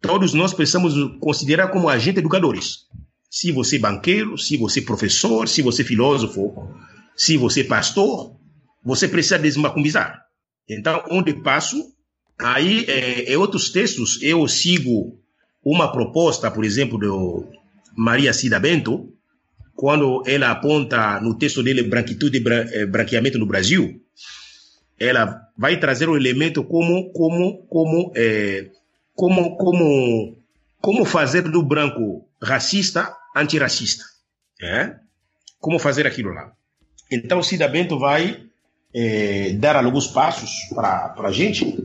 todos 0.00 0.32
nós 0.32 0.54
precisamos 0.54 0.94
considerar 1.20 1.68
como 1.68 1.90
agentes 1.90 2.20
educadores. 2.20 2.86
Se 3.30 3.52
você 3.52 3.76
é 3.76 3.78
banqueiro, 3.78 4.38
se 4.38 4.56
você 4.56 4.80
é 4.80 4.84
professor, 4.84 5.46
se 5.46 5.60
você 5.60 5.82
é 5.82 5.84
filósofo, 5.84 6.66
se 7.14 7.36
você 7.36 7.60
é 7.60 7.64
pastor, 7.64 8.34
você 8.82 9.06
precisa 9.06 9.38
desmacumbizar. 9.38 10.22
Então, 10.66 11.04
onde 11.10 11.34
passo, 11.34 11.92
aí 12.40 12.86
é, 12.88 13.30
é 13.30 13.36
outros 13.36 13.68
textos 13.68 14.18
eu 14.22 14.48
sigo 14.48 15.20
uma 15.62 15.92
proposta, 15.92 16.50
por 16.50 16.64
exemplo, 16.64 16.96
do 16.96 17.44
Maria 17.94 18.32
Cida 18.32 18.58
Bento, 18.58 19.12
quando 19.78 20.24
ela 20.26 20.50
aponta 20.50 21.20
no 21.20 21.38
texto 21.38 21.62
dele 21.62 21.84
branquitude 21.84 22.36
e 22.36 22.44
eh, 22.48 22.84
branqueamento 22.84 23.38
no 23.38 23.46
Brasil, 23.46 24.02
ela 24.98 25.40
vai 25.56 25.78
trazer 25.78 26.08
o 26.08 26.16
elemento 26.16 26.64
como 26.64 27.12
como 27.12 27.58
como 27.68 28.12
é, 28.16 28.70
como 29.14 29.56
como 29.56 30.36
como 30.80 31.04
fazer 31.04 31.42
do 31.42 31.62
branco 31.62 32.26
racista 32.42 33.16
antirracista, 33.36 34.02
é? 34.60 34.96
Como 35.60 35.78
fazer 35.78 36.08
aquilo 36.08 36.32
lá? 36.34 36.50
Então, 37.08 37.40
Cida 37.40 37.68
Bento 37.68 38.00
vai 38.00 38.42
é, 38.92 39.52
dar 39.52 39.76
alguns 39.76 40.08
passos 40.08 40.50
para 40.74 41.14
a 41.16 41.30
gente. 41.30 41.84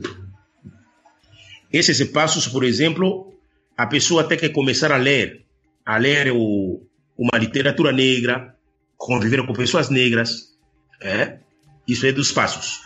Esses 1.72 2.02
passos, 2.08 2.48
por 2.48 2.64
exemplo, 2.64 3.32
a 3.76 3.86
pessoa 3.86 4.24
tem 4.24 4.36
que 4.36 4.48
começar 4.48 4.90
a 4.90 4.96
ler, 4.96 5.44
a 5.86 5.96
ler 5.96 6.32
o, 6.32 6.83
uma 7.16 7.38
literatura 7.38 7.92
negra, 7.92 8.54
conviver 8.96 9.44
com 9.46 9.52
pessoas 9.52 9.88
negras, 9.88 10.54
é? 11.00 11.38
Isso 11.86 12.06
é 12.06 12.12
dos 12.12 12.32
passos. 12.32 12.80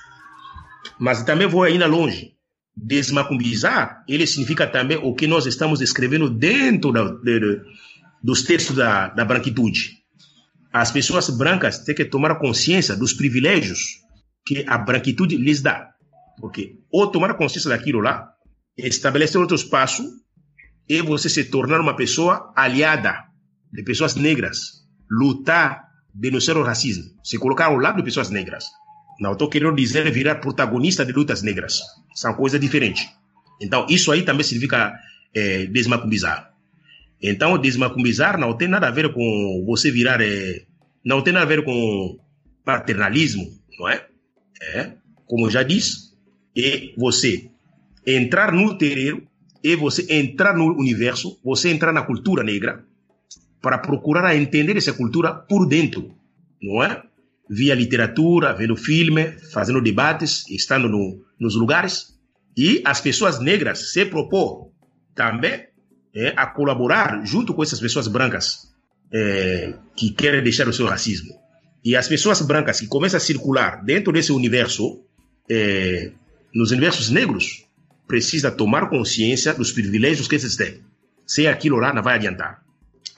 Mas 0.98 1.22
também 1.22 1.46
vou 1.46 1.62
ainda 1.62 1.86
longe. 1.86 2.34
Desmacumbizar, 2.76 4.04
ele 4.08 4.26
significa 4.26 4.66
também 4.66 4.98
o 4.98 5.14
que 5.14 5.26
nós 5.26 5.46
estamos 5.46 5.80
escrevendo 5.80 6.30
dentro 6.30 6.92
da, 6.92 7.04
de, 7.04 7.60
dos 8.22 8.42
textos 8.42 8.76
da, 8.76 9.08
da 9.08 9.24
branquitude. 9.24 9.98
As 10.72 10.92
pessoas 10.92 11.28
brancas 11.30 11.78
têm 11.80 11.94
que 11.94 12.04
tomar 12.04 12.36
consciência 12.36 12.94
dos 12.94 13.12
privilégios 13.12 14.00
que 14.46 14.64
a 14.66 14.78
branquitude 14.78 15.36
lhes 15.36 15.60
dá. 15.60 15.90
Porque 16.40 16.76
ou 16.90 17.08
tomar 17.08 17.34
consciência 17.34 17.70
daquilo 17.70 18.00
lá, 18.00 18.32
estabelecer 18.76 19.40
outro 19.40 19.56
espaço 19.56 20.04
e 20.88 21.02
você 21.02 21.28
se 21.28 21.44
tornar 21.44 21.80
uma 21.80 21.96
pessoa 21.96 22.52
aliada 22.54 23.27
de 23.72 23.82
pessoas 23.82 24.14
negras, 24.14 24.84
lutar, 25.10 25.88
denunciar 26.14 26.56
o 26.56 26.62
racismo, 26.62 27.04
se 27.22 27.38
colocar 27.38 27.66
ao 27.66 27.76
lado 27.76 27.96
de 27.96 28.02
pessoas 28.02 28.30
negras. 28.30 28.64
Não 29.20 29.32
estou 29.32 29.48
querendo 29.48 29.74
dizer 29.74 30.10
virar 30.10 30.36
protagonista 30.36 31.04
de 31.04 31.12
lutas 31.12 31.42
negras. 31.42 31.80
São 32.14 32.34
coisas 32.34 32.60
diferentes. 32.60 33.08
Então, 33.60 33.86
isso 33.88 34.12
aí 34.12 34.22
também 34.22 34.44
significa 34.44 34.94
é, 35.34 35.66
desmacumbizar. 35.66 36.52
Então, 37.20 37.58
desmacumbizar 37.58 38.38
não 38.38 38.56
tem 38.56 38.68
nada 38.68 38.86
a 38.86 38.92
ver 38.92 39.12
com 39.12 39.64
você 39.66 39.90
virar. 39.90 40.20
É, 40.20 40.62
não 41.04 41.22
tem 41.22 41.32
nada 41.32 41.44
a 41.44 41.48
ver 41.48 41.64
com 41.64 42.18
paternalismo, 42.64 43.44
não 43.78 43.88
é? 43.88 44.06
É, 44.62 44.92
como 45.26 45.50
já 45.50 45.62
disse, 45.62 46.12
é 46.56 46.92
você 46.96 47.50
entrar 48.06 48.52
no 48.52 48.78
terreiro 48.78 49.28
é 49.64 49.76
você 49.76 50.06
entrar 50.08 50.56
no 50.56 50.66
universo, 50.78 51.38
você 51.44 51.70
entrar 51.70 51.92
na 51.92 52.02
cultura 52.02 52.42
negra, 52.42 52.84
para 53.60 53.78
procurar 53.78 54.36
entender 54.36 54.76
essa 54.76 54.92
cultura 54.92 55.34
por 55.34 55.66
dentro, 55.66 56.14
não 56.62 56.82
é? 56.82 57.02
Via 57.48 57.74
literatura, 57.74 58.52
vendo 58.52 58.76
filme, 58.76 59.32
fazendo 59.52 59.80
debates, 59.80 60.48
estando 60.50 60.88
no, 60.88 61.24
nos 61.38 61.54
lugares. 61.54 62.18
E 62.56 62.82
as 62.84 63.00
pessoas 63.00 63.40
negras 63.40 63.92
se 63.92 64.04
propor 64.04 64.70
também 65.14 65.66
é, 66.14 66.34
a 66.36 66.46
colaborar 66.46 67.24
junto 67.24 67.54
com 67.54 67.62
essas 67.62 67.80
pessoas 67.80 68.06
brancas 68.06 68.72
é, 69.12 69.74
que 69.96 70.10
querem 70.10 70.42
deixar 70.42 70.68
o 70.68 70.72
seu 70.72 70.86
racismo. 70.86 71.34
E 71.84 71.96
as 71.96 72.08
pessoas 72.08 72.42
brancas 72.42 72.80
que 72.80 72.86
começam 72.86 73.16
a 73.16 73.20
circular 73.20 73.82
dentro 73.84 74.12
desse 74.12 74.32
universo, 74.32 75.00
é, 75.48 76.12
nos 76.54 76.70
universos 76.70 77.08
negros, 77.10 77.64
precisa 78.06 78.50
tomar 78.50 78.88
consciência 78.88 79.54
dos 79.54 79.72
privilégios 79.72 80.28
que 80.28 80.34
eles 80.34 80.56
têm. 80.56 80.82
Sem 81.26 81.46
aquilo 81.46 81.76
lá, 81.76 81.92
não 81.92 82.02
vai 82.02 82.16
adiantar. 82.16 82.62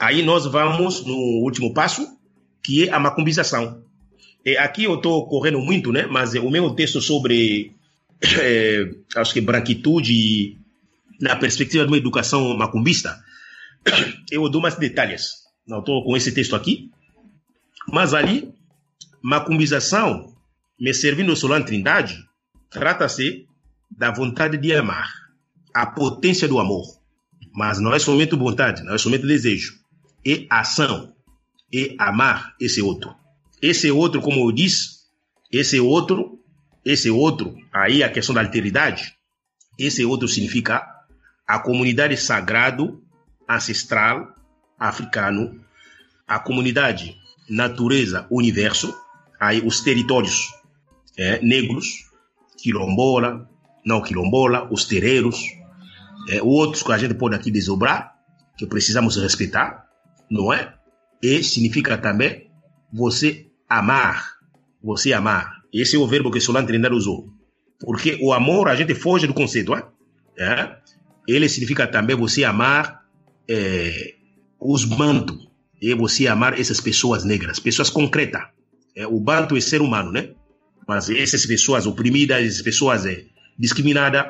Aí 0.01 0.23
nós 0.23 0.47
vamos 0.47 1.05
no 1.05 1.15
último 1.43 1.75
passo, 1.75 2.19
que 2.63 2.89
é 2.89 2.93
a 2.93 2.99
macumbização. 2.99 3.85
E 4.43 4.57
aqui 4.57 4.85
eu 4.85 4.95
estou 4.95 5.29
correndo 5.29 5.61
muito, 5.61 5.93
né? 5.93 6.07
Mas 6.07 6.33
o 6.33 6.49
meu 6.49 6.71
texto 6.71 7.03
sobre, 7.03 7.75
é, 8.41 8.91
acho 9.15 9.35
que 9.35 9.43
branquitude 9.43 10.57
na 11.21 11.37
perspectiva 11.37 11.85
de 11.85 11.91
uma 11.91 11.99
educação 11.99 12.57
macumbista, 12.57 13.23
eu 14.33 14.49
dou 14.49 14.63
mais 14.63 14.77
detalhes. 14.77 15.33
Não 15.67 15.81
estou 15.81 16.03
com 16.03 16.17
esse 16.17 16.33
texto 16.33 16.57
aqui. 16.57 16.91
Mas 17.87 18.15
ali, 18.15 18.55
macumbização, 19.23 20.35
me 20.81 20.95
servindo 20.95 21.37
Solano 21.37 21.67
Trindade, 21.67 22.17
trata-se 22.71 23.47
da 23.91 24.11
vontade 24.11 24.57
de 24.57 24.73
amar, 24.73 25.13
a 25.75 25.85
potência 25.85 26.49
do 26.49 26.59
amor. 26.59 26.87
Mas 27.53 27.79
não 27.79 27.93
é 27.93 27.99
somente 27.99 28.35
vontade, 28.35 28.83
não 28.83 28.95
é 28.95 28.99
somente 28.99 29.27
desejo. 29.27 29.80
É 30.27 30.47
ação. 30.51 31.15
É 31.73 31.95
amar 31.99 32.55
esse 32.61 32.83
outro. 32.83 33.15
Esse 33.63 33.91
outro, 33.91 34.21
como 34.21 34.41
eu 34.41 34.53
disse, 34.53 35.01
esse 35.53 35.79
outro, 35.79 36.39
esse 36.85 37.11
outro, 37.11 37.55
aí 37.73 38.03
a 38.03 38.11
questão 38.11 38.35
da 38.35 38.41
alteridade, 38.41 39.15
esse 39.79 40.05
outro 40.05 40.29
significa 40.29 40.87
a 41.47 41.59
comunidade 41.59 42.17
sagrado, 42.17 43.03
ancestral, 43.49 44.35
africano, 44.79 45.61
a 46.27 46.39
comunidade, 46.39 47.17
natureza, 47.49 48.27
universo, 48.31 48.95
aí 49.39 49.61
os 49.65 49.81
territórios 49.81 50.49
é, 51.19 51.43
negros, 51.43 52.07
quilombola, 52.57 53.49
não 53.85 54.01
quilombola, 54.01 54.69
os 54.71 54.85
terreiros, 54.85 55.43
é, 56.29 56.43
outros 56.43 56.83
que 56.83 56.93
a 56.93 56.99
gente 56.99 57.15
pode 57.15 57.35
aqui 57.35 57.51
desobrar, 57.51 58.15
que 58.57 58.67
precisamos 58.67 59.17
respeitar, 59.17 59.90
não 60.31 60.53
é? 60.53 60.75
E 61.23 61.43
significa 61.43 61.99
também 61.99 62.51
você 62.93 63.47
amar, 63.69 64.35
você 64.83 65.13
amar. 65.13 65.61
Esse 65.73 65.97
é 65.97 65.99
o 65.99 66.07
verbo 66.07 66.31
que 66.31 66.41
Solano 66.41 66.67
Trindade 66.67 66.95
usou. 66.95 67.29
Porque 67.81 68.19
o 68.23 68.33
amor, 68.33 68.69
a 68.69 68.75
gente 68.75 68.95
foge 68.95 69.27
do 69.27 69.35
conceito, 69.35 69.75
é? 69.75 69.85
é? 70.39 70.77
Ele 71.27 71.49
significa 71.49 71.87
também 71.87 72.17
você 72.17 72.45
amar 72.45 73.05
é, 73.49 74.15
os 74.59 74.85
bantos, 74.85 75.51
e 75.81 75.95
você 75.95 76.27
amar 76.27 76.59
essas 76.61 76.81
pessoas 76.81 77.25
negras, 77.25 77.59
pessoas 77.59 77.89
concretas. 77.89 78.43
É, 78.95 79.07
o 79.07 79.19
banto 79.19 79.57
é 79.57 79.61
ser 79.61 79.81
humano, 79.81 80.13
né? 80.13 80.31
Mas 80.87 81.09
essas 81.09 81.47
pessoas 81.47 81.87
oprimidas, 81.87 82.45
essas 82.45 82.63
pessoas 82.63 83.07
é, 83.07 83.25
discriminadas 83.59 84.27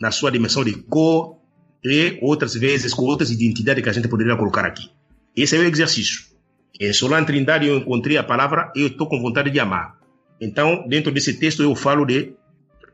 na 0.00 0.10
sua 0.10 0.30
dimensão 0.30 0.64
de 0.64 0.72
cor 0.72 1.36
e 1.84 2.18
outras 2.22 2.54
vezes 2.54 2.94
com 2.94 3.02
outras 3.02 3.30
identidades 3.30 3.82
que 3.82 3.90
a 3.90 3.92
gente 3.92 4.08
poderia 4.08 4.36
colocar 4.36 4.64
aqui. 4.64 4.88
Esse 5.36 5.56
é 5.56 5.58
o 5.58 5.64
exercício. 5.64 6.32
Em 6.78 6.92
Solano 6.92 7.26
Trindade 7.26 7.66
eu 7.66 7.78
encontrei 7.78 8.16
a 8.16 8.22
palavra 8.22 8.72
eu 8.74 8.88
estou 8.88 9.06
com 9.08 9.20
vontade 9.20 9.50
de 9.50 9.60
amar. 9.60 9.98
Então, 10.40 10.86
dentro 10.88 11.12
desse 11.12 11.34
texto 11.34 11.62
eu 11.62 11.74
falo 11.74 12.04
de 12.04 12.32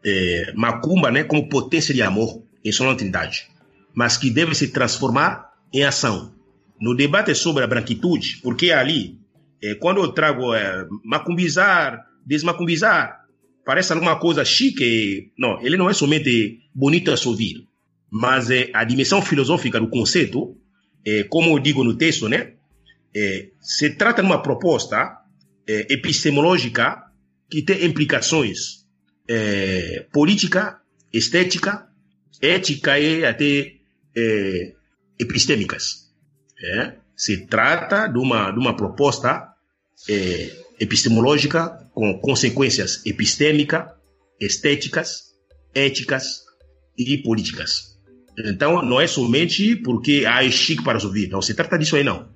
é, 0.05 0.53
macumba 0.55 1.11
né, 1.11 1.25
como 1.25 1.49
potência 1.49 1.95
de 1.95 2.03
amor 2.03 2.43
em 2.65 2.73
Solano 2.73 2.97
Trindade, 2.97 3.49
mas 3.95 4.17
que 4.17 4.31
deve 4.31 4.55
se 4.55 4.69
transformar 4.69 5.51
em 5.73 5.85
ação. 5.85 6.35
No 6.81 6.95
debate 6.95 7.35
sobre 7.35 7.65
a 7.65 7.67
branquitude, 7.67 8.39
porque 8.43 8.71
ali, 8.71 9.19
é, 9.63 9.75
quando 9.75 10.01
eu 10.01 10.09
trago 10.13 10.55
é, 10.55 10.87
macumbizar, 11.05 12.07
desmacumbizar, 12.25 13.25
parece 13.65 13.93
alguma 13.93 14.17
coisa 14.17 14.45
chique. 14.45 15.33
Não, 15.37 15.61
ele 15.61 15.77
não 15.77 15.91
é 15.91 15.93
somente 15.93 16.61
bonito 16.75 17.11
a 17.11 17.29
ouvir, 17.29 17.67
mas 18.11 18.51
é, 18.51 18.71
a 18.73 18.85
dimensão 18.85 19.21
filosófica 19.21 19.81
do 19.81 19.89
conceito, 19.89 20.57
é, 21.09 21.25
como 21.25 21.51
eu 21.51 21.59
digo 21.59 21.83
no 21.83 21.97
texto, 21.97 22.29
né, 22.29 22.53
é, 23.15 23.49
se 23.61 23.91
trata 23.91 24.23
de 24.23 24.29
uma 24.29 24.43
proposta 24.43 25.19
é, 25.67 25.93
epistemológica 25.93 27.05
que 27.49 27.63
tem 27.63 27.85
implicações 27.85 28.87
política, 30.11 30.81
estética, 31.13 31.87
ética 32.41 32.99
e 32.99 33.27
até 33.27 33.75
epistêmicas. 35.19 36.11
Se 37.15 37.47
trata 37.47 38.07
de 38.07 38.19
uma, 38.19 38.51
de 38.51 38.59
uma 38.59 38.75
proposta 38.75 39.53
epistemológica 40.81 41.91
com 41.93 42.19
consequências 42.21 43.05
epistêmicas, 43.05 43.91
estéticas, 44.41 45.35
éticas 45.75 46.45
e 46.97 47.19
políticas. 47.19 47.88
Então, 48.45 48.83
não 48.83 49.01
é 49.01 49.07
somente 49.07 49.77
porque 49.77 50.25
ah, 50.27 50.45
é 50.45 50.51
chique 50.51 50.83
para 50.83 51.03
ouvir. 51.05 51.29
Não 51.29 51.43
se 51.43 51.55
trata 51.55 51.79
disso 51.79 51.97
aí, 51.97 52.05
não. 52.05 52.29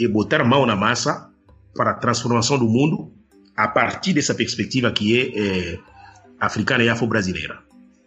É 0.00 0.06
botar 0.06 0.44
mão 0.44 0.64
na 0.64 0.76
massa 0.76 1.30
para 1.74 1.90
a 1.90 1.94
transformação 1.94 2.58
do 2.58 2.66
mundo 2.68 3.12
a 3.56 3.66
partir 3.66 4.12
dessa 4.12 4.34
perspectiva 4.34 4.90
que 4.92 5.18
é, 5.18 5.38
é 5.38 5.78
africana 6.38 6.84
e 6.84 6.88
afro-brasileira. 6.88 7.58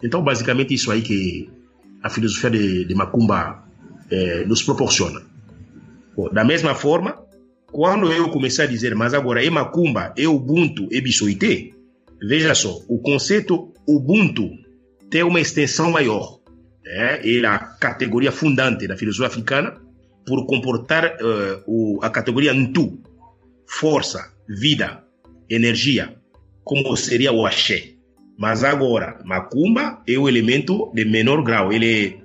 Então, 0.01 0.23
basicamente, 0.23 0.73
isso 0.73 0.91
aí 0.91 1.01
que 1.01 1.49
a 2.01 2.09
filosofia 2.09 2.49
de, 2.49 2.85
de 2.85 2.95
Macumba 2.95 3.63
é, 4.09 4.45
nos 4.45 4.63
proporciona. 4.63 5.21
Bom, 6.15 6.29
da 6.29 6.43
mesma 6.43 6.73
forma, 6.73 7.21
quando 7.71 8.11
eu 8.11 8.29
comecei 8.29 8.65
a 8.65 8.67
dizer, 8.67 8.95
mas 8.95 9.13
agora 9.13 9.45
é 9.45 9.49
Macumba, 9.49 10.13
é 10.17 10.27
Ubuntu, 10.27 10.89
é 10.91 10.99
Bissoité, 10.99 11.71
veja 12.21 12.53
só, 12.53 12.81
o 12.87 12.99
conceito 12.99 13.73
Ubuntu 13.87 14.49
tem 15.09 15.23
uma 15.23 15.39
extensão 15.39 15.91
maior. 15.91 16.39
É, 16.93 17.21
é 17.23 17.45
a 17.45 17.57
categoria 17.57 18.31
fundante 18.31 18.85
da 18.87 18.97
filosofia 18.97 19.27
africana 19.27 19.77
por 20.25 20.45
comportar 20.45 21.05
uh, 21.05 21.63
o, 21.65 21.99
a 22.01 22.09
categoria 22.09 22.53
Ntu, 22.53 22.99
força, 23.65 24.33
vida, 24.47 25.03
energia, 25.49 26.15
como 26.63 26.95
seria 26.95 27.31
o 27.31 27.45
axé. 27.45 27.93
Mas 28.37 28.63
agora, 28.63 29.21
macumba 29.23 30.01
é 30.07 30.17
o 30.17 30.27
elemento 30.27 30.91
de 30.93 31.05
menor 31.05 31.43
grau. 31.43 31.71
Ele 31.71 32.05
é, 32.05 32.17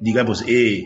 digamos, 0.00 0.42
é 0.42 0.82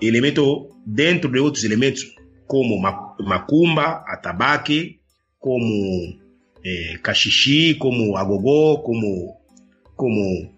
elemento 0.00 0.68
dentro 0.86 1.30
de 1.30 1.38
outros 1.38 1.64
elementos, 1.64 2.14
como 2.46 2.80
macumba, 3.18 4.04
atabaque, 4.06 5.00
como 5.38 6.16
é, 6.64 6.98
caxixi, 7.02 7.74
como 7.74 8.16
agogô, 8.16 8.78
como, 8.78 9.36
como, 9.96 10.52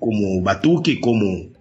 como 0.00 0.40
batuque, 0.40 0.96
como, 0.96 1.52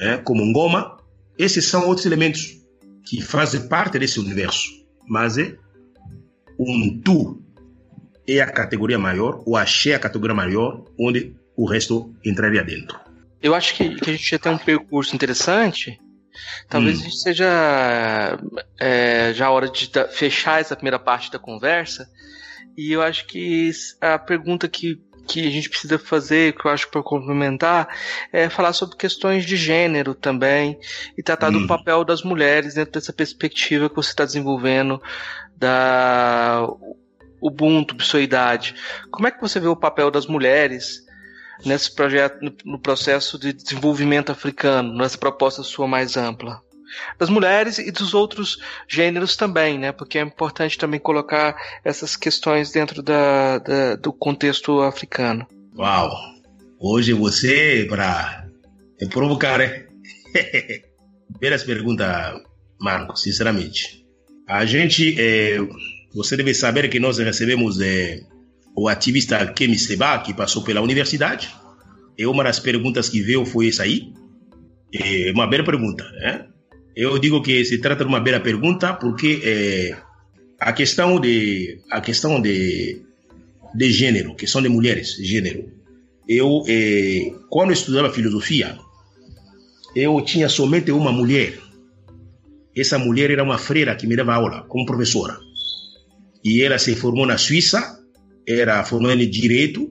é, 0.00 0.16
como 0.16 0.44
ngoma. 0.44 0.96
Esses 1.38 1.66
são 1.66 1.86
outros 1.86 2.06
elementos 2.06 2.58
que 3.04 3.20
fazem 3.20 3.68
parte 3.68 3.98
desse 3.98 4.18
universo. 4.18 4.68
Mas 5.08 5.38
é 5.38 5.56
um 6.58 7.00
tu 7.00 7.42
é 8.28 8.40
a 8.40 8.50
categoria 8.50 8.98
maior, 8.98 9.42
o 9.46 9.56
axé 9.56 9.90
é 9.90 9.94
a 9.94 9.98
categoria 9.98 10.34
maior, 10.34 10.84
onde 10.98 11.34
o 11.56 11.66
resto 11.66 12.14
entraria 12.24 12.62
dentro. 12.62 12.98
Eu 13.42 13.54
acho 13.54 13.74
que, 13.74 13.96
que 13.96 14.10
a 14.10 14.12
gente 14.12 14.30
já 14.30 14.38
tem 14.38 14.52
um 14.52 14.58
percurso 14.58 15.14
interessante. 15.14 15.98
Talvez 16.68 17.04
hum. 17.04 17.10
seja 17.10 18.38
é, 18.78 19.32
já 19.34 19.46
a 19.46 19.50
hora 19.50 19.68
de 19.68 19.90
fechar 20.10 20.60
essa 20.60 20.76
primeira 20.76 20.98
parte 20.98 21.30
da 21.30 21.38
conversa. 21.38 22.08
E 22.76 22.92
eu 22.92 23.02
acho 23.02 23.26
que 23.26 23.70
a 24.00 24.18
pergunta 24.18 24.68
que, 24.68 25.00
que 25.26 25.46
a 25.46 25.50
gente 25.50 25.68
precisa 25.68 25.98
fazer, 25.98 26.54
que 26.54 26.66
eu 26.66 26.70
acho 26.70 26.88
para 26.90 27.02
complementar, 27.02 27.88
é 28.32 28.48
falar 28.48 28.72
sobre 28.72 28.96
questões 28.96 29.44
de 29.44 29.56
gênero 29.56 30.14
também 30.14 30.78
e 31.16 31.22
tratar 31.22 31.50
hum. 31.50 31.62
do 31.62 31.66
papel 31.66 32.04
das 32.04 32.22
mulheres 32.22 32.74
dentro 32.74 32.92
dessa 32.92 33.12
perspectiva 33.12 33.88
que 33.88 33.96
você 33.96 34.10
está 34.10 34.24
desenvolvendo 34.24 35.00
da 35.56 36.66
Ubuntu, 37.40 37.96
Psoidade. 37.96 38.74
Como 39.10 39.26
é 39.26 39.30
que 39.30 39.40
você 39.40 39.58
vê 39.58 39.68
o 39.68 39.76
papel 39.76 40.10
das 40.10 40.26
mulheres 40.26 41.04
nesse 41.64 41.94
projeto, 41.94 42.40
no, 42.42 42.54
no 42.64 42.78
processo 42.78 43.38
de 43.38 43.52
desenvolvimento 43.52 44.32
africano, 44.32 44.94
nessa 44.96 45.18
proposta 45.18 45.62
sua 45.62 45.86
mais 45.86 46.16
ampla? 46.16 46.62
Das 47.18 47.28
mulheres 47.28 47.78
e 47.78 47.90
dos 47.90 48.14
outros 48.14 48.58
gêneros 48.88 49.36
também, 49.36 49.78
né? 49.78 49.92
Porque 49.92 50.18
é 50.18 50.22
importante 50.22 50.78
também 50.78 51.00
colocar 51.00 51.56
essas 51.84 52.16
questões 52.16 52.70
dentro 52.72 53.02
da, 53.02 53.58
da 53.58 53.96
do 53.96 54.12
contexto 54.12 54.80
africano. 54.80 55.46
Uau! 55.76 56.10
Hoje 56.78 57.12
você 57.12 57.86
para 57.88 58.46
provocar, 59.10 59.58
né? 59.58 59.86
Primeiras 61.32 61.64
perguntas, 61.64 62.40
Marco, 62.80 63.16
sinceramente. 63.16 64.04
A 64.46 64.64
gente 64.64 65.14
é, 65.18 65.58
você 66.14 66.36
deve 66.36 66.52
saber 66.54 66.88
que 66.88 66.98
nós 66.98 67.18
recebemos 67.18 67.80
é, 67.80 68.20
o 68.76 68.88
ativista 68.88 69.46
Kemi 69.46 69.78
Seba, 69.78 70.18
que 70.18 70.34
passou 70.34 70.62
pela 70.62 70.80
universidade. 70.80 71.54
E 72.18 72.26
uma 72.26 72.44
das 72.44 72.58
perguntas 72.58 73.08
que 73.08 73.22
veio 73.22 73.44
foi 73.44 73.68
essa 73.68 73.84
aí. 73.84 74.12
É 74.92 75.30
uma 75.32 75.46
bela 75.46 75.64
pergunta. 75.64 76.04
Né? 76.12 76.46
Eu 77.02 77.18
digo 77.18 77.40
que 77.40 77.64
se 77.64 77.78
trata 77.78 78.04
de 78.04 78.10
uma 78.10 78.20
bela 78.20 78.40
pergunta 78.40 78.92
porque 78.92 79.40
é, 79.42 79.96
a 80.58 80.70
questão 80.74 81.18
de 81.18 81.80
a 81.90 81.98
questão 82.02 82.42
de, 82.42 83.00
de 83.74 83.90
gênero, 83.90 84.34
questão 84.34 84.60
de 84.60 84.68
mulheres, 84.68 85.16
gênero. 85.16 85.72
Eu, 86.28 86.62
é, 86.68 87.32
quando 87.48 87.70
eu 87.70 87.72
estudava 87.72 88.12
filosofia, 88.12 88.76
eu 89.96 90.20
tinha 90.20 90.46
somente 90.50 90.92
uma 90.92 91.10
mulher. 91.10 91.58
Essa 92.76 92.98
mulher 92.98 93.30
era 93.30 93.42
uma 93.42 93.56
freira 93.56 93.96
que 93.96 94.06
me 94.06 94.14
dava 94.14 94.34
aula 94.34 94.66
como 94.68 94.84
professora 94.84 95.38
e 96.44 96.60
ela 96.60 96.78
se 96.78 96.94
formou 96.94 97.24
na 97.26 97.38
Suíça, 97.38 97.98
era 98.46 98.84
formada 98.84 99.22
em 99.22 99.30
Direito 99.30 99.90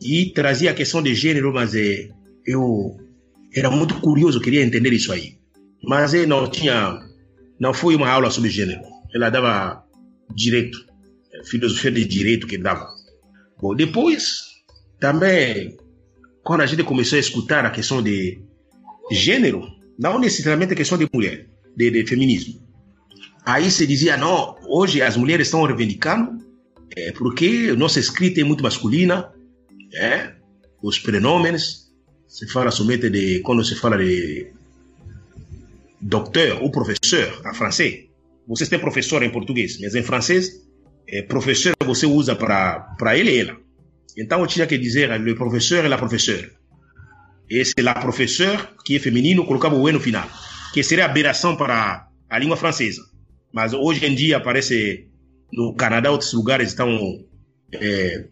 e 0.00 0.32
trazia 0.32 0.70
a 0.70 0.74
questão 0.74 1.02
de 1.02 1.14
gênero, 1.14 1.52
mas 1.52 1.74
é, 1.74 2.08
eu 2.46 2.96
era 3.54 3.70
muito 3.70 4.00
curioso, 4.00 4.40
queria 4.40 4.64
entender 4.64 4.94
isso 4.94 5.12
aí. 5.12 5.36
Mas 5.82 6.14
ele 6.14 6.26
não 6.26 6.48
tinha, 6.48 7.00
não 7.58 7.72
foi 7.72 7.94
uma 7.94 8.08
aula 8.08 8.30
sobre 8.30 8.50
gênero. 8.50 8.82
Ela 9.14 9.30
dava 9.30 9.84
direito, 10.34 10.78
filosofia 11.44 11.90
de 11.90 12.04
direito 12.04 12.46
que 12.46 12.58
dava. 12.58 12.88
Bom, 13.60 13.74
depois, 13.74 14.40
também, 14.98 15.76
quando 16.42 16.62
a 16.62 16.66
gente 16.66 16.82
começou 16.82 17.16
a 17.16 17.20
escutar 17.20 17.64
a 17.64 17.70
questão 17.70 18.02
de 18.02 18.40
gênero, 19.10 19.62
não 19.98 20.18
necessariamente 20.18 20.72
a 20.72 20.76
questão 20.76 20.98
de 20.98 21.08
mulher, 21.12 21.48
de, 21.76 21.90
de 21.90 22.06
feminismo, 22.06 22.66
Aí 23.46 23.70
se 23.70 23.86
dizia, 23.86 24.16
não, 24.16 24.56
hoje 24.66 25.00
as 25.00 25.16
mulheres 25.16 25.46
estão 25.46 25.62
reivindicando 25.62 26.44
é, 26.96 27.12
porque 27.12 27.72
nossa 27.74 28.00
escrita 28.00 28.40
é 28.40 28.44
muito 28.44 28.62
masculina, 28.62 29.32
é, 29.94 30.34
os 30.82 30.98
pronomes, 30.98 31.92
se 32.26 32.50
fala 32.50 32.72
somente 32.72 33.08
de, 33.08 33.38
quando 33.40 33.64
se 33.64 33.76
fala 33.76 33.98
de, 33.98 34.52
docteur 36.00 36.62
ou 36.62 36.70
professeur 36.70 37.42
em 37.44 37.54
francês. 37.54 38.06
Vocês 38.46 38.68
têm 38.68 38.78
professor 38.78 39.22
em 39.22 39.30
português, 39.30 39.78
mas 39.80 39.94
em 39.94 40.02
francês, 40.02 40.62
é, 41.08 41.22
professor 41.22 41.74
você 41.84 42.06
usa 42.06 42.34
para 42.34 43.16
ele 43.16 43.30
e 43.30 43.40
ela. 43.40 43.56
Então 44.16 44.40
eu 44.40 44.46
tinha 44.46 44.66
que 44.66 44.78
dizer 44.78 45.10
le 45.20 45.34
professeur 45.34 45.84
e 45.84 45.88
la 45.88 45.98
professeure. 45.98 46.52
Esse 47.48 47.74
é 47.76 47.82
la 47.82 47.94
professeur, 47.94 48.74
que 48.84 48.96
é 48.96 48.98
feminino, 48.98 49.44
colocava 49.44 49.76
o 49.76 49.88
E 49.88 49.92
no 49.92 50.00
final, 50.00 50.28
que 50.72 50.82
seria 50.82 51.04
aberração 51.04 51.56
para 51.56 52.08
a 52.28 52.38
língua 52.38 52.56
francesa. 52.56 53.02
Mas 53.52 53.72
hoje 53.72 54.04
em 54.04 54.14
dia 54.14 54.40
parece 54.40 55.08
no 55.52 55.74
Canadá 55.74 56.10
outros 56.10 56.32
lugares 56.32 56.68
estão 56.68 57.24
é, 57.72 58.24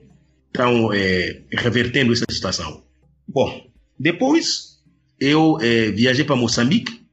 estão 0.47 0.93
é, 0.93 1.43
revertendo 1.53 2.13
essa 2.13 2.25
situação. 2.31 2.85
Bom, 3.27 3.67
depois 3.99 4.81
eu 5.19 5.59
viajei 5.95 6.25
para 6.25 6.37
Moçambique. 6.37 7.04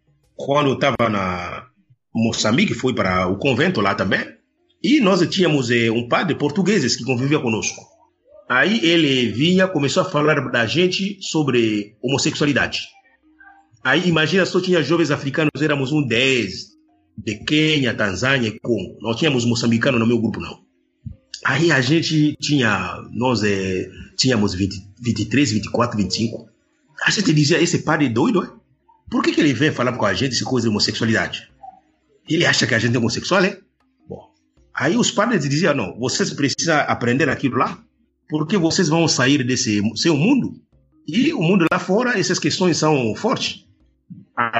Quando 0.45 0.73
estava 0.73 1.09
na 1.09 1.67
Moçambique, 2.13 2.73
fui 2.73 2.93
para 2.93 3.27
o 3.27 3.37
convento 3.37 3.81
lá 3.81 3.93
também. 3.95 4.25
E 4.83 4.99
nós 4.99 5.25
tínhamos 5.29 5.69
é, 5.69 5.91
um 5.91 6.07
padre 6.07 6.35
português 6.35 6.95
que 6.95 7.03
convivia 7.03 7.39
conosco. 7.39 7.81
Aí 8.49 8.83
ele 8.83 9.31
vinha, 9.31 9.67
começou 9.67 10.01
a 10.01 10.05
falar 10.05 10.51
da 10.51 10.65
gente 10.65 11.17
sobre 11.21 11.95
homossexualidade. 12.01 12.87
Aí 13.83 14.07
imagina, 14.07 14.45
só 14.45 14.59
tinha 14.59 14.83
jovens 14.83 15.11
africanos, 15.11 15.61
éramos 15.61 15.91
um 15.91 16.05
10, 16.05 16.71
de 17.17 17.35
Quênia, 17.45 17.93
Tanzânia 17.93 18.47
e 18.47 18.59
Congo. 18.59 18.97
Não 19.01 19.15
tínhamos 19.15 19.45
moçambicano 19.45 19.99
no 19.99 20.07
meu 20.07 20.19
grupo, 20.19 20.39
não. 20.39 20.59
Aí 21.45 21.71
a 21.71 21.81
gente 21.81 22.35
tinha, 22.39 22.99
nós 23.11 23.43
é, 23.43 23.89
tínhamos 24.17 24.53
20, 24.53 24.75
23, 25.01 25.51
24, 25.51 25.97
25. 25.97 26.49
A 27.05 27.11
gente 27.11 27.33
dizia, 27.33 27.61
esse 27.61 27.79
padre 27.79 28.07
é 28.07 28.09
doido, 28.09 28.43
é? 28.43 28.60
Por 29.11 29.21
que, 29.21 29.33
que 29.33 29.41
ele 29.41 29.53
vem 29.53 29.73
falar 29.73 29.91
com 29.97 30.05
a 30.05 30.13
gente 30.13 30.33
essa 30.33 30.45
coisa 30.45 30.65
de 30.65 30.69
homossexualidade? 30.69 31.51
Ele 32.29 32.45
acha 32.45 32.65
que 32.65 32.73
a 32.73 32.79
gente 32.79 32.95
é 32.95 32.97
homossexual, 32.97 33.43
é? 33.43 33.59
Bom, 34.07 34.31
aí 34.73 34.95
os 34.95 35.11
padres 35.11 35.47
diziam, 35.47 35.75
não, 35.75 35.99
vocês 35.99 36.31
precisam 36.31 36.77
aprender 36.87 37.29
aquilo 37.29 37.57
lá, 37.57 37.77
porque 38.29 38.57
vocês 38.57 38.87
vão 38.87 39.05
sair 39.09 39.43
desse 39.43 39.81
seu 39.97 40.15
mundo, 40.15 40.53
e 41.05 41.33
o 41.33 41.41
mundo 41.41 41.65
lá 41.69 41.77
fora, 41.77 42.17
essas 42.17 42.39
questões 42.39 42.77
são 42.77 43.13
fortes. 43.13 43.67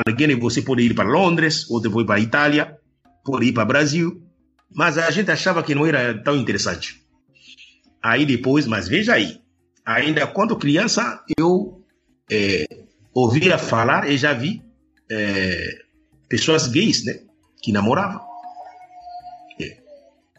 Alguém, 0.05 0.37
você 0.37 0.61
pode 0.61 0.81
ir 0.81 0.93
para 0.93 1.09
Londres, 1.09 1.69
outro 1.69 1.89
foi 1.89 2.05
para 2.05 2.19
Itália, 2.19 2.77
pode 3.23 3.45
ir 3.45 3.53
para 3.53 3.63
Brasil, 3.63 4.21
mas 4.69 4.97
a 4.97 5.09
gente 5.11 5.31
achava 5.31 5.63
que 5.63 5.73
não 5.73 5.85
era 5.85 6.21
tão 6.21 6.35
interessante. 6.35 7.01
Aí 8.03 8.25
depois, 8.25 8.67
mas 8.67 8.89
veja 8.89 9.13
aí, 9.13 9.39
ainda 9.85 10.27
quando 10.27 10.57
criança, 10.57 11.23
eu 11.37 11.81
é, 12.29 12.65
ouvia 13.13 13.57
falar 13.57 14.09
e 14.09 14.17
já 14.17 14.33
vi 14.33 14.63
é, 15.09 15.79
pessoas 16.29 16.67
gays, 16.67 17.03
né, 17.03 17.19
que 17.61 17.71
namoravam. 17.71 18.21
É, 19.59 19.77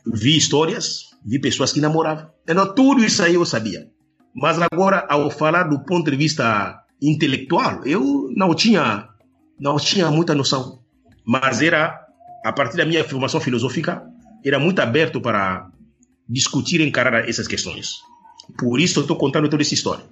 vi 0.06 0.36
histórias, 0.36 1.10
vi 1.24 1.38
pessoas 1.38 1.72
que 1.72 1.80
namoravam. 1.80 2.30
Então, 2.48 2.74
tudo 2.74 3.04
isso 3.04 3.22
aí 3.22 3.34
eu 3.34 3.44
sabia. 3.44 3.88
Mas 4.34 4.58
agora, 4.60 5.06
ao 5.08 5.30
falar 5.30 5.64
do 5.64 5.84
ponto 5.84 6.10
de 6.10 6.16
vista 6.16 6.82
intelectual, 7.00 7.84
eu 7.84 8.30
não 8.34 8.54
tinha 8.54 9.08
não 9.62 9.76
tinha 9.76 10.10
muita 10.10 10.34
noção, 10.34 10.80
mas 11.24 11.62
era, 11.62 12.04
a 12.44 12.52
partir 12.52 12.76
da 12.76 12.84
minha 12.84 13.04
formação 13.04 13.40
filosófica, 13.40 14.02
era 14.44 14.58
muito 14.58 14.80
aberto 14.80 15.20
para 15.20 15.70
discutir 16.28 16.80
e 16.80 16.88
encarar 16.88 17.28
essas 17.28 17.46
questões. 17.46 18.00
Por 18.58 18.80
isso 18.80 18.98
eu 18.98 19.02
estou 19.02 19.16
contando 19.16 19.48
toda 19.48 19.62
essa 19.62 19.74
história. 19.74 20.04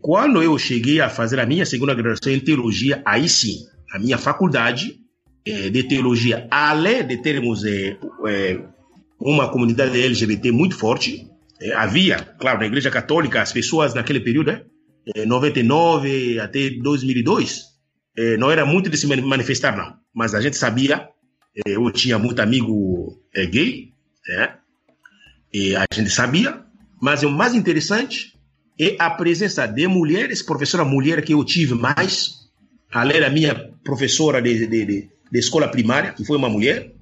Quando 0.00 0.42
eu 0.42 0.56
cheguei 0.58 1.00
a 1.00 1.08
fazer 1.08 1.40
a 1.40 1.46
minha 1.46 1.66
segunda 1.66 1.94
graduação 1.94 2.32
em 2.32 2.40
teologia, 2.40 3.02
aí 3.04 3.28
sim, 3.28 3.58
a 3.92 3.98
minha 3.98 4.18
faculdade 4.18 4.96
é, 5.44 5.68
de 5.70 5.82
teologia, 5.82 6.46
além 6.50 7.06
de 7.06 7.16
termos 7.18 7.64
é, 7.64 7.96
é, 8.26 8.60
uma 9.20 9.48
comunidade 9.48 10.00
LGBT 10.00 10.52
muito 10.52 10.76
forte, 10.76 11.28
havia, 11.74 12.18
claro, 12.38 12.60
na 12.60 12.66
Igreja 12.66 12.90
Católica, 12.90 13.42
as 13.42 13.52
pessoas 13.52 13.94
naquele 13.94 14.20
período, 14.20 14.50
é, 15.14 15.26
99 15.26 16.38
até 16.38 16.70
2002, 16.70 17.64
é, 18.16 18.36
não 18.36 18.50
era 18.50 18.64
muito 18.66 18.90
de 18.90 18.96
se 18.96 19.06
manifestar, 19.06 19.76
não. 19.76 19.96
Mas 20.14 20.34
a 20.34 20.40
gente 20.40 20.56
sabia, 20.56 21.08
é, 21.66 21.70
eu 21.70 21.90
tinha 21.90 22.18
muito 22.18 22.40
amigo 22.40 23.20
é, 23.34 23.46
gay, 23.46 23.92
é, 24.28 24.52
e 25.52 25.74
a 25.74 25.84
gente 25.92 26.10
sabia, 26.10 26.62
mas 27.00 27.22
o 27.22 27.30
mais 27.30 27.54
interessante 27.54 28.37
é 28.78 28.96
a 28.98 29.10
presença 29.10 29.66
de 29.66 29.88
mulheres, 29.88 30.42
professora 30.42 30.84
mulher 30.84 31.22
que 31.24 31.34
eu 31.34 31.44
tive 31.44 31.74
mais, 31.74 32.48
além 32.92 33.20
da 33.20 33.28
minha 33.28 33.54
professora 33.82 34.40
de, 34.40 34.66
de, 34.66 34.84
de, 34.86 35.10
de 35.32 35.38
escola 35.38 35.68
primária, 35.68 36.12
que 36.12 36.24
foi 36.24 36.36
uma 36.36 36.48
mulher, 36.48 36.92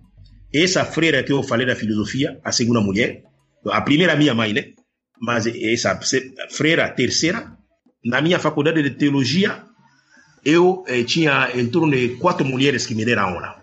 essa 0.52 0.84
freira 0.84 1.22
que 1.22 1.32
eu 1.32 1.42
falei 1.42 1.66
da 1.66 1.76
filosofia, 1.76 2.40
a 2.42 2.50
segunda 2.50 2.80
mulher, 2.80 3.22
a 3.66 3.80
primeira 3.82 4.16
minha 4.16 4.34
mãe, 4.34 4.52
né? 4.52 4.72
Mas 5.20 5.46
essa 5.46 5.98
freira 6.50 6.88
terceira, 6.88 7.52
na 8.04 8.20
minha 8.20 8.38
faculdade 8.38 8.82
de 8.82 8.90
teologia, 8.90 9.62
eu 10.44 10.84
eh, 10.86 11.02
tinha 11.02 11.50
em 11.54 11.66
torno 11.68 11.90
de 11.90 12.16
quatro 12.16 12.46
mulheres 12.46 12.86
que 12.86 12.94
me 12.94 13.04
deram 13.04 13.24
aula. 13.24 13.56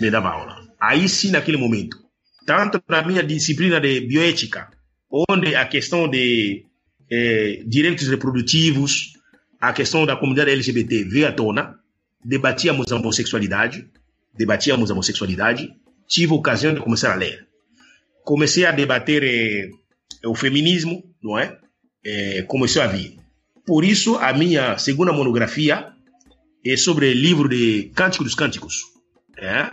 Me 0.00 0.10
davam 0.10 0.32
aula. 0.32 0.56
Aí 0.80 1.08
sim, 1.08 1.30
naquele 1.30 1.56
momento, 1.56 1.96
tanto 2.44 2.82
na 2.88 3.02
minha 3.02 3.22
disciplina 3.22 3.80
de 3.80 4.00
bioética, 4.00 4.68
onde 5.10 5.54
a 5.54 5.66
questão 5.66 6.08
de 6.08 6.64
eh, 7.10 7.62
direitos 7.66 8.06
reprodutivos, 8.08 9.14
a 9.60 9.72
questão 9.72 10.06
da 10.06 10.16
comunidade 10.16 10.50
LGBT 10.50 11.04
veio 11.04 11.28
à 11.28 11.32
tona, 11.32 11.78
debatíamos 12.24 12.92
a 12.92 12.96
homossexualidade, 12.96 13.88
debatíamos 14.36 14.90
a 14.90 14.94
homossexualidade, 14.94 15.74
tive 16.06 16.32
a 16.32 16.36
ocasião 16.36 16.72
de 16.72 16.80
começar 16.80 17.12
a 17.12 17.16
ler. 17.16 17.46
Comecei 18.24 18.64
a 18.64 18.70
debater 18.70 19.24
eh, 19.24 19.70
o 20.26 20.34
feminismo, 20.34 21.02
não 21.22 21.38
é? 21.38 21.58
Eh, 22.04 22.44
começou 22.46 22.82
a 22.82 22.86
vir. 22.86 23.18
Por 23.66 23.84
isso, 23.84 24.16
a 24.16 24.32
minha 24.32 24.78
segunda 24.78 25.12
monografia 25.12 25.92
é 26.64 26.76
sobre 26.76 27.08
o 27.08 27.14
livro 27.14 27.48
de 27.48 27.90
Cântico 27.94 28.24
dos 28.24 28.34
Cânticos. 28.34 28.76
É? 29.36 29.70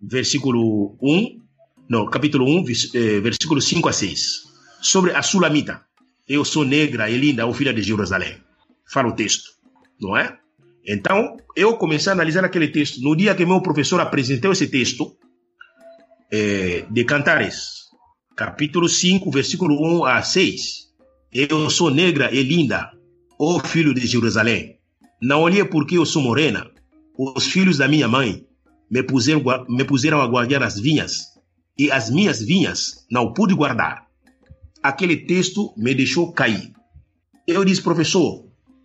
Versículo 0.00 0.96
1, 1.00 1.40
não, 1.88 2.06
capítulo 2.06 2.46
1, 2.46 2.64
eh, 2.94 3.20
versículo 3.20 3.60
5 3.60 3.88
a 3.88 3.92
6. 3.92 4.43
Sobre 4.84 5.12
a 5.12 5.22
Sulamita. 5.22 5.80
Eu 6.28 6.44
sou 6.44 6.62
negra 6.62 7.08
e 7.08 7.16
linda, 7.16 7.46
ou 7.46 7.54
filha 7.54 7.72
de 7.72 7.82
Jerusalém. 7.82 8.36
Fala 8.86 9.08
o 9.08 9.16
texto, 9.16 9.44
não 9.98 10.14
é? 10.14 10.36
Então, 10.86 11.38
eu 11.56 11.78
comecei 11.78 12.10
a 12.10 12.12
analisar 12.12 12.44
aquele 12.44 12.68
texto. 12.68 13.00
No 13.00 13.16
dia 13.16 13.34
que 13.34 13.46
meu 13.46 13.62
professor 13.62 13.98
apresentou 13.98 14.52
esse 14.52 14.66
texto, 14.66 15.16
é, 16.30 16.84
de 16.90 17.02
Cantares, 17.04 17.84
capítulo 18.36 18.86
5, 18.86 19.30
versículo 19.30 20.00
1 20.00 20.04
a 20.04 20.20
6. 20.20 20.90
Eu 21.32 21.70
sou 21.70 21.90
negra 21.90 22.30
e 22.30 22.42
linda, 22.42 22.92
Ó 23.38 23.58
filho 23.60 23.94
de 23.94 24.06
Jerusalém, 24.06 24.78
não 25.20 25.40
olhei 25.40 25.64
porque 25.64 25.96
eu 25.96 26.04
sou 26.04 26.20
morena. 26.20 26.70
Os 27.16 27.46
filhos 27.46 27.78
da 27.78 27.88
minha 27.88 28.06
mãe 28.06 28.46
me 28.90 29.02
puseram, 29.02 29.42
me 29.66 29.84
puseram 29.84 30.20
a 30.20 30.26
guardar 30.26 30.62
as 30.62 30.78
vinhas, 30.78 31.22
e 31.78 31.90
as 31.90 32.10
minhas 32.10 32.42
vinhas 32.42 33.06
não 33.10 33.32
pude 33.32 33.54
guardar. 33.54 34.03
Aquele 34.84 35.16
texto 35.16 35.72
me 35.78 35.94
deixou 35.94 36.30
cair. 36.30 36.70
Eu 37.46 37.64
disse, 37.64 37.80
professor, 37.80 38.44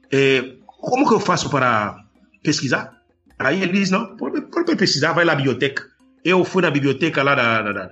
eh, 0.09 0.55
como 0.65 1.05
que 1.05 1.13
eu 1.13 1.19
faço 1.19 1.49
para 1.49 2.05
pesquisar? 2.41 3.01
Aí 3.38 3.61
ele 3.61 3.73
disse, 3.73 3.91
não, 3.91 4.15
pode, 4.15 4.39
pode 4.43 4.77
pesquisar, 4.77 5.11
vai 5.11 5.26
lá 5.26 5.34
na 5.34 5.38
biblioteca. 5.38 5.84
Eu 6.23 6.45
fui 6.45 6.61
na 6.61 6.71
biblioteca 6.71 7.21
lá 7.21 7.35
da, 7.35 7.61
da, 7.61 7.91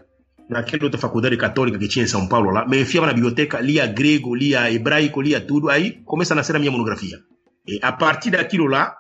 naquela 0.50 0.86
outra 0.86 0.98
faculdade 0.98 1.36
católica 1.36 1.78
que 1.78 1.90
tinha 1.90 2.06
em 2.06 2.08
São 2.08 2.30
Paulo 2.30 2.50
lá, 2.50 2.66
me 2.66 2.82
enfiava 2.82 3.08
na 3.08 3.14
biblioteca, 3.14 3.60
lia 3.60 3.86
grego, 3.86 4.34
lia 4.34 4.72
hebraico, 4.72 5.22
lia 5.22 5.42
tudo, 5.42 5.70
aí 5.70 6.00
começa 6.06 6.34
a 6.34 6.38
nascer 6.38 6.56
a 6.56 6.60
minha 6.60 6.72
monografia. 6.72 7.20
E 7.68 7.78
a 7.82 7.92
partir 7.92 8.32
daquilo 8.32 8.68
lá, 8.68 8.96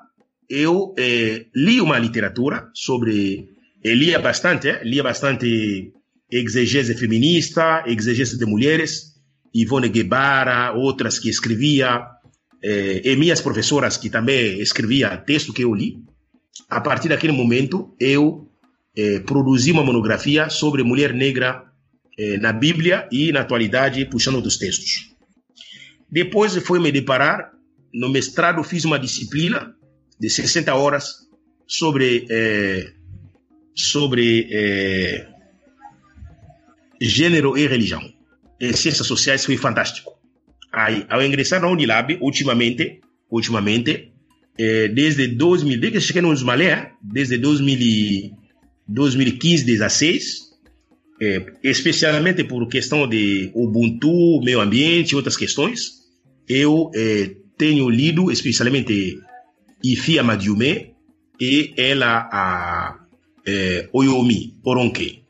eu 0.49 0.93
eh, 0.97 1.45
li 1.55 1.79
uma 1.79 1.97
literatura 1.97 2.69
sobre, 2.73 3.47
eh, 3.81 3.95
lia 3.95 4.19
bastante, 4.19 4.67
eh, 4.67 4.81
lia 4.83 5.03
bastante 5.03 5.93
exegese 6.29 6.95
feminista, 6.95 7.83
exegese 7.85 8.37
de 8.37 8.45
mulheres, 8.45 9.15
Ivone 9.53 9.89
Guevara, 9.89 10.73
outras 10.73 11.19
que 11.19 11.29
escrevia, 11.29 12.05
eh, 12.61 13.01
e 13.03 13.15
minhas 13.15 13.41
professoras 13.41 13.97
que 13.97 14.09
também 14.09 14.59
escrevia 14.59 15.17
texto 15.17 15.53
que 15.53 15.63
eu 15.63 15.73
li. 15.73 16.03
A 16.69 16.81
partir 16.81 17.09
daquele 17.09 17.33
momento, 17.33 17.95
eu 17.99 18.49
eh, 18.95 19.19
produzi 19.19 19.71
uma 19.71 19.83
monografia 19.83 20.49
sobre 20.49 20.83
mulher 20.83 21.13
negra 21.13 21.63
eh, 22.17 22.37
na 22.37 22.51
Bíblia 22.51 23.07
e 23.11 23.31
na 23.31 23.41
atualidade, 23.41 24.05
puxando 24.05 24.41
dos 24.41 24.57
textos. 24.57 25.15
Depois 26.09 26.55
foi 26.57 26.79
me 26.79 26.91
deparar, 26.91 27.51
no 27.93 28.09
mestrado 28.09 28.63
fiz 28.63 28.85
uma 28.85 28.99
disciplina 28.99 29.75
de 30.19 30.29
60 30.29 30.73
horas 30.73 31.27
sobre, 31.67 32.25
eh, 32.29 32.91
sobre 33.75 34.47
eh, 34.51 35.27
gênero 36.99 37.57
e 37.57 37.67
religião. 37.67 38.01
Em 38.59 38.73
ciências 38.73 39.07
sociais 39.07 39.45
foi 39.45 39.57
fantástico. 39.57 40.13
Aí, 40.71 41.05
ao 41.09 41.23
ingressar 41.23 41.61
na 41.61 41.67
Unilab, 41.67 42.17
ultimamente, 42.21 42.99
ultimamente 43.29 44.11
é, 44.57 44.87
desde 44.87 45.27
2000, 45.27 45.79
desde 45.79 45.99
que 45.99 46.05
cheguei 46.05 46.21
no 46.21 46.45
Malé, 46.45 46.91
desde 47.01 47.37
2000, 47.37 48.35
2015, 48.87 49.63
16, 49.65 50.47
é, 51.21 51.45
especialmente 51.63 52.43
por 52.43 52.67
questão 52.67 53.07
de 53.07 53.51
Ubuntu, 53.53 54.41
meio 54.43 54.59
ambiente 54.59 55.11
e 55.11 55.15
outras 55.15 55.37
questões, 55.37 56.03
eu 56.47 56.91
é, 56.95 57.35
tenho 57.57 57.89
lido 57.89 58.31
especialmente 58.31 59.19
Ifia 59.83 60.23
Madiume 60.23 60.93
e 61.39 61.73
ela 61.77 62.29
a 62.31 62.99
é, 63.45 63.87
Oyomi 63.93 64.55
Oronke, 64.63 65.23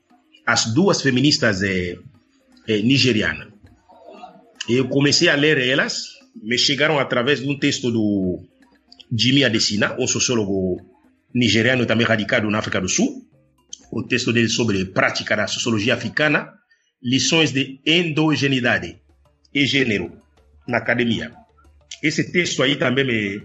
as 0.47 0.73
duas 0.73 1.01
feministas 1.01 1.61
é, 1.61 1.97
é, 2.65 2.81
nigerianas. 2.81 3.49
Eu 4.69 4.87
comecei 4.87 5.27
a 5.27 5.35
ler 5.35 5.57
elas, 5.57 6.05
me 6.41 6.57
chegaram 6.57 6.97
através 6.97 7.41
de 7.41 7.49
um 7.49 7.59
texto 7.59 7.91
do 7.91 8.39
Jimmy 9.11 9.43
Adesina, 9.43 9.97
um 9.99 10.07
sociólogo 10.07 10.79
nigeriano 11.35 11.85
também 11.85 12.07
radicado 12.07 12.49
na 12.49 12.59
África 12.59 12.79
do 12.79 12.87
Sul. 12.87 13.27
O 13.91 14.03
texto 14.03 14.31
dele 14.31 14.47
sobre 14.47 14.85
prática 14.85 15.35
da 15.35 15.47
sociologia 15.47 15.93
africana, 15.93 16.53
lições 17.03 17.51
de 17.51 17.81
endogeneidade 17.85 19.01
e 19.53 19.65
gênero 19.65 20.13
na 20.65 20.77
academia. 20.77 21.33
Esse 22.01 22.31
texto 22.31 22.63
aí 22.63 22.77
também 22.77 23.05
me, 23.05 23.43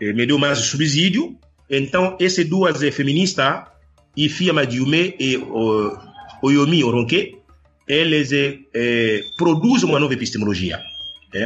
eh, 0.00 0.12
me 0.12 0.26
deu 0.26 0.38
mais 0.38 0.58
subsídio. 0.58 1.38
Então, 1.68 2.16
essas 2.20 2.48
duas 2.48 2.78
feministas, 2.94 3.69
Ifia 4.16 4.52
Madiume 4.52 5.14
e 5.18 5.36
uh, 5.36 5.98
Oyomi 6.42 6.82
Oronke, 6.84 7.38
eles 7.86 8.30
eh, 8.32 9.24
produzem 9.36 9.88
uma 9.88 9.98
nova 9.98 10.14
epistemologia. 10.14 10.80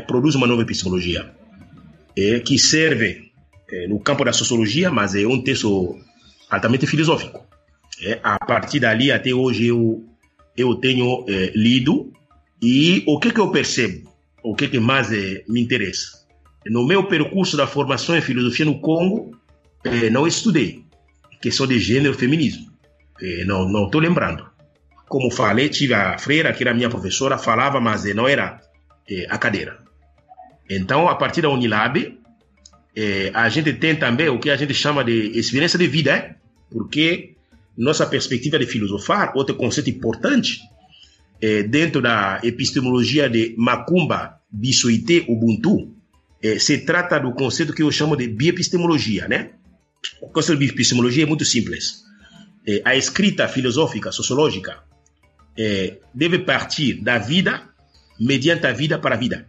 Produzem 0.07 0.39
uma 0.39 0.47
nova 0.47 0.61
epistemologia 0.61 1.35
que 2.45 2.59
serve 2.59 3.32
é, 3.70 3.89
no 3.89 3.99
campo 3.99 4.24
da 4.24 4.32
sociologia, 4.32 4.91
mas 4.91 5.15
é 5.15 5.27
um 5.27 5.43
texto 5.43 5.99
altamente 6.51 6.86
filosófico. 6.86 7.47
A 8.23 8.39
partir 8.45 8.81
dali, 8.81 9.11
até 9.11 9.32
hoje, 9.32 9.69
eu, 9.69 10.05
eu 10.55 10.74
tenho 10.74 11.24
lido 11.55 12.12
e 12.61 13.03
o 13.07 13.19
que, 13.19 13.32
que 13.32 13.41
eu 13.41 13.51
percebo, 13.51 14.12
o 14.43 14.55
que, 14.55 14.69
que 14.69 14.78
mais 14.78 15.09
me 15.49 15.62
interessa. 15.62 16.24
No 16.66 16.86
meu 16.86 17.05
percurso 17.05 17.57
da 17.57 17.66
formação 17.66 18.16
em 18.16 18.20
filosofia 18.20 18.66
no 18.66 18.81
Congo, 18.81 19.35
é, 19.82 20.09
não 20.09 20.27
estudei 20.27 20.84
questão 21.45 21.66
de 21.66 21.79
gênero 21.79 22.15
e 22.15 22.19
feminismo. 22.19 22.73
É, 23.21 23.45
não 23.45 23.85
estou 23.85 24.01
lembrando. 24.01 24.47
Como 25.07 25.31
falei, 25.31 25.69
tive 25.69 25.93
a 25.93 26.16
freira, 26.16 26.51
que 26.55 26.65
era 26.65 26.73
minha 26.73 26.89
professora, 26.89 27.37
falava, 27.37 27.79
mas 27.83 28.03
não 28.15 28.27
era 28.27 28.59
a 29.29 29.37
cadeira. 29.37 29.79
Então, 30.69 31.07
a 31.07 31.15
partir 31.15 31.43
da 31.43 31.51
Unilab, 31.51 32.19
a 33.35 33.49
gente 33.51 33.75
tem 33.75 33.95
também 33.95 34.31
o 34.31 34.39
que 34.39 34.49
a 34.49 34.57
gente 34.57 34.73
chama 34.73 35.05
de 35.05 35.39
experiência 35.39 35.79
de 35.79 35.87
vida, 35.87 36.11
é? 36.12 36.37
porque 36.71 37.35
nossa 37.77 38.07
perspectiva 38.07 38.59
de 38.59 38.66
filosofar, 38.66 39.37
outro 39.37 39.55
conceito 39.55 39.91
importante, 39.91 40.61
dentro 41.69 42.01
da 42.01 42.41
epistemologia 42.43 43.29
de 43.29 43.55
Macumba, 43.59 44.41
Bissuité, 44.51 45.27
Ubuntu, 45.29 45.95
se 46.59 46.79
trata 46.79 47.19
do 47.19 47.33
conceito 47.33 47.75
que 47.75 47.83
eu 47.83 47.93
chamo 47.93 48.16
de 48.16 48.27
biepistemologia. 48.27 49.29
Né? 49.29 49.51
O 50.21 50.29
conceito 50.29 50.59
de 50.59 50.67
biepistemologia 50.67 51.25
é 51.25 51.27
muito 51.27 51.45
simples. 51.45 52.05
É, 52.67 52.83
a 52.85 52.97
escrita 52.97 53.47
filosófica, 53.49 54.11
sociológica, 54.13 54.83
é, 55.57 55.99
deve 56.13 56.41
partir 56.41 57.03
da 57.03 57.19
vida 57.19 57.69
mediante 58.19 58.67
a 58.67 58.73
vida 58.73 58.99
para 58.99 59.15
a 59.15 59.19
vida. 59.19 59.49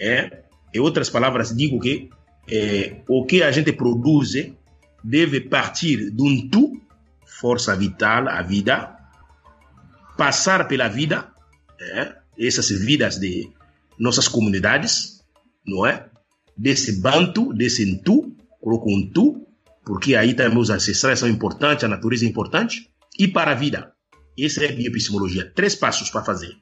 É? 0.00 0.42
Em 0.74 0.80
outras 0.80 1.08
palavras, 1.08 1.54
digo 1.54 1.80
que 1.80 2.10
é, 2.48 3.00
o 3.08 3.24
que 3.24 3.42
a 3.42 3.50
gente 3.50 3.72
produz 3.72 4.32
deve 5.02 5.40
partir 5.40 6.10
de 6.10 6.22
um 6.22 6.48
tu, 6.48 6.80
força 7.24 7.74
vital, 7.76 8.28
a 8.28 8.42
vida, 8.42 8.96
passar 10.16 10.66
pela 10.66 10.88
vida, 10.88 11.28
essas 12.38 12.70
vidas 12.70 13.18
de 13.18 13.50
nossas 13.98 14.28
comunidades, 14.28 15.22
não 15.66 15.86
é? 15.86 16.06
Desse 16.56 17.00
banto, 17.00 17.52
desse 17.52 17.98
tu, 17.98 18.34
coloco 18.60 18.90
um 18.90 19.10
tu, 19.10 19.35
porque 19.86 20.16
aí 20.16 20.34
também 20.34 20.58
os 20.58 20.68
ancestrais 20.68 21.20
são 21.20 21.28
importantes, 21.28 21.84
a 21.84 21.88
natureza 21.88 22.24
é 22.24 22.28
importante, 22.28 22.90
e 23.16 23.28
para 23.28 23.52
a 23.52 23.54
vida. 23.54 23.92
Essa 24.38 24.64
é 24.64 24.68
a 24.68 24.72
bioepistemologia. 24.72 25.50
Três 25.54 25.76
passos 25.76 26.10
para 26.10 26.24
fazer. 26.24 26.52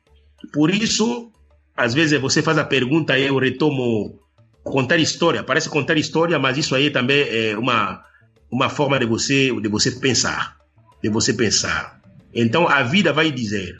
Por 0.53 0.71
isso, 0.71 1.33
às 1.75 1.95
vezes 1.95 2.21
você 2.21 2.43
faz 2.43 2.59
a 2.59 2.65
pergunta 2.65 3.19
e 3.19 3.27
eu 3.27 3.39
retomo 3.39 4.21
contar 4.63 4.99
história. 4.99 5.43
Parece 5.43 5.71
contar 5.71 5.97
história, 5.97 6.39
mas 6.39 6.59
isso 6.59 6.75
aí 6.75 6.91
também 6.91 7.27
é 7.29 7.57
uma, 7.57 8.05
uma 8.53 8.69
forma 8.69 8.99
de 8.99 9.07
você, 9.07 9.51
de 9.59 9.69
você 9.69 9.91
pensar. 9.93 10.59
De 11.03 11.09
você 11.09 11.33
pensar. 11.33 12.01
Então 12.35 12.69
a 12.69 12.83
vida 12.83 13.11
vai 13.11 13.33
dizer: 13.33 13.79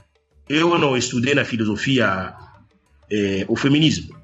eu 0.49 0.79
não 0.79 0.97
estudei 0.97 1.35
na 1.35 1.45
filosofia 1.45 2.35
é, 3.11 3.45
o 3.47 3.57
feminismo, 3.57 4.17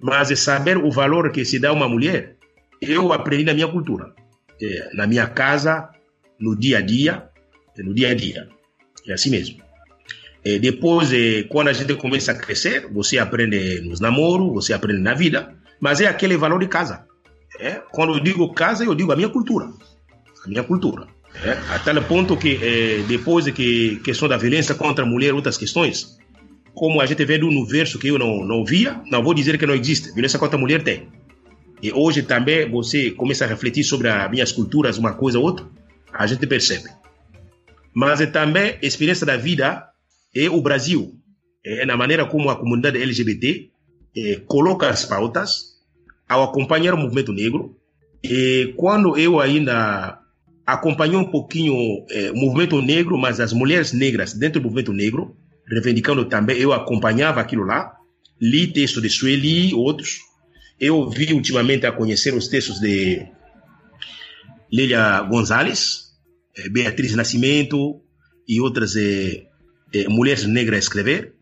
mas 0.00 0.30
é 0.30 0.36
saber 0.36 0.76
o 0.76 0.90
valor 0.90 1.32
que 1.32 1.44
se 1.44 1.58
dá 1.58 1.70
a 1.70 1.72
uma 1.72 1.88
mulher, 1.88 2.36
eu 2.80 3.12
aprendi 3.12 3.44
na 3.44 3.54
minha 3.54 3.68
cultura, 3.68 4.14
na 4.94 5.06
minha 5.06 5.26
casa, 5.26 5.90
no 6.38 6.56
dia 6.56 6.78
a 6.78 6.80
dia, 6.80 7.28
no 7.76 7.94
dia 7.94 8.10
a 8.10 8.14
dia. 8.14 8.48
É 9.06 9.12
assim 9.12 9.30
mesmo. 9.30 9.62
É, 10.44 10.58
depois, 10.58 11.12
é, 11.12 11.42
quando 11.44 11.68
a 11.68 11.72
gente 11.72 11.94
começa 11.94 12.32
a 12.32 12.34
crescer, 12.34 12.86
você 12.90 13.18
aprende 13.18 13.80
nos 13.80 14.00
namoros, 14.00 14.52
você 14.52 14.72
aprende 14.72 15.00
na 15.00 15.14
vida, 15.14 15.54
mas 15.80 16.00
é 16.00 16.06
aquele 16.06 16.36
valor 16.36 16.60
de 16.60 16.68
casa. 16.68 17.06
É? 17.58 17.80
Quando 17.90 18.14
eu 18.14 18.20
digo 18.20 18.52
casa, 18.52 18.84
eu 18.84 18.94
digo 18.94 19.12
a 19.12 19.16
minha 19.16 19.28
cultura. 19.28 19.66
A 20.44 20.48
minha 20.48 20.62
cultura. 20.62 21.06
É? 21.42 21.52
A 21.74 21.78
tal 21.78 22.02
ponto 22.02 22.36
que, 22.36 22.58
é, 22.62 23.02
depois 23.06 23.44
de 23.44 23.52
que 23.52 23.96
questão 23.96 24.28
da 24.28 24.36
violência 24.36 24.74
contra 24.74 25.04
a 25.04 25.08
mulher, 25.08 25.34
outras 25.34 25.58
questões, 25.58 26.18
como 26.74 27.00
a 27.00 27.06
gente 27.06 27.24
vê 27.24 27.38
no 27.38 27.66
verso 27.66 27.98
que 27.98 28.08
eu 28.08 28.18
não, 28.18 28.44
não 28.44 28.64
via, 28.64 29.00
não 29.10 29.22
vou 29.22 29.34
dizer 29.34 29.58
que 29.58 29.66
não 29.66 29.74
existe. 29.74 30.12
Violência 30.12 30.38
contra 30.38 30.56
a 30.56 30.60
mulher 30.60 30.82
tem. 30.82 31.08
E 31.82 31.92
hoje 31.92 32.22
também 32.22 32.68
você 32.68 33.10
começa 33.10 33.44
a 33.44 33.48
refletir 33.48 33.84
sobre 33.84 34.08
as 34.08 34.30
minhas 34.30 34.52
culturas, 34.52 34.98
uma 34.98 35.14
coisa 35.14 35.38
ou 35.38 35.44
outra, 35.44 35.66
a 36.12 36.26
gente 36.26 36.46
percebe. 36.46 36.88
Mas 37.94 38.20
é 38.20 38.26
também 38.26 38.78
a 38.82 38.86
experiência 38.86 39.26
da 39.26 39.36
vida 39.36 39.84
e 40.34 40.48
o 40.48 40.60
Brasil, 40.60 41.14
é, 41.64 41.84
na 41.86 41.96
maneira 41.96 42.26
como 42.26 42.50
a 42.50 42.56
comunidade 42.56 43.00
LGBT 43.00 43.70
é, 44.16 44.36
coloca 44.46 44.88
as 44.88 45.04
pautas 45.04 45.78
ao 46.28 46.42
acompanhar 46.42 46.94
o 46.94 46.98
movimento 46.98 47.32
negro. 47.32 47.76
E 48.22 48.74
quando 48.76 49.16
eu 49.16 49.40
ainda 49.40 50.20
acompanhei 50.66 51.16
um 51.16 51.30
pouquinho 51.30 51.74
é, 52.10 52.30
o 52.30 52.36
movimento 52.36 52.80
negro, 52.82 53.16
mas 53.16 53.40
as 53.40 53.52
mulheres 53.52 53.92
negras 53.92 54.34
dentro 54.34 54.60
do 54.60 54.64
movimento 54.64 54.92
negro, 54.92 55.36
reivindicando 55.66 56.24
também, 56.26 56.58
eu 56.58 56.72
acompanhava 56.72 57.40
aquilo 57.40 57.64
lá, 57.64 57.96
li 58.40 58.66
texto 58.66 59.00
de 59.00 59.08
Sueli, 59.08 59.74
outros. 59.74 60.27
Eu 60.80 61.08
vi 61.10 61.32
ultimamente 61.32 61.86
a 61.86 61.92
conhecer 61.92 62.34
os 62.34 62.48
textos 62.48 62.78
de 62.80 63.26
Lélia 64.72 65.22
Gonzalez, 65.22 66.12
é, 66.56 66.68
Beatriz 66.68 67.14
Nascimento 67.14 68.00
e 68.46 68.60
outras 68.60 68.94
é, 68.96 69.46
eh, 69.92 70.08
mulheres 70.08 70.44
negras 70.44 70.76
a 70.76 70.80
escrever. 70.80 71.34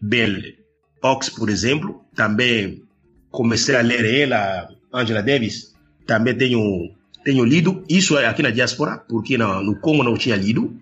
Belle 0.00 0.58
Ox, 1.02 1.28
por 1.28 1.48
exemplo, 1.48 2.04
também 2.14 2.82
comecei 3.30 3.76
a 3.76 3.82
ler 3.82 4.04
ela, 4.04 4.68
Angela 4.92 5.22
Davis, 5.22 5.74
também 6.06 6.36
tenho, 6.36 6.94
tenho 7.24 7.44
lido. 7.44 7.84
Isso 7.88 8.18
é 8.18 8.26
aqui 8.26 8.42
na 8.42 8.50
diáspora, 8.50 8.98
porque 8.98 9.38
no, 9.38 9.62
no 9.62 9.76
Congo 9.76 10.02
não 10.02 10.16
tinha 10.16 10.36
lido. 10.36 10.76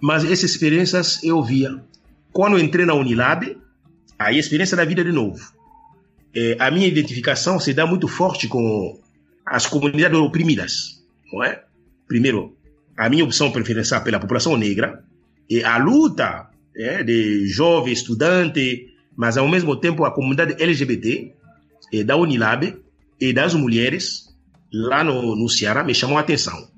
Mas 0.00 0.24
essas 0.24 0.50
experiências 0.50 1.22
eu 1.22 1.42
via. 1.42 1.82
Quando 2.32 2.58
entrei 2.58 2.84
na 2.84 2.94
Unilab, 2.94 3.56
a 4.18 4.32
experiência 4.32 4.76
da 4.76 4.84
vida 4.84 5.04
de 5.04 5.12
novo. 5.12 5.51
É, 6.34 6.56
a 6.58 6.70
minha 6.70 6.86
identificação 6.86 7.60
se 7.60 7.74
dá 7.74 7.86
muito 7.86 8.08
forte 8.08 8.48
com 8.48 8.98
as 9.44 9.66
comunidades 9.66 10.18
oprimidas, 10.18 11.02
não 11.32 11.42
é? 11.42 11.62
Primeiro, 12.06 12.56
a 12.96 13.08
minha 13.08 13.24
opção 13.24 13.50
preferencial 13.50 14.02
pela 14.02 14.20
população 14.20 14.56
negra, 14.56 15.04
e 15.48 15.62
a 15.62 15.76
luta 15.76 16.48
é, 16.74 17.02
de 17.02 17.46
jovem 17.46 17.92
estudante, 17.92 18.94
mas 19.16 19.36
ao 19.36 19.48
mesmo 19.48 19.76
tempo 19.76 20.04
a 20.04 20.10
comunidade 20.10 20.62
LGBT 20.62 21.32
é, 21.92 22.04
da 22.04 22.16
Unilab 22.16 22.76
e 23.20 23.32
das 23.32 23.54
mulheres 23.54 24.34
lá 24.72 25.04
no, 25.04 25.36
no 25.36 25.48
Ceará 25.48 25.84
me 25.84 25.94
chamou 25.94 26.16
a 26.16 26.20
atenção. 26.20 26.68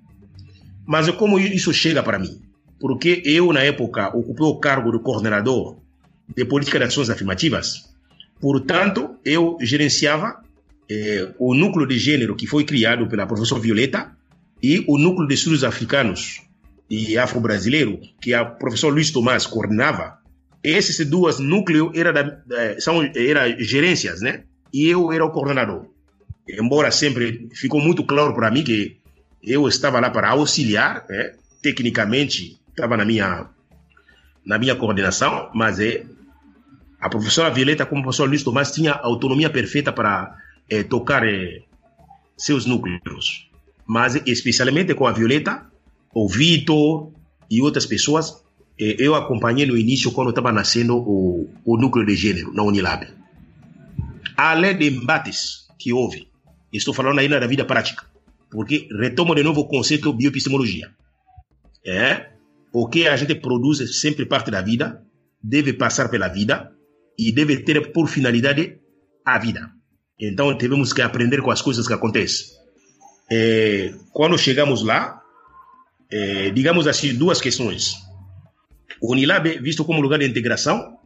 Mas 0.87 1.09
como 1.13 1.39
isso 1.39 1.73
chega 1.73 2.03
para 2.03 2.19
mim? 2.19 2.41
Porque 2.81 3.23
eu, 3.25 3.53
na 3.53 3.61
época, 3.61 4.09
ocupei 4.09 4.45
o 4.45 4.57
cargo 4.57 4.93
de 4.93 4.99
coordenador 4.99 5.79
de 6.37 6.45
política 6.45 6.79
de 6.79 6.85
ações 6.85 7.09
afirmativas. 7.09 7.94
Portanto, 8.45 9.17
eu 9.25 9.57
gerenciava 9.59 10.43
eh, 10.91 11.33
o 11.39 11.55
núcleo 11.55 11.87
de 11.87 11.99
gênero 11.99 12.37
que 12.37 12.47
foi 12.47 12.63
criado 12.63 13.09
pela 13.09 13.27
professora 13.27 13.59
Violeta 13.59 14.15
e 14.63 14.85
o 14.87 14.99
núcleo 14.99 15.27
de 15.27 15.33
estudos 15.33 15.65
africanos 15.65 16.43
e 16.91 17.17
afro-brasileiro, 17.17 17.99
que 18.21 18.35
a 18.35 18.45
professor 18.45 18.93
Luiz 18.93 19.11
Tomás 19.11 19.47
coordenava, 19.47 20.19
esses 20.63 21.07
dois 21.07 21.39
núcleos 21.39 21.97
era 21.97 22.13
da, 22.13 22.79
são 22.81 23.03
era 23.17 23.49
gerências, 23.59 24.21
né? 24.21 24.43
E 24.71 24.89
eu 24.89 25.11
era 25.11 25.25
o 25.25 25.31
coordenador. 25.31 25.87
embora 26.47 26.91
sempre 26.91 27.49
ficou 27.55 27.81
muito 27.81 28.05
claro 28.05 28.35
para 28.35 28.51
mim 28.51 28.63
que 28.63 28.99
eu 29.43 29.67
estava 29.67 29.99
lá 30.01 30.11
para 30.11 30.29
auxiliar, 30.29 31.07
é, 31.09 31.33
tecnicamente 31.63 32.61
estava 32.69 32.95
na 32.95 33.07
minha 33.07 33.49
na 34.45 34.59
minha 34.59 34.77
coordenação, 34.77 35.51
mas 35.55 35.81
é 35.81 36.05
a 37.05 37.11
professora 37.11 37.51
Violeta, 37.51 37.85
como 37.85 38.01
o 38.01 38.05
professor 38.05 38.27
Luiz 38.27 38.43
Tomás, 38.43 38.71
tinha 38.71 38.93
autonomia 38.93 39.51
perfeita 39.51 39.93
para 39.93 40.39
é, 40.71 40.83
tocar 40.83 41.23
é, 41.29 41.61
seus 42.35 42.65
núcleos. 42.65 43.51
Mas, 43.87 44.15
especialmente 44.25 44.95
com 44.95 45.07
a 45.07 45.13
Violeta, 45.13 45.67
o 46.15 46.27
Vitor 46.27 47.13
e 47.51 47.61
outras 47.61 47.85
pessoas, 47.85 48.43
é, 48.81 48.97
eu 48.99 49.15
acompanhei 49.15 49.67
no 49.67 49.77
início, 49.77 50.13
quando 50.13 50.31
estava 50.31 50.51
nascendo 50.51 50.97
o, 50.97 51.47
o 51.63 51.77
núcleo 51.77 52.07
de 52.07 52.17
gênero 52.17 52.55
na 52.55 52.63
Unilab. 52.63 53.07
Além 54.35 54.75
de 54.75 54.89
embates 54.89 55.69
que 55.79 55.93
houve, 55.93 56.29
estou 56.73 56.95
falando 56.95 57.19
ainda 57.19 57.39
da 57.39 57.47
vida 57.47 57.67
prática, 57.67 58.07
porque 58.51 58.89
retomo 58.99 59.35
de 59.35 59.43
novo 59.43 59.61
o 59.61 59.69
conceito 59.69 60.11
de 60.11 60.17
bioepistemologia. 60.17 60.91
É, 61.87 62.31
o 62.73 62.89
que 62.89 63.07
a 63.07 63.15
gente 63.15 63.35
produz 63.35 64.01
sempre 64.01 64.25
parte 64.25 64.51
da 64.51 64.63
vida, 64.63 65.05
deve 65.43 65.75
passar 65.75 66.09
pela 66.09 66.29
vida 66.29 66.74
e 67.19 67.33
deve 67.33 67.59
ter 67.59 67.93
por 67.93 68.09
finalidade 68.09 68.79
a 69.25 69.39
vida. 69.39 69.71
Então 70.21 70.57
temos 70.57 70.93
que 70.93 71.03
aprender 71.03 71.43
com 71.43 71.51
as 71.51 71.63
coisas 71.63 71.87
que 71.87 71.93
acontecem. 71.93 72.47
É, 73.31 73.95
quando 74.13 74.39
chegamos 74.39 74.83
lá, 74.83 75.21
é, 76.11 76.51
digamos 76.51 76.87
assim, 76.87 77.15
duas 77.15 77.41
questões. 77.41 77.95
O 79.01 79.13
Unilab 79.13 79.59
visto 79.61 79.85
como 79.85 80.01
lugar 80.01 80.19
de 80.19 80.27
integração. 80.27 80.99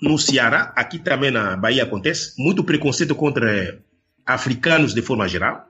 No 0.00 0.16
Ceará, 0.16 0.72
aqui 0.76 0.98
também 0.98 1.32
na 1.32 1.56
Bahia 1.56 1.82
acontece, 1.82 2.32
muito 2.38 2.62
preconceito 2.62 3.16
contra 3.16 3.80
africanos 4.24 4.94
de 4.94 5.02
forma 5.02 5.26
geral. 5.26 5.66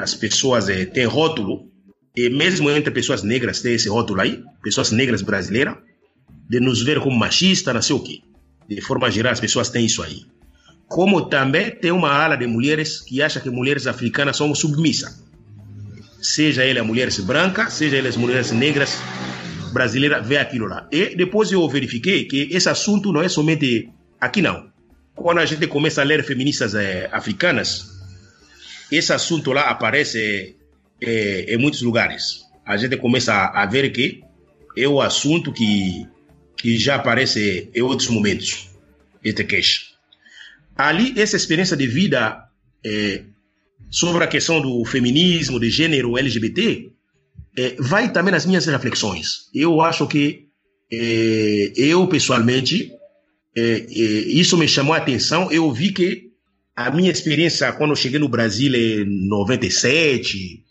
As 0.00 0.14
pessoas 0.14 0.68
é, 0.68 0.86
têm 0.86 1.04
rótulo 1.04 1.70
e 2.16 2.30
mesmo 2.30 2.70
entre 2.70 2.90
pessoas 2.90 3.22
negras 3.22 3.60
tem 3.60 3.74
esse 3.74 3.88
rótulo 3.88 4.20
aí, 4.20 4.42
pessoas 4.62 4.90
negras 4.90 5.20
brasileiras, 5.20 5.76
de 6.48 6.60
nos 6.60 6.82
ver 6.82 6.98
como 7.00 7.16
machista, 7.16 7.72
não 7.74 7.82
sei 7.82 7.94
o 7.94 8.00
quê. 8.00 8.22
De 8.68 8.80
forma 8.80 9.10
geral, 9.10 9.32
as 9.32 9.40
pessoas 9.40 9.70
têm 9.70 9.86
isso 9.86 10.02
aí. 10.02 10.26
Como 10.86 11.28
também 11.28 11.70
tem 11.70 11.90
uma 11.90 12.10
ala 12.10 12.36
de 12.36 12.46
mulheres 12.46 13.00
que 13.00 13.22
acha 13.22 13.40
que 13.40 13.50
mulheres 13.50 13.86
africanas 13.86 14.36
são 14.36 14.54
submissas. 14.54 15.22
Seja 16.20 16.64
elas 16.64 16.86
mulheres 16.86 17.20
brancas, 17.20 17.74
seja 17.74 17.96
elas 17.96 18.16
mulheres 18.16 18.50
negras, 18.50 18.98
brasileiras, 19.72 20.26
vê 20.26 20.38
aquilo 20.38 20.66
lá. 20.66 20.88
E 20.90 21.14
depois 21.14 21.52
eu 21.52 21.68
verifiquei 21.68 22.24
que 22.24 22.48
esse 22.50 22.68
assunto 22.68 23.12
não 23.12 23.22
é 23.22 23.28
somente 23.28 23.88
aqui 24.20 24.42
não. 24.42 24.68
Quando 25.14 25.38
a 25.38 25.46
gente 25.46 25.66
começa 25.66 26.00
a 26.00 26.04
ler 26.04 26.24
feministas 26.24 26.74
eh, 26.74 27.08
africanas, 27.12 27.98
esse 28.90 29.12
assunto 29.12 29.52
lá 29.52 29.62
aparece 29.62 30.56
é, 31.00 31.54
em 31.54 31.58
muitos 31.58 31.82
lugares. 31.82 32.44
A 32.64 32.76
gente 32.76 32.96
começa 32.96 33.34
a, 33.34 33.66
ver 33.66 33.90
que 33.90 34.22
é 34.76 34.86
o 34.86 35.00
assunto 35.00 35.52
que, 35.52 36.06
que 36.58 36.76
já 36.76 36.96
aparece 36.96 37.70
em 37.74 37.80
outros 37.80 38.08
momentos, 38.08 38.68
este 39.24 39.44
queixa. 39.44 39.80
Ali, 40.76 41.14
essa 41.16 41.36
experiência 41.36 41.76
de 41.76 41.86
vida 41.86 42.44
é, 42.84 43.22
sobre 43.90 44.24
a 44.24 44.26
questão 44.26 44.60
do 44.60 44.84
feminismo, 44.84 45.58
de 45.58 45.70
gênero 45.70 46.18
LGBT, 46.18 46.90
é, 47.56 47.76
vai 47.78 48.12
também 48.12 48.32
nas 48.32 48.44
minhas 48.44 48.66
reflexões. 48.66 49.48
Eu 49.54 49.80
acho 49.80 50.06
que 50.06 50.48
é, 50.90 51.72
eu, 51.76 52.06
pessoalmente, 52.06 52.92
é, 53.56 53.60
é, 53.60 53.84
isso 53.90 54.56
me 54.56 54.68
chamou 54.68 54.94
a 54.94 54.98
atenção. 54.98 55.50
Eu 55.50 55.72
vi 55.72 55.92
que 55.92 56.30
a 56.74 56.90
minha 56.90 57.10
experiência 57.10 57.72
quando 57.72 57.90
eu 57.90 57.96
cheguei 57.96 58.18
no 58.18 58.28
Brasil 58.28 58.74
em 58.74 59.04
97, 59.28 60.62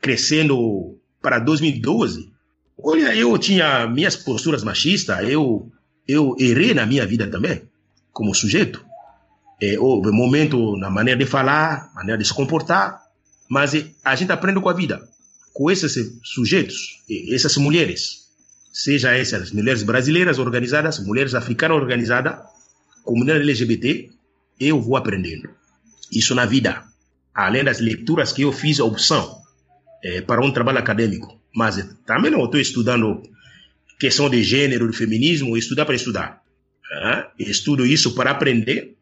crescendo 0.00 0.98
para 1.20 1.38
2012, 1.38 2.31
olha, 2.78 3.14
eu 3.14 3.36
tinha 3.38 3.86
minhas 3.86 4.16
posturas 4.16 4.62
machistas, 4.62 5.28
eu, 5.28 5.70
eu 6.06 6.36
errei 6.38 6.74
na 6.74 6.86
minha 6.86 7.06
vida 7.06 7.26
também, 7.28 7.62
como 8.12 8.34
sujeito. 8.34 8.84
É, 9.60 9.78
houve 9.78 10.10
momento 10.10 10.76
na 10.76 10.90
maneira 10.90 11.18
de 11.18 11.26
falar, 11.26 11.92
maneira 11.94 12.18
de 12.18 12.26
se 12.26 12.34
comportar, 12.34 13.00
mas 13.48 13.72
a 14.04 14.16
gente 14.16 14.32
aprende 14.32 14.60
com 14.60 14.68
a 14.68 14.72
vida, 14.72 15.08
com 15.52 15.70
esses 15.70 16.18
sujeitos, 16.24 17.02
essas 17.30 17.56
mulheres, 17.56 18.22
seja 18.72 19.14
essas 19.14 19.52
mulheres 19.52 19.82
brasileiras 19.82 20.38
organizadas, 20.38 20.98
mulheres 20.98 21.34
africanas 21.34 21.76
organizadas, 21.76 22.38
comunidade 23.04 23.40
LGBT, 23.40 24.10
eu 24.58 24.80
vou 24.80 24.96
aprendendo. 24.96 25.50
Isso 26.10 26.34
na 26.34 26.46
vida. 26.46 26.84
Além 27.34 27.64
das 27.64 27.80
leituras 27.80 28.32
que 28.32 28.42
eu 28.42 28.52
fiz 28.52 28.80
a 28.80 28.84
opção 28.84 29.40
é, 30.02 30.20
para 30.20 30.44
um 30.44 30.52
trabalho 30.52 30.78
acadêmico. 30.78 31.40
Mas 31.54 31.76
também 32.06 32.30
não 32.30 32.44
estou 32.44 32.60
estudando 32.60 33.22
questão 33.98 34.28
de 34.28 34.42
gênero, 34.42 34.90
de 34.90 34.96
feminismo, 34.96 35.56
estudar 35.56 35.84
para 35.84 35.94
estudar. 35.94 36.42
É? 36.92 37.26
Estudo 37.38 37.86
isso 37.86 38.14
para 38.14 38.30
aprender, 38.30 38.96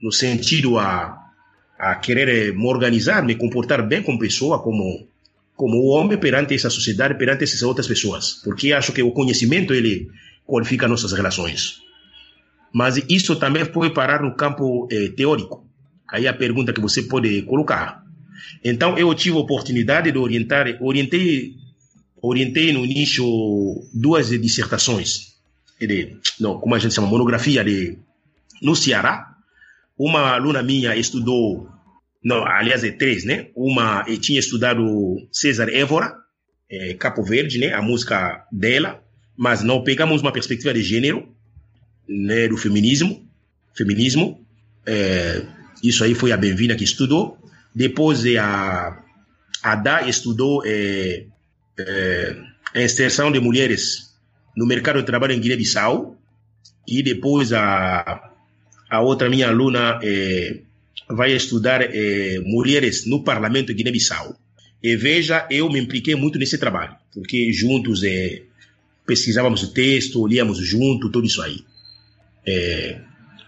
no 0.00 0.10
sentido 0.10 0.78
a, 0.78 1.18
a 1.78 1.94
querer 1.96 2.54
me 2.54 2.66
organizar, 2.66 3.22
me 3.24 3.34
comportar 3.34 3.86
bem 3.86 4.02
como 4.02 4.18
pessoa, 4.18 4.60
como 4.62 5.06
como 5.54 5.88
homem 5.88 6.16
perante 6.16 6.54
essa 6.54 6.70
sociedade, 6.70 7.18
perante 7.18 7.42
essas 7.42 7.62
outras 7.62 7.88
pessoas, 7.88 8.40
porque 8.44 8.72
acho 8.72 8.92
que 8.92 9.02
o 9.02 9.10
conhecimento 9.10 9.74
ele 9.74 10.08
qualifica 10.46 10.86
nossas 10.86 11.10
relações. 11.10 11.80
Mas 12.72 13.02
isso 13.08 13.34
também 13.34 13.66
pode 13.66 13.92
parar 13.92 14.22
no 14.22 14.36
campo 14.36 14.86
eh, 14.90 15.08
teórico. 15.16 15.66
Aí 16.08 16.28
a 16.28 16.32
pergunta 16.32 16.72
que 16.72 16.80
você 16.80 17.02
pode 17.02 17.42
colocar: 17.42 18.04
então 18.64 18.96
eu 18.96 19.12
tive 19.14 19.36
a 19.36 19.40
oportunidade 19.40 20.12
de 20.12 20.18
orientar, 20.18 20.78
orientei, 20.80 21.54
orientei 22.22 22.72
no 22.72 22.84
início 22.84 23.24
duas 23.92 24.28
dissertações, 24.28 25.34
de, 25.80 26.16
não, 26.40 26.58
como 26.58 26.74
a 26.74 26.78
gente 26.78 26.94
chama, 26.94 27.06
monografia 27.06 27.64
de, 27.64 27.98
no 28.62 28.74
Ceará. 28.74 29.34
Uma 29.96 30.32
aluna 30.34 30.62
minha 30.62 30.94
estudou, 30.94 31.68
não, 32.22 32.46
aliás 32.46 32.84
é 32.84 32.90
três, 32.90 33.24
né? 33.24 33.48
Uma 33.54 34.04
tinha 34.20 34.38
estudado 34.38 34.84
César 35.32 35.68
Évora, 35.68 36.14
é, 36.70 36.94
Capo 36.94 37.22
Verde, 37.22 37.58
né? 37.58 37.72
A 37.72 37.82
música 37.82 38.46
dela, 38.52 39.02
mas 39.36 39.62
não 39.62 39.82
pegamos 39.82 40.22
uma 40.22 40.32
perspectiva 40.32 40.72
de 40.72 40.82
gênero, 40.82 41.28
né? 42.08 42.46
Do 42.46 42.56
feminismo, 42.56 43.28
feminismo. 43.74 44.44
É, 44.86 45.44
isso 45.82 46.04
aí 46.04 46.14
foi 46.14 46.30
a 46.30 46.36
Benvina 46.36 46.76
que 46.76 46.84
estudou. 46.84 47.36
Depois 47.74 48.24
a, 48.36 49.02
a 49.62 49.74
DA 49.74 50.08
estudou 50.08 50.62
é, 50.64 51.26
é, 51.78 52.36
a 52.74 52.82
inserção 52.82 53.30
de 53.30 53.40
mulheres 53.40 54.14
no 54.56 54.66
mercado 54.66 54.98
de 55.00 55.06
trabalho 55.06 55.32
em 55.32 55.40
Guiné-Bissau. 55.40 56.16
E 56.86 57.02
depois 57.02 57.52
a, 57.52 58.32
a 58.90 59.00
outra 59.00 59.28
minha 59.28 59.48
aluna 59.48 60.00
é, 60.02 60.60
vai 61.08 61.32
estudar 61.32 61.82
é, 61.82 62.38
mulheres 62.40 63.06
no 63.06 63.22
parlamento 63.22 63.74
Guiné-Bissau. 63.74 64.36
E 64.82 64.96
veja, 64.96 65.46
eu 65.50 65.68
me 65.70 65.78
impliquei 65.78 66.14
muito 66.14 66.38
nesse 66.38 66.56
trabalho, 66.56 66.94
porque 67.12 67.52
juntos 67.52 68.02
é, 68.04 68.42
pesquisávamos 69.06 69.62
o 69.62 69.72
texto, 69.72 70.26
líamos 70.26 70.58
junto, 70.58 71.10
tudo 71.10 71.26
isso 71.26 71.42
aí. 71.42 71.60
É, 72.46 73.00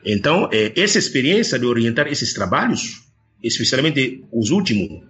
então, 0.05 0.48
essa 0.74 0.98
experiência 0.98 1.59
de 1.59 1.66
orientar 1.66 2.09
esses 2.09 2.32
trabalhos 2.32 3.11
especialmente 3.43 4.23
os 4.32 4.51
últimos, 4.51 5.02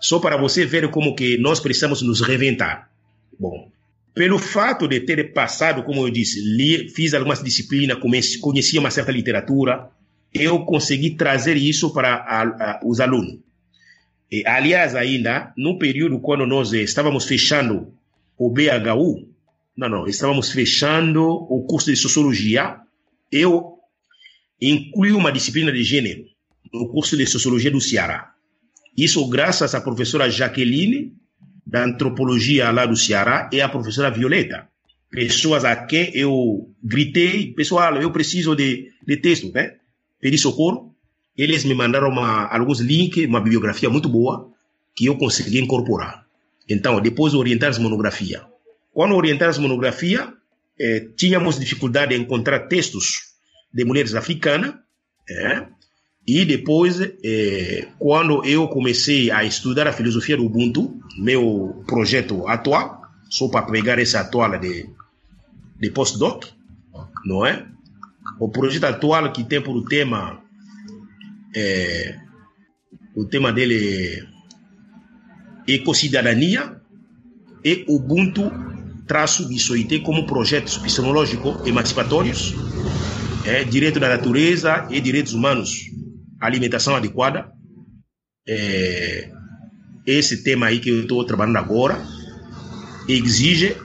só 0.00 0.18
para 0.18 0.36
você 0.36 0.64
ver 0.64 0.90
como 0.90 1.14
que 1.14 1.38
nós 1.38 1.60
precisamos 1.60 2.02
nos 2.02 2.20
reinventar. 2.20 2.90
Bom, 3.38 3.70
pelo 4.14 4.38
fato 4.38 4.88
de 4.88 5.00
ter 5.00 5.32
passado, 5.32 5.82
como 5.84 6.06
eu 6.06 6.10
disse, 6.10 6.40
li, 6.40 6.88
fiz 6.88 7.14
algumas 7.14 7.42
disciplinas, 7.42 7.98
conheci 8.40 8.78
uma 8.78 8.90
certa 8.90 9.12
literatura, 9.12 9.90
eu 10.34 10.64
consegui 10.64 11.16
trazer 11.16 11.56
isso 11.56 11.92
para 11.92 12.14
a, 12.14 12.42
a, 12.42 12.80
os 12.84 13.00
alunos. 13.00 13.38
E, 14.30 14.46
aliás, 14.46 14.94
ainda, 14.94 15.52
no 15.56 15.78
período 15.78 16.20
quando 16.20 16.46
nós 16.46 16.72
estávamos 16.72 17.26
fechando 17.26 17.92
o 18.36 18.50
BHU, 18.50 19.28
não, 19.76 19.88
não, 19.88 20.06
estávamos 20.06 20.50
fechando 20.50 21.24
o 21.24 21.64
curso 21.66 21.90
de 21.90 21.96
Sociologia, 21.96 22.76
eu 23.30 23.78
incluí 24.60 25.12
uma 25.12 25.30
disciplina 25.30 25.70
de 25.70 25.84
gênero 25.84 26.24
no 26.72 26.88
curso 26.88 27.16
de 27.16 27.24
Sociologia 27.26 27.70
do 27.70 27.80
Ceará. 27.80 28.32
Isso 28.98 29.24
graças 29.28 29.76
à 29.76 29.80
professora 29.80 30.28
Jaqueline, 30.28 31.14
da 31.64 31.84
Antropologia 31.84 32.68
lá 32.72 32.84
do 32.84 32.96
Ceará, 32.96 33.48
e 33.52 33.60
à 33.60 33.68
professora 33.68 34.10
Violeta. 34.10 34.66
Pessoas 35.08 35.64
a 35.64 35.76
quem 35.76 36.10
eu 36.16 36.68
gritei, 36.82 37.52
pessoal, 37.52 37.96
eu 38.02 38.10
preciso 38.10 38.56
de, 38.56 38.90
de 39.06 39.16
texto, 39.18 39.52
né? 39.52 39.76
Pedi 40.20 40.36
socorro. 40.36 40.96
Eles 41.36 41.64
me 41.64 41.74
mandaram 41.74 42.08
uma, 42.08 42.46
alguns 42.46 42.80
links, 42.80 43.24
uma 43.24 43.40
bibliografia 43.40 43.88
muito 43.88 44.08
boa, 44.08 44.50
que 44.96 45.06
eu 45.06 45.16
consegui 45.16 45.60
incorporar. 45.60 46.26
Então, 46.68 47.00
depois 47.00 47.32
de 47.32 47.38
orientar 47.38 47.70
as 47.70 47.78
monografias. 47.78 48.42
Quando 48.92 49.14
orientar 49.14 49.48
as 49.48 49.58
monografias, 49.58 50.28
eh, 50.80 51.06
tínhamos 51.16 51.56
dificuldade 51.56 52.16
em 52.16 52.22
encontrar 52.22 52.66
textos 52.66 53.34
de 53.72 53.84
mulheres 53.84 54.16
africanas, 54.16 54.74
eh, 55.30 55.68
E 56.28 56.44
depois, 56.44 57.00
é, 57.00 57.88
quando 57.98 58.44
eu 58.44 58.68
comecei 58.68 59.30
a 59.30 59.44
estudar 59.44 59.86
a 59.86 59.94
filosofia 59.94 60.36
do 60.36 60.44
Ubuntu, 60.44 61.00
meu 61.16 61.82
projeto 61.86 62.46
atual, 62.46 63.00
só 63.30 63.48
para 63.48 63.64
pegar 63.64 63.98
essa 63.98 64.20
atual 64.20 64.58
de, 64.58 64.86
de 65.80 65.90
postdoc, 65.90 66.46
não 67.24 67.46
é? 67.46 67.66
O 68.38 68.50
projeto 68.50 68.84
atual 68.84 69.32
que 69.32 69.42
tem 69.42 69.62
por 69.62 69.82
tema, 69.88 70.38
é, 71.56 72.18
o 73.16 73.24
tema 73.24 73.50
dele 73.50 74.28
é 75.66 75.72
Ecocidadania 75.72 76.78
e 77.64 77.86
Ubuntu 77.88 78.52
traço 79.06 79.48
de 79.48 79.98
como 80.00 80.26
projetos 80.26 80.76
epistemológicos 80.76 81.66
emancipatórios, 81.66 82.54
é, 83.46 83.64
direito 83.64 83.98
da 83.98 84.10
natureza 84.10 84.86
e 84.90 85.00
direitos 85.00 85.32
humanos, 85.32 85.88
alimentação 86.40 86.96
adequada. 86.96 87.50
É, 88.46 89.30
esse 90.06 90.42
tema 90.42 90.66
aí 90.66 90.80
que 90.80 90.88
eu 90.88 91.02
estou 91.02 91.24
trabalhando 91.24 91.58
agora 91.58 92.02
exige, 93.08 93.76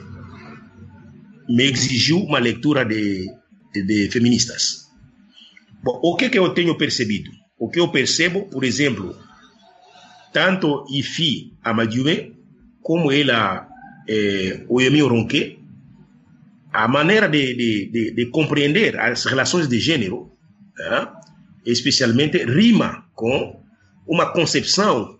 me 1.48 1.64
exigiu 1.64 2.18
uma 2.18 2.38
leitura 2.38 2.84
de, 2.84 3.26
de, 3.72 3.82
de 3.82 4.10
feministas. 4.10 4.84
Bom, 5.82 6.00
o 6.02 6.16
que, 6.16 6.30
que 6.30 6.38
eu 6.38 6.48
tenho 6.54 6.76
percebido? 6.76 7.30
O 7.58 7.68
que 7.68 7.78
eu 7.78 7.88
percebo, 7.88 8.48
por 8.48 8.64
exemplo, 8.64 9.16
tanto 10.32 10.84
Ifi 10.90 11.56
Amadiume 11.62 12.34
como 12.82 13.12
ela 13.12 13.68
eh, 14.08 14.64
Oyemi 14.68 15.00
Ronque, 15.00 15.58
a 16.72 16.88
maneira 16.88 17.28
de, 17.28 17.54
de, 17.54 17.90
de, 17.90 18.14
de, 18.14 18.26
compreender 18.30 18.98
as 18.98 19.24
relações 19.24 19.68
de 19.68 19.78
gênero, 19.78 20.32
eh, 20.78 21.08
especialmente, 21.64 22.44
rima 22.44 23.06
com 23.14 23.62
uma 24.06 24.32
concepção 24.32 25.18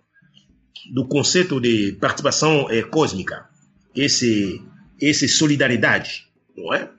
do 0.93 1.07
conceito 1.07 1.61
de 1.61 1.93
participação 1.93 2.71
eh, 2.71 2.83
cósmica, 2.83 3.47
esse, 3.95 4.61
esse 5.01 5.29
solidariedade, 5.29 6.27
não 6.57 6.75
é? 6.75 6.91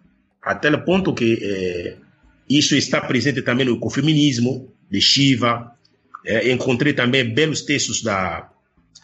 Até 0.41 0.69
o 0.69 0.83
ponto 0.83 1.13
que 1.13 1.39
eh, 1.41 1.97
isso 2.49 2.75
está 2.75 3.01
presente 3.01 3.41
também 3.41 3.65
no 3.65 3.75
ecofeminismo 3.75 4.73
de 4.89 5.01
Shiva. 5.01 5.71
Eh, 6.25 6.51
encontrei 6.51 6.93
também 6.93 7.33
belos 7.33 7.61
textos 7.61 8.01
da 8.01 8.49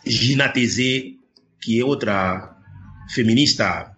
Gina 0.05 0.49
Tezé, 0.49 1.13
que 1.59 1.79
é 1.79 1.85
outra 1.85 2.55
feminista 3.13 3.95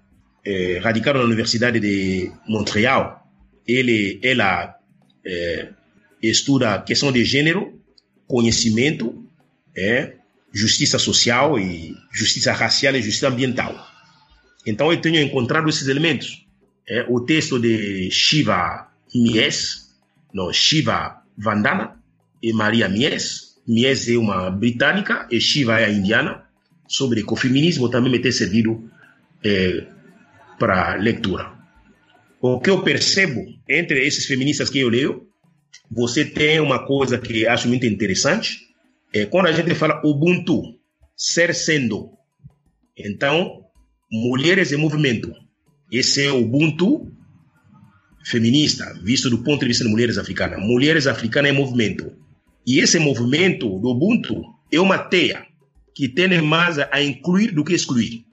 radicada 0.81 1.19
na 1.19 1.25
Universidade 1.25 1.79
de 1.79 2.29
Montreal. 2.45 3.25
Ele, 3.65 4.19
ela 4.21 4.75
estuda 6.29 6.81
questão 6.81 7.11
de 7.11 7.23
gênero, 7.25 7.79
conhecimento, 8.27 9.25
eh, 9.75 10.13
justiça 10.53 10.99
social 10.99 11.59
e 11.59 11.95
justiça 12.11 12.53
racial 12.53 12.95
e 12.95 13.01
justiça 13.01 13.27
ambiental. 13.27 13.75
Então 14.65 14.91
eu 14.91 15.01
tenho 15.01 15.19
encontrado 15.19 15.67
esses 15.67 15.87
elementos. 15.87 16.45
É, 16.87 17.05
o 17.09 17.19
texto 17.21 17.59
de 17.59 18.09
Shiva 18.11 18.87
Mies, 19.13 19.89
não, 20.33 20.51
Shiva 20.53 21.21
Vandana 21.37 21.99
e 22.41 22.53
Maria 22.53 22.87
Mies. 22.87 23.53
Mies 23.67 24.07
é 24.09 24.17
uma 24.17 24.49
britânica 24.51 25.27
e 25.31 25.39
Shiva 25.39 25.79
é 25.79 25.85
a 25.85 25.91
indiana. 25.91 26.43
Sobre 26.87 27.21
ecofeminismo 27.21 27.89
também 27.89 28.11
me 28.11 28.19
tem 28.19 28.31
servido 28.31 28.89
é, 29.43 29.87
para 30.59 30.95
leitura. 30.95 31.51
O 32.39 32.59
que 32.59 32.69
eu 32.69 32.83
percebo 32.83 33.45
entre 33.67 34.05
esses 34.05 34.25
feministas 34.25 34.69
que 34.69 34.79
eu 34.79 34.89
leio, 34.89 35.22
você 35.89 36.25
tem 36.25 36.59
uma 36.59 36.85
coisa 36.85 37.17
que 37.17 37.47
acho 37.47 37.67
muito 37.67 37.85
interessante, 37.85 38.59
é 39.13 39.25
quando 39.25 39.47
a 39.47 39.51
gente 39.51 39.75
fala 39.75 40.01
Ubuntu, 40.03 40.61
ser 41.15 41.53
sendo. 41.53 42.11
Então, 42.97 43.63
mulheres 44.11 44.71
em 44.71 44.77
movimento. 44.77 45.33
Esse 45.91 46.25
é 46.25 46.31
o 46.31 46.41
Ubuntu 46.41 47.11
feminista, 48.25 48.93
visto 49.03 49.29
do 49.29 49.43
ponto 49.43 49.61
de 49.61 49.67
vista 49.67 49.83
de 49.83 49.89
mulheres 49.89 50.17
africanas. 50.17 50.59
Mulheres 50.59 51.07
africanas 51.07 51.51
em 51.51 51.55
movimento. 51.55 52.11
E 52.65 52.79
esse 52.79 52.97
movimento 52.97 53.67
do 53.79 53.89
Ubuntu 53.89 54.41
é 54.71 54.79
uma 54.79 54.97
teia 54.97 55.45
que 55.95 56.07
tem 56.07 56.41
mais 56.41 56.79
a 56.79 57.01
incluir 57.03 57.51
do 57.51 57.63
que 57.63 57.73
excluir. 57.73 58.25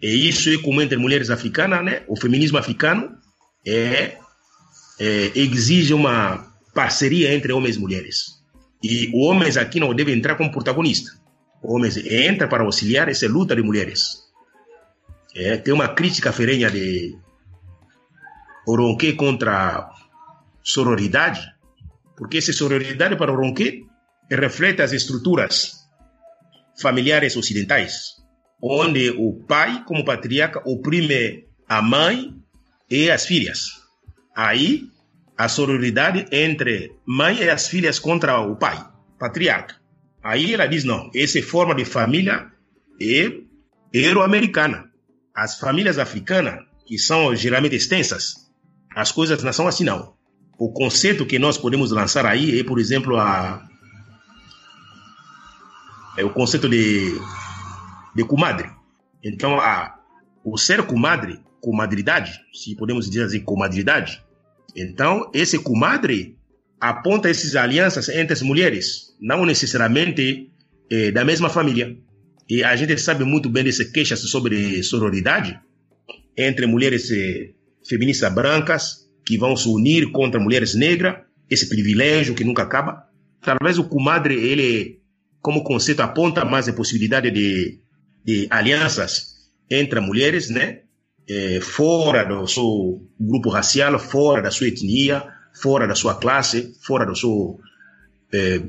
E 0.00 0.28
isso 0.28 0.50
é 0.50 0.58
como 0.58 0.80
entre 0.80 0.96
mulheres 0.96 1.30
africanas, 1.30 1.84
né? 1.84 2.02
O 2.08 2.16
feminismo 2.16 2.58
africano 2.58 3.10
é, 3.66 4.16
é, 5.02 5.32
exige 5.34 5.92
uma 5.92 6.46
parceria 6.72 7.34
entre 7.34 7.52
homens 7.52 7.76
e 7.76 7.80
mulheres. 7.80 8.40
E 8.82 9.10
homens 9.14 9.56
aqui 9.56 9.80
não 9.80 9.94
devem 9.94 10.16
entrar 10.16 10.36
como 10.36 10.52
protagonista. 10.52 11.10
Homens 11.62 11.96
entram 11.96 12.48
para 12.48 12.62
auxiliar 12.62 13.08
essa 13.08 13.28
luta 13.28 13.56
de 13.56 13.62
mulheres. 13.62 14.22
É, 15.34 15.56
tem 15.56 15.74
uma 15.74 15.88
crítica 15.88 16.32
ferrenha 16.32 16.70
de 16.70 17.16
Oronque 18.66 19.14
contra 19.14 19.90
sororidade, 20.62 21.40
porque 22.16 22.38
essa 22.38 22.52
sororidade 22.52 23.16
para 23.16 23.32
Oronque 23.32 23.84
reflete 24.30 24.82
as 24.82 24.92
estruturas 24.92 25.72
familiares 26.80 27.36
ocidentais 27.36 28.22
onde 28.62 29.10
o 29.10 29.34
pai, 29.34 29.82
como 29.84 30.04
patriarca, 30.04 30.62
oprime 30.64 31.44
a 31.68 31.82
mãe 31.82 32.32
e 32.88 33.10
as 33.10 33.26
filhas. 33.26 33.82
Aí, 34.34 34.88
a 35.36 35.48
sororidade 35.48 36.26
entre 36.30 36.94
mãe 37.06 37.38
e 37.42 37.50
as 37.50 37.68
filhas 37.68 37.98
contra 37.98 38.40
o 38.40 38.56
pai, 38.56 38.84
patriarca. 39.18 39.76
Aí 40.22 40.54
ela 40.54 40.66
diz: 40.66 40.84
não, 40.84 41.10
essa 41.14 41.42
forma 41.42 41.74
de 41.74 41.84
família 41.84 42.50
é 43.00 43.32
euro-americana. 43.92 44.90
As 45.34 45.58
famílias 45.58 45.98
africanas, 45.98 46.64
que 46.86 46.98
são 46.98 47.34
geralmente 47.34 47.74
extensas, 47.74 48.34
as 48.94 49.10
coisas 49.10 49.42
não 49.42 49.52
são 49.52 49.66
assim, 49.66 49.84
não. 49.84 50.14
O 50.58 50.72
conceito 50.72 51.26
que 51.26 51.38
nós 51.38 51.58
podemos 51.58 51.90
lançar 51.90 52.26
aí 52.26 52.60
é, 52.60 52.64
por 52.64 52.78
exemplo, 52.78 53.16
a, 53.16 53.66
é 56.16 56.24
o 56.24 56.30
conceito 56.30 56.68
de 56.68 57.18
de 58.14 58.24
comadre. 58.24 58.70
Então, 59.22 59.58
a, 59.58 59.98
o 60.44 60.56
ser 60.58 60.84
comadre, 60.86 61.40
comadridade, 61.60 62.40
se 62.52 62.74
podemos 62.76 63.08
dizer 63.08 63.24
assim, 63.24 63.40
comadridade, 63.40 64.22
então, 64.74 65.30
esse 65.34 65.58
comadre 65.58 66.36
aponta 66.80 67.28
essas 67.28 67.54
alianças 67.56 68.08
entre 68.08 68.32
as 68.32 68.42
mulheres, 68.42 69.14
não 69.20 69.44
necessariamente 69.46 70.50
eh, 70.90 71.10
da 71.10 71.24
mesma 71.24 71.48
família. 71.48 71.96
E 72.48 72.64
a 72.64 72.74
gente 72.74 72.96
sabe 72.98 73.24
muito 73.24 73.48
bem 73.48 73.64
dessas 73.64 73.90
queixas 73.90 74.20
sobre 74.20 74.82
sororidade 74.82 75.58
entre 76.36 76.66
mulheres 76.66 77.10
eh, 77.10 77.50
feministas 77.88 78.32
brancas 78.34 79.08
que 79.24 79.38
vão 79.38 79.56
se 79.56 79.68
unir 79.68 80.10
contra 80.10 80.40
mulheres 80.40 80.74
negras, 80.74 81.16
esse 81.48 81.68
privilégio 81.68 82.34
que 82.34 82.44
nunca 82.44 82.62
acaba. 82.62 83.06
Talvez 83.40 83.78
o 83.78 83.84
comadre, 83.84 84.34
ele, 84.34 85.00
como 85.40 85.62
conceito, 85.62 86.00
aponta 86.00 86.44
mais 86.44 86.68
a 86.68 86.72
possibilidade 86.72 87.30
de 87.30 87.82
de 88.24 88.46
alianças 88.50 89.32
entre 89.70 90.00
mulheres, 90.00 90.48
né? 90.48 90.82
É, 91.34 91.60
fora 91.62 92.24
do 92.24 92.46
seu 92.46 93.00
grupo 93.18 93.48
racial, 93.48 93.98
fora 93.98 94.42
da 94.42 94.50
sua 94.50 94.68
etnia, 94.68 95.24
fora 95.54 95.86
da 95.86 95.94
sua 95.94 96.14
classe, 96.14 96.74
fora 96.84 97.06
do 97.06 97.16
seu 97.16 97.58
é, 98.30 98.60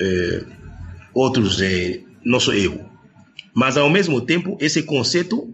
é, 0.00 0.44
outros 1.12 1.58
nosso 2.24 2.52
ego. 2.52 2.88
Mas 3.52 3.76
ao 3.76 3.90
mesmo 3.90 4.20
tempo, 4.20 4.56
esse 4.60 4.82
conceito 4.84 5.52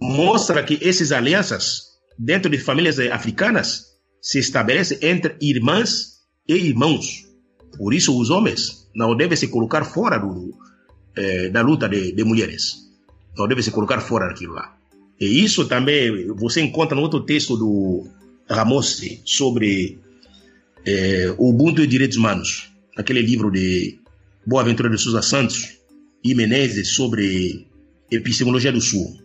mostra 0.00 0.64
que 0.64 0.80
essas 0.82 1.12
alianças 1.12 1.92
dentro 2.18 2.50
de 2.50 2.58
famílias 2.58 2.98
africanas 2.98 3.92
se 4.20 4.38
estabelecem 4.38 4.98
entre 5.02 5.36
irmãs 5.40 6.22
e 6.48 6.54
irmãos. 6.54 7.24
Por 7.76 7.94
isso, 7.94 8.18
os 8.18 8.30
homens 8.30 8.88
não 8.94 9.16
devem 9.16 9.36
se 9.36 9.48
colocar 9.48 9.84
fora 9.84 10.18
do, 10.18 10.54
eh, 11.16 11.50
da 11.50 11.62
luta 11.62 11.88
de, 11.88 12.12
de 12.12 12.24
mulheres. 12.24 12.76
Então 13.32 13.46
deve 13.46 13.62
se 13.62 13.70
colocar 13.70 14.00
fora 14.00 14.28
daquilo 14.28 14.54
lá. 14.54 14.81
E 15.22 15.44
isso 15.44 15.68
também 15.68 16.26
você 16.34 16.60
encontra 16.60 16.96
no 16.96 17.02
outro 17.02 17.20
texto 17.20 17.56
do 17.56 18.08
Ramos 18.50 19.00
sobre 19.24 20.00
o 21.38 21.50
Ubuntu 21.50 21.80
e 21.80 21.86
Direitos 21.86 22.16
Humanos, 22.16 22.72
aquele 22.96 23.22
livro 23.22 23.48
de 23.48 24.00
Boaventura 24.44 24.90
de 24.90 24.98
Souza 24.98 25.22
Santos 25.22 25.78
e 26.24 26.34
Menezes 26.34 26.88
sobre 26.96 27.68
epistemologia 28.10 28.72
do 28.72 28.80
Sul. 28.80 29.16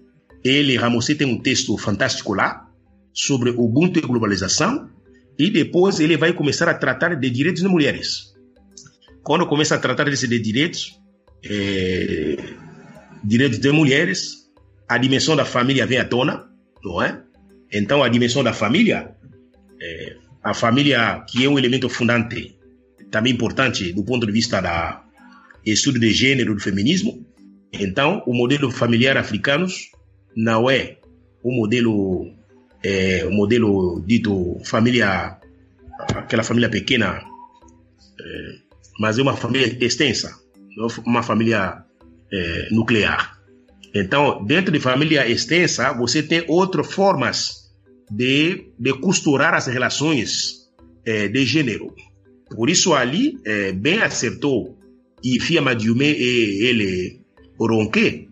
Ele, 0.43 0.77
Ramos, 0.77 1.07
tem 1.07 1.25
um 1.25 1.41
texto 1.41 1.75
fantástico 1.79 2.35
lá 2.35 2.69
sobre 3.11 3.49
Ubuntu 3.49 3.97
e 3.97 4.03
globalização 4.03 4.91
e 5.35 5.49
depois 5.49 5.99
ele 5.99 6.15
vai 6.15 6.31
começar 6.31 6.69
a 6.69 6.75
tratar 6.75 7.15
de 7.15 7.27
direitos 7.31 7.63
de 7.63 7.67
mulheres. 7.67 8.35
Quando 9.23 9.47
começa 9.47 9.73
a 9.73 9.79
tratar 9.79 10.03
desses 10.03 10.29
de 10.29 10.37
direitos, 10.37 10.95
é, 11.43 12.37
direitos 13.23 13.57
de 13.57 13.71
mulheres, 13.71 14.46
a 14.87 14.97
dimensão 14.97 15.35
da 15.35 15.45
família 15.45 15.85
vem 15.85 15.97
à 15.97 16.05
tona, 16.05 16.49
não 16.83 17.01
é? 17.01 17.21
Então, 17.71 18.03
a 18.03 18.09
dimensão 18.09 18.43
da 18.43 18.53
família, 18.53 19.15
é, 19.81 20.15
a 20.43 20.53
família 20.53 21.23
que 21.27 21.43
é 21.45 21.49
um 21.49 21.59
elemento 21.59 21.89
fundante 21.89 22.57
também 23.11 23.33
importante 23.33 23.91
do 23.93 24.03
ponto 24.03 24.25
de 24.25 24.31
vista 24.31 24.61
da 24.61 25.03
estudo 25.65 25.99
de 25.99 26.11
gênero 26.11 26.53
do 26.53 26.61
feminismo. 26.61 27.25
Então, 27.73 28.23
o 28.25 28.33
modelo 28.33 28.71
familiar 28.71 29.17
africano 29.17 29.67
não 30.35 30.69
é 30.69 30.97
o 31.43 31.51
modelo, 31.51 32.33
é, 32.83 33.25
o 33.25 33.31
modelo 33.31 34.01
dito 34.05 34.59
família, 34.63 35.37
aquela 36.15 36.43
família 36.43 36.69
pequena, 36.69 37.21
é, 38.19 38.55
mas 38.99 39.19
é 39.19 39.21
uma 39.21 39.35
família 39.35 39.77
extensa, 39.83 40.33
uma 41.05 41.23
família 41.23 41.83
é, 42.31 42.67
nuclear. 42.71 43.36
Então, 43.93 44.43
dentro 44.45 44.71
de 44.71 44.79
família 44.79 45.27
extensa, 45.29 45.93
você 45.93 46.21
tem 46.21 46.43
outras 46.47 46.91
formas 46.91 47.67
de, 48.09 48.71
de 48.77 48.93
costurar 48.93 49.53
as 49.53 49.67
relações 49.67 50.69
é, 51.05 51.27
de 51.27 51.45
gênero. 51.45 51.93
Por 52.49 52.69
isso, 52.69 52.93
ali, 52.93 53.37
é, 53.45 53.71
bem 53.71 53.99
acertou 53.99 54.77
e 55.23 55.39
Fia 55.39 55.61
Madiume 55.61 56.05
e 56.05 56.65
ele 56.65 57.21
Ronque. 57.59 58.29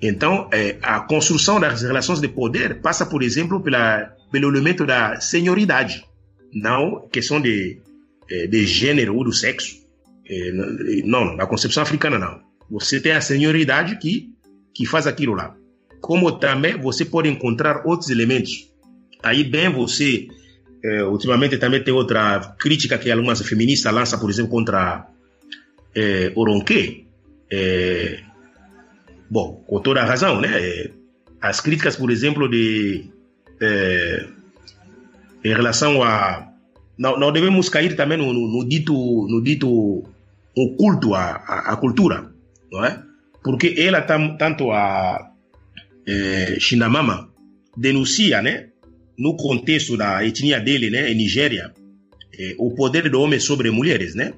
Então, 0.00 0.48
é, 0.52 0.76
a 0.82 1.00
construção 1.00 1.58
das 1.58 1.82
relações 1.82 2.20
de 2.20 2.28
poder 2.28 2.80
passa, 2.80 3.06
por 3.06 3.22
exemplo, 3.22 3.60
pela, 3.60 4.14
pelo 4.30 4.48
elemento 4.48 4.86
da 4.86 5.20
senioridade, 5.20 6.04
não 6.52 7.08
questão 7.08 7.40
de, 7.40 7.80
de 8.28 8.66
gênero 8.66 9.16
ou 9.16 9.24
do 9.24 9.32
sexo. 9.32 9.82
Não, 11.04 11.36
na 11.36 11.46
concepção 11.46 11.82
africana, 11.82 12.18
não. 12.18 12.40
Você 12.70 13.00
tem 13.00 13.12
a 13.12 13.20
senioridade 13.20 13.98
que, 13.98 14.33
que 14.74 14.86
faz 14.86 15.06
aquilo 15.06 15.34
lá. 15.34 15.54
Como 16.00 16.32
também 16.32 16.78
você 16.78 17.04
pode 17.04 17.28
encontrar 17.28 17.86
outros 17.86 18.10
elementos. 18.10 18.68
Aí, 19.22 19.44
bem, 19.44 19.70
você. 19.70 20.28
É, 20.82 21.02
ultimamente 21.04 21.56
também 21.56 21.82
tem 21.82 21.94
outra 21.94 22.54
crítica 22.58 22.98
que 22.98 23.10
algumas 23.10 23.40
feministas 23.40 23.90
lançam, 23.92 24.18
por 24.18 24.28
exemplo, 24.28 24.50
contra 24.50 25.08
é. 25.94 26.32
É, 27.50 28.20
bom, 29.30 29.64
com 29.66 29.80
toda 29.80 30.02
a 30.02 30.04
razão, 30.04 30.40
né? 30.40 30.90
As 31.40 31.60
críticas, 31.60 31.96
por 31.96 32.10
exemplo, 32.10 32.48
de. 32.48 33.06
É, 33.60 34.26
em 35.42 35.54
relação 35.54 36.02
a. 36.02 36.50
Não, 36.98 37.18
não 37.18 37.32
devemos 37.32 37.68
cair 37.68 37.96
também 37.96 38.18
no, 38.18 38.32
no, 38.32 38.46
no 38.46 38.68
dito, 38.68 38.92
no 38.92 39.42
dito 39.42 40.04
oculto 40.54 41.14
à, 41.14 41.32
à 41.72 41.76
cultura 41.76 42.34
não 42.74 42.84
é? 42.84 43.00
Porque 43.44 43.74
ela 43.76 44.00
tanto 44.00 44.72
a 44.72 45.30
é, 46.08 46.56
Shinamama 46.58 47.28
denuncia, 47.76 48.40
né, 48.40 48.70
no 49.18 49.36
contexto 49.36 49.98
da 49.98 50.24
etnia 50.24 50.58
dele, 50.58 50.88
né, 50.88 51.12
em 51.12 51.14
Nigéria, 51.14 51.72
é, 52.36 52.54
o 52.58 52.74
poder 52.74 53.10
do 53.10 53.20
homem 53.20 53.38
sobre 53.38 53.70
mulheres, 53.70 54.14
né? 54.14 54.32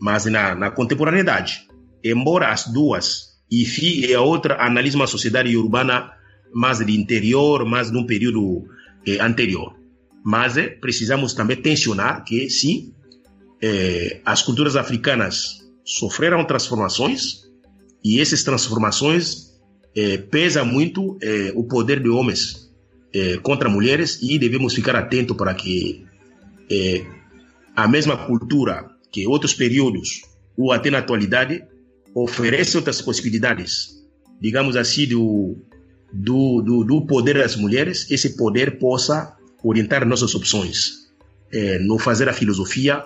Mas 0.00 0.26
na, 0.26 0.54
na 0.54 0.70
contemporaneidade, 0.70 1.66
embora 2.04 2.52
as 2.52 2.66
duas, 2.72 3.32
IFI 3.50 4.06
e 4.06 4.14
a 4.14 4.20
outra 4.20 4.64
analisam 4.64 5.00
uma 5.00 5.06
sociedade 5.06 5.54
urbana 5.56 6.12
mais 6.54 6.78
de 6.78 6.96
interior, 6.96 7.66
mais 7.66 7.90
num 7.90 8.06
período 8.06 8.64
é, 9.06 9.20
anterior. 9.20 9.74
Mas 10.24 10.54
precisamos 10.80 11.34
também 11.34 11.56
tensionar 11.56 12.24
que, 12.24 12.48
sim, 12.48 12.94
as 14.24 14.42
culturas 14.42 14.76
africanas 14.76 15.60
sofreram 15.84 16.44
transformações, 16.44 17.42
e 18.04 18.20
essas 18.20 18.42
transformações 18.42 19.52
é, 19.94 20.16
pesa 20.16 20.64
muito 20.64 21.18
é, 21.22 21.52
o 21.54 21.64
poder 21.64 22.00
de 22.00 22.08
homens 22.08 22.70
é, 23.12 23.36
contra 23.38 23.68
mulheres 23.68 24.18
e 24.22 24.38
devemos 24.38 24.74
ficar 24.74 24.96
atentos 24.96 25.36
para 25.36 25.54
que 25.54 26.04
é, 26.70 27.04
a 27.76 27.86
mesma 27.86 28.16
cultura 28.16 28.90
que 29.10 29.26
outros 29.26 29.54
períodos 29.54 30.22
ou 30.56 30.72
até 30.72 30.90
na 30.90 30.98
atualidade 30.98 31.62
oferece 32.14 32.76
outras 32.76 33.00
possibilidades, 33.00 34.02
digamos 34.40 34.76
assim, 34.76 35.06
do, 35.06 35.56
do, 36.12 36.62
do, 36.62 36.84
do 36.84 37.06
poder 37.06 37.38
das 37.38 37.56
mulheres, 37.56 38.10
esse 38.10 38.36
poder 38.36 38.78
possa 38.78 39.36
orientar 39.62 40.06
nossas 40.06 40.34
opções 40.34 41.02
no 41.82 41.98
fazer 41.98 42.30
a 42.30 42.32
filosofia 42.32 43.04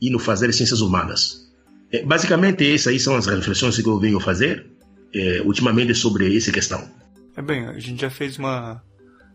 e 0.00 0.10
no 0.10 0.18
fazer 0.18 0.52
ciências 0.52 0.82
humanas. 0.82 1.45
É, 1.92 2.04
basicamente, 2.04 2.66
essas 2.72 2.88
aí 2.88 3.00
são 3.00 3.14
as 3.16 3.26
reflexões 3.26 3.80
que 3.80 3.88
eu 3.88 3.98
venho 3.98 4.20
fazer 4.20 4.66
é, 5.14 5.40
ultimamente 5.42 5.94
sobre 5.94 6.36
essa 6.36 6.52
questão. 6.52 6.88
É 7.36 7.42
bem, 7.42 7.66
a 7.66 7.78
gente 7.78 8.00
já 8.00 8.10
fez 8.10 8.38
uma, 8.38 8.82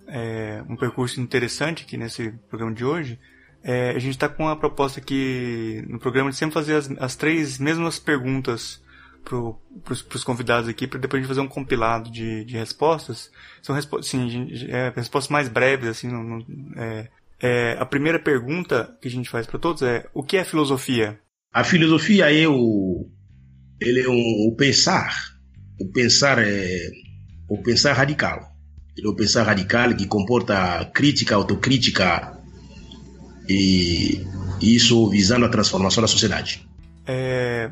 é, 0.07 0.63
um 0.67 0.75
percurso 0.75 1.21
interessante 1.21 1.83
aqui 1.83 1.97
nesse 1.97 2.33
programa 2.49 2.73
de 2.73 2.83
hoje. 2.83 3.19
É, 3.63 3.91
a 3.91 3.99
gente 3.99 4.11
está 4.13 4.27
com 4.27 4.43
uma 4.43 4.55
proposta 4.55 4.99
aqui 4.99 5.83
no 5.87 5.99
programa 5.99 6.31
de 6.31 6.35
sempre 6.35 6.53
fazer 6.53 6.75
as, 6.75 6.89
as 6.99 7.15
três 7.15 7.59
mesmas 7.59 7.99
perguntas 7.99 8.81
para 9.23 10.15
os 10.15 10.23
convidados 10.23 10.67
aqui, 10.67 10.87
para 10.87 10.99
depois 10.99 11.19
a 11.19 11.21
gente 11.21 11.29
fazer 11.29 11.41
um 11.41 11.47
compilado 11.47 12.09
de, 12.09 12.43
de 12.43 12.57
respostas. 12.57 13.31
São 13.61 13.75
respo 13.75 14.01
sim, 14.01 14.49
é, 14.67 14.91
respostas 14.95 15.29
mais 15.29 15.47
breves, 15.47 15.87
assim. 15.87 16.09
É, 16.75 17.07
é, 17.39 17.77
a 17.79 17.85
primeira 17.85 18.19
pergunta 18.19 18.97
que 18.99 19.07
a 19.07 19.11
gente 19.11 19.29
faz 19.29 19.45
para 19.45 19.59
todos 19.59 19.83
é: 19.83 20.09
o 20.13 20.23
que 20.23 20.37
é 20.37 20.43
filosofia? 20.43 21.19
A 21.53 21.65
filosofia 21.65 22.33
é 22.33 22.47
o, 22.47 23.09
ele 23.81 23.99
é 23.99 24.09
um, 24.09 24.47
o 24.47 24.55
pensar, 24.55 25.13
o 25.81 25.91
pensar 25.91 26.39
é 26.39 26.89
o 27.49 27.61
pensar 27.61 27.91
radical. 27.91 28.39
Ele 28.95 29.05
é 29.05 29.09
o 29.09 29.15
pensar 29.15 29.43
radical 29.43 29.93
que 29.93 30.07
comporta 30.07 30.89
crítica, 30.93 31.35
autocrítica 31.35 32.37
e 33.49 34.25
isso 34.61 35.09
visando 35.09 35.45
a 35.45 35.49
transformação 35.49 36.01
da 36.01 36.07
sociedade. 36.07 36.65
É, 37.05 37.69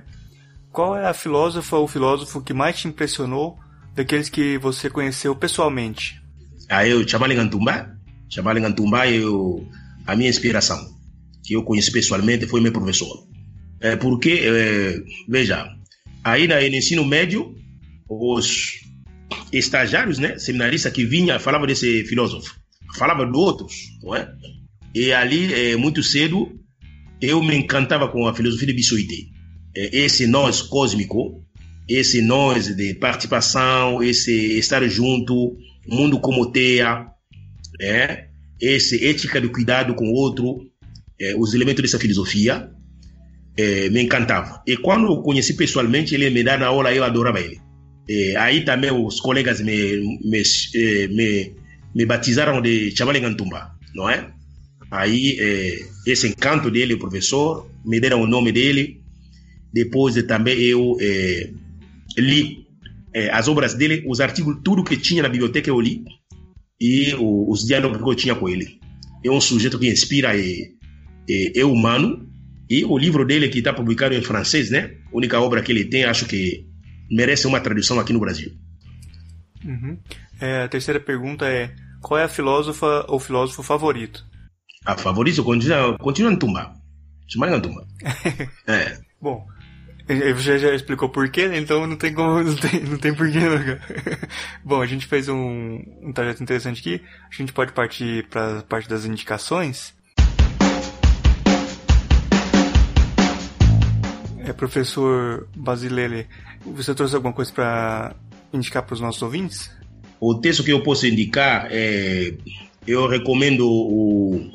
qual 0.73 0.97
é 0.97 1.07
a 1.07 1.13
filósofa 1.13 1.77
ou 1.77 1.87
filósofo 1.87 2.41
que 2.41 2.53
mais 2.53 2.77
te 2.77 2.87
impressionou 2.89 3.57
daqueles 3.95 4.27
que 4.27 4.57
você 4.57 4.89
conheceu 4.89 5.33
pessoalmente? 5.37 6.21
Ah, 6.67 6.85
eu, 6.85 7.07
Gantumba. 7.07 7.97
Chamali 8.29 8.59
Gantumba 8.59 9.07
é 9.07 9.21
a 10.05 10.15
minha 10.17 10.29
inspiração, 10.29 10.77
que 11.45 11.53
eu 11.53 11.63
conheci 11.63 11.91
pessoalmente, 11.93 12.45
foi 12.45 12.59
meu 12.59 12.73
professor. 12.73 13.29
É 13.81 13.95
porque, 13.95 14.41
é, 14.43 14.99
veja, 15.27 15.67
aí 16.23 16.47
no 16.47 16.75
ensino 16.75 17.05
médio, 17.05 17.55
os 18.09 18.81
estagiários, 19.51 20.19
né, 20.19 20.37
seminaristas 20.37 20.91
que 20.91 21.05
vinha 21.05 21.39
falava 21.39 21.65
desse 21.65 22.03
filósofo, 22.05 22.55
falava 22.95 23.25
de 23.25 23.37
outros, 23.37 23.73
não 24.03 24.15
é? 24.15 24.31
E 24.93 25.11
ali, 25.13 25.53
é, 25.53 25.75
muito 25.75 26.01
cedo, 26.01 26.51
eu 27.21 27.41
me 27.43 27.55
encantava 27.55 28.07
com 28.07 28.27
a 28.27 28.33
filosofia 28.33 28.67
de 28.67 28.73
Bissuité. 28.73 29.27
É, 29.75 29.97
esse 29.97 30.25
nós 30.25 30.61
cósmico, 30.61 31.43
esse 31.87 32.21
nós 32.21 32.75
de 32.75 32.93
participação, 32.95 34.01
esse 34.01 34.57
estar 34.57 34.87
junto, 34.87 35.57
mundo 35.87 36.19
como 36.19 36.51
teia, 36.51 37.07
é, 37.79 38.27
esse 38.59 39.05
ética 39.07 39.39
do 39.39 39.51
cuidado 39.51 39.95
com 39.95 40.05
o 40.09 40.13
outro, 40.13 40.59
é, 41.19 41.35
os 41.35 41.53
elementos 41.53 41.81
dessa 41.81 41.99
filosofia, 41.99 42.71
é, 43.59 43.89
me 43.89 44.01
encantava. 44.01 44.61
E 44.65 44.77
quando 44.77 45.07
eu 45.07 45.21
conheci 45.21 45.53
pessoalmente, 45.53 46.15
ele 46.15 46.29
me 46.29 46.43
dava 46.43 46.65
aula, 46.65 46.93
eu 46.93 47.03
adorava 47.03 47.41
ele. 47.41 47.59
E 48.07 48.35
aí 48.37 48.63
também 48.63 48.91
os 48.91 49.19
colegas 49.19 49.59
me, 49.59 50.19
me, 50.23 50.41
é, 50.75 51.07
me, 51.07 51.53
me 51.93 52.05
batizaram 52.05 52.61
de 52.61 52.95
Chavale 52.95 53.19
Gantumba, 53.19 53.71
não 53.93 54.09
é? 54.09 54.31
Aí 54.89 55.37
é, 55.39 55.79
esse 56.07 56.27
encanto 56.27 56.71
dele, 56.71 56.93
o 56.93 56.99
professor, 56.99 57.69
me 57.85 57.99
deram 57.99 58.21
o 58.21 58.27
nome 58.27 58.51
dele. 58.51 59.01
Depois 59.73 60.15
também 60.23 60.57
eu 60.59 60.97
é, 60.99 61.49
li 62.17 62.65
as 63.31 63.47
obras 63.47 63.73
dele, 63.73 64.03
os 64.07 64.21
artigos, 64.21 64.57
tudo 64.63 64.83
que 64.83 64.95
tinha 64.95 65.23
na 65.23 65.29
biblioteca 65.29 65.69
eu 65.69 65.81
li. 65.81 66.03
E 66.79 67.13
o, 67.15 67.51
os 67.51 67.65
diálogos 67.67 68.01
que 68.01 68.09
eu 68.09 68.15
tinha 68.15 68.35
com 68.35 68.47
ele. 68.47 68.79
É 69.23 69.29
um 69.29 69.41
sujeito 69.41 69.77
que 69.77 69.89
inspira, 69.89 70.31
é, 70.33 70.71
é 71.55 71.65
humano, 71.65 72.28
e 72.69 72.85
o 72.85 72.97
livro 72.97 73.25
dele, 73.25 73.49
que 73.49 73.59
está 73.59 73.73
publicado 73.73 74.13
em 74.13 74.21
francês, 74.21 74.69
né? 74.69 74.95
A 75.11 75.17
única 75.17 75.39
obra 75.39 75.61
que 75.61 75.71
ele 75.71 75.85
tem, 75.85 76.03
acho 76.03 76.25
que 76.25 76.65
merece 77.09 77.47
uma 77.47 77.59
tradução 77.59 77.99
aqui 77.99 78.13
no 78.13 78.19
Brasil. 78.19 78.51
Uhum. 79.65 79.97
É, 80.39 80.63
a 80.63 80.67
terceira 80.67 80.99
pergunta 80.99 81.45
é: 81.45 81.73
qual 82.01 82.19
é 82.19 82.23
a 82.23 82.29
filósofa 82.29 83.05
ou 83.07 83.19
filósofo 83.19 83.63
favorito? 83.63 84.23
A 84.85 84.95
favorito 84.97 85.43
continua, 85.43 85.97
continua 85.97 86.31
em 86.31 86.37
Tumba. 86.37 86.73
Chama 87.27 87.55
em 87.55 87.61
Tumba. 87.61 87.85
é. 88.67 88.97
Bom, 89.21 89.45
você 90.35 90.57
já 90.57 90.73
explicou 90.73 91.09
por 91.09 91.29
quê, 91.29 91.47
né? 91.47 91.59
então 91.59 91.85
não 91.85 91.95
tem 91.95 92.13
como, 92.13 92.41
não 92.43 92.55
tem, 92.55 92.79
não 92.81 92.97
tem 92.97 93.13
porquê. 93.13 93.39
Não. 93.39 93.59
Bom, 94.63 94.81
a 94.81 94.85
gente 94.85 95.05
fez 95.05 95.29
um, 95.29 95.83
um 96.01 96.11
trajeto 96.13 96.41
interessante 96.41 96.79
aqui. 96.79 97.03
A 97.31 97.35
gente 97.35 97.53
pode 97.53 97.73
partir 97.73 98.27
para 98.27 98.59
a 98.59 98.63
parte 98.63 98.89
das 98.89 99.05
indicações. 99.05 99.93
É, 104.49 104.53
professor 104.53 105.47
Basilele, 105.55 106.25
você 106.65 106.95
trouxe 106.95 107.15
alguma 107.15 107.31
coisa 107.31 107.53
para 107.53 108.15
indicar 108.51 108.83
para 108.83 108.95
os 108.95 108.99
nossos 108.99 109.21
ouvintes? 109.21 109.69
O 110.19 110.33
texto 110.35 110.63
que 110.63 110.71
eu 110.71 110.81
posso 110.81 111.05
indicar 111.05 111.67
é. 111.69 112.33
Eu 112.87 113.07
recomendo 113.07 113.69
o. 113.69 114.51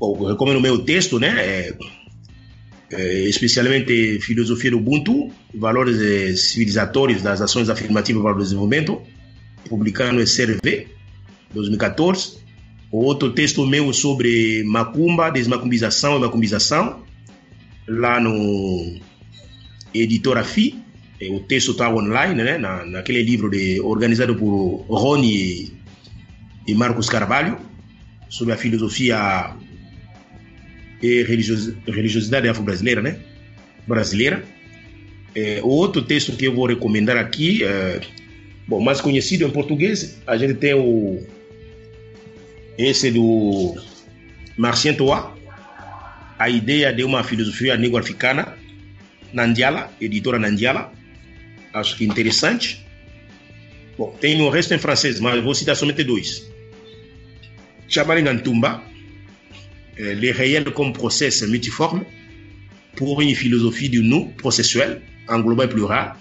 Eu 0.00 0.26
recomendo 0.26 0.56
o 0.56 0.60
meu 0.60 0.80
texto, 0.80 1.20
né? 1.20 1.36
É, 1.38 1.78
eh, 2.90 3.28
especialmente 3.28 4.18
filosofia 4.20 4.72
do 4.72 4.78
Ubuntu, 4.78 5.30
valores 5.54 6.00
eh, 6.00 6.34
civilizatórios 6.34 7.22
das 7.22 7.40
ações 7.40 7.70
afirmativas 7.70 8.22
para 8.22 8.36
o 8.36 8.42
desenvolvimento, 8.42 9.00
publicado 9.68 10.14
no 10.14 10.20
SRV, 10.20 10.88
2014. 11.54 12.38
Outro 12.90 13.32
texto 13.32 13.64
meu 13.64 13.92
sobre 13.92 14.64
macumba, 14.64 15.30
desmacumbização 15.30 16.16
e 16.16 16.20
macumbização, 16.20 17.04
lá 17.86 18.20
no 18.20 19.00
Editora 20.02 20.44
FI. 20.44 20.74
O 21.30 21.40
texto 21.40 21.72
está 21.72 21.92
online, 21.92 22.42
né, 22.42 22.58
na, 22.58 22.84
naquele 22.84 23.22
livro 23.22 23.48
de, 23.50 23.80
organizado 23.80 24.36
por 24.36 24.84
Rony 24.88 25.72
e 26.66 26.74
Marcos 26.74 27.08
Carvalho, 27.08 27.58
sobre 28.28 28.52
a 28.52 28.56
filosofia 28.56 29.56
e 31.02 31.22
religiosidade 31.22 32.48
afro-brasileira, 32.48 33.00
né? 33.00 33.18
Brasileira. 33.86 34.44
É, 35.34 35.60
outro 35.62 36.02
texto 36.02 36.32
que 36.36 36.46
eu 36.46 36.54
vou 36.54 36.66
recomendar 36.66 37.16
aqui, 37.16 37.62
é, 37.62 38.00
bom, 38.66 38.80
mais 38.80 39.00
conhecido 39.00 39.44
em 39.44 39.50
português, 39.50 40.20
a 40.26 40.36
gente 40.36 40.54
tem 40.54 40.74
o 40.74 41.24
esse 42.78 43.10
do 43.10 43.74
Marcien 44.56 44.94
Toa, 44.94 45.34
a 46.38 46.50
ideia 46.50 46.92
de 46.92 47.02
uma 47.04 47.24
filosofia 47.24 47.76
negro-africana, 47.76 48.54
Nandiala, 49.36 49.92
editora 50.00 50.38
Nandiala, 50.38 50.90
acho 51.74 51.96
que 51.96 52.04
interessante. 52.04 52.84
Bom, 53.98 54.16
tem 54.18 54.40
o 54.40 54.48
resto 54.48 54.72
em 54.72 54.78
francês, 54.78 55.20
mas 55.20 55.42
vou 55.44 55.54
citar 55.54 55.76
somente 55.76 56.02
dois. 56.02 56.50
Chamaringantumba, 57.86 58.82
euh, 59.98 60.14
les 60.14 60.32
réels 60.32 60.72
comme 60.72 60.92
process 60.92 61.42
multiforme 61.42 62.04
pour 62.96 63.20
une 63.20 63.34
philosophie 63.34 63.90
du 63.90 64.02
nous 64.02 64.32
processuel, 64.38 65.02
englobant 65.28 65.64
e 65.64 65.68
plural, 65.68 66.16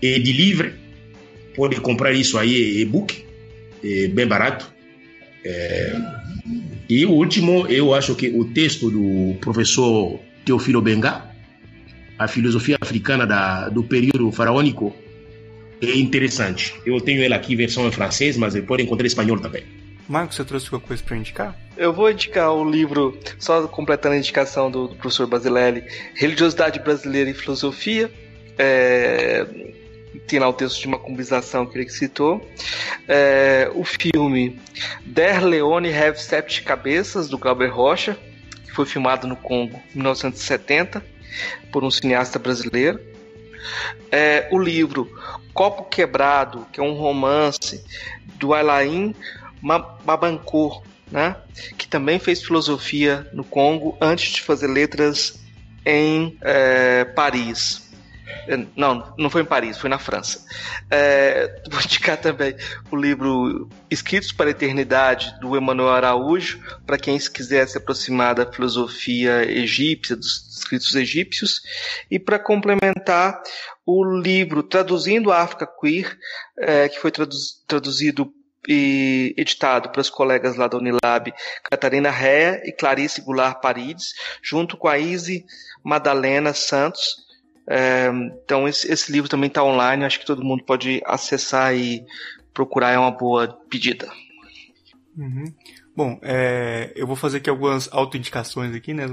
e 0.00 0.18
de 0.18 0.32
livre, 0.32 0.72
pode 1.54 1.80
comprar 1.80 2.12
isso 2.12 2.38
aí, 2.38 2.80
e-book, 2.80 3.24
é 3.84 4.08
bem 4.08 4.26
barato. 4.26 4.72
É... 5.44 5.94
E 6.88 7.04
o 7.04 7.12
último, 7.12 7.66
eu 7.66 7.94
acho 7.94 8.14
que 8.14 8.28
o 8.28 8.44
texto 8.46 8.90
do 8.90 9.34
professor 9.40 10.18
Teofilo 10.44 10.80
Benga, 10.80 11.33
a 12.18 12.28
filosofia 12.28 12.76
africana 12.80 13.26
da, 13.26 13.68
do 13.68 13.82
período 13.82 14.30
faraônico, 14.30 14.94
é 15.82 15.96
interessante. 15.96 16.74
Eu 16.86 17.00
tenho 17.00 17.22
ela 17.22 17.36
aqui, 17.36 17.54
versão 17.56 17.86
em 17.86 17.92
francês, 17.92 18.36
mas 18.36 18.58
pode 18.60 18.82
encontrar 18.82 19.04
em 19.04 19.08
espanhol 19.08 19.38
também. 19.38 19.64
Marcos, 20.08 20.36
você 20.36 20.44
trouxe 20.44 20.66
alguma 20.66 20.86
coisa 20.86 21.02
para 21.02 21.16
indicar? 21.16 21.56
Eu 21.76 21.92
vou 21.92 22.10
indicar 22.10 22.52
o 22.52 22.68
livro, 22.68 23.18
só 23.38 23.66
completando 23.66 24.14
a 24.14 24.18
indicação 24.18 24.70
do, 24.70 24.88
do 24.88 24.94
professor 24.96 25.26
Basilelli, 25.26 25.84
Religiosidade 26.14 26.78
Brasileira 26.78 27.30
e 27.30 27.34
Filosofia. 27.34 28.10
É, 28.58 29.46
tem 30.26 30.38
lá 30.38 30.48
o 30.48 30.52
texto 30.52 30.80
de 30.80 30.86
uma 30.86 30.98
macumbização 30.98 31.66
que 31.66 31.78
ele 31.78 31.88
citou. 31.88 32.46
É, 33.08 33.70
o 33.74 33.82
filme 33.82 34.58
Der 35.04 35.42
Leone 35.42 35.92
Have 35.92 36.20
Sete 36.20 36.62
Cabeças, 36.62 37.28
do 37.28 37.38
Glauber 37.38 37.68
Rocha, 37.68 38.16
que 38.64 38.72
foi 38.72 38.84
filmado 38.84 39.26
no 39.26 39.36
Congo 39.36 39.80
em 39.94 39.98
1970 39.98 41.13
por 41.72 41.84
um 41.84 41.90
cineasta 41.90 42.38
brasileiro. 42.38 43.00
É, 44.10 44.48
o 44.52 44.58
livro 44.58 45.10
Copo 45.52 45.84
Quebrado, 45.84 46.66
que 46.72 46.80
é 46.80 46.82
um 46.82 46.94
romance 46.94 47.82
do 48.36 48.52
Alain 48.52 49.14
Babancourt, 50.04 50.82
né? 51.10 51.36
que 51.78 51.86
também 51.86 52.18
fez 52.18 52.42
filosofia 52.42 53.28
no 53.32 53.44
Congo 53.44 53.96
antes 54.00 54.32
de 54.32 54.42
fazer 54.42 54.66
letras 54.66 55.40
em 55.86 56.36
é, 56.40 57.04
Paris. 57.04 57.83
É, 58.46 58.56
não, 58.76 59.14
não 59.18 59.30
foi 59.30 59.42
em 59.42 59.46
Paris, 59.46 59.78
foi 59.78 59.90
na 59.90 59.98
França. 59.98 60.44
É, 60.90 61.62
vou 61.70 61.80
indicar 61.80 62.16
também 62.16 62.56
o 62.90 62.96
livro 62.96 63.68
Escritos 63.90 64.32
para 64.32 64.46
a 64.46 64.50
Eternidade, 64.50 65.38
do 65.40 65.56
Emmanuel 65.56 65.90
Araújo, 65.90 66.60
para 66.86 66.98
quem 66.98 67.18
se 67.18 67.30
quiser 67.30 67.66
se 67.68 67.78
aproximar 67.78 68.34
da 68.34 68.50
filosofia 68.50 69.44
egípcia, 69.50 70.16
dos 70.16 70.58
escritos 70.58 70.94
egípcios. 70.94 71.60
E 72.10 72.18
para 72.18 72.38
complementar, 72.38 73.42
o 73.86 74.04
livro 74.04 74.62
Traduzindo 74.62 75.30
a 75.30 75.42
África 75.42 75.66
Queer, 75.66 76.16
é, 76.58 76.88
que 76.88 76.98
foi 76.98 77.10
traduzido 77.10 78.32
e 78.68 79.34
editado 79.36 79.90
pelos 79.90 80.08
colegas 80.08 80.56
lá 80.56 80.66
da 80.66 80.78
Unilab, 80.78 81.32
Catarina 81.62 82.10
Rea 82.10 82.62
e 82.64 82.72
Clarice 82.72 83.20
Goulart 83.20 83.60
Parides, 83.60 84.14
junto 84.42 84.76
com 84.76 84.88
a 84.88 84.98
Izzy 84.98 85.44
Madalena 85.82 86.54
Santos. 86.54 87.23
É, 87.66 88.08
então 88.44 88.68
esse, 88.68 88.90
esse, 88.92 89.10
livro 89.10 89.28
também 89.28 89.48
está 89.48 89.64
online, 89.64 90.04
acho 90.04 90.20
que 90.20 90.26
todo 90.26 90.44
mundo 90.44 90.62
pode 90.64 91.02
acessar 91.06 91.74
e 91.74 92.04
procurar, 92.52 92.90
é 92.90 92.98
uma 92.98 93.10
boa 93.10 93.48
pedida. 93.68 94.06
Uhum. 95.16 95.52
Bom, 95.96 96.18
é, 96.22 96.92
eu 96.96 97.06
vou 97.06 97.14
fazer 97.14 97.38
aqui 97.38 97.48
algumas 97.48 97.88
autoindicações 97.92 98.74
aqui, 98.74 98.92
né, 98.92 99.06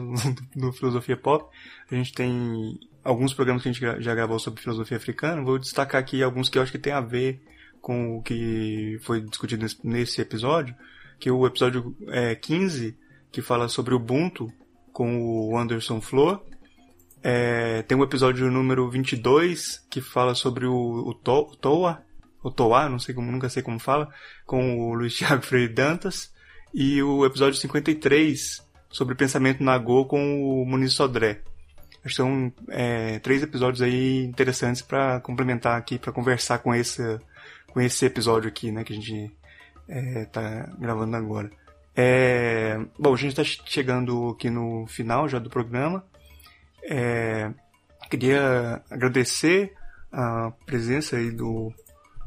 no 0.55 0.73
Filosofia 0.73 1.15
Pop. 1.15 1.45
A 1.89 1.95
gente 1.95 2.11
tem 2.13 2.79
alguns 3.03 3.33
programas 3.33 3.61
que 3.61 3.69
a 3.69 3.71
gente 3.71 4.03
já 4.03 4.15
gravou 4.15 4.39
sobre 4.39 4.61
filosofia 4.61 4.97
africana. 4.97 5.43
Vou 5.43 5.59
destacar 5.59 6.01
aqui 6.01 6.23
alguns 6.23 6.49
que 6.49 6.57
eu 6.57 6.61
acho 6.61 6.71
que 6.71 6.79
tem 6.79 6.93
a 6.93 7.01
ver 7.01 7.41
com 7.81 8.17
o 8.17 8.21
que 8.21 8.99
foi 9.01 9.21
discutido 9.21 9.65
nesse 9.83 10.21
episódio, 10.21 10.75
que 11.19 11.29
é 11.29 11.31
o 11.31 11.45
episódio 11.45 11.95
é, 12.07 12.35
15, 12.35 12.97
que 13.31 13.41
fala 13.41 13.67
sobre 13.67 13.93
Ubuntu, 13.93 14.51
com 14.91 15.49
o 15.49 15.57
Anderson 15.57 16.01
Flor. 16.01 16.41
É, 17.23 17.84
tem 17.84 17.98
o 17.98 18.03
episódio 18.03 18.49
número 18.49 18.89
22, 18.89 19.85
que 19.89 20.02
fala 20.02 20.34
sobre 20.34 20.65
o, 20.65 20.73
o 20.73 21.14
to, 21.14 21.56
Toa, 21.57 22.03
o 22.43 22.49
Toa, 22.49 22.89
não 22.89 22.99
sei 22.99 23.14
como, 23.14 23.31
nunca 23.31 23.49
sei 23.49 23.61
como 23.61 23.80
fala, 23.80 24.10
com 24.45 24.80
o 24.80 24.93
Luiz 24.93 25.15
Thiago 25.18 25.43
Freire 25.43 25.73
Dantas. 25.73 26.31
E 26.73 27.03
o 27.03 27.26
episódio 27.26 27.60
53, 27.60 28.65
sobre 28.89 29.15
pensamento 29.15 29.64
na 29.64 29.77
Go, 29.77 30.06
com 30.06 30.41
o 30.41 30.65
Muniz 30.65 30.93
Sodré. 30.93 31.41
São 32.07 32.52
é, 32.69 33.19
três 33.19 33.43
episódios 33.43 33.81
aí 33.81 34.23
interessantes 34.23 34.81
para 34.81 35.19
complementar 35.19 35.77
aqui, 35.77 35.99
para 35.99 36.11
conversar 36.11 36.60
com 36.60 36.73
esse 36.73 37.19
com 37.72 37.80
esse 37.80 38.06
episódio 38.06 38.49
aqui, 38.49 38.72
né, 38.72 38.84
que 38.84 38.91
a 38.91 38.95
gente 38.95 39.31
é, 39.88 40.26
tá 40.26 40.69
gravando 40.77 41.15
agora. 41.15 41.49
É, 41.95 42.80
bom, 42.98 43.14
a 43.14 43.18
gente 43.18 43.39
está 43.39 43.43
chegando 43.43 44.30
aqui 44.30 44.49
no 44.49 44.85
final 44.88 45.27
já 45.27 45.39
do 45.39 45.49
programa. 45.49 46.06
É, 46.83 47.51
queria 48.09 48.81
agradecer 48.89 49.73
a 50.11 50.51
presença 50.65 51.17
aí 51.17 51.31
do 51.31 51.71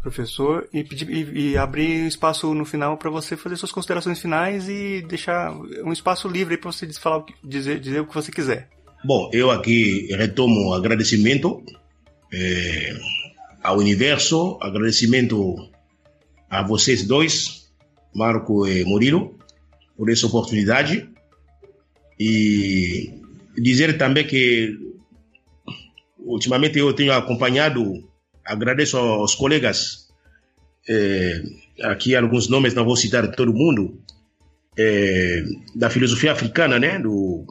professor 0.02 0.68
e, 0.72 0.84
pedir, 0.84 1.08
e, 1.10 1.50
e 1.50 1.56
abrir 1.56 2.06
espaço 2.06 2.54
no 2.54 2.64
final 2.64 2.96
para 2.96 3.10
você 3.10 3.36
fazer 3.36 3.56
suas 3.56 3.72
considerações 3.72 4.20
finais 4.20 4.68
e 4.68 5.02
deixar 5.02 5.52
um 5.84 5.92
espaço 5.92 6.28
livre 6.28 6.56
para 6.56 6.70
você 6.70 6.90
falar, 6.94 7.24
dizer, 7.42 7.80
dizer 7.80 8.00
o 8.00 8.06
que 8.06 8.14
você 8.14 8.30
quiser. 8.30 8.68
Bom, 9.04 9.30
eu 9.32 9.50
aqui 9.50 10.08
retomo 10.14 10.70
o 10.70 10.74
agradecimento. 10.74 11.62
É 12.32 12.94
ao 13.64 13.78
universo, 13.78 14.58
agradecimento 14.60 15.70
a 16.50 16.62
vocês 16.62 17.02
dois, 17.02 17.70
Marco 18.14 18.68
e 18.68 18.84
Murilo, 18.84 19.38
por 19.96 20.10
essa 20.10 20.26
oportunidade. 20.26 21.08
E 22.20 23.22
dizer 23.56 23.96
também 23.98 24.26
que 24.26 24.76
ultimamente 26.18 26.78
eu 26.78 26.92
tenho 26.92 27.12
acompanhado, 27.12 28.08
agradeço 28.44 28.96
aos 28.96 29.34
colegas, 29.34 30.08
eh, 30.88 31.42
aqui 31.82 32.14
alguns 32.14 32.48
nomes, 32.48 32.74
não 32.74 32.84
vou 32.84 32.96
citar 32.96 33.30
todo 33.32 33.52
mundo, 33.52 33.98
eh, 34.76 35.44
da 35.74 35.90
filosofia 35.90 36.32
africana, 36.32 36.78
né, 36.78 36.98
do 36.98 37.46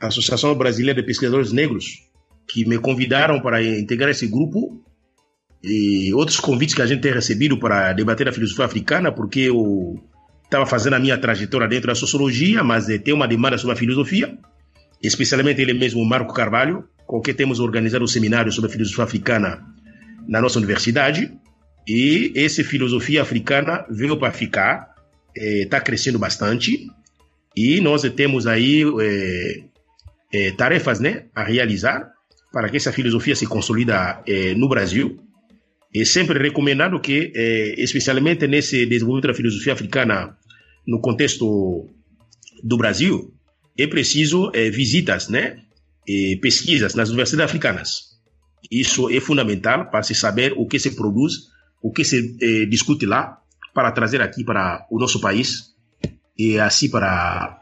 Associação 0.00 0.54
Brasileira 0.54 1.00
de 1.00 1.06
Pesquisadores 1.06 1.52
Negros, 1.52 2.08
que 2.46 2.64
me 2.64 2.78
convidaram 2.78 3.40
para 3.40 3.62
integrar 3.62 4.10
esse 4.10 4.26
grupo 4.26 4.82
e 5.62 6.12
outros 6.14 6.40
convites 6.40 6.74
que 6.74 6.82
a 6.82 6.86
gente 6.86 7.00
tem 7.00 7.12
recebido 7.12 7.58
para 7.58 7.92
debater 7.92 8.28
a 8.28 8.32
filosofia 8.32 8.64
africana, 8.64 9.12
porque 9.12 9.40
eu 9.40 10.00
estava 10.44 10.64
fazendo 10.64 10.94
a 10.94 10.98
minha 10.98 11.18
trajetória 11.18 11.68
dentro 11.68 11.88
da 11.88 11.94
sociologia, 11.94 12.64
mas 12.64 12.88
eh, 12.88 12.98
tem 12.98 13.12
uma 13.12 13.28
demanda 13.28 13.58
sobre 13.58 13.74
a 13.74 13.78
filosofia, 13.78 14.38
especialmente 15.02 15.60
ele 15.60 15.72
mesmo, 15.72 16.04
Marco 16.04 16.34
Carvalho, 16.34 16.88
com 17.06 17.20
quem 17.20 17.34
temos 17.34 17.60
organizado 17.60 18.04
um 18.04 18.08
seminário 18.08 18.52
sobre 18.52 18.70
a 18.70 18.72
filosofia 18.72 19.04
africana 19.04 19.64
na 20.26 20.40
nossa 20.40 20.58
universidade. 20.58 21.32
E 21.86 22.32
essa 22.36 22.62
filosofia 22.62 23.22
africana 23.22 23.86
veio 23.88 24.18
para 24.18 24.32
ficar, 24.32 24.94
está 25.34 25.78
eh, 25.78 25.80
crescendo 25.80 26.18
bastante, 26.18 26.86
e 27.56 27.80
nós 27.80 28.02
temos 28.14 28.46
aí 28.46 28.84
eh, 30.32 30.52
tarefas 30.52 31.00
né, 31.00 31.26
a 31.34 31.42
realizar 31.42 32.12
para 32.52 32.68
que 32.68 32.76
essa 32.76 32.92
filosofia 32.92 33.34
se 33.34 33.46
consolida 33.46 34.22
no 34.56 34.68
Brasil 34.68 35.18
é 35.94 36.04
sempre 36.04 36.38
recomendado 36.38 37.00
que, 37.00 37.32
é, 37.34 37.74
especialmente 37.78 38.46
nesse 38.46 38.84
desenvolvimento 38.86 39.28
da 39.28 39.34
filosofia 39.34 39.72
africana 39.72 40.36
no 40.86 41.00
contexto 41.00 41.88
do 42.62 42.76
Brasil, 42.76 43.32
é 43.78 43.86
preciso 43.86 44.50
é, 44.54 44.70
visitas, 44.70 45.28
né? 45.28 45.62
eh, 46.08 46.38
pesquisas 46.40 46.94
nas 46.94 47.10
universidades 47.10 47.50
africanas. 47.50 48.18
Isso 48.70 49.10
é 49.10 49.20
fundamental 49.20 49.90
para 49.90 50.02
se 50.02 50.14
saber 50.14 50.54
o 50.56 50.66
que 50.66 50.78
se 50.78 50.96
produz, 50.96 51.48
o 51.82 51.92
que 51.92 52.04
se 52.04 52.36
eh, 52.40 52.66
discute 52.66 53.04
lá, 53.06 53.40
para 53.74 53.92
trazer 53.92 54.22
aqui 54.22 54.42
para 54.42 54.86
o 54.90 54.98
nosso 54.98 55.20
país 55.20 55.74
e 56.36 56.58
assim 56.58 56.90
para 56.90 57.60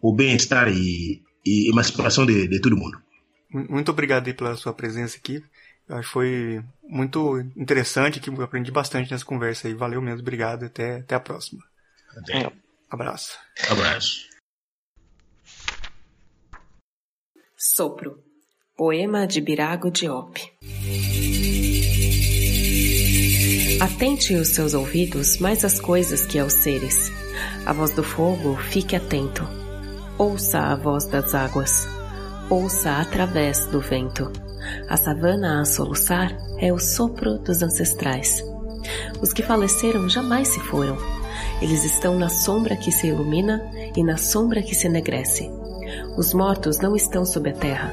o 0.00 0.14
bem-estar 0.14 0.68
e, 0.68 1.22
e 1.44 1.68
emancipação 1.68 2.24
de, 2.24 2.46
de 2.46 2.60
todo 2.60 2.76
mundo. 2.76 2.98
Muito 3.50 3.90
obrigado 3.90 4.32
pela 4.34 4.54
sua 4.56 4.72
presença 4.72 5.16
aqui. 5.16 5.42
Acho 5.88 6.02
que 6.02 6.12
foi 6.12 6.62
muito 6.86 7.40
interessante, 7.56 8.20
que 8.20 8.30
aprendi 8.42 8.70
bastante 8.70 9.10
nessa 9.10 9.24
conversa 9.24 9.66
aí. 9.66 9.74
Valeu 9.74 10.00
mesmo, 10.02 10.20
obrigado. 10.20 10.66
Até, 10.66 10.98
até 10.98 11.14
a 11.14 11.20
próxima. 11.20 11.62
Até. 12.16 12.52
Abraço. 12.90 13.38
Abraço. 13.68 14.27
Sopro. 17.60 18.20
Poema 18.76 19.26
de 19.26 19.40
Birago 19.40 19.90
Diop. 19.90 20.40
Atente 23.80 24.32
os 24.36 24.50
seus 24.50 24.74
ouvidos 24.74 25.38
mais 25.38 25.64
às 25.64 25.80
coisas 25.80 26.24
que 26.24 26.38
aos 26.38 26.52
seres. 26.52 27.10
A 27.66 27.72
voz 27.72 27.92
do 27.96 28.04
fogo, 28.04 28.56
fique 28.70 28.94
atento. 28.94 29.42
Ouça 30.16 30.60
a 30.60 30.76
voz 30.76 31.06
das 31.06 31.34
águas. 31.34 31.88
Ouça 32.48 32.92
através 32.92 33.66
do 33.66 33.80
vento. 33.80 34.30
A 34.88 34.96
savana 34.96 35.60
a 35.60 35.64
soluçar 35.64 36.30
é 36.60 36.72
o 36.72 36.78
sopro 36.78 37.40
dos 37.40 37.60
ancestrais. 37.60 38.40
Os 39.20 39.32
que 39.32 39.42
faleceram 39.42 40.08
jamais 40.08 40.46
se 40.46 40.60
foram. 40.60 40.96
Eles 41.60 41.82
estão 41.82 42.16
na 42.16 42.28
sombra 42.28 42.76
que 42.76 42.92
se 42.92 43.08
ilumina 43.08 43.60
e 43.96 44.04
na 44.04 44.16
sombra 44.16 44.62
que 44.62 44.76
se 44.76 44.86
enegrece. 44.86 45.50
Os 46.16 46.34
mortos 46.34 46.78
não 46.78 46.96
estão 46.96 47.24
sob 47.24 47.50
a 47.50 47.52
terra. 47.52 47.92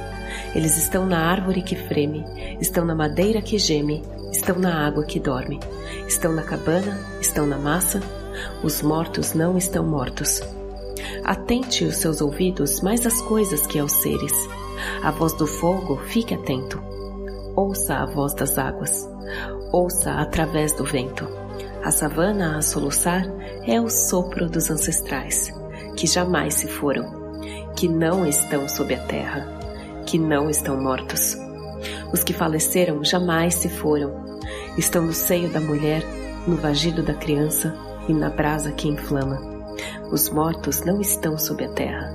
Eles 0.54 0.78
estão 0.78 1.06
na 1.06 1.20
árvore 1.20 1.62
que 1.62 1.76
freme, 1.76 2.26
estão 2.60 2.86
na 2.86 2.96
madeira 2.96 3.42
que 3.42 3.58
geme, 3.58 4.04
estão 4.32 4.58
na 4.58 4.86
água 4.86 5.04
que 5.04 5.20
dorme, 5.20 5.60
estão 6.08 6.34
na 6.34 6.44
cabana, 6.44 7.00
estão 7.22 7.46
na 7.46 7.58
massa. 7.58 8.02
Os 8.64 8.82
mortos 8.82 9.34
não 9.34 9.58
estão 9.58 9.86
mortos. 9.86 10.42
Atente 11.24 11.86
os 11.86 11.98
seus 11.98 12.22
ouvidos 12.22 12.82
mais 12.82 13.06
às 13.06 13.22
coisas 13.22 13.66
que 13.66 13.80
aos 13.80 13.92
seres. 13.92 14.34
A 15.04 15.12
voz 15.12 15.34
do 15.34 15.48
fogo, 15.48 15.98
fique 16.08 16.34
atento. 16.34 16.82
Ouça 17.56 17.96
a 17.96 18.06
voz 18.06 18.34
das 18.34 18.58
águas. 18.58 19.08
Ouça 19.72 20.14
através 20.14 20.74
do 20.74 20.84
vento. 20.84 21.28
A 21.84 21.92
savana 21.92 22.58
a 22.58 22.62
soluçar 22.62 23.26
é 23.66 23.80
o 23.80 23.90
sopro 23.90 24.50
dos 24.50 24.70
ancestrais, 24.70 25.54
que 25.96 26.08
jamais 26.08 26.56
se 26.56 26.68
foram, 26.68 27.25
que 27.76 27.88
não 27.88 28.26
estão 28.26 28.68
sob 28.70 28.94
a 28.94 29.00
terra, 29.00 29.48
que 30.06 30.18
não 30.18 30.50
estão 30.50 30.82
mortos. 30.82 31.38
Os 32.14 32.24
que 32.24 32.34
faleceram 32.34 33.04
jamais 33.04 33.56
se 33.56 33.70
foram, 33.70 34.40
estão 34.78 35.06
no 35.06 35.14
seio 35.14 35.50
da 35.50 35.60
mulher, 35.60 36.04
no 36.48 36.56
vagido 36.56 37.04
da 37.04 37.14
criança 37.14 37.76
e 38.08 38.14
na 38.14 38.30
brasa 38.30 38.72
que 38.72 38.88
inflama. 38.88 39.40
Os 40.12 40.30
mortos 40.30 40.82
não 40.82 41.02
estão 41.02 41.38
sob 41.38 41.66
a 41.66 41.70
terra. 41.70 42.14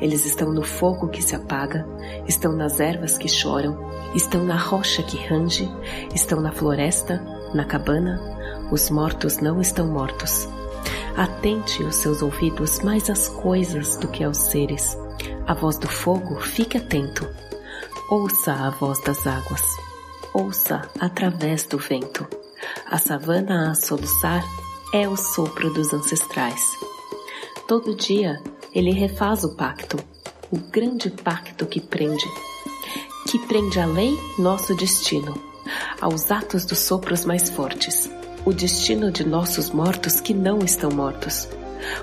Eles 0.00 0.24
estão 0.24 0.52
no 0.52 0.62
fogo 0.62 1.08
que 1.08 1.22
se 1.22 1.34
apaga, 1.34 1.86
estão 2.26 2.52
nas 2.52 2.78
ervas 2.80 3.18
que 3.18 3.28
choram, 3.28 3.76
estão 4.14 4.44
na 4.44 4.56
rocha 4.56 5.02
que 5.02 5.16
range, 5.26 5.68
estão 6.14 6.40
na 6.40 6.52
floresta, 6.52 7.20
na 7.52 7.64
cabana. 7.64 8.20
Os 8.70 8.88
mortos 8.88 9.38
não 9.38 9.60
estão 9.60 9.86
mortos. 9.88 10.48
Atente 11.16 11.82
os 11.84 11.96
seus 11.96 12.22
ouvidos 12.22 12.80
mais 12.80 13.08
às 13.08 13.28
coisas 13.28 13.96
do 13.96 14.08
que 14.08 14.24
aos 14.24 14.38
seres. 14.38 14.96
A 15.46 15.54
voz 15.54 15.78
do 15.78 15.86
fogo, 15.86 16.40
fique 16.40 16.76
atento. 16.76 17.28
Ouça 18.10 18.52
a 18.52 18.70
voz 18.70 19.00
das 19.02 19.24
águas. 19.26 19.62
Ouça 20.32 20.82
através 20.98 21.64
do 21.66 21.78
vento. 21.78 22.26
A 22.90 22.98
savana 22.98 23.70
a 23.70 23.74
soluçar 23.74 24.44
é 24.92 25.08
o 25.08 25.16
sopro 25.16 25.72
dos 25.72 25.92
ancestrais. 25.92 26.62
Todo 27.68 27.94
dia 27.94 28.42
ele 28.74 28.90
refaz 28.90 29.44
o 29.44 29.54
pacto, 29.54 29.96
o 30.50 30.58
grande 30.58 31.10
pacto 31.10 31.64
que 31.66 31.80
prende, 31.80 32.26
que 33.30 33.38
prende 33.46 33.78
a 33.78 33.86
lei 33.86 34.18
nosso 34.38 34.74
destino, 34.74 35.34
aos 36.00 36.30
atos 36.30 36.64
dos 36.64 36.78
sopros 36.80 37.24
mais 37.24 37.48
fortes, 37.48 38.10
o 38.44 38.52
destino 38.52 39.10
de 39.10 39.26
nossos 39.26 39.70
mortos 39.70 40.20
que 40.20 40.34
não 40.34 40.58
estão 40.58 40.90
mortos, 40.90 41.48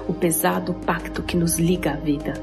o 0.07 0.13
pesado 0.13 0.73
pacto 0.73 1.21
que 1.21 1.37
nos 1.37 1.59
liga 1.59 1.91
à 1.91 1.95
vida, 1.95 2.33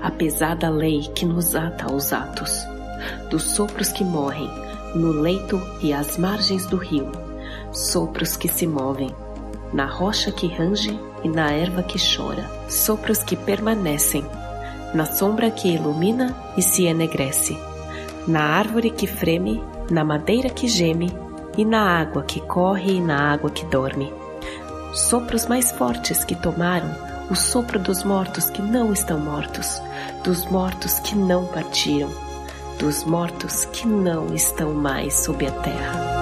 a 0.00 0.10
pesada 0.10 0.70
lei 0.70 1.02
que 1.14 1.26
nos 1.26 1.56
ata 1.56 1.86
aos 1.86 2.12
atos, 2.12 2.64
dos 3.30 3.42
sopros 3.42 3.88
que 3.88 4.04
morrem 4.04 4.48
no 4.94 5.10
leito 5.10 5.60
e 5.80 5.92
às 5.92 6.16
margens 6.18 6.66
do 6.66 6.76
rio, 6.76 7.10
sopros 7.72 8.36
que 8.36 8.46
se 8.46 8.66
movem, 8.66 9.10
na 9.72 9.86
rocha 9.86 10.30
que 10.30 10.46
range 10.46 10.98
e 11.24 11.28
na 11.28 11.50
erva 11.50 11.82
que 11.82 11.98
chora, 11.98 12.48
sopros 12.68 13.24
que 13.24 13.34
permanecem, 13.34 14.24
na 14.94 15.06
sombra 15.06 15.50
que 15.50 15.68
ilumina 15.68 16.36
e 16.56 16.62
se 16.62 16.84
enegrece, 16.84 17.58
na 18.28 18.40
árvore 18.40 18.90
que 18.90 19.06
freme, 19.06 19.60
na 19.90 20.04
madeira 20.04 20.48
que 20.48 20.68
geme 20.68 21.10
e 21.56 21.64
na 21.64 22.00
água 22.00 22.22
que 22.22 22.40
corre 22.40 22.94
e 22.94 23.00
na 23.00 23.32
água 23.32 23.50
que 23.50 23.64
dorme. 23.66 24.12
Sopros 24.92 25.46
mais 25.46 25.72
fortes 25.72 26.24
que 26.24 26.34
tomaram 26.34 26.90
o 27.30 27.34
sopro 27.34 27.78
dos 27.78 28.04
mortos 28.04 28.50
que 28.50 28.60
não 28.60 28.92
estão 28.92 29.18
mortos, 29.18 29.80
dos 30.22 30.44
mortos 30.46 30.98
que 30.98 31.16
não 31.16 31.46
partiram, 31.46 32.10
dos 32.78 33.04
mortos 33.04 33.64
que 33.66 33.86
não 33.86 34.34
estão 34.34 34.74
mais 34.74 35.14
sob 35.14 35.46
a 35.46 35.50
terra. 35.50 36.21